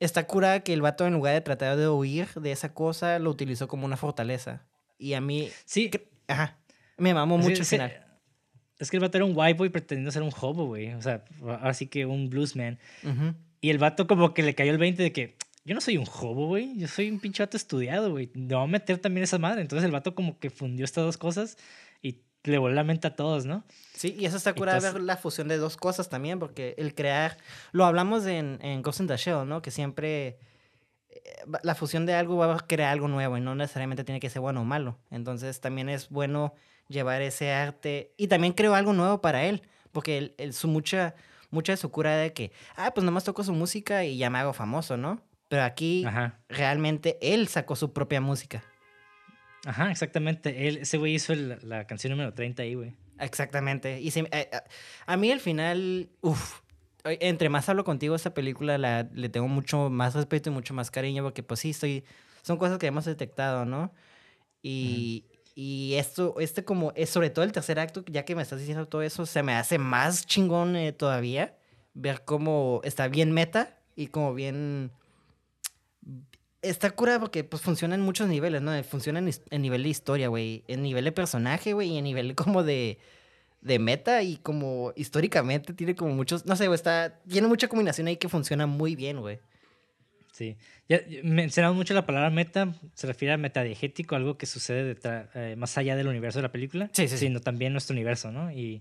está 0.00 0.26
cura 0.26 0.60
que 0.60 0.72
el 0.72 0.82
vato 0.82 1.06
en 1.06 1.12
lugar 1.12 1.34
de 1.34 1.40
tratar 1.42 1.76
de 1.76 1.88
huir 1.88 2.28
de 2.34 2.50
esa 2.50 2.74
cosa, 2.74 3.18
lo 3.18 3.30
utilizó 3.30 3.68
como 3.68 3.84
una 3.86 3.96
fortaleza. 3.96 4.66
Y 4.98 5.14
a 5.14 5.20
mí, 5.20 5.48
sí, 5.64 5.90
ajá, 6.26 6.58
me 6.96 7.14
mamó 7.14 7.38
mucho 7.38 7.60
el 7.60 7.64
final. 7.64 8.06
Es 8.78 8.90
que 8.90 8.96
el 8.96 9.02
vato 9.02 9.18
era 9.18 9.26
un 9.26 9.32
white 9.34 9.58
boy 9.58 9.68
pretendiendo 9.68 10.10
ser 10.10 10.22
un 10.22 10.32
hobo, 10.40 10.66
güey. 10.66 10.94
O 10.94 11.02
sea, 11.02 11.22
así 11.60 11.86
que 11.86 12.06
un 12.06 12.30
bluesman. 12.30 12.78
Y 13.60 13.68
el 13.70 13.78
vato 13.78 14.06
como 14.06 14.32
que 14.32 14.42
le 14.42 14.54
cayó 14.54 14.72
el 14.72 14.78
20 14.78 15.02
de 15.02 15.12
que 15.12 15.36
yo 15.64 15.74
no 15.74 15.82
soy 15.82 15.98
un 15.98 16.06
hobo, 16.06 16.46
güey. 16.46 16.78
Yo 16.78 16.88
soy 16.88 17.10
un 17.10 17.20
pinche 17.20 17.42
vato 17.42 17.58
estudiado, 17.58 18.10
güey. 18.10 18.30
Me 18.34 18.54
voy 18.54 18.64
a 18.64 18.66
meter 18.66 18.96
también 18.96 19.24
esa 19.24 19.38
madre. 19.38 19.60
Entonces 19.60 19.84
el 19.84 19.92
vato 19.92 20.14
como 20.14 20.38
que 20.38 20.48
fundió 20.48 20.86
estas 20.86 21.04
dos 21.04 21.18
cosas 21.18 21.58
le 22.44 22.58
voló 22.58 22.74
la 22.74 22.84
mente 22.84 23.06
a 23.08 23.14
todos, 23.14 23.46
¿no? 23.46 23.64
Sí, 23.94 24.16
y 24.18 24.24
eso 24.24 24.36
está 24.36 24.54
curado 24.54 24.80
ver 24.80 25.02
la 25.02 25.16
fusión 25.16 25.48
de 25.48 25.58
dos 25.58 25.76
cosas 25.76 26.08
también, 26.08 26.38
porque 26.38 26.74
el 26.78 26.94
crear, 26.94 27.36
lo 27.72 27.84
hablamos 27.84 28.26
en, 28.26 28.58
en 28.62 28.82
Ghost 28.82 29.00
in 29.00 29.06
the 29.06 29.16
Shell, 29.16 29.46
¿no? 29.46 29.60
Que 29.62 29.70
siempre 29.70 30.38
eh, 31.08 31.20
la 31.62 31.74
fusión 31.74 32.06
de 32.06 32.14
algo 32.14 32.36
va 32.36 32.54
a 32.54 32.66
crear 32.66 32.92
algo 32.92 33.08
nuevo 33.08 33.36
y 33.36 33.40
no 33.40 33.54
necesariamente 33.54 34.04
tiene 34.04 34.20
que 34.20 34.30
ser 34.30 34.40
bueno 34.40 34.62
o 34.62 34.64
malo. 34.64 34.98
Entonces 35.10 35.60
también 35.60 35.88
es 35.88 36.08
bueno 36.08 36.54
llevar 36.88 37.22
ese 37.22 37.52
arte. 37.52 38.12
Y 38.16 38.28
también 38.28 38.52
creo 38.52 38.74
algo 38.74 38.92
nuevo 38.92 39.20
para 39.20 39.44
él, 39.44 39.62
porque 39.92 40.34
él, 40.36 40.52
su 40.52 40.68
mucha, 40.68 41.14
mucha 41.50 41.72
de 41.72 41.76
su 41.76 41.90
cura 41.90 42.16
de 42.16 42.32
que, 42.32 42.52
ah, 42.76 42.92
pues 42.94 43.04
nomás 43.04 43.24
toco 43.24 43.44
su 43.44 43.52
música 43.52 44.04
y 44.04 44.18
ya 44.18 44.30
me 44.30 44.38
hago 44.38 44.52
famoso, 44.52 44.96
¿no? 44.96 45.22
Pero 45.48 45.64
aquí 45.64 46.06
realmente 46.48 47.18
él 47.20 47.48
sacó 47.48 47.74
su 47.74 47.92
propia 47.92 48.20
música. 48.20 48.62
Ajá, 49.66 49.90
exactamente. 49.90 50.68
Él, 50.68 50.78
ese 50.78 50.98
güey 50.98 51.14
hizo 51.14 51.34
la 51.34 51.86
canción 51.86 52.12
número 52.12 52.32
30 52.32 52.62
ahí, 52.62 52.74
güey. 52.74 52.94
Exactamente. 53.18 54.00
Y 54.00 54.08
eh, 54.08 54.50
a, 55.06 55.16
mí 55.16 55.30
al 55.30 55.40
final, 55.40 56.08
uff, 56.22 56.60
entre 57.04 57.48
más 57.48 57.68
hablo 57.68 57.84
contigo, 57.84 58.14
esta 58.14 58.34
película 58.34 58.78
la, 58.78 59.08
le 59.12 59.28
tengo 59.28 59.48
mucho 59.48 59.90
más 59.90 60.14
respeto 60.14 60.50
y 60.50 60.52
mucho 60.52 60.74
más 60.74 60.90
cariño 60.90 61.22
porque 61.22 61.42
pues 61.42 61.60
sí, 61.60 61.70
estoy, 61.70 62.04
son 62.42 62.56
cosas 62.56 62.78
que 62.78 62.86
hemos 62.86 63.04
detectado, 63.04 63.64
¿no? 63.64 63.92
Y, 64.62 65.24
y 65.54 65.94
esto, 65.94 66.34
este 66.38 66.64
como, 66.64 66.92
es 66.94 67.10
sobre 67.10 67.30
todo 67.30 67.44
el 67.44 67.52
tercer 67.52 67.78
acto, 67.78 68.04
ya 68.06 68.24
que 68.24 68.34
me 68.34 68.42
estás 68.42 68.60
diciendo 68.60 68.88
todo 68.88 69.02
eso, 69.02 69.26
se 69.26 69.42
me 69.42 69.54
hace 69.54 69.78
más 69.78 70.26
chingón 70.26 70.76
eh, 70.76 70.92
todavía 70.92 71.56
ver 71.92 72.24
cómo 72.24 72.80
está 72.84 73.08
bien 73.08 73.32
meta 73.32 73.76
y 73.96 74.08
como 74.08 74.34
bien... 74.34 74.92
Está 76.62 76.90
curada 76.90 77.20
porque 77.20 77.44
pues 77.44 77.62
funciona 77.62 77.94
en 77.94 78.02
muchos 78.02 78.28
niveles, 78.28 78.60
¿no? 78.60 78.82
Funciona 78.84 79.18
en, 79.18 79.62
nivel 79.62 79.82
de 79.82 79.88
historia, 79.88 80.28
güey. 80.28 80.64
En 80.68 80.82
nivel 80.82 81.04
de 81.04 81.12
personaje, 81.12 81.72
güey. 81.72 81.90
Y 81.90 81.98
en 81.98 82.04
nivel 82.04 82.34
como 82.36 82.62
de... 82.62 82.98
de 83.62 83.78
meta 83.78 84.22
y 84.22 84.36
como 84.36 84.92
históricamente 84.96 85.72
tiene 85.72 85.94
como 85.94 86.14
muchos, 86.14 86.46
no 86.46 86.56
sé, 86.56 86.72
está, 86.72 87.20
tiene 87.28 87.48
mucha 87.48 87.68
combinación 87.68 88.06
ahí 88.06 88.16
que 88.16 88.28
funciona 88.28 88.66
muy 88.66 88.96
bien, 88.96 89.20
güey. 89.20 89.38
Sí. 90.32 90.56
Ya, 90.88 91.00
mencionamos 91.22 91.76
mucho 91.76 91.92
la 91.92 92.06
palabra 92.06 92.30
meta, 92.30 92.74
se 92.94 93.06
refiere 93.06 93.34
a 93.34 93.36
metadiegético, 93.36 94.16
algo 94.16 94.38
que 94.38 94.46
sucede 94.46 94.96
eh, 95.34 95.54
más 95.56 95.76
allá 95.76 95.96
del 95.96 96.08
universo 96.08 96.38
de 96.38 96.44
la 96.44 96.52
película, 96.52 96.88
sí, 96.92 97.08
sí, 97.08 97.18
sino 97.18 97.40
también 97.40 97.72
nuestro 97.72 97.92
universo, 97.94 98.32
¿no? 98.32 98.50
Y 98.50 98.80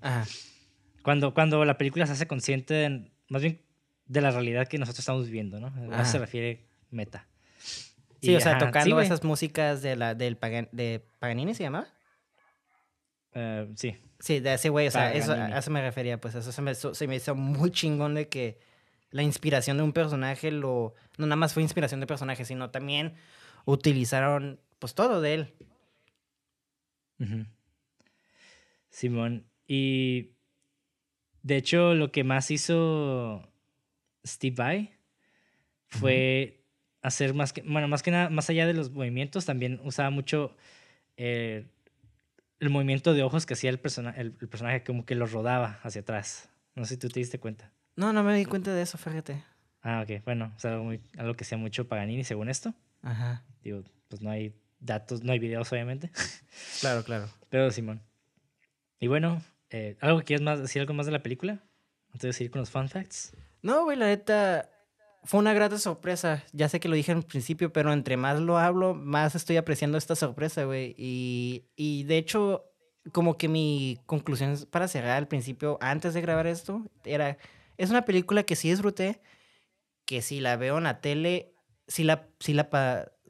Cuando, 1.03 1.34
cuando 1.34 1.65
la 1.65 1.77
película 1.77 2.06
se 2.07 2.14
hace 2.14 2.27
consciente, 2.27 3.11
más 3.27 3.41
bien 3.41 3.61
de 4.06 4.22
la 4.22 4.31
realidad 4.31 4.68
que 4.68 4.77
nosotros 4.77 4.99
estamos 4.99 5.26
viviendo, 5.26 5.60
¿no? 5.60 5.68
A 5.93 6.01
eso 6.01 6.14
se 6.14 6.19
refiere 6.19 6.65
meta. 6.91 7.27
Sí, 8.21 8.35
o 8.35 8.39
sea, 8.39 8.57
tocando 8.57 8.99
esas 8.99 9.23
músicas 9.23 9.81
de 9.81 9.95
la, 9.95 10.15
del 10.15 10.37
de 10.71 11.05
Paganini, 11.19 11.53
¿se 11.53 11.63
llama? 11.63 11.87
Eh, 13.33 13.67
sí. 13.75 13.97
Sí, 14.19 14.39
de 14.41 14.55
ese 14.55 14.69
güey, 14.69 14.87
o 14.87 14.91
sea, 14.91 15.13
eso, 15.13 15.31
a 15.31 15.57
eso 15.57 15.71
me 15.71 15.81
refería, 15.81 16.19
pues 16.19 16.35
eso 16.35 16.51
se 16.51 16.61
me, 16.61 16.75
se 16.75 17.07
me 17.07 17.15
hizo 17.15 17.35
muy 17.35 17.71
chingón 17.71 18.15
de 18.15 18.27
que 18.27 18.59
la 19.11 19.23
inspiración 19.23 19.77
de 19.77 19.83
un 19.83 19.93
personaje 19.93 20.51
lo... 20.51 20.93
No 21.17 21.25
nada 21.25 21.37
más 21.37 21.53
fue 21.53 21.63
inspiración 21.63 21.99
de 22.01 22.07
personaje, 22.07 22.43
sino 22.43 22.69
también 22.69 23.15
utilizaron 23.65 24.59
pues 24.79 24.93
todo 24.93 25.21
de 25.21 25.33
él. 25.33 25.53
Simón, 28.89 29.45
y 29.67 30.31
de 31.43 31.57
hecho 31.57 31.93
lo 31.93 32.11
que 32.11 32.23
más 32.23 32.49
hizo 32.49 33.51
Steve 34.25 34.55
Vai 34.55 34.93
fue 35.87 36.59
hacer 37.01 37.34
más 37.34 37.53
que, 37.53 37.61
bueno, 37.61 37.88
más 37.88 38.03
que 38.03 38.11
nada, 38.11 38.30
más 38.30 38.49
allá 38.49 38.65
de 38.65 38.73
los 38.73 38.91
movimientos, 38.91 39.45
también 39.45 39.80
usaba 39.84 40.09
mucho 40.09 40.55
eh, 41.17 41.65
el 42.59 42.69
movimiento 42.69 43.13
de 43.13 43.23
ojos 43.23 43.45
que 43.45 43.53
hacía 43.53 43.69
el, 43.69 43.80
persona, 43.80 44.11
el, 44.11 44.31
personaje, 44.34 44.84
como 44.84 45.05
que 45.05 45.15
lo 45.15 45.26
rodaba 45.26 45.80
hacia 45.84 46.01
atrás. 46.01 46.49
No 46.76 46.85
sé 46.85 46.95
si 46.95 46.99
tú 46.99 47.09
te 47.09 47.19
diste 47.19 47.39
cuenta. 47.39 47.71
No, 47.95 48.13
no 48.13 48.23
me 48.23 48.35
di 48.35 48.45
cuenta 48.45 48.73
de 48.73 48.81
eso, 48.81 48.97
fíjate. 48.97 49.43
Ah, 49.81 50.03
ok. 50.03 50.23
Bueno, 50.26 50.53
sea, 50.57 50.73
algo, 50.73 50.91
algo 51.17 51.34
que 51.35 51.45
sea 51.45 51.57
mucho 51.57 51.88
Paganini 51.88 52.23
según 52.23 52.49
esto. 52.49 52.73
Ajá. 53.01 53.43
Digo, 53.63 53.84
pues 54.07 54.21
no 54.21 54.30
hay 54.30 54.53
datos, 54.80 55.23
no 55.23 55.31
hay 55.31 55.39
videos, 55.39 55.71
obviamente. 55.71 56.11
Claro, 56.81 57.03
claro. 57.03 57.30
Pero 57.49 57.71
Simón. 57.71 58.01
Y 58.99 59.07
bueno, 59.07 59.41
eh, 59.69 59.97
¿algo 60.01 60.19
que 60.19 60.26
quieras 60.26 60.43
más, 60.43 60.59
decir 60.59 60.81
algo 60.81 60.93
más 60.93 61.05
de 61.05 61.11
la 61.11 61.23
película? 61.23 61.59
Antes 62.07 62.21
de 62.21 62.34
seguir 62.34 62.51
con 62.51 62.59
los 62.59 62.69
fun 62.69 62.89
facts. 62.89 63.34
No, 63.61 63.84
güey, 63.84 63.97
la 63.97 64.07
neta, 64.07 64.69
fue 65.23 65.39
una 65.39 65.53
grata 65.53 65.77
sorpresa. 65.77 66.43
Ya 66.53 66.69
sé 66.69 66.79
que 66.79 66.87
lo 66.87 66.95
dije 66.95 67.11
al 67.11 67.23
principio, 67.23 67.71
pero 67.71 67.93
entre 67.93 68.17
más 68.17 68.39
lo 68.39 68.57
hablo, 68.57 68.93
más 68.93 69.35
estoy 69.35 69.57
apreciando 69.57 69.97
esta 69.97 70.15
sorpresa, 70.15 70.63
güey. 70.63 70.95
Y, 70.97 71.65
y 71.75 72.03
de 72.03 72.17
hecho, 72.17 72.65
como 73.11 73.37
que 73.37 73.47
mi 73.47 73.99
conclusión 74.05 74.57
para 74.71 74.87
cerrar 74.87 75.17
al 75.17 75.27
principio, 75.27 75.77
antes 75.81 76.13
de 76.13 76.21
grabar 76.21 76.47
esto, 76.47 76.85
era, 77.03 77.37
es 77.77 77.89
una 77.89 78.05
película 78.05 78.43
que 78.43 78.55
sí 78.55 78.69
disfruté, 78.69 79.21
que 80.05 80.21
si 80.21 80.39
la 80.39 80.55
veo 80.55 80.77
en 80.77 80.85
la 80.85 81.01
tele, 81.01 81.53
sí 81.87 82.03
la, 82.03 82.27
sí 82.39 82.53
la, 82.53 82.69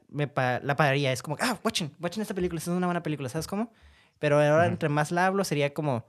me 0.08 0.30
la 0.34 0.76
pararía. 0.76 1.12
Es 1.12 1.22
como, 1.22 1.36
ah, 1.40 1.58
watching, 1.64 1.90
watching 2.00 2.22
esta 2.22 2.34
película, 2.34 2.60
es 2.60 2.68
una 2.68 2.86
buena 2.86 3.02
película, 3.02 3.28
¿sabes 3.28 3.46
cómo? 3.46 3.72
Pero 4.18 4.36
ahora, 4.40 4.66
entre 4.66 4.88
más 4.88 5.10
la 5.10 5.26
hablo, 5.26 5.44
sería 5.44 5.72
como, 5.72 6.04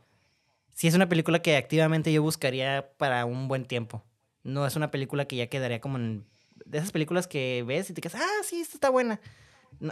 si 0.73 0.87
es 0.87 0.95
una 0.95 1.07
película 1.07 1.41
que 1.41 1.55
activamente 1.55 2.11
yo 2.11 2.21
buscaría 2.21 2.91
para 2.97 3.25
un 3.25 3.47
buen 3.47 3.65
tiempo. 3.65 4.03
No 4.43 4.65
es 4.65 4.75
una 4.75 4.91
película 4.91 5.25
que 5.25 5.35
ya 5.35 5.47
quedaría 5.47 5.81
como 5.81 5.97
en... 5.97 6.25
De 6.65 6.77
esas 6.77 6.91
películas 6.91 7.27
que 7.27 7.63
ves 7.65 7.89
y 7.89 7.93
te 7.93 8.01
quedas, 8.01 8.21
ah, 8.21 8.43
sí, 8.43 8.61
esta 8.61 8.75
está 8.75 8.89
buena. 8.89 9.19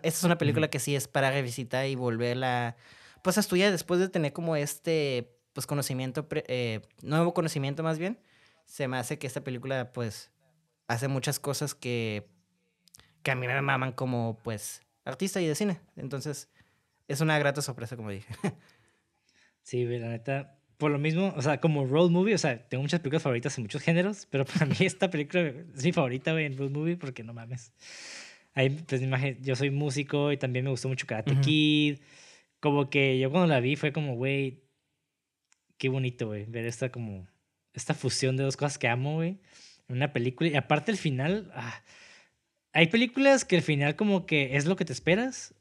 esta 0.04 0.08
es 0.08 0.24
una 0.24 0.38
película 0.38 0.70
que 0.70 0.80
sí 0.80 0.96
es 0.96 1.08
para 1.08 1.32
revisitar 1.32 1.88
y 1.88 1.96
volverla, 1.96 2.76
pues 3.24 3.38
a 3.38 3.40
estudiar 3.40 3.72
después 3.72 4.00
de 4.00 4.08
tener 4.08 4.34
como 4.34 4.56
este, 4.56 5.36
pues 5.54 5.66
conocimiento, 5.66 6.28
eh, 6.32 6.82
nuevo 7.02 7.34
conocimiento 7.34 7.82
más 7.82 7.98
bien. 7.98 8.20
Se 8.66 8.88
me 8.88 8.98
hace 8.98 9.18
que 9.18 9.26
esta 9.26 9.44
película, 9.44 9.92
pues, 9.94 10.32
hace 10.88 11.08
muchas 11.08 11.40
cosas 11.40 11.74
que, 11.74 12.30
que 13.24 13.32
a 13.32 13.36
mí 13.36 13.48
me 13.48 13.62
maman 13.62 13.92
como, 13.92 14.38
pues, 14.44 14.84
artista 15.06 15.42
y 15.42 15.48
de 15.48 15.56
cine. 15.56 15.82
Entonces, 15.96 16.50
es 17.08 17.22
una 17.22 17.40
grata 17.40 17.62
sorpresa, 17.62 17.96
como 17.96 18.12
dije. 18.12 18.34
Sí, 19.62 19.86
la 19.86 20.08
neta, 20.08 20.59
por 20.80 20.92
lo 20.92 20.98
mismo, 20.98 21.34
o 21.36 21.42
sea, 21.42 21.60
como 21.60 21.86
road 21.86 22.10
movie, 22.10 22.34
o 22.34 22.38
sea, 22.38 22.58
tengo 22.70 22.82
muchas 22.82 23.02
películas 23.02 23.22
favoritas 23.22 23.58
en 23.58 23.66
muchos 23.66 23.82
géneros, 23.82 24.26
pero 24.32 24.46
para 24.46 24.66
mí 24.66 24.78
esta 24.80 25.10
película 25.12 25.54
es 25.76 25.84
mi 25.84 25.92
favorita, 25.92 26.32
güey, 26.32 26.46
en 26.46 26.58
road 26.58 26.72
movie, 26.72 26.96
porque 26.96 27.22
no 27.22 27.34
mames. 27.34 27.74
Ahí, 28.54 28.70
pues, 28.70 29.02
yo 29.42 29.56
soy 29.58 29.72
músico 29.72 30.32
y 30.32 30.38
también 30.38 30.64
me 30.64 30.72
gustó 30.72 30.88
mucho 30.88 31.06
Karate 31.06 31.36
Kid. 31.42 32.00
Como 32.62 32.90
que 32.90 33.20
yo 33.20 33.30
cuando 33.30 33.48
la 33.48 33.60
vi 33.60 33.76
fue 33.76 33.92
como, 33.92 34.16
güey, 34.16 34.64
qué 35.78 35.90
bonito, 35.90 36.28
güey, 36.28 36.46
ver 36.46 36.66
esta 36.66 36.90
como, 36.90 37.28
esta 37.74 37.94
fusión 37.94 38.38
de 38.38 38.44
dos 38.44 38.56
cosas 38.56 38.78
que 38.78 38.88
amo, 38.88 39.16
güey, 39.16 39.38
en 39.90 39.98
una 39.98 40.14
película. 40.14 40.50
Y 40.50 40.56
aparte 40.56 40.92
el 40.92 40.98
final, 40.98 41.52
ah, 41.56 41.84
hay 42.72 42.88
películas 42.88 43.44
que 43.44 43.58
el 43.58 43.64
final 43.64 43.98
como 43.98 44.26
que 44.26 44.56
es 44.56 44.66
lo 44.66 44.78
que 44.78 44.86
te 44.86 44.94
esperas 44.94 45.54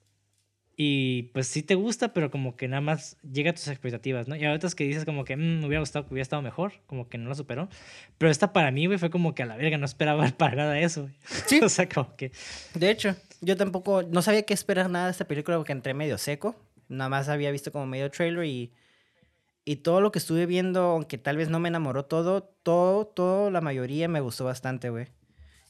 y 0.80 1.24
pues 1.32 1.48
sí 1.48 1.64
te 1.64 1.74
gusta, 1.74 2.12
pero 2.12 2.30
como 2.30 2.55
que 2.56 2.68
nada 2.68 2.80
más 2.80 3.16
llega 3.28 3.50
a 3.50 3.52
tus 3.52 3.66
expectativas, 3.66 4.28
¿no? 4.28 4.36
Y 4.36 4.44
hay 4.44 4.55
otras 4.55 4.76
que 4.76 4.84
dices 4.84 5.05
como 5.05 5.24
que 5.24 5.36
mm, 5.36 5.59
me 5.59 5.66
hubiera 5.66 5.80
gustado 5.80 6.06
que 6.06 6.14
hubiera 6.14 6.22
estado 6.22 6.40
mejor, 6.40 6.72
como 6.86 7.09
que 7.09 7.18
no 7.18 7.28
lo 7.28 7.34
superó. 7.34 7.68
Pero 8.16 8.30
esta 8.30 8.52
para 8.52 8.70
mí, 8.70 8.86
güey, 8.86 8.96
fue 8.96 9.10
como 9.10 9.34
que 9.34 9.42
a 9.42 9.46
la 9.46 9.56
verga 9.56 9.76
no 9.76 9.86
esperaba 9.86 10.24
para 10.38 10.55
nada 10.55 10.78
eso, 10.78 11.10
Sí. 11.46 11.59
o 11.64 11.68
sea, 11.68 11.88
como 11.88 12.14
que... 12.14 12.30
De 12.74 12.90
hecho, 12.90 13.16
yo 13.40 13.56
tampoco, 13.56 14.05
no 14.05 14.22
sabía 14.22 14.44
qué 14.44 14.55
esperar 14.55 14.88
nada 14.88 15.06
de 15.06 15.10
esta 15.10 15.26
película 15.26 15.56
porque 15.56 15.72
entré 15.72 15.94
medio 15.94 16.16
seco. 16.16 16.55
Nada 16.88 17.10
más 17.10 17.28
había 17.28 17.50
visto 17.50 17.72
como 17.72 17.84
medio 17.84 18.09
trailer 18.12 18.44
y... 18.44 18.72
Y 19.64 19.76
todo 19.76 20.00
lo 20.00 20.12
que 20.12 20.20
estuve 20.20 20.46
viendo, 20.46 20.80
aunque 20.82 21.18
tal 21.18 21.38
vez 21.38 21.48
no 21.48 21.59
me 21.59 21.68
enamoró 21.68 22.05
todo, 22.05 22.44
todo, 22.62 23.05
todo, 23.05 23.50
la 23.50 23.60
mayoría 23.60 24.06
me 24.06 24.20
gustó 24.20 24.44
bastante, 24.44 24.90
güey. 24.90 25.09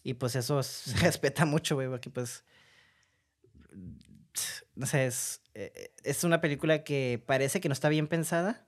Y 0.05 0.14
pues 0.14 0.36
eso 0.36 0.62
se 0.62 0.98
respeta 0.98 1.47
mucho, 1.47 1.76
güey, 1.76 1.89
porque 1.89 2.10
pues 2.10 2.44
no 4.74 4.86
sé, 4.86 5.06
es, 5.06 5.43
eh, 5.55 5.93
es 6.05 6.24
una 6.24 6.40
película 6.40 6.85
que 6.85 7.23
parece 7.27 7.60
que 7.60 7.69
no 7.69 7.73
está 7.73 7.89
bien 7.89 8.06
pensada, 8.06 8.66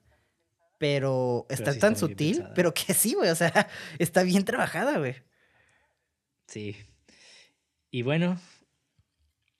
pero 0.79 1.47
está 1.51 1.79
tan 1.79 1.97
sutil, 1.97 2.47
pero 2.55 2.73
que 2.73 2.95
sí, 2.95 3.15
güey, 3.15 3.31
o 3.31 3.35
sea, 3.35 3.69
está 3.99 4.23
bien 4.23 4.45
trabajada, 4.45 4.99
güey. 4.99 5.17
Sí. 6.47 6.77
Y 7.91 8.03
bueno, 8.03 8.41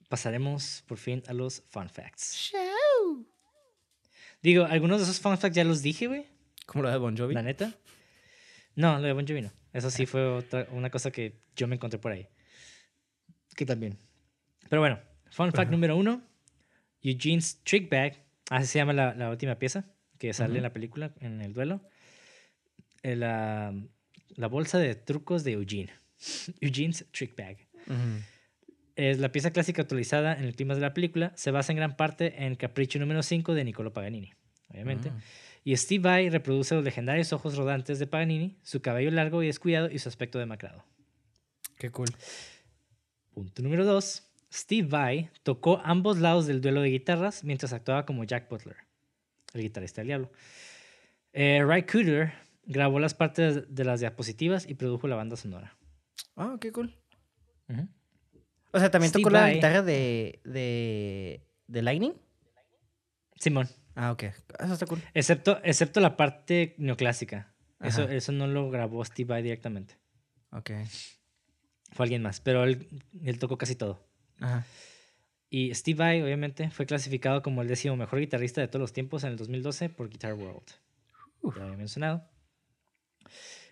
pasaremos 0.09 0.83
por 0.87 0.99
fin 0.99 1.23
a 1.29 1.33
los 1.33 1.63
fun 1.69 1.89
facts. 1.89 2.53
Digo, 4.43 4.65
algunos 4.65 4.99
de 4.99 5.05
esos 5.05 5.21
fun 5.21 5.37
facts 5.37 5.55
ya 5.55 5.65
los 5.65 5.83
dije, 5.83 6.07
güey. 6.07 6.27
¿Como 6.67 6.85
lo 6.85 6.91
de 6.91 6.97
Bon 6.97 7.17
Jovi? 7.17 7.35
La 7.35 7.43
neta. 7.43 7.75
No, 8.75 8.99
lo 8.99 9.07
de 9.07 9.13
Bon 9.13 9.27
Jovi 9.27 9.43
no. 9.43 9.53
Eso 9.73 9.91
sí 9.91 10.07
fue 10.07 10.27
otra, 10.27 10.67
una 10.71 10.91
cosa 10.91 11.11
que 11.11 11.43
yo 11.55 11.69
me 11.69 11.77
encontré 11.77 11.99
por 11.99 12.13
ahí. 12.13 12.29
Que 13.55 13.67
también. 13.67 13.99
Pero 14.69 14.81
bueno, 14.81 15.01
fun 15.31 15.53
fact 15.53 15.71
número 15.71 15.97
uno. 15.97 16.23
Eugene's 17.03 17.61
Trick 17.65 17.91
Bag, 17.91 18.23
así 18.51 18.67
se 18.67 18.79
llama 18.79 18.93
la, 18.93 19.15
la 19.15 19.31
última 19.31 19.55
pieza 19.55 19.87
que 20.19 20.33
sale 20.35 20.59
en 20.59 20.63
la 20.63 20.73
película, 20.73 21.13
en 21.21 21.41
el 21.41 21.55
duelo. 21.55 21.81
Eh, 23.03 23.17
la, 23.17 23.75
la, 24.37 24.47
bolsa 24.49 24.79
de 24.79 24.95
trucos 24.95 25.45
de 25.45 25.53
Eugene. 25.53 25.91
Eugene's 26.61 27.07
Trick 27.11 27.35
Bag. 27.37 27.57
Es 28.97 29.19
la 29.19 29.33
pieza 29.33 29.51
clásica 29.51 29.81
utilizada 29.81 30.35
en 30.35 30.45
el 30.45 30.55
clima 30.55 30.75
de 30.75 30.83
la 30.83 30.93
película. 30.93 31.33
Se 31.37 31.51
basa 31.51 31.73
en 31.73 31.77
gran 31.77 31.97
parte 31.97 32.45
en 32.45 32.55
Capricho 32.55 32.99
número 32.99 33.23
5 33.23 33.55
de 33.55 33.65
Niccolo 33.65 33.95
Paganini, 33.95 34.35
obviamente. 34.69 35.09
Ah. 35.09 35.21
Y 35.65 35.75
Steve 35.77 36.03
Vai 36.03 36.29
reproduce 36.29 36.75
los 36.75 36.85
legendarios 36.85 37.33
ojos 37.33 37.57
rodantes 37.57 37.99
de 37.99 38.07
Paganini, 38.07 38.59
su 38.63 38.83
cabello 38.83 39.11
largo 39.11 39.43
y 39.43 39.47
descuidado 39.47 39.91
y 39.91 39.99
su 39.99 40.11
aspecto 40.11 40.39
demacrado. 40.39 40.85
Qué 41.79 41.91
cool. 41.91 42.09
Punto 43.33 43.63
número 43.63 43.87
2. 43.87 44.30
Steve 44.53 44.89
Vai 44.89 45.31
tocó 45.43 45.81
ambos 45.85 46.19
lados 46.19 46.47
del 46.47 46.61
duelo 46.61 46.83
de 46.83 46.91
guitarras 46.91 47.45
mientras 47.45 47.73
actuaba 47.73 48.05
como 48.05 48.25
Jack 48.25 48.49
Butler, 48.49 48.77
el 49.55 49.63
guitarrista 49.63 50.01
del 50.01 50.09
diablo. 50.09 50.33
Eh, 51.33 51.63
Ray 51.65 51.85
Cooder 51.85 52.33
grabó 52.65 52.99
las 52.99 53.15
partes 53.15 53.75
de 53.75 53.85
las 53.85 54.01
diapositivas 54.01 54.69
y 54.69 54.75
produjo 54.75 55.07
la 55.09 55.17
banda 55.17 55.37
sonora. 55.37 55.77
Ah, 56.37 56.57
qué 56.61 56.73
cool. 56.73 56.97
O 58.73 58.79
sea, 58.79 58.91
también 58.91 59.13
tocó 59.13 59.31
la 59.31 59.53
guitarra 59.53 59.83
de, 59.83 60.41
de, 60.45 61.47
de 61.67 61.83
Lightning. 61.83 62.15
Simón. 63.37 63.69
Ah, 63.95 64.13
ok. 64.13 64.25
Eso 64.25 64.73
está 64.73 64.87
cool. 64.87 65.03
Excepto, 65.15 65.61
excepto 65.63 66.01
la 66.01 66.17
parte 66.17 66.75
neoclásica. 66.79 67.53
Eso, 67.81 68.09
eso 68.09 68.33
no 68.33 68.47
lo 68.47 68.71
grabó 68.71 69.05
Steve 69.05 69.29
Vai 69.29 69.43
directamente. 69.43 69.97
Ok. 70.53 70.71
Fue 71.93 72.05
alguien 72.05 72.23
más, 72.23 72.41
pero 72.41 72.65
él, 72.65 72.87
él 73.25 73.39
tocó 73.39 73.57
casi 73.57 73.75
todo. 73.75 74.07
Y 75.49 75.75
Steve 75.75 75.99
Vai, 75.99 76.23
obviamente, 76.23 76.71
fue 76.71 76.87
clasificado 76.87 77.43
como 77.43 77.63
el 77.63 77.69
décimo 77.69 77.97
mejor 77.97 78.21
guitarrista 78.21 78.61
de 78.61 78.69
todos 78.69 78.81
los 78.81 78.93
tiempos 78.93 79.25
en 79.25 79.31
el 79.31 79.37
2012 79.37 79.89
por 79.89 80.09
Guitar 80.09 80.35
World. 80.35 80.63
Ya 81.57 81.65
había 81.65 81.77
mencionado. 81.77 82.25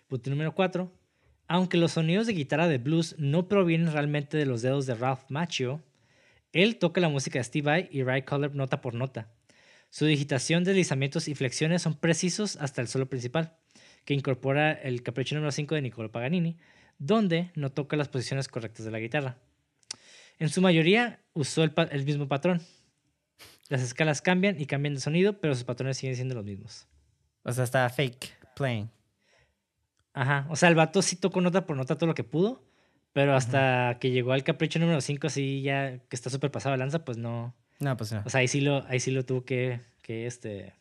Punto 0.07 0.29
número 0.29 0.53
4. 0.53 0.91
Aunque 1.47 1.77
los 1.77 1.93
sonidos 1.93 2.27
de 2.27 2.33
guitarra 2.33 2.67
de 2.67 2.77
blues 2.77 3.15
no 3.17 3.47
provienen 3.47 3.91
realmente 3.91 4.37
de 4.37 4.45
los 4.45 4.61
dedos 4.61 4.85
de 4.85 4.95
Ralph 4.95 5.23
Macchio, 5.29 5.81
él 6.51 6.77
toca 6.77 6.99
la 6.99 7.09
música 7.09 7.39
de 7.39 7.43
Steve 7.43 7.65
Vai 7.65 7.89
y 7.91 8.03
Ray 8.03 8.23
Collar 8.23 8.53
nota 8.53 8.81
por 8.81 8.93
nota. 8.93 9.31
Su 9.89 10.05
digitación, 10.05 10.63
deslizamientos 10.63 11.27
y 11.27 11.35
flexiones 11.35 11.81
son 11.81 11.95
precisos 11.95 12.57
hasta 12.57 12.81
el 12.81 12.87
solo 12.87 13.09
principal, 13.09 13.57
que 14.05 14.13
incorpora 14.13 14.73
el 14.73 15.01
capricho 15.01 15.35
número 15.35 15.51
5 15.51 15.75
de 15.75 15.81
Niccolo 15.81 16.11
Paganini, 16.11 16.57
donde 16.97 17.51
no 17.55 17.71
toca 17.71 17.97
las 17.97 18.09
posiciones 18.09 18.47
correctas 18.47 18.85
de 18.85 18.91
la 18.91 18.99
guitarra. 18.99 19.37
En 20.39 20.49
su 20.49 20.61
mayoría 20.61 21.19
usó 21.33 21.63
el, 21.63 21.73
el 21.91 22.05
mismo 22.05 22.27
patrón. 22.27 22.61
Las 23.67 23.81
escalas 23.81 24.21
cambian 24.21 24.59
y 24.59 24.65
cambian 24.65 24.95
de 24.95 25.01
sonido, 25.01 25.39
pero 25.39 25.53
sus 25.53 25.63
patrones 25.63 25.97
siguen 25.97 26.15
siendo 26.15 26.33
los 26.33 26.43
mismos. 26.43 26.87
O 27.43 27.51
sea, 27.51 27.63
está 27.63 27.87
fake 27.89 28.37
playing. 28.55 28.89
Ajá. 30.13 30.47
O 30.49 30.55
sea, 30.55 30.69
el 30.69 30.75
vato 30.75 31.01
sí 31.01 31.15
tocó 31.15 31.39
nota 31.41 31.65
por 31.65 31.77
nota 31.77 31.95
todo 31.95 32.07
lo 32.07 32.15
que 32.15 32.23
pudo, 32.23 32.63
pero 33.13 33.35
hasta 33.35 33.97
que 33.99 34.11
llegó 34.11 34.33
al 34.33 34.43
capricho 34.43 34.79
número 34.79 35.01
5, 35.01 35.27
así 35.27 35.61
ya 35.61 35.99
que 35.99 36.15
está 36.15 36.29
súper 36.29 36.51
pasado 36.51 36.73
de 36.73 36.79
lanza, 36.79 37.05
pues 37.05 37.17
no. 37.17 37.55
No, 37.79 37.95
pues 37.95 38.11
no. 38.11 38.23
O 38.25 38.29
sea, 38.29 38.41
ahí 38.41 38.47
sí 38.47 38.61
lo, 38.61 38.85
ahí 38.87 38.99
sí 38.99 39.11
lo 39.11 39.23
tuvo 39.23 39.45
que, 39.45 39.81
que 40.01 40.25
este. 40.25 40.73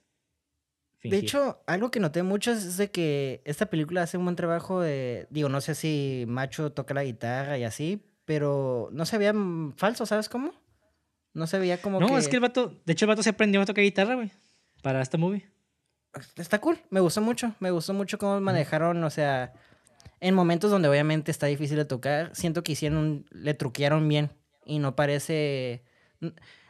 De 1.02 1.16
hecho, 1.16 1.62
algo 1.66 1.90
que 1.90 2.00
noté 2.00 2.24
mucho 2.24 2.50
es 2.50 2.76
de 2.76 2.90
que 2.90 3.40
esta 3.44 3.66
película 3.66 4.02
hace 4.02 4.18
un 4.18 4.24
buen 4.24 4.36
trabajo 4.36 4.80
de. 4.80 5.26
Digo, 5.30 5.48
no 5.48 5.60
sé 5.60 5.74
si 5.74 6.24
Macho 6.26 6.72
toca 6.72 6.94
la 6.94 7.04
guitarra 7.04 7.56
y 7.56 7.64
así, 7.64 8.02
pero 8.28 8.90
no 8.92 9.06
se 9.06 9.16
veía 9.16 9.32
mm, 9.32 9.72
falso, 9.78 10.04
¿sabes 10.04 10.28
cómo? 10.28 10.52
No 11.32 11.46
se 11.46 11.58
veía 11.58 11.80
como 11.80 11.98
No, 11.98 12.08
que... 12.08 12.16
es 12.18 12.28
que 12.28 12.36
el 12.36 12.40
vato. 12.42 12.74
De 12.84 12.92
hecho, 12.92 13.06
el 13.06 13.08
vato 13.08 13.22
se 13.22 13.30
aprendió 13.30 13.62
a 13.62 13.64
tocar 13.64 13.82
guitarra, 13.82 14.16
güey. 14.16 14.30
Para 14.82 15.00
esta 15.00 15.16
movie. 15.16 15.48
Está 16.36 16.58
cool, 16.60 16.78
me 16.90 17.00
gustó 17.00 17.22
mucho. 17.22 17.54
Me 17.58 17.70
gustó 17.70 17.94
mucho 17.94 18.18
cómo 18.18 18.38
manejaron, 18.40 19.02
o 19.02 19.08
sea, 19.08 19.54
en 20.20 20.34
momentos 20.34 20.70
donde 20.70 20.88
obviamente 20.90 21.30
está 21.30 21.46
difícil 21.46 21.78
de 21.78 21.86
tocar, 21.86 22.30
siento 22.34 22.62
que 22.62 22.72
hicieron 22.72 22.98
un- 22.98 23.26
le 23.30 23.54
truquearon 23.54 24.06
bien 24.06 24.30
y 24.66 24.78
no 24.78 24.94
parece... 24.94 25.84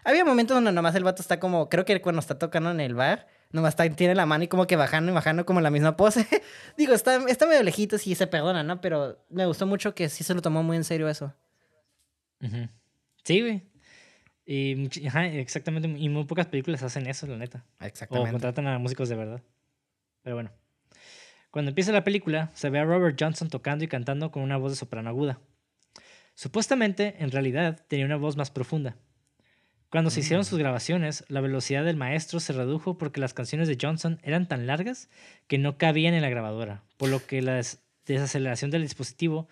Había 0.04 0.24
momentos 0.24 0.54
donde 0.54 0.70
nomás 0.70 0.94
el 0.94 1.02
vato 1.02 1.22
está 1.22 1.40
como, 1.40 1.68
creo 1.68 1.84
que 1.84 2.00
cuando 2.00 2.20
está 2.20 2.38
tocando 2.38 2.70
en 2.70 2.78
el 2.80 2.94
bar, 2.94 3.26
nomás 3.50 3.70
está, 3.70 3.88
tiene 3.90 4.14
la 4.14 4.26
mano 4.26 4.44
y 4.44 4.48
como 4.48 4.66
que 4.68 4.76
bajando 4.76 5.10
y 5.10 5.14
bajando 5.14 5.44
como 5.44 5.58
en 5.58 5.64
la 5.64 5.70
misma 5.70 5.96
pose. 5.96 6.24
Digo, 6.76 6.94
está, 6.94 7.16
está 7.28 7.46
medio 7.46 7.62
lejitos 7.64 8.06
y 8.06 8.14
se 8.14 8.28
perdona, 8.28 8.62
¿no? 8.62 8.80
Pero 8.80 9.24
me 9.28 9.44
gustó 9.46 9.66
mucho 9.66 9.94
que 9.94 10.08
sí 10.08 10.22
se 10.24 10.34
lo 10.34 10.40
tomó 10.42 10.62
muy 10.62 10.76
en 10.76 10.84
serio 10.84 11.08
eso. 11.08 11.34
Sí, 13.24 13.40
güey. 13.40 13.62
Y 14.46 15.06
ajá, 15.06 15.26
exactamente. 15.26 15.88
Y 15.88 16.08
muy 16.08 16.24
pocas 16.24 16.46
películas 16.46 16.82
hacen 16.82 17.06
eso, 17.06 17.26
la 17.26 17.36
neta. 17.36 17.64
O 18.20 18.24
contratan 18.32 18.66
a 18.66 18.78
músicos 18.78 19.08
de 19.08 19.16
verdad. 19.16 19.42
Pero 20.22 20.36
bueno. 20.36 20.50
Cuando 21.50 21.70
empieza 21.70 21.92
la 21.92 22.04
película, 22.04 22.50
se 22.54 22.70
ve 22.70 22.78
a 22.78 22.84
Robert 22.84 23.16
Johnson 23.18 23.48
tocando 23.48 23.84
y 23.84 23.88
cantando 23.88 24.30
con 24.30 24.42
una 24.42 24.56
voz 24.56 24.72
de 24.72 24.76
soprano 24.76 25.08
aguda. 25.10 25.40
Supuestamente, 26.34 27.16
en 27.18 27.30
realidad, 27.30 27.84
tenía 27.88 28.06
una 28.06 28.16
voz 28.16 28.36
más 28.36 28.50
profunda. 28.50 28.96
Cuando 29.90 30.10
se 30.10 30.20
hicieron 30.20 30.44
sus 30.44 30.58
grabaciones, 30.58 31.24
la 31.28 31.40
velocidad 31.40 31.84
del 31.84 31.96
maestro 31.96 32.40
se 32.40 32.52
redujo 32.52 32.98
porque 32.98 33.20
las 33.20 33.32
canciones 33.32 33.68
de 33.68 33.78
Johnson 33.80 34.20
eran 34.22 34.46
tan 34.46 34.66
largas 34.66 35.08
que 35.46 35.56
no 35.56 35.78
cabían 35.78 36.12
en 36.14 36.20
la 36.22 36.28
grabadora, 36.28 36.82
por 36.98 37.08
lo 37.08 37.24
que 37.26 37.40
la 37.40 37.54
des- 37.54 37.80
desaceleración 38.06 38.70
del 38.70 38.82
dispositivo 38.82 39.48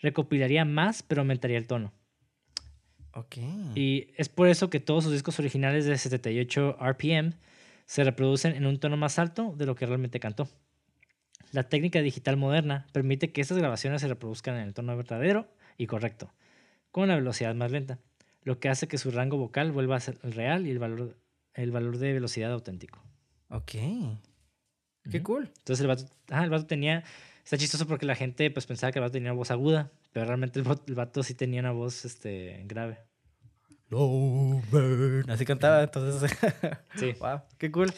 recopilaría 0.00 0.64
más 0.64 1.02
pero 1.02 1.20
aumentaría 1.20 1.58
el 1.58 1.66
tono. 1.66 1.92
Y 3.74 4.08
es 4.16 4.28
por 4.28 4.48
eso 4.48 4.70
que 4.70 4.80
todos 4.80 5.04
sus 5.04 5.12
discos 5.12 5.38
originales 5.38 5.86
de 5.86 5.96
78 5.96 6.78
RPM 6.80 7.34
se 7.86 8.04
reproducen 8.04 8.54
en 8.54 8.66
un 8.66 8.78
tono 8.78 8.96
más 8.96 9.18
alto 9.18 9.54
de 9.56 9.66
lo 9.66 9.74
que 9.74 9.86
realmente 9.86 10.20
cantó. 10.20 10.48
La 11.52 11.64
técnica 11.64 12.00
digital 12.00 12.36
moderna 12.36 12.86
permite 12.92 13.30
que 13.30 13.40
estas 13.40 13.58
grabaciones 13.58 14.00
se 14.00 14.08
reproduzcan 14.08 14.56
en 14.56 14.62
el 14.62 14.74
tono 14.74 14.96
verdadero 14.96 15.48
y 15.78 15.86
correcto, 15.86 16.32
con 16.90 17.08
la 17.08 17.14
velocidad 17.14 17.54
más 17.54 17.70
lenta, 17.70 17.98
lo 18.42 18.58
que 18.58 18.68
hace 18.68 18.88
que 18.88 18.98
su 18.98 19.10
rango 19.10 19.36
vocal 19.36 19.72
vuelva 19.72 19.96
a 19.96 20.00
ser 20.00 20.18
el 20.22 20.32
real 20.32 20.66
y 20.66 20.70
el 20.70 20.78
valor, 20.78 21.16
el 21.54 21.70
valor 21.70 21.98
de 21.98 22.12
velocidad 22.12 22.52
auténtico. 22.52 23.02
Ok. 23.48 23.72
Qué 25.10 25.22
cool. 25.22 25.50
Entonces 25.58 25.80
el 25.80 25.86
vato, 25.86 26.06
ajá, 26.30 26.44
el 26.44 26.50
vato 26.50 26.66
tenía... 26.66 27.04
Está 27.44 27.58
chistoso 27.58 27.86
porque 27.86 28.06
la 28.06 28.14
gente 28.14 28.50
pues 28.50 28.66
pensaba 28.66 28.90
que 28.90 28.98
el 28.98 29.02
vato 29.02 29.12
tenía 29.12 29.30
una 29.30 29.38
voz 29.38 29.50
aguda, 29.50 29.92
pero 30.14 30.26
realmente 30.26 30.60
el 30.60 30.64
vato, 30.64 30.84
el 30.86 30.94
vato 30.94 31.24
sí 31.24 31.34
tenía 31.34 31.58
una 31.58 31.72
voz 31.72 32.04
este, 32.04 32.62
grave. 32.66 32.98
Así 35.28 35.44
cantaba, 35.44 35.82
entonces. 35.82 36.30
Sí. 36.96 37.14
wow, 37.18 37.40
qué 37.58 37.72
cool. 37.72 37.92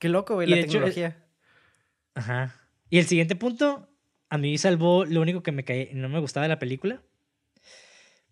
Qué 0.00 0.08
loco, 0.08 0.34
güey, 0.34 0.48
Y 0.48 0.50
la 0.50 0.56
hecho, 0.58 0.72
tecnología. 0.72 1.24
Ajá. 2.14 2.56
Y 2.88 2.98
el 2.98 3.06
siguiente 3.06 3.36
punto, 3.36 3.88
a 4.30 4.36
mí 4.36 4.58
salvó 4.58 5.04
lo 5.04 5.20
único 5.20 5.44
que 5.44 5.52
me 5.52 5.62
caí, 5.64 5.90
no 5.94 6.08
me 6.08 6.18
gustaba 6.18 6.42
de 6.42 6.48
la 6.48 6.58
película. 6.58 7.02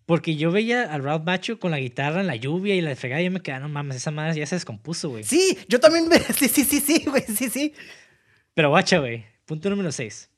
Porque 0.05 0.35
yo 0.35 0.51
veía 0.51 0.91
al 0.93 1.01
Ralph 1.03 1.23
Macho 1.23 1.59
con 1.59 1.71
la 1.71 1.79
guitarra 1.79 2.19
en 2.19 2.27
la 2.27 2.35
lluvia 2.35 2.75
y 2.75 2.81
la 2.81 2.93
fregada 2.97 3.21
y 3.21 3.25
yo 3.25 3.31
me 3.31 3.39
quedaba, 3.41 3.61
no 3.61 3.69
mames, 3.69 3.95
esa 3.95 4.11
madre 4.11 4.37
ya 4.37 4.45
se 4.47 4.55
descompuso, 4.55 5.09
güey. 5.11 5.23
Sí, 5.23 5.57
yo 5.69 5.79
también. 5.79 6.09
me- 6.09 6.19
Sí, 6.33 6.49
sí, 6.49 6.65
sí, 6.65 6.81
sí, 6.81 7.05
güey, 7.07 7.23
sí, 7.23 7.49
sí. 7.49 7.73
Pero 8.53 8.69
guacha, 8.69 8.99
güey. 8.99 9.25
Punto 9.45 9.69
número 9.69 9.93
6. 9.93 10.29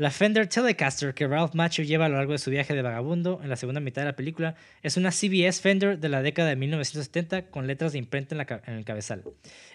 La 0.00 0.10
Fender 0.10 0.46
Telecaster 0.46 1.12
que 1.12 1.26
Ralph 1.26 1.52
Macho 1.52 1.82
lleva 1.82 2.06
a 2.06 2.08
lo 2.08 2.16
largo 2.16 2.32
de 2.32 2.38
su 2.38 2.50
viaje 2.50 2.72
de 2.72 2.80
vagabundo 2.80 3.38
en 3.42 3.50
la 3.50 3.56
segunda 3.56 3.82
mitad 3.82 4.00
de 4.00 4.06
la 4.06 4.16
película 4.16 4.54
es 4.82 4.96
una 4.96 5.10
CBS 5.10 5.60
Fender 5.60 5.98
de 5.98 6.08
la 6.08 6.22
década 6.22 6.48
de 6.48 6.56
1970 6.56 7.50
con 7.50 7.66
letras 7.66 7.92
de 7.92 7.98
imprenta 7.98 8.34
en, 8.34 8.74
el 8.76 8.86
cabezal. 8.86 9.24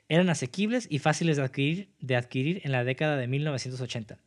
Eran 0.09 0.31
asequibles 0.31 0.87
y 0.89 0.97
fáciles 0.97 1.37
de 1.37 1.43
adquirir, 1.43 1.89
de 1.99 2.15
adquirir 2.15 2.61
en 2.63 2.71
la 2.71 2.83
década 2.83 3.17
de 3.17 3.27
1980. 3.27 4.17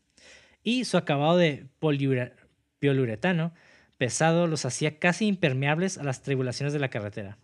Y 0.63 0.85
su 0.85 0.99
acabado 0.99 1.37
de 1.37 1.67
poliuretano 1.81 3.53
pesado 3.97 4.47
los 4.47 4.67
hacía 4.67 5.01
casi 5.01 5.27
impermeables 5.27 5.99
a 5.99 6.05
las 6.05 6.23
tribulaciones 6.23 6.73
de 6.73 6.79
la 6.79 6.91
carretera. 6.91 7.39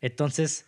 Entonces, 0.00 0.66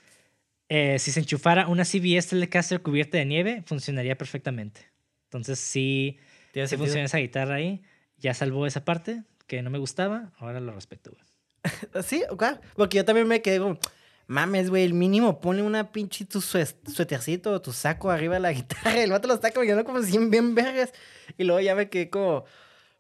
eh, 0.69 1.01
si 1.01 1.11
se 1.11 1.19
enchufara 1.19 1.67
una 1.67 1.85
CBS 1.85 2.29
Telecaster 2.29 2.81
cubierta 2.81 3.19
de 3.19 3.25
nieve, 3.25 3.65
funcionaría 3.67 4.17
perfectamente. 4.17 4.87
Entonces, 5.29 5.59
sí, 5.59 6.17
Tiene 6.53 6.69
sí 6.69 6.77
funciona 6.77 7.05
esa 7.05 7.19
guitarra 7.19 7.57
ahí. 7.57 7.83
Ya 8.19 8.35
salvó 8.35 8.67
esa 8.67 8.85
parte 8.85 9.23
que 9.47 9.63
no 9.63 9.71
me 9.71 9.79
gustaba, 9.79 10.33
ahora 10.39 10.61
lo 10.61 10.73
respeto, 10.73 11.13
güey. 11.13 11.25
Sí, 12.05 12.23
claro. 12.37 12.61
Porque 12.77 12.97
yo 12.99 13.05
también 13.05 13.27
me 13.29 13.41
quedé 13.43 13.59
como, 13.59 13.79
mames, 14.27 14.71
güey, 14.71 14.85
el 14.85 14.95
mínimo 14.95 15.41
ponle 15.41 15.63
una 15.63 15.93
pinche 15.93 16.25
tu 16.25 16.41
suétercito 16.41 17.53
o 17.53 17.61
tu 17.63 17.73
saco 17.73 18.11
arriba 18.11 18.35
de 18.35 18.41
la 18.41 18.53
guitarra. 18.53 19.01
El 19.03 19.11
vato 19.11 19.29
lo 19.29 19.35
está 19.35 19.51
caminando 19.51 19.85
como 19.85 20.03
si 20.03 20.19
bien 20.19 20.55
vergas. 20.55 20.93
Y 21.37 21.45
luego 21.45 21.61
ya 21.61 21.75
me 21.75 21.89
quedé 21.89 22.11
como, 22.11 22.45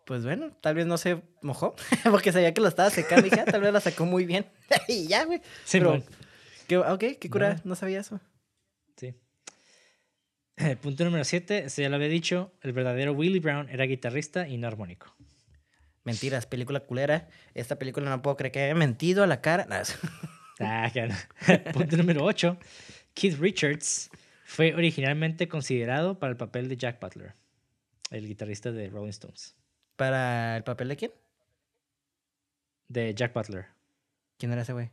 pues 0.04 0.24
bueno, 0.24 0.52
tal 0.60 0.74
vez 0.74 0.86
no 0.86 0.96
se 0.98 1.22
mojó. 1.42 1.74
porque 2.10 2.32
sabía 2.32 2.54
que 2.54 2.60
lo 2.60 2.68
estaba 2.68 2.90
secando. 2.90 3.26
Y 3.26 3.30
dije, 3.30 3.42
ah, 3.46 3.50
tal 3.50 3.60
vez 3.60 3.72
la 3.72 3.80
sacó 3.80 4.04
muy 4.06 4.24
bien. 4.24 4.46
y 4.88 5.06
ya, 5.08 5.24
güey. 5.24 5.40
Sí, 5.64 5.78
Pero, 5.78 5.90
bueno, 5.90 6.04
qué, 6.66 6.78
ok, 6.78 7.04
qué 7.20 7.30
cura, 7.30 7.54
No. 7.56 7.60
no 7.64 7.74
sabía 7.74 8.00
eso. 8.00 8.20
sí. 8.96 9.14
Punto 10.82 11.04
número 11.04 11.24
7, 11.24 11.64
eso 11.66 11.82
ya 11.82 11.88
lo 11.88 11.96
había 11.96 12.08
dicho, 12.08 12.52
el 12.62 12.72
verdadero 12.72 13.12
Willie 13.12 13.40
Brown 13.40 13.68
era 13.70 13.84
guitarrista 13.84 14.48
y 14.48 14.56
no 14.58 14.66
armónico. 14.66 15.14
Mentiras, 16.04 16.46
película 16.46 16.80
culera. 16.80 17.28
Esta 17.54 17.78
película 17.78 18.08
no 18.08 18.22
puedo 18.22 18.36
creer 18.36 18.52
que 18.52 18.60
haya 18.62 18.74
mentido 18.74 19.22
a 19.22 19.26
la 19.26 19.40
cara. 19.40 19.66
No, 19.68 19.76
es- 19.76 19.98
Ah, 20.60 20.90
claro. 20.92 21.14
Punto 21.72 21.96
número 21.96 22.24
8. 22.24 22.58
Keith 23.14 23.38
Richards 23.38 24.10
fue 24.44 24.74
originalmente 24.74 25.46
considerado 25.46 26.18
para 26.18 26.30
el 26.32 26.36
papel 26.36 26.68
de 26.68 26.76
Jack 26.76 26.98
Butler, 27.00 27.34
el 28.10 28.26
guitarrista 28.26 28.72
de 28.72 28.88
Rolling 28.88 29.10
Stones. 29.10 29.54
¿Para 29.94 30.56
el 30.56 30.64
papel 30.64 30.88
de 30.88 30.96
quién? 30.96 31.12
De 32.88 33.14
Jack 33.14 33.32
Butler. 33.34 33.66
¿Quién 34.38 34.50
era 34.52 34.62
ese 34.62 34.72
güey? 34.72 34.90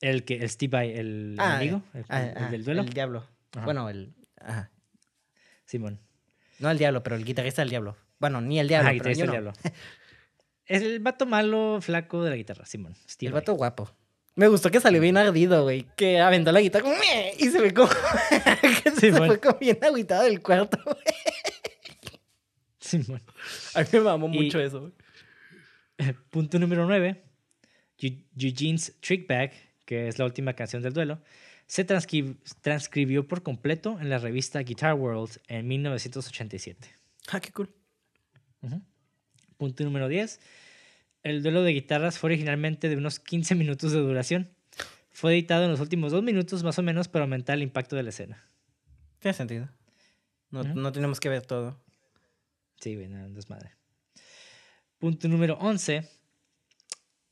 El 0.00 0.24
que, 0.24 0.34
el 0.36 0.50
Steve 0.50 0.70
Vai, 0.76 0.90
el 0.98 1.36
Ah, 1.38 1.56
amigo, 1.56 1.82
el, 1.94 2.04
Ah, 2.08 2.22
el 2.26 2.32
ah, 2.36 2.50
del 2.50 2.64
duelo. 2.64 2.82
El 2.82 2.90
diablo. 2.92 3.26
Ajá. 3.54 3.64
Bueno, 3.64 3.88
el. 3.88 4.12
Ajá. 4.40 4.70
Simón. 5.64 6.00
No 6.58 6.70
el 6.70 6.78
diablo, 6.78 7.02
pero 7.02 7.16
el 7.16 7.24
guitarrista 7.24 7.62
del 7.62 7.70
diablo. 7.70 7.96
Bueno, 8.18 8.40
ni 8.40 8.58
el 8.60 8.68
diablo. 8.68 8.88
Ajá, 8.88 8.98
pero 8.98 9.10
guitarrista 9.10 9.24
yo 9.26 9.30
diablo. 9.32 9.52
Es 10.68 10.82
el 10.82 10.98
vato 10.98 11.26
malo, 11.26 11.78
flaco 11.80 12.24
de 12.24 12.30
la 12.30 12.36
guitarra, 12.36 12.66
Simón. 12.66 12.96
Steve 13.08 13.28
El 13.28 13.34
vato 13.34 13.52
guapo. 13.54 13.88
Me 14.34 14.48
gustó 14.48 14.68
que 14.68 14.80
salió 14.80 15.00
bien 15.00 15.16
ardido, 15.16 15.62
güey. 15.62 15.86
Que 15.96 16.18
aventó 16.18 16.50
la 16.50 16.60
guitarra 16.60 16.88
y 17.38 17.48
se 17.48 17.60
ve 17.60 17.72
como. 17.72 17.88
se 19.00 19.12
fue 19.12 19.38
como 19.40 19.58
bien 19.60 19.78
agüitado 19.80 20.24
del 20.24 20.42
cuarto. 20.42 20.78
güey. 20.84 20.96
Simón. 22.80 23.22
A 23.74 23.80
mí 23.82 23.86
me 23.92 24.00
mamó 24.00 24.26
Y- 24.32 24.42
mucho 24.44 24.60
eso, 24.60 24.80
güey. 24.80 24.92
Punto 26.30 26.58
número 26.58 26.84
9. 26.86 27.22
Eugene's 28.36 28.94
Trick 29.00 29.26
Bag, 29.28 29.52
que 29.84 30.08
es 30.08 30.18
la 30.18 30.24
última 30.24 30.52
canción 30.54 30.82
del 30.82 30.92
duelo, 30.92 31.22
se 31.66 31.86
transcri- 31.86 32.36
transcribió 32.60 33.26
por 33.26 33.42
completo 33.42 33.98
en 34.00 34.08
la 34.10 34.18
revista 34.18 34.60
Guitar 34.60 34.94
World 34.94 35.40
en 35.48 35.66
1987. 35.68 36.88
Ah, 37.28 37.40
qué 37.40 37.52
cool. 37.52 37.74
Punto 39.56 39.84
número 39.84 40.08
10. 40.08 40.40
El 41.22 41.42
duelo 41.42 41.62
de 41.62 41.72
guitarras 41.72 42.18
fue 42.18 42.28
originalmente 42.28 42.88
de 42.88 42.96
unos 42.96 43.18
15 43.18 43.54
minutos 43.54 43.92
de 43.92 43.98
duración. 43.98 44.50
Fue 45.10 45.32
editado 45.32 45.64
en 45.64 45.70
los 45.70 45.80
últimos 45.80 46.12
dos 46.12 46.22
minutos 46.22 46.62
más 46.62 46.78
o 46.78 46.82
menos 46.82 47.08
para 47.08 47.24
aumentar 47.24 47.56
el 47.56 47.62
impacto 47.62 47.96
de 47.96 48.02
la 48.02 48.10
escena. 48.10 48.44
Tiene 49.18 49.34
sentido. 49.34 49.68
No, 50.50 50.62
no 50.62 50.92
tenemos 50.92 51.18
que 51.20 51.28
ver 51.28 51.42
todo. 51.44 51.82
Sí, 52.80 52.94
güey, 52.94 53.08
no, 53.08 53.28
desmadre. 53.30 53.72
Punto 54.98 55.26
número 55.28 55.54
11. 55.54 56.08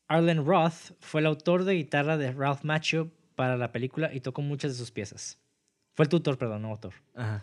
Arlen 0.08 0.44
Roth 0.44 0.92
fue 1.00 1.20
el 1.20 1.26
autor 1.26 1.64
de 1.64 1.74
guitarra 1.74 2.16
de 2.16 2.32
Ralph 2.32 2.64
Macchio 2.64 3.12
para 3.34 3.56
la 3.56 3.72
película 3.72 4.12
y 4.12 4.20
tocó 4.20 4.42
muchas 4.42 4.72
de 4.72 4.78
sus 4.78 4.90
piezas. 4.90 5.38
Fue 5.94 6.04
el 6.04 6.08
tutor, 6.08 6.38
perdón, 6.38 6.62
no 6.62 6.70
autor. 6.70 6.94
Ajá. 7.14 7.42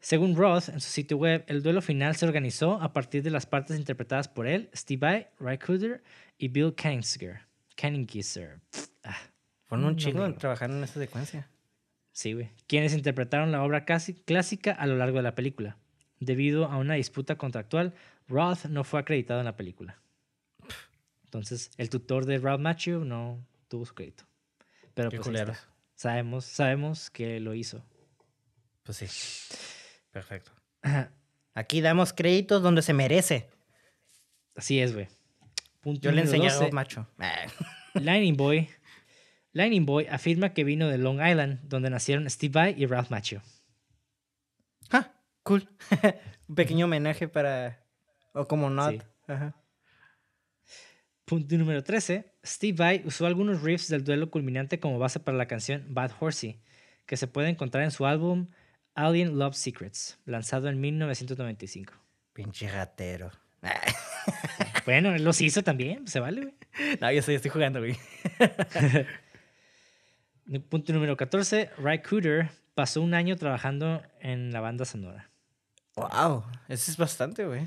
Según 0.00 0.34
Roth, 0.34 0.68
en 0.68 0.80
su 0.80 0.90
sitio 0.90 1.16
web, 1.16 1.44
el 1.46 1.62
duelo 1.62 1.80
final 1.80 2.16
se 2.16 2.26
organizó 2.26 2.80
a 2.82 2.92
partir 2.92 3.22
de 3.22 3.30
las 3.30 3.46
partes 3.46 3.78
interpretadas 3.78 4.26
por 4.26 4.48
él, 4.48 4.68
Steve 4.74 4.98
Vai, 4.98 5.28
Ray 5.38 5.58
Cooder 5.58 6.02
y 6.38 6.48
Bill. 6.48 6.74
Kenninger. 6.74 8.60
Ah, 9.04 9.16
Fueron 9.66 9.86
un 9.86 9.92
Mm, 9.92 9.96
chingo 9.96 10.18
nombre, 10.20 10.38
trabajando 10.40 10.76
en 10.76 10.84
esa 10.84 10.98
secuencia. 10.98 11.48
Sí, 12.10 12.32
güey. 12.34 12.50
Quienes 12.66 12.94
interpretaron 12.94 13.52
la 13.52 13.62
obra 13.62 13.84
casi 13.84 14.14
clásica 14.14 14.72
a 14.72 14.86
lo 14.86 14.96
largo 14.96 15.18
de 15.18 15.22
la 15.22 15.34
película. 15.34 15.78
Debido 16.20 16.66
a 16.66 16.76
una 16.78 16.94
disputa 16.94 17.36
contractual, 17.36 17.94
Roth 18.28 18.64
no 18.66 18.84
fue 18.84 19.00
acreditado 19.00 19.40
en 19.40 19.46
la 19.46 19.56
película. 19.56 20.00
Entonces, 21.24 21.70
el 21.78 21.88
tutor 21.88 22.26
de 22.26 22.38
Ralph 22.38 22.60
Macchio 22.60 23.04
no 23.04 23.44
tuvo 23.68 23.86
su 23.86 23.94
crédito. 23.94 24.24
Pero 24.94 25.10
Qué 25.10 25.18
pues 25.18 25.28
está. 25.28 25.58
Sabemos, 25.94 26.44
sabemos 26.44 27.10
que 27.10 27.40
lo 27.40 27.54
hizo. 27.54 27.84
Pues 28.82 28.98
sí. 28.98 29.06
Perfecto. 30.10 30.52
Aquí 31.54 31.80
damos 31.80 32.12
créditos 32.12 32.62
donde 32.62 32.82
se 32.82 32.92
merece. 32.92 33.48
Así 34.56 34.80
es, 34.80 34.94
güey. 34.94 35.08
Punto 35.80 36.00
Yo 36.00 36.12
le 36.12 36.22
enseñé 36.22 36.48
a 36.48 36.52
12. 36.52 36.64
Rob 36.64 36.74
Macho. 36.74 37.06
Lightning 37.94 38.36
Boy. 38.36 38.68
Lightning 39.52 39.84
Boy 39.84 40.06
afirma 40.10 40.54
que 40.54 40.64
vino 40.64 40.88
de 40.88 40.98
Long 40.98 41.20
Island, 41.20 41.60
donde 41.64 41.90
nacieron 41.90 42.28
Steve 42.30 42.52
Vai 42.52 42.74
y 42.76 42.86
Ralph 42.86 43.10
Macchio. 43.10 43.42
Ah, 44.90 45.12
cool. 45.42 45.68
un 46.48 46.54
pequeño 46.54 46.86
homenaje 46.86 47.28
para. 47.28 47.84
O 48.32 48.46
como 48.46 48.70
not. 48.70 48.92
Sí. 48.92 49.00
Ajá. 49.28 49.54
Punto 51.24 51.56
número 51.56 51.82
13. 51.82 52.31
Steve 52.44 52.76
Vai 52.76 53.02
usó 53.04 53.26
algunos 53.26 53.62
riffs 53.62 53.88
del 53.88 54.04
duelo 54.04 54.30
culminante 54.30 54.80
como 54.80 54.98
base 54.98 55.20
para 55.20 55.36
la 55.36 55.46
canción 55.46 55.84
Bad 55.88 56.12
Horsey, 56.18 56.60
que 57.06 57.16
se 57.16 57.26
puede 57.26 57.48
encontrar 57.48 57.84
en 57.84 57.90
su 57.90 58.06
álbum 58.06 58.48
Alien 58.94 59.38
Love 59.38 59.54
Secrets, 59.54 60.18
lanzado 60.24 60.68
en 60.68 60.80
1995. 60.80 61.94
Pinche 62.32 62.70
ratero. 62.70 63.30
Bueno, 64.84 65.14
él 65.14 65.22
los 65.22 65.40
hizo 65.40 65.62
también, 65.62 66.06
se 66.08 66.18
vale, 66.18 66.40
güey. 66.42 66.54
no, 67.00 67.12
yo 67.12 67.18
estoy 67.20 67.50
jugando, 67.50 67.78
güey. 67.80 67.96
Punto 70.68 70.92
número 70.92 71.16
14. 71.16 71.70
Ray 71.78 72.02
Cooder 72.02 72.50
pasó 72.74 73.00
un 73.00 73.14
año 73.14 73.36
trabajando 73.36 74.02
en 74.20 74.52
la 74.52 74.60
banda 74.60 74.84
sonora. 74.84 75.30
Wow. 75.96 76.44
Eso 76.68 76.90
es 76.90 76.96
bastante, 76.96 77.46
güey. 77.46 77.66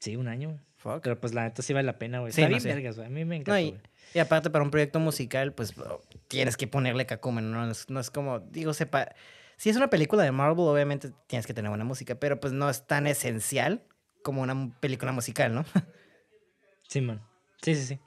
Sí, 0.00 0.16
un 0.16 0.28
año, 0.28 0.50
güey. 0.50 0.60
Fuck. 0.76 1.02
Pero 1.02 1.18
pues 1.18 1.32
la 1.32 1.44
neta 1.44 1.62
sí 1.62 1.72
vale 1.72 1.86
la 1.86 1.98
pena, 1.98 2.20
güey. 2.20 2.32
Sí, 2.32 2.42
Está 2.42 2.48
no, 2.48 2.56
bien 2.56 2.60
sí. 2.60 2.68
vergas, 2.68 2.96
güey. 2.96 3.06
A 3.06 3.10
mí 3.10 3.24
me 3.24 3.36
No, 3.36 3.40
encanta, 3.40 3.60
y, 3.60 3.70
güey. 3.70 3.80
Y 4.12 4.18
aparte 4.18 4.50
para 4.50 4.64
un 4.64 4.70
proyecto 4.70 5.00
musical, 5.00 5.52
pues 5.54 5.76
oh, 5.78 6.02
tienes 6.28 6.56
que 6.56 6.66
ponerle 6.66 7.06
cacumen, 7.06 7.50
¿no? 7.50 7.70
Es- 7.70 7.88
no 7.90 8.00
es 8.00 8.10
como, 8.10 8.40
digo, 8.40 8.74
sepa. 8.74 9.14
Si 9.56 9.70
es 9.70 9.76
una 9.76 9.88
película 9.88 10.22
de 10.24 10.32
Marvel, 10.32 10.66
obviamente 10.66 11.12
tienes 11.28 11.46
que 11.46 11.54
tener 11.54 11.68
buena 11.70 11.84
música, 11.84 12.16
pero 12.16 12.40
pues 12.40 12.52
no 12.52 12.68
es 12.68 12.86
tan 12.86 13.06
esencial 13.06 13.84
como 14.22 14.42
una 14.42 14.74
película 14.80 15.12
musical, 15.12 15.54
¿no? 15.54 15.64
Simón. 16.88 17.22
Sí, 17.62 17.74
sí, 17.74 17.84
sí. 17.84 17.98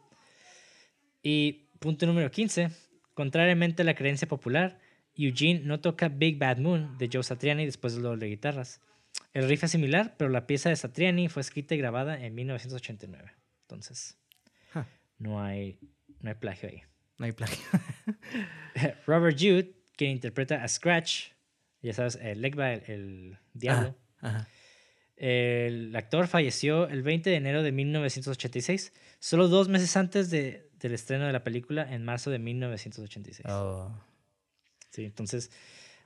Y 1.22 1.70
punto 1.80 2.06
número 2.06 2.30
15. 2.32 2.70
Contrariamente 3.14 3.82
a 3.82 3.86
la 3.86 3.96
creencia 3.96 4.28
popular, 4.28 4.80
Eugene 5.16 5.62
no 5.62 5.80
toca 5.80 6.10
Big 6.10 6.38
Bad 6.38 6.58
Moon 6.58 6.98
de 6.98 7.10
Joe 7.12 7.24
Satriani 7.24 7.66
después 7.66 7.94
del 7.94 8.04
doble 8.04 8.26
de 8.26 8.30
guitarras. 8.30 8.82
El 9.34 9.48
riff 9.50 9.64
es 9.64 9.72
similar, 9.72 10.16
pero 10.18 10.30
la 10.30 10.46
pieza 10.46 10.70
de 10.70 10.76
Satriani 10.76 11.28
fue 11.28 11.42
escrita 11.42 11.74
y 11.74 11.80
grabada 11.80 12.24
en 12.24 12.36
1989. 12.36 13.34
Entonces. 13.62 14.18
No, 15.20 15.42
hay, 15.42 15.80
no 16.22 16.30
hay 16.30 16.36
plagio 16.36 16.70
ahí. 16.70 16.82
No 17.18 17.26
hay 17.26 17.32
plagio. 17.32 17.64
Robert 19.08 19.38
Jude, 19.40 19.74
quien 19.96 20.12
interpreta 20.12 20.64
a 20.64 20.68
Scratch, 20.68 21.32
ya 21.82 21.94
sabes, 21.94 22.16
el 22.22 22.42
Legba, 22.42 22.74
el, 22.74 22.84
el 22.88 23.38
diablo. 23.54 23.96
Ajá. 24.22 24.48
El 25.16 25.96
actor 25.96 26.28
falleció 26.28 26.88
el 26.88 27.02
20 27.02 27.32
de 27.32 27.36
enero 27.38 27.64
de 27.64 27.72
1986, 27.72 28.94
solo 29.20 29.48
dos 29.48 29.68
meses 29.68 29.98
antes 29.98 30.30
de- 30.30 30.70
del 30.80 30.94
estreno 30.94 31.26
de 31.26 31.34
la 31.34 31.44
película 31.44 31.92
en 31.92 32.06
marzo 32.06 32.30
de 32.30 32.38
1986. 32.38 33.48
Oh. 33.50 33.92
Sí, 34.92 35.06
entonces, 35.06 35.50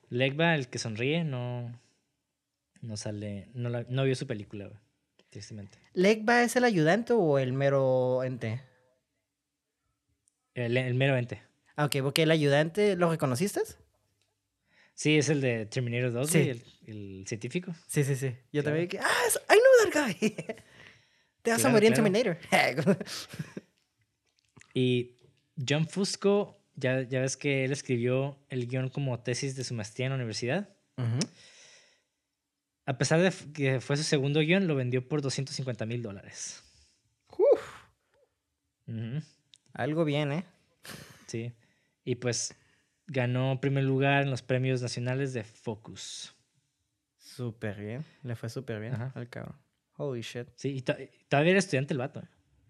Legba, 0.09 0.55
el 0.55 0.69
que 0.69 0.79
sonríe, 0.79 1.25
no, 1.25 1.77
no 2.81 2.95
sale, 2.95 3.49
no, 3.53 3.67
la- 3.67 3.85
no 3.89 4.05
vio 4.05 4.15
su 4.15 4.27
película, 4.27 4.69
tristemente. 5.29 5.77
¿Legba 5.93 6.43
es 6.43 6.55
el 6.55 6.63
ayudante 6.63 7.11
o 7.11 7.37
el 7.37 7.51
mero 7.51 8.23
ente? 8.23 8.61
El, 10.53 10.75
el 10.77 10.93
mero 10.95 11.15
ente. 11.17 11.41
Ah, 11.75 11.85
ok, 11.85 11.97
porque 12.03 12.23
el 12.23 12.31
ayudante, 12.31 12.95
¿lo 12.95 13.09
reconociste? 13.09 13.61
Sí, 14.93 15.17
es 15.17 15.29
el 15.29 15.41
de 15.41 15.65
Terminator 15.65 16.11
2, 16.11 16.29
Sí. 16.29 16.37
güey, 16.37 16.49
el, 16.49 16.63
el 16.87 17.23
científico. 17.27 17.73
Sí, 17.87 18.03
sí, 18.03 18.15
sí. 18.15 18.27
Yo 18.51 18.61
Claro. 18.61 18.65
también 18.65 18.87
que, 18.87 18.99
ah, 18.99 19.03
I 19.49 19.55
know 19.57 19.91
that 19.91 20.05
guy. 20.19 20.35
Te 21.41 21.49
vas 21.51 21.59
a 21.59 21.63
Claro, 21.63 21.71
morir 21.73 21.87
en. 21.87 21.93
Terminator. 21.95 22.37
Y 24.73 25.17
John 25.67 25.87
Fusco, 25.87 26.57
ya, 26.75 27.01
ya 27.01 27.19
ves 27.21 27.35
que 27.35 27.65
él 27.65 27.71
escribió 27.71 28.37
el 28.49 28.67
guion 28.67 28.89
como 28.89 29.19
tesis 29.21 29.55
de 29.55 29.63
su 29.63 29.73
maestría 29.73 30.05
en 30.05 30.11
la 30.11 30.15
universidad. 30.15 30.69
A 32.85 32.97
pesar 32.97 33.21
de 33.21 33.31
que 33.53 33.79
fue 33.81 33.97
su 33.97 34.03
segundo 34.03 34.39
guion, 34.39 34.67
lo 34.67 34.75
vendió 34.75 35.07
por 35.07 35.21
250 35.21 35.85
mil 35.85 36.01
dólares. 36.01 36.63
Uf, 37.29 37.61
Ujú, 38.87 39.21
algo 39.73 40.03
bien, 40.05 40.31
¿eh? 40.31 40.45
Sí. 41.27 41.53
Y 42.03 42.15
pues 42.15 42.55
ganó 43.07 43.59
primer 43.61 43.83
lugar 43.83 44.23
en 44.23 44.29
los 44.29 44.41
premios 44.41 44.81
nacionales 44.81 45.33
de 45.33 45.43
Focus. 45.43 46.35
Súper 47.17 47.79
bien. 47.79 48.05
Le 48.23 48.35
fue 48.35 48.49
súper 48.49 48.79
bien 48.79 48.93
Ajá. 48.93 49.11
al 49.15 49.29
cabrón. 49.29 49.55
Holy 49.97 50.21
shit. 50.21 50.47
Sí, 50.55 50.69
y 50.69 50.81
to- 50.81 50.99
y 50.99 51.09
todavía 51.27 51.51
era 51.51 51.59
estudiante 51.59 51.93
el 51.93 51.99
vato. 51.99 52.23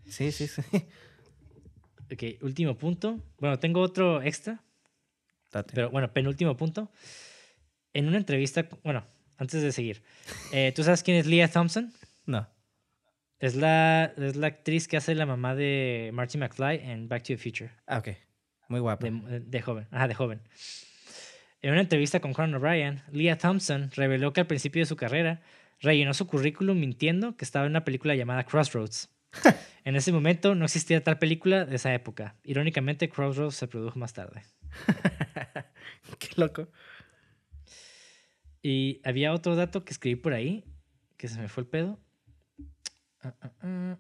Sí, 0.06 0.32
sí, 0.32 0.48
sí. 0.48 0.62
Ok, 2.12 2.24
último 2.42 2.78
punto. 2.78 3.20
Bueno, 3.40 3.58
tengo 3.60 3.80
otro 3.80 4.22
extra, 4.22 4.62
Date. 5.52 5.72
pero 5.74 5.90
bueno, 5.92 6.12
penúltimo 6.12 6.58
punto. 6.58 6.92
En 7.94 8.08
una 8.08 8.18
entrevista, 8.18 8.68
bueno, 8.84 9.06
antes 9.38 9.62
de 9.62 9.72
seguir, 9.72 10.04
eh, 10.52 10.74
¿tú 10.76 10.84
sabes 10.84 11.04
quién 11.04 11.18
es 11.18 11.26
Leah 11.26 11.48
Thompson? 11.50 11.94
No. 12.26 12.48
Es 13.42 13.56
la, 13.56 14.14
es 14.18 14.36
la 14.36 14.48
actriz 14.48 14.88
que 14.88 14.98
hace 14.98 15.16
la 15.16 15.26
mamá 15.26 15.56
de 15.56 16.12
Marty 16.14 16.38
McFly 16.38 16.80
en 16.84 17.10
Back 17.10 17.24
to 17.24 17.28
the 17.30 17.38
Future. 17.38 17.72
Ah, 17.88 17.98
ok. 17.98 18.10
Muy 18.70 18.80
guapa. 18.80 19.10
De, 19.10 19.40
de 19.40 19.62
joven. 19.64 19.88
Ajá, 19.90 20.08
de 20.08 20.14
joven. 20.14 20.42
En 21.64 21.72
una 21.72 21.82
entrevista 21.82 22.20
con 22.20 22.34
Conan 22.34 22.54
O'Brien, 22.54 23.02
Leah 23.12 23.40
Thompson 23.40 23.90
reveló 23.96 24.32
que 24.32 24.42
al 24.42 24.48
principio 24.48 24.84
de 24.84 24.86
su 24.86 24.96
carrera 24.96 25.42
rellenó 25.80 26.14
su 26.14 26.28
currículum 26.28 26.80
mintiendo 26.80 27.36
que 27.36 27.44
estaba 27.44 27.66
en 27.66 27.72
una 27.72 27.84
película 27.84 28.14
llamada 28.14 28.46
Crossroads. 28.46 29.10
en 29.86 29.96
ese 29.96 30.12
momento 30.12 30.54
no 30.54 30.66
existía 30.66 31.04
tal 31.04 31.18
película 31.18 31.66
de 31.66 31.78
esa 31.78 31.92
época. 31.96 32.36
Irónicamente, 32.44 33.10
Crossroads 33.10 33.56
se 33.56 33.68
produjo 33.68 33.98
más 33.98 34.14
tarde. 34.14 34.44
Qué 36.20 36.30
loco. 36.36 36.70
Y 38.62 39.02
había 39.04 39.34
otro 39.34 39.56
dato 39.56 39.84
que 39.84 39.94
escribí 39.94 40.16
por 40.16 40.34
ahí, 40.34 40.64
que 41.18 41.28
se 41.28 41.40
me 41.40 41.48
fue 41.48 41.64
el 41.64 41.70
pedo. 41.70 42.00
Ah, 43.24 43.34
ah, 43.42 43.52
ah. 43.62 43.98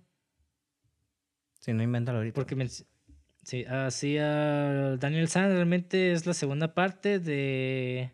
Si 1.59 1.73
no, 1.73 1.83
invéntalo 1.83 2.17
ahorita. 2.19 2.35
Porque 2.35 2.55
menc- 2.55 2.85
sí, 3.43 3.65
así 3.65 4.15
Daniel 4.15 5.27
San 5.27 5.51
realmente 5.51 6.11
es 6.11 6.25
la 6.25 6.33
segunda 6.33 6.73
parte 6.73 7.19
de, 7.19 8.11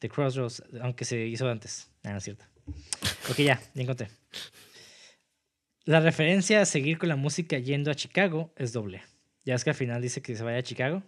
de 0.00 0.08
Crossroads, 0.08 0.62
aunque 0.80 1.04
se 1.04 1.26
hizo 1.26 1.48
antes. 1.48 1.90
Ah, 2.04 2.12
no 2.12 2.18
es 2.18 2.24
cierto. 2.24 2.44
Ok, 3.30 3.38
ya, 3.38 3.60
ya 3.74 3.82
encontré. 3.82 4.08
La 5.84 6.00
referencia 6.00 6.60
a 6.60 6.64
seguir 6.64 6.98
con 6.98 7.08
la 7.08 7.16
música 7.16 7.58
yendo 7.58 7.90
a 7.90 7.94
Chicago 7.94 8.52
es 8.56 8.72
doble. 8.72 9.02
Ya 9.44 9.54
es 9.54 9.62
que 9.64 9.70
al 9.70 9.76
final 9.76 10.02
dice 10.02 10.22
que 10.22 10.34
se 10.34 10.42
vaya 10.42 10.58
a 10.58 10.62
Chicago, 10.62 11.02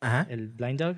Ajá. 0.00 0.26
el 0.30 0.48
Blind 0.48 0.80
Dog. 0.80 0.96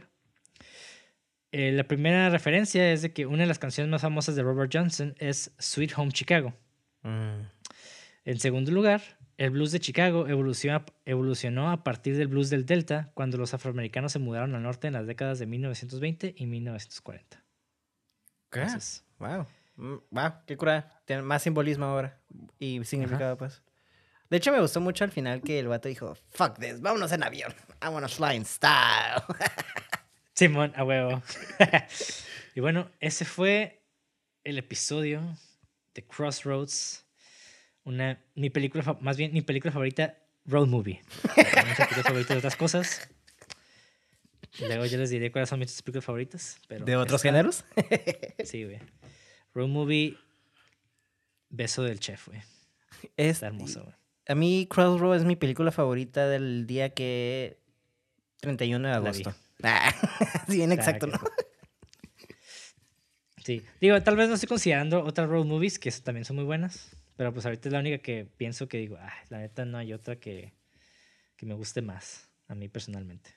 Eh, 1.52 1.72
la 1.72 1.84
primera 1.84 2.28
referencia 2.30 2.92
es 2.92 3.00
de 3.02 3.12
que 3.12 3.24
una 3.26 3.42
de 3.42 3.46
las 3.46 3.58
canciones 3.58 3.90
más 3.90 4.02
famosas 4.02 4.36
de 4.36 4.42
Robert 4.42 4.70
Johnson 4.72 5.14
es 5.18 5.54
Sweet 5.58 5.92
Home 5.96 6.12
Chicago. 6.12 6.54
Mm. 7.02 7.42
En 8.24 8.38
segundo 8.38 8.70
lugar, 8.70 9.02
el 9.36 9.50
blues 9.50 9.72
de 9.72 9.80
Chicago 9.80 10.26
evolucionó 10.28 11.70
a 11.70 11.84
partir 11.84 12.16
del 12.16 12.28
blues 12.28 12.50
del 12.50 12.66
Delta 12.66 13.10
cuando 13.14 13.38
los 13.38 13.54
afroamericanos 13.54 14.12
se 14.12 14.18
mudaron 14.18 14.54
al 14.54 14.62
norte 14.62 14.88
en 14.88 14.94
las 14.94 15.06
décadas 15.06 15.38
de 15.38 15.46
1920 15.46 16.34
y 16.36 16.46
1940. 16.46 17.44
¿Qué? 18.50 18.60
Entonces, 18.60 19.04
Wow. 19.18 19.46
Mm, 19.76 19.96
Wow, 20.10 20.32
qué 20.46 20.56
cura. 20.56 21.00
Tiene 21.04 21.22
más 21.22 21.42
simbolismo 21.42 21.86
ahora. 21.86 22.20
Y 22.58 22.82
significado, 22.84 23.36
pues. 23.36 23.62
De 24.28 24.36
hecho, 24.36 24.52
me 24.52 24.60
gustó 24.60 24.80
mucho 24.80 25.04
al 25.04 25.12
final 25.12 25.40
que 25.40 25.58
el 25.58 25.68
vato 25.68 25.88
dijo, 25.88 26.14
fuck 26.30 26.58
this, 26.58 26.80
vámonos 26.80 27.12
en 27.12 27.22
avión. 27.22 27.52
I 27.82 27.88
wanna 27.88 28.08
fly 28.08 28.34
in 28.34 28.44
style. 28.44 29.22
Simón, 30.34 30.72
a 30.76 30.84
huevo. 30.84 31.22
y 32.54 32.60
bueno, 32.60 32.90
ese 33.00 33.24
fue 33.24 33.82
el 34.44 34.58
episodio 34.58 35.22
de 35.94 36.06
Crossroads. 36.06 37.06
Una, 37.88 38.22
mi 38.34 38.50
película, 38.50 38.98
más 39.00 39.16
bien 39.16 39.32
mi 39.32 39.40
película 39.40 39.72
favorita, 39.72 40.18
Road 40.44 40.66
Movie. 40.66 41.00
Muchas 41.24 41.46
películas 41.88 42.02
favoritas 42.04 42.28
de 42.28 42.36
otras 42.36 42.56
cosas. 42.56 43.08
Luego 44.60 44.84
yo 44.84 44.98
les 44.98 45.08
diré 45.08 45.32
cuáles 45.32 45.48
son 45.48 45.58
mis 45.58 45.80
películas 45.80 46.04
favoritas. 46.04 46.58
Pero 46.68 46.84
¿De 46.84 46.96
otros 46.96 47.20
esta- 47.24 47.28
géneros? 47.30 47.64
Sí, 48.44 48.64
güey. 48.64 48.78
Road 49.54 49.68
Movie, 49.68 50.18
Beso 51.48 51.82
del 51.82 51.98
Chef, 51.98 52.28
güey. 52.28 52.40
Es, 53.16 53.36
Está 53.36 53.46
hermoso, 53.46 53.84
güey. 53.84 53.94
a 54.26 54.34
mí 54.34 54.66
Crossroad 54.70 55.16
es 55.16 55.24
mi 55.24 55.36
película 55.36 55.72
favorita 55.72 56.28
del 56.28 56.66
día 56.66 56.90
que... 56.90 57.58
31 58.40 58.86
de 58.86 58.94
agosto. 58.94 59.34
Ah, 59.62 59.92
sí, 60.46 60.56
bien 60.58 60.70
exacto, 60.72 61.06
¿no? 61.08 61.18
Sí. 63.44 63.62
Digo, 63.80 64.00
tal 64.02 64.14
vez 64.14 64.28
no 64.28 64.34
estoy 64.34 64.46
considerando 64.46 65.02
otras 65.02 65.26
road 65.28 65.46
movies 65.46 65.78
que 65.78 65.90
también 65.90 66.24
son 66.26 66.36
muy 66.36 66.44
buenas. 66.44 66.90
Pero 67.18 67.32
pues 67.32 67.44
ahorita 67.44 67.68
es 67.68 67.72
la 67.72 67.80
única 67.80 67.98
que 67.98 68.26
pienso 68.36 68.68
que 68.68 68.78
digo, 68.78 68.96
ah, 69.00 69.12
la 69.28 69.38
neta 69.38 69.64
no 69.64 69.76
hay 69.76 69.92
otra 69.92 70.20
que, 70.20 70.54
que 71.36 71.46
me 71.46 71.54
guste 71.54 71.82
más. 71.82 72.30
A 72.46 72.54
mí 72.54 72.68
personalmente. 72.68 73.34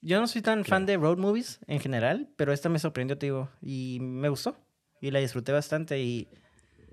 Yo 0.00 0.18
no 0.18 0.26
soy 0.26 0.42
tan 0.42 0.64
fan 0.64 0.86
de 0.86 0.96
road 0.96 1.18
movies 1.18 1.60
en 1.68 1.78
general, 1.78 2.28
pero 2.36 2.52
esta 2.52 2.68
me 2.68 2.80
sorprendió, 2.80 3.16
te 3.16 3.26
digo, 3.26 3.48
y 3.62 3.98
me 4.00 4.28
gustó. 4.28 4.60
Y 5.00 5.12
la 5.12 5.20
disfruté 5.20 5.52
bastante 5.52 6.00
y 6.00 6.26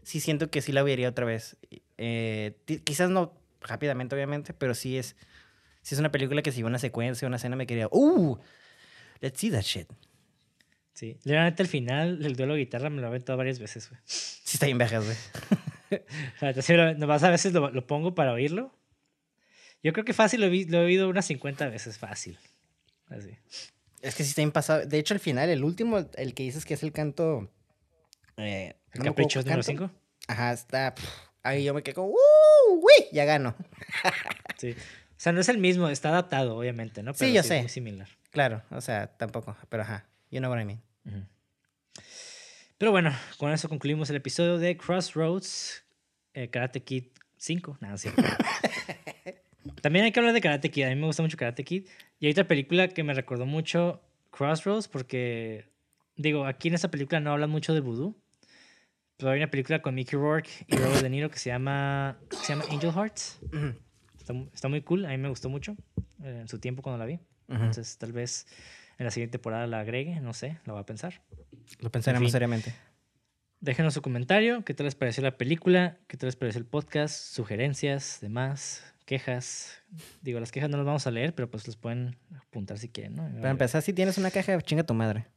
sí 0.04 0.20
siento 0.20 0.52
que 0.52 0.62
sí 0.62 0.72
la 0.72 0.84
vería 0.84 1.10
otra 1.10 1.26
vez. 1.26 1.58
Eh, 1.98 2.56
quizás 2.84 3.10
no 3.10 3.34
rápidamente, 3.60 4.14
obviamente, 4.14 4.54
pero 4.54 4.76
sí 4.76 5.00
es, 5.00 5.16
sí 5.82 5.96
es 5.96 6.00
una 6.00 6.12
película 6.12 6.44
que 6.44 6.52
si 6.52 6.62
una 6.62 6.78
secuencia, 6.78 7.28
una 7.28 7.38
escena 7.38 7.56
me 7.56 7.66
quería, 7.66 7.88
¡uh! 7.92 8.38
Let's 9.20 9.40
see 9.40 9.50
that 9.50 9.64
shit. 9.64 9.88
Sí. 10.94 11.18
La 11.24 11.44
neta, 11.44 11.64
el 11.64 11.70
final 11.70 12.20
del 12.20 12.36
duelo 12.36 12.54
de 12.54 12.60
guitarra 12.60 12.90
me 12.90 12.98
lo 13.02 13.08
he 13.08 13.10
aventado 13.10 13.38
varias 13.38 13.60
veces, 13.60 13.90
güey. 13.90 14.00
Sí 14.06 14.52
está 14.54 14.66
bien 14.68 14.78
vejas, 14.78 15.04
güey. 15.06 15.18
Sí, 16.64 16.74
lo- 16.74 16.96
nomás 16.96 17.22
a 17.24 17.30
veces 17.30 17.54
lo, 17.54 17.70
lo 17.70 17.86
pongo 17.86 18.16
para 18.16 18.34
oírlo. 18.34 18.74
Yo 19.84 19.94
creo 19.94 20.04
que 20.06 20.14
fácil 20.14 20.40
lo 20.42 20.48
he, 20.48 20.50
vi- 20.50 20.66
lo 20.66 20.80
he 20.82 20.86
oído 20.86 21.08
unas 21.08 21.26
50 21.26 21.68
veces, 21.70 22.00
fácil. 22.00 22.40
Así. 23.10 23.30
Es 24.02 24.16
que 24.16 24.24
sí 24.24 24.30
está 24.30 24.42
bien 24.42 24.52
pasado. 24.52 24.86
De 24.88 24.98
hecho, 24.98 25.14
el 25.14 25.20
final, 25.20 25.50
el 25.50 25.64
último, 25.64 26.00
el 26.16 26.34
que 26.34 26.44
dices 26.44 26.66
que 26.66 26.74
es 26.74 26.82
el 26.82 26.92
canto... 26.94 27.52
eh, 28.38 28.76
El 28.94 29.00
no 29.00 29.06
capricho 29.06 29.40
número 29.42 29.62
canto. 29.62 29.88
5. 29.88 29.92
Ajá, 30.30 30.52
está... 30.54 30.96
pf, 30.96 31.08
ahí 31.44 31.64
yo 31.64 31.74
me 31.76 31.84
quedo 31.84 31.96
como, 31.96 32.08
¡uh! 32.10 32.16
¡Uy! 32.82 33.06
Ya 33.12 33.26
gano. 33.26 33.56
Sí. 34.58 34.72
O 34.72 34.76
sea, 35.24 35.32
no 35.32 35.42
es 35.42 35.50
el 35.50 35.58
mismo, 35.58 35.90
está 35.90 36.10
adaptado, 36.10 36.58
obviamente, 36.58 37.04
¿no? 37.04 37.14
Sí, 37.14 37.20
Pero 37.22 37.34
yo 37.36 37.40
es 37.42 37.48
sé. 37.48 37.60
muy 37.60 37.70
similar. 37.70 38.08
Claro, 38.32 38.64
o 38.72 38.82
sea, 38.82 39.08
tampoco, 39.16 39.56
pero 39.70 39.84
ajá. 39.84 40.06
You 40.34 40.40
know 40.40 40.50
what 40.52 40.60
I 40.60 40.66
mean. 40.66 40.82
Pero 42.78 42.92
bueno, 42.92 43.12
con 43.38 43.52
eso 43.52 43.70
concluimos 43.70 44.10
el 44.10 44.16
episodio 44.16 44.58
de 44.58 44.76
Crossroads, 44.76 45.84
eh, 46.34 46.50
Karate 46.50 46.82
Kid 46.84 47.06
5. 47.38 47.78
Nada, 47.80 47.98
sí. 47.98 48.10
También 49.82 50.06
hay 50.06 50.12
que 50.12 50.20
hablar 50.20 50.34
de 50.34 50.42
Karate 50.42 50.70
Kid. 50.72 50.86
A 50.86 50.90
mí 50.90 50.96
me 50.96 51.06
gusta 51.06 51.22
mucho 51.22 51.38
Karate 51.38 51.64
Kid. 51.64 51.88
Y 52.20 52.26
hay 52.26 52.32
otra 52.32 52.48
película 52.48 52.88
que 52.88 53.04
me 53.04 53.14
recordó 53.14 53.46
mucho 53.46 54.02
Crossroads 54.32 54.88
porque, 54.88 55.66
digo, 56.16 56.46
aquí 56.46 56.68
en 56.70 56.74
esta 56.74 56.90
película 56.90 57.20
no 57.20 57.32
hablan 57.32 57.50
mucho 57.50 57.74
de 57.74 57.80
vudú. 57.80 58.18
Pero 59.18 59.32
hay 59.32 59.38
una 59.38 59.52
película 59.52 59.82
con 59.82 59.94
Mickey 59.96 60.18
Rourke 60.20 60.50
y 60.68 60.76
Robert 60.76 61.02
De 61.04 61.10
Niro 61.10 61.30
que 61.30 61.38
se 61.38 61.50
llama, 61.52 62.18
se 62.32 62.48
llama 62.54 62.66
Angel 62.72 62.92
Hearts. 62.92 63.40
Ujú, 63.54 63.74
Está, 64.18 64.34
mu- 64.34 64.50
está 64.54 64.68
muy 64.68 64.82
cool. 64.82 65.06
A 65.06 65.10
mí 65.10 65.18
me 65.18 65.30
gustó 65.30 65.48
mucho 65.50 65.76
eh, 66.24 66.40
en 66.42 66.48
su 66.48 66.60
tiempo 66.60 66.82
cuando 66.82 66.98
la 66.98 67.06
vi. 67.06 67.14
ujú. 67.48 67.54
Entonces, 67.56 67.98
tal 67.98 68.12
vez 68.12 68.48
en 68.98 69.06
la 69.06 69.12
siguiente 69.12 69.38
temporada 69.38 69.68
la 69.68 69.80
agregue. 69.80 70.20
No 70.20 70.34
sé, 70.34 70.60
la 70.66 70.74
voy 70.74 70.82
a 70.82 70.86
pensar. 70.86 71.22
Lo 71.80 71.92
pensaremos 71.92 72.28
fin. 72.28 72.32
seriamente. 72.32 72.74
Déjenos 73.60 73.94
su 73.94 74.02
comentario, 74.02 74.66
qué 74.66 74.74
tal 74.74 74.86
les 74.86 74.96
pareció 74.96 75.24
la 75.24 75.38
película, 75.38 75.98
qué 76.08 76.18
tal 76.18 76.28
les 76.28 76.36
pareció 76.36 76.60
el 76.60 76.66
podcast, 76.66 77.34
sugerencias, 77.34 78.20
demás, 78.22 78.84
quejas. 79.06 79.82
Digo, 80.22 80.42
las 80.42 80.52
quejas 80.52 80.70
no 80.70 80.78
las 80.78 80.86
vamos 80.86 81.08
a 81.08 81.12
leer, 81.12 81.34
pero 81.34 81.50
pues 81.50 81.66
los 81.66 81.78
pueden 81.78 82.18
apuntar 82.36 82.78
si 82.78 82.90
quieren, 82.90 83.16
¿no? 83.16 83.32
Para 83.38 83.52
empezar, 83.52 83.82
si 83.82 83.94
tienes 83.94 84.18
una 84.18 84.32
caja, 84.32 84.62
chinga 84.62 84.84
tu 84.84 84.94
madre. 84.94 85.28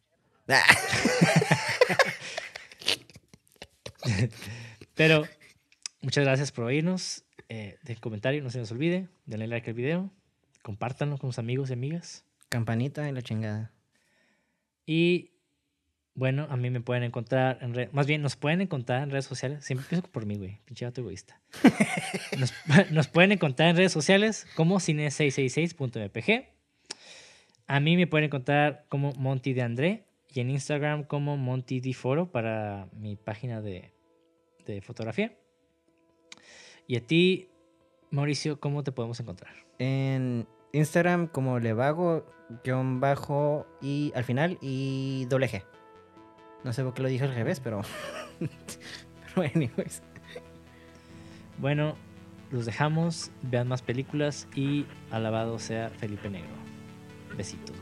Pero 4.94 5.24
muchas 6.00 6.24
gracias 6.24 6.52
por 6.52 6.64
oírnos. 6.64 7.24
Eh, 7.48 7.78
den 7.82 7.98
comentario, 7.98 8.42
no 8.42 8.50
se 8.50 8.58
nos 8.58 8.72
olvide. 8.72 9.08
Denle 9.26 9.46
like 9.46 9.70
al 9.70 9.74
video. 9.74 10.10
Compártanlo 10.62 11.18
con 11.18 11.30
sus 11.30 11.38
amigos 11.38 11.70
y 11.70 11.74
amigas. 11.74 12.24
Campanita 12.48 13.08
y 13.08 13.12
la 13.12 13.22
chingada. 13.22 13.72
Y 14.86 15.32
bueno, 16.16 16.46
a 16.48 16.56
mí 16.56 16.70
me 16.70 16.80
pueden 16.80 17.02
encontrar 17.02 17.58
en 17.60 17.74
redes, 17.74 17.92
más 17.92 18.06
bien 18.06 18.22
nos 18.22 18.36
pueden 18.36 18.62
encontrar 18.62 19.02
en 19.02 19.10
redes 19.10 19.26
sociales. 19.26 19.64
Siempre 19.64 19.84
empiezo 19.84 20.10
por 20.10 20.24
mí, 20.24 20.36
güey, 20.36 20.60
pinche 20.64 20.86
vato 20.86 21.02
egoísta. 21.02 21.40
Nos, 22.38 22.52
nos 22.90 23.08
pueden 23.08 23.32
encontrar 23.32 23.68
en 23.68 23.76
redes 23.76 23.92
sociales 23.92 24.46
como 24.56 24.76
cine666.mpg. 24.76 26.48
A 27.66 27.80
mí 27.80 27.96
me 27.96 28.06
pueden 28.06 28.26
encontrar 28.26 28.86
como 28.88 29.12
Monty 29.12 29.52
de 29.52 29.62
André 29.62 30.04
y 30.32 30.40
en 30.40 30.50
Instagram 30.50 31.04
como 31.04 31.36
Monty 31.36 31.80
de 31.80 31.92
Foro 31.94 32.30
para 32.30 32.88
mi 32.92 33.16
página 33.16 33.60
de, 33.60 33.92
de 34.66 34.80
fotografía. 34.80 35.36
Y 36.86 36.96
a 36.96 37.00
ti, 37.00 37.48
Mauricio, 38.10 38.60
¿cómo 38.60 38.84
te 38.84 38.92
podemos 38.92 39.18
encontrar? 39.20 39.52
En 39.78 40.46
Instagram 40.76 41.26
como 41.26 41.58
levago, 41.58 42.26
guion 42.64 43.00
bajo 43.00 43.66
y 43.80 44.12
al 44.14 44.24
final 44.24 44.58
y 44.60 45.26
doble 45.28 45.48
G. 45.48 45.64
No 46.64 46.72
sé 46.72 46.82
por 46.82 46.94
qué 46.94 47.02
lo 47.02 47.08
dije 47.08 47.24
al 47.24 47.34
revés, 47.34 47.60
pero... 47.60 47.82
pero 49.34 49.48
anyways. 49.54 50.02
Bueno, 51.58 51.96
los 52.50 52.66
dejamos, 52.66 53.30
vean 53.42 53.68
más 53.68 53.82
películas 53.82 54.46
y 54.54 54.86
alabado 55.10 55.58
sea 55.58 55.90
Felipe 55.90 56.28
Negro. 56.28 56.50
Besitos. 57.36 57.76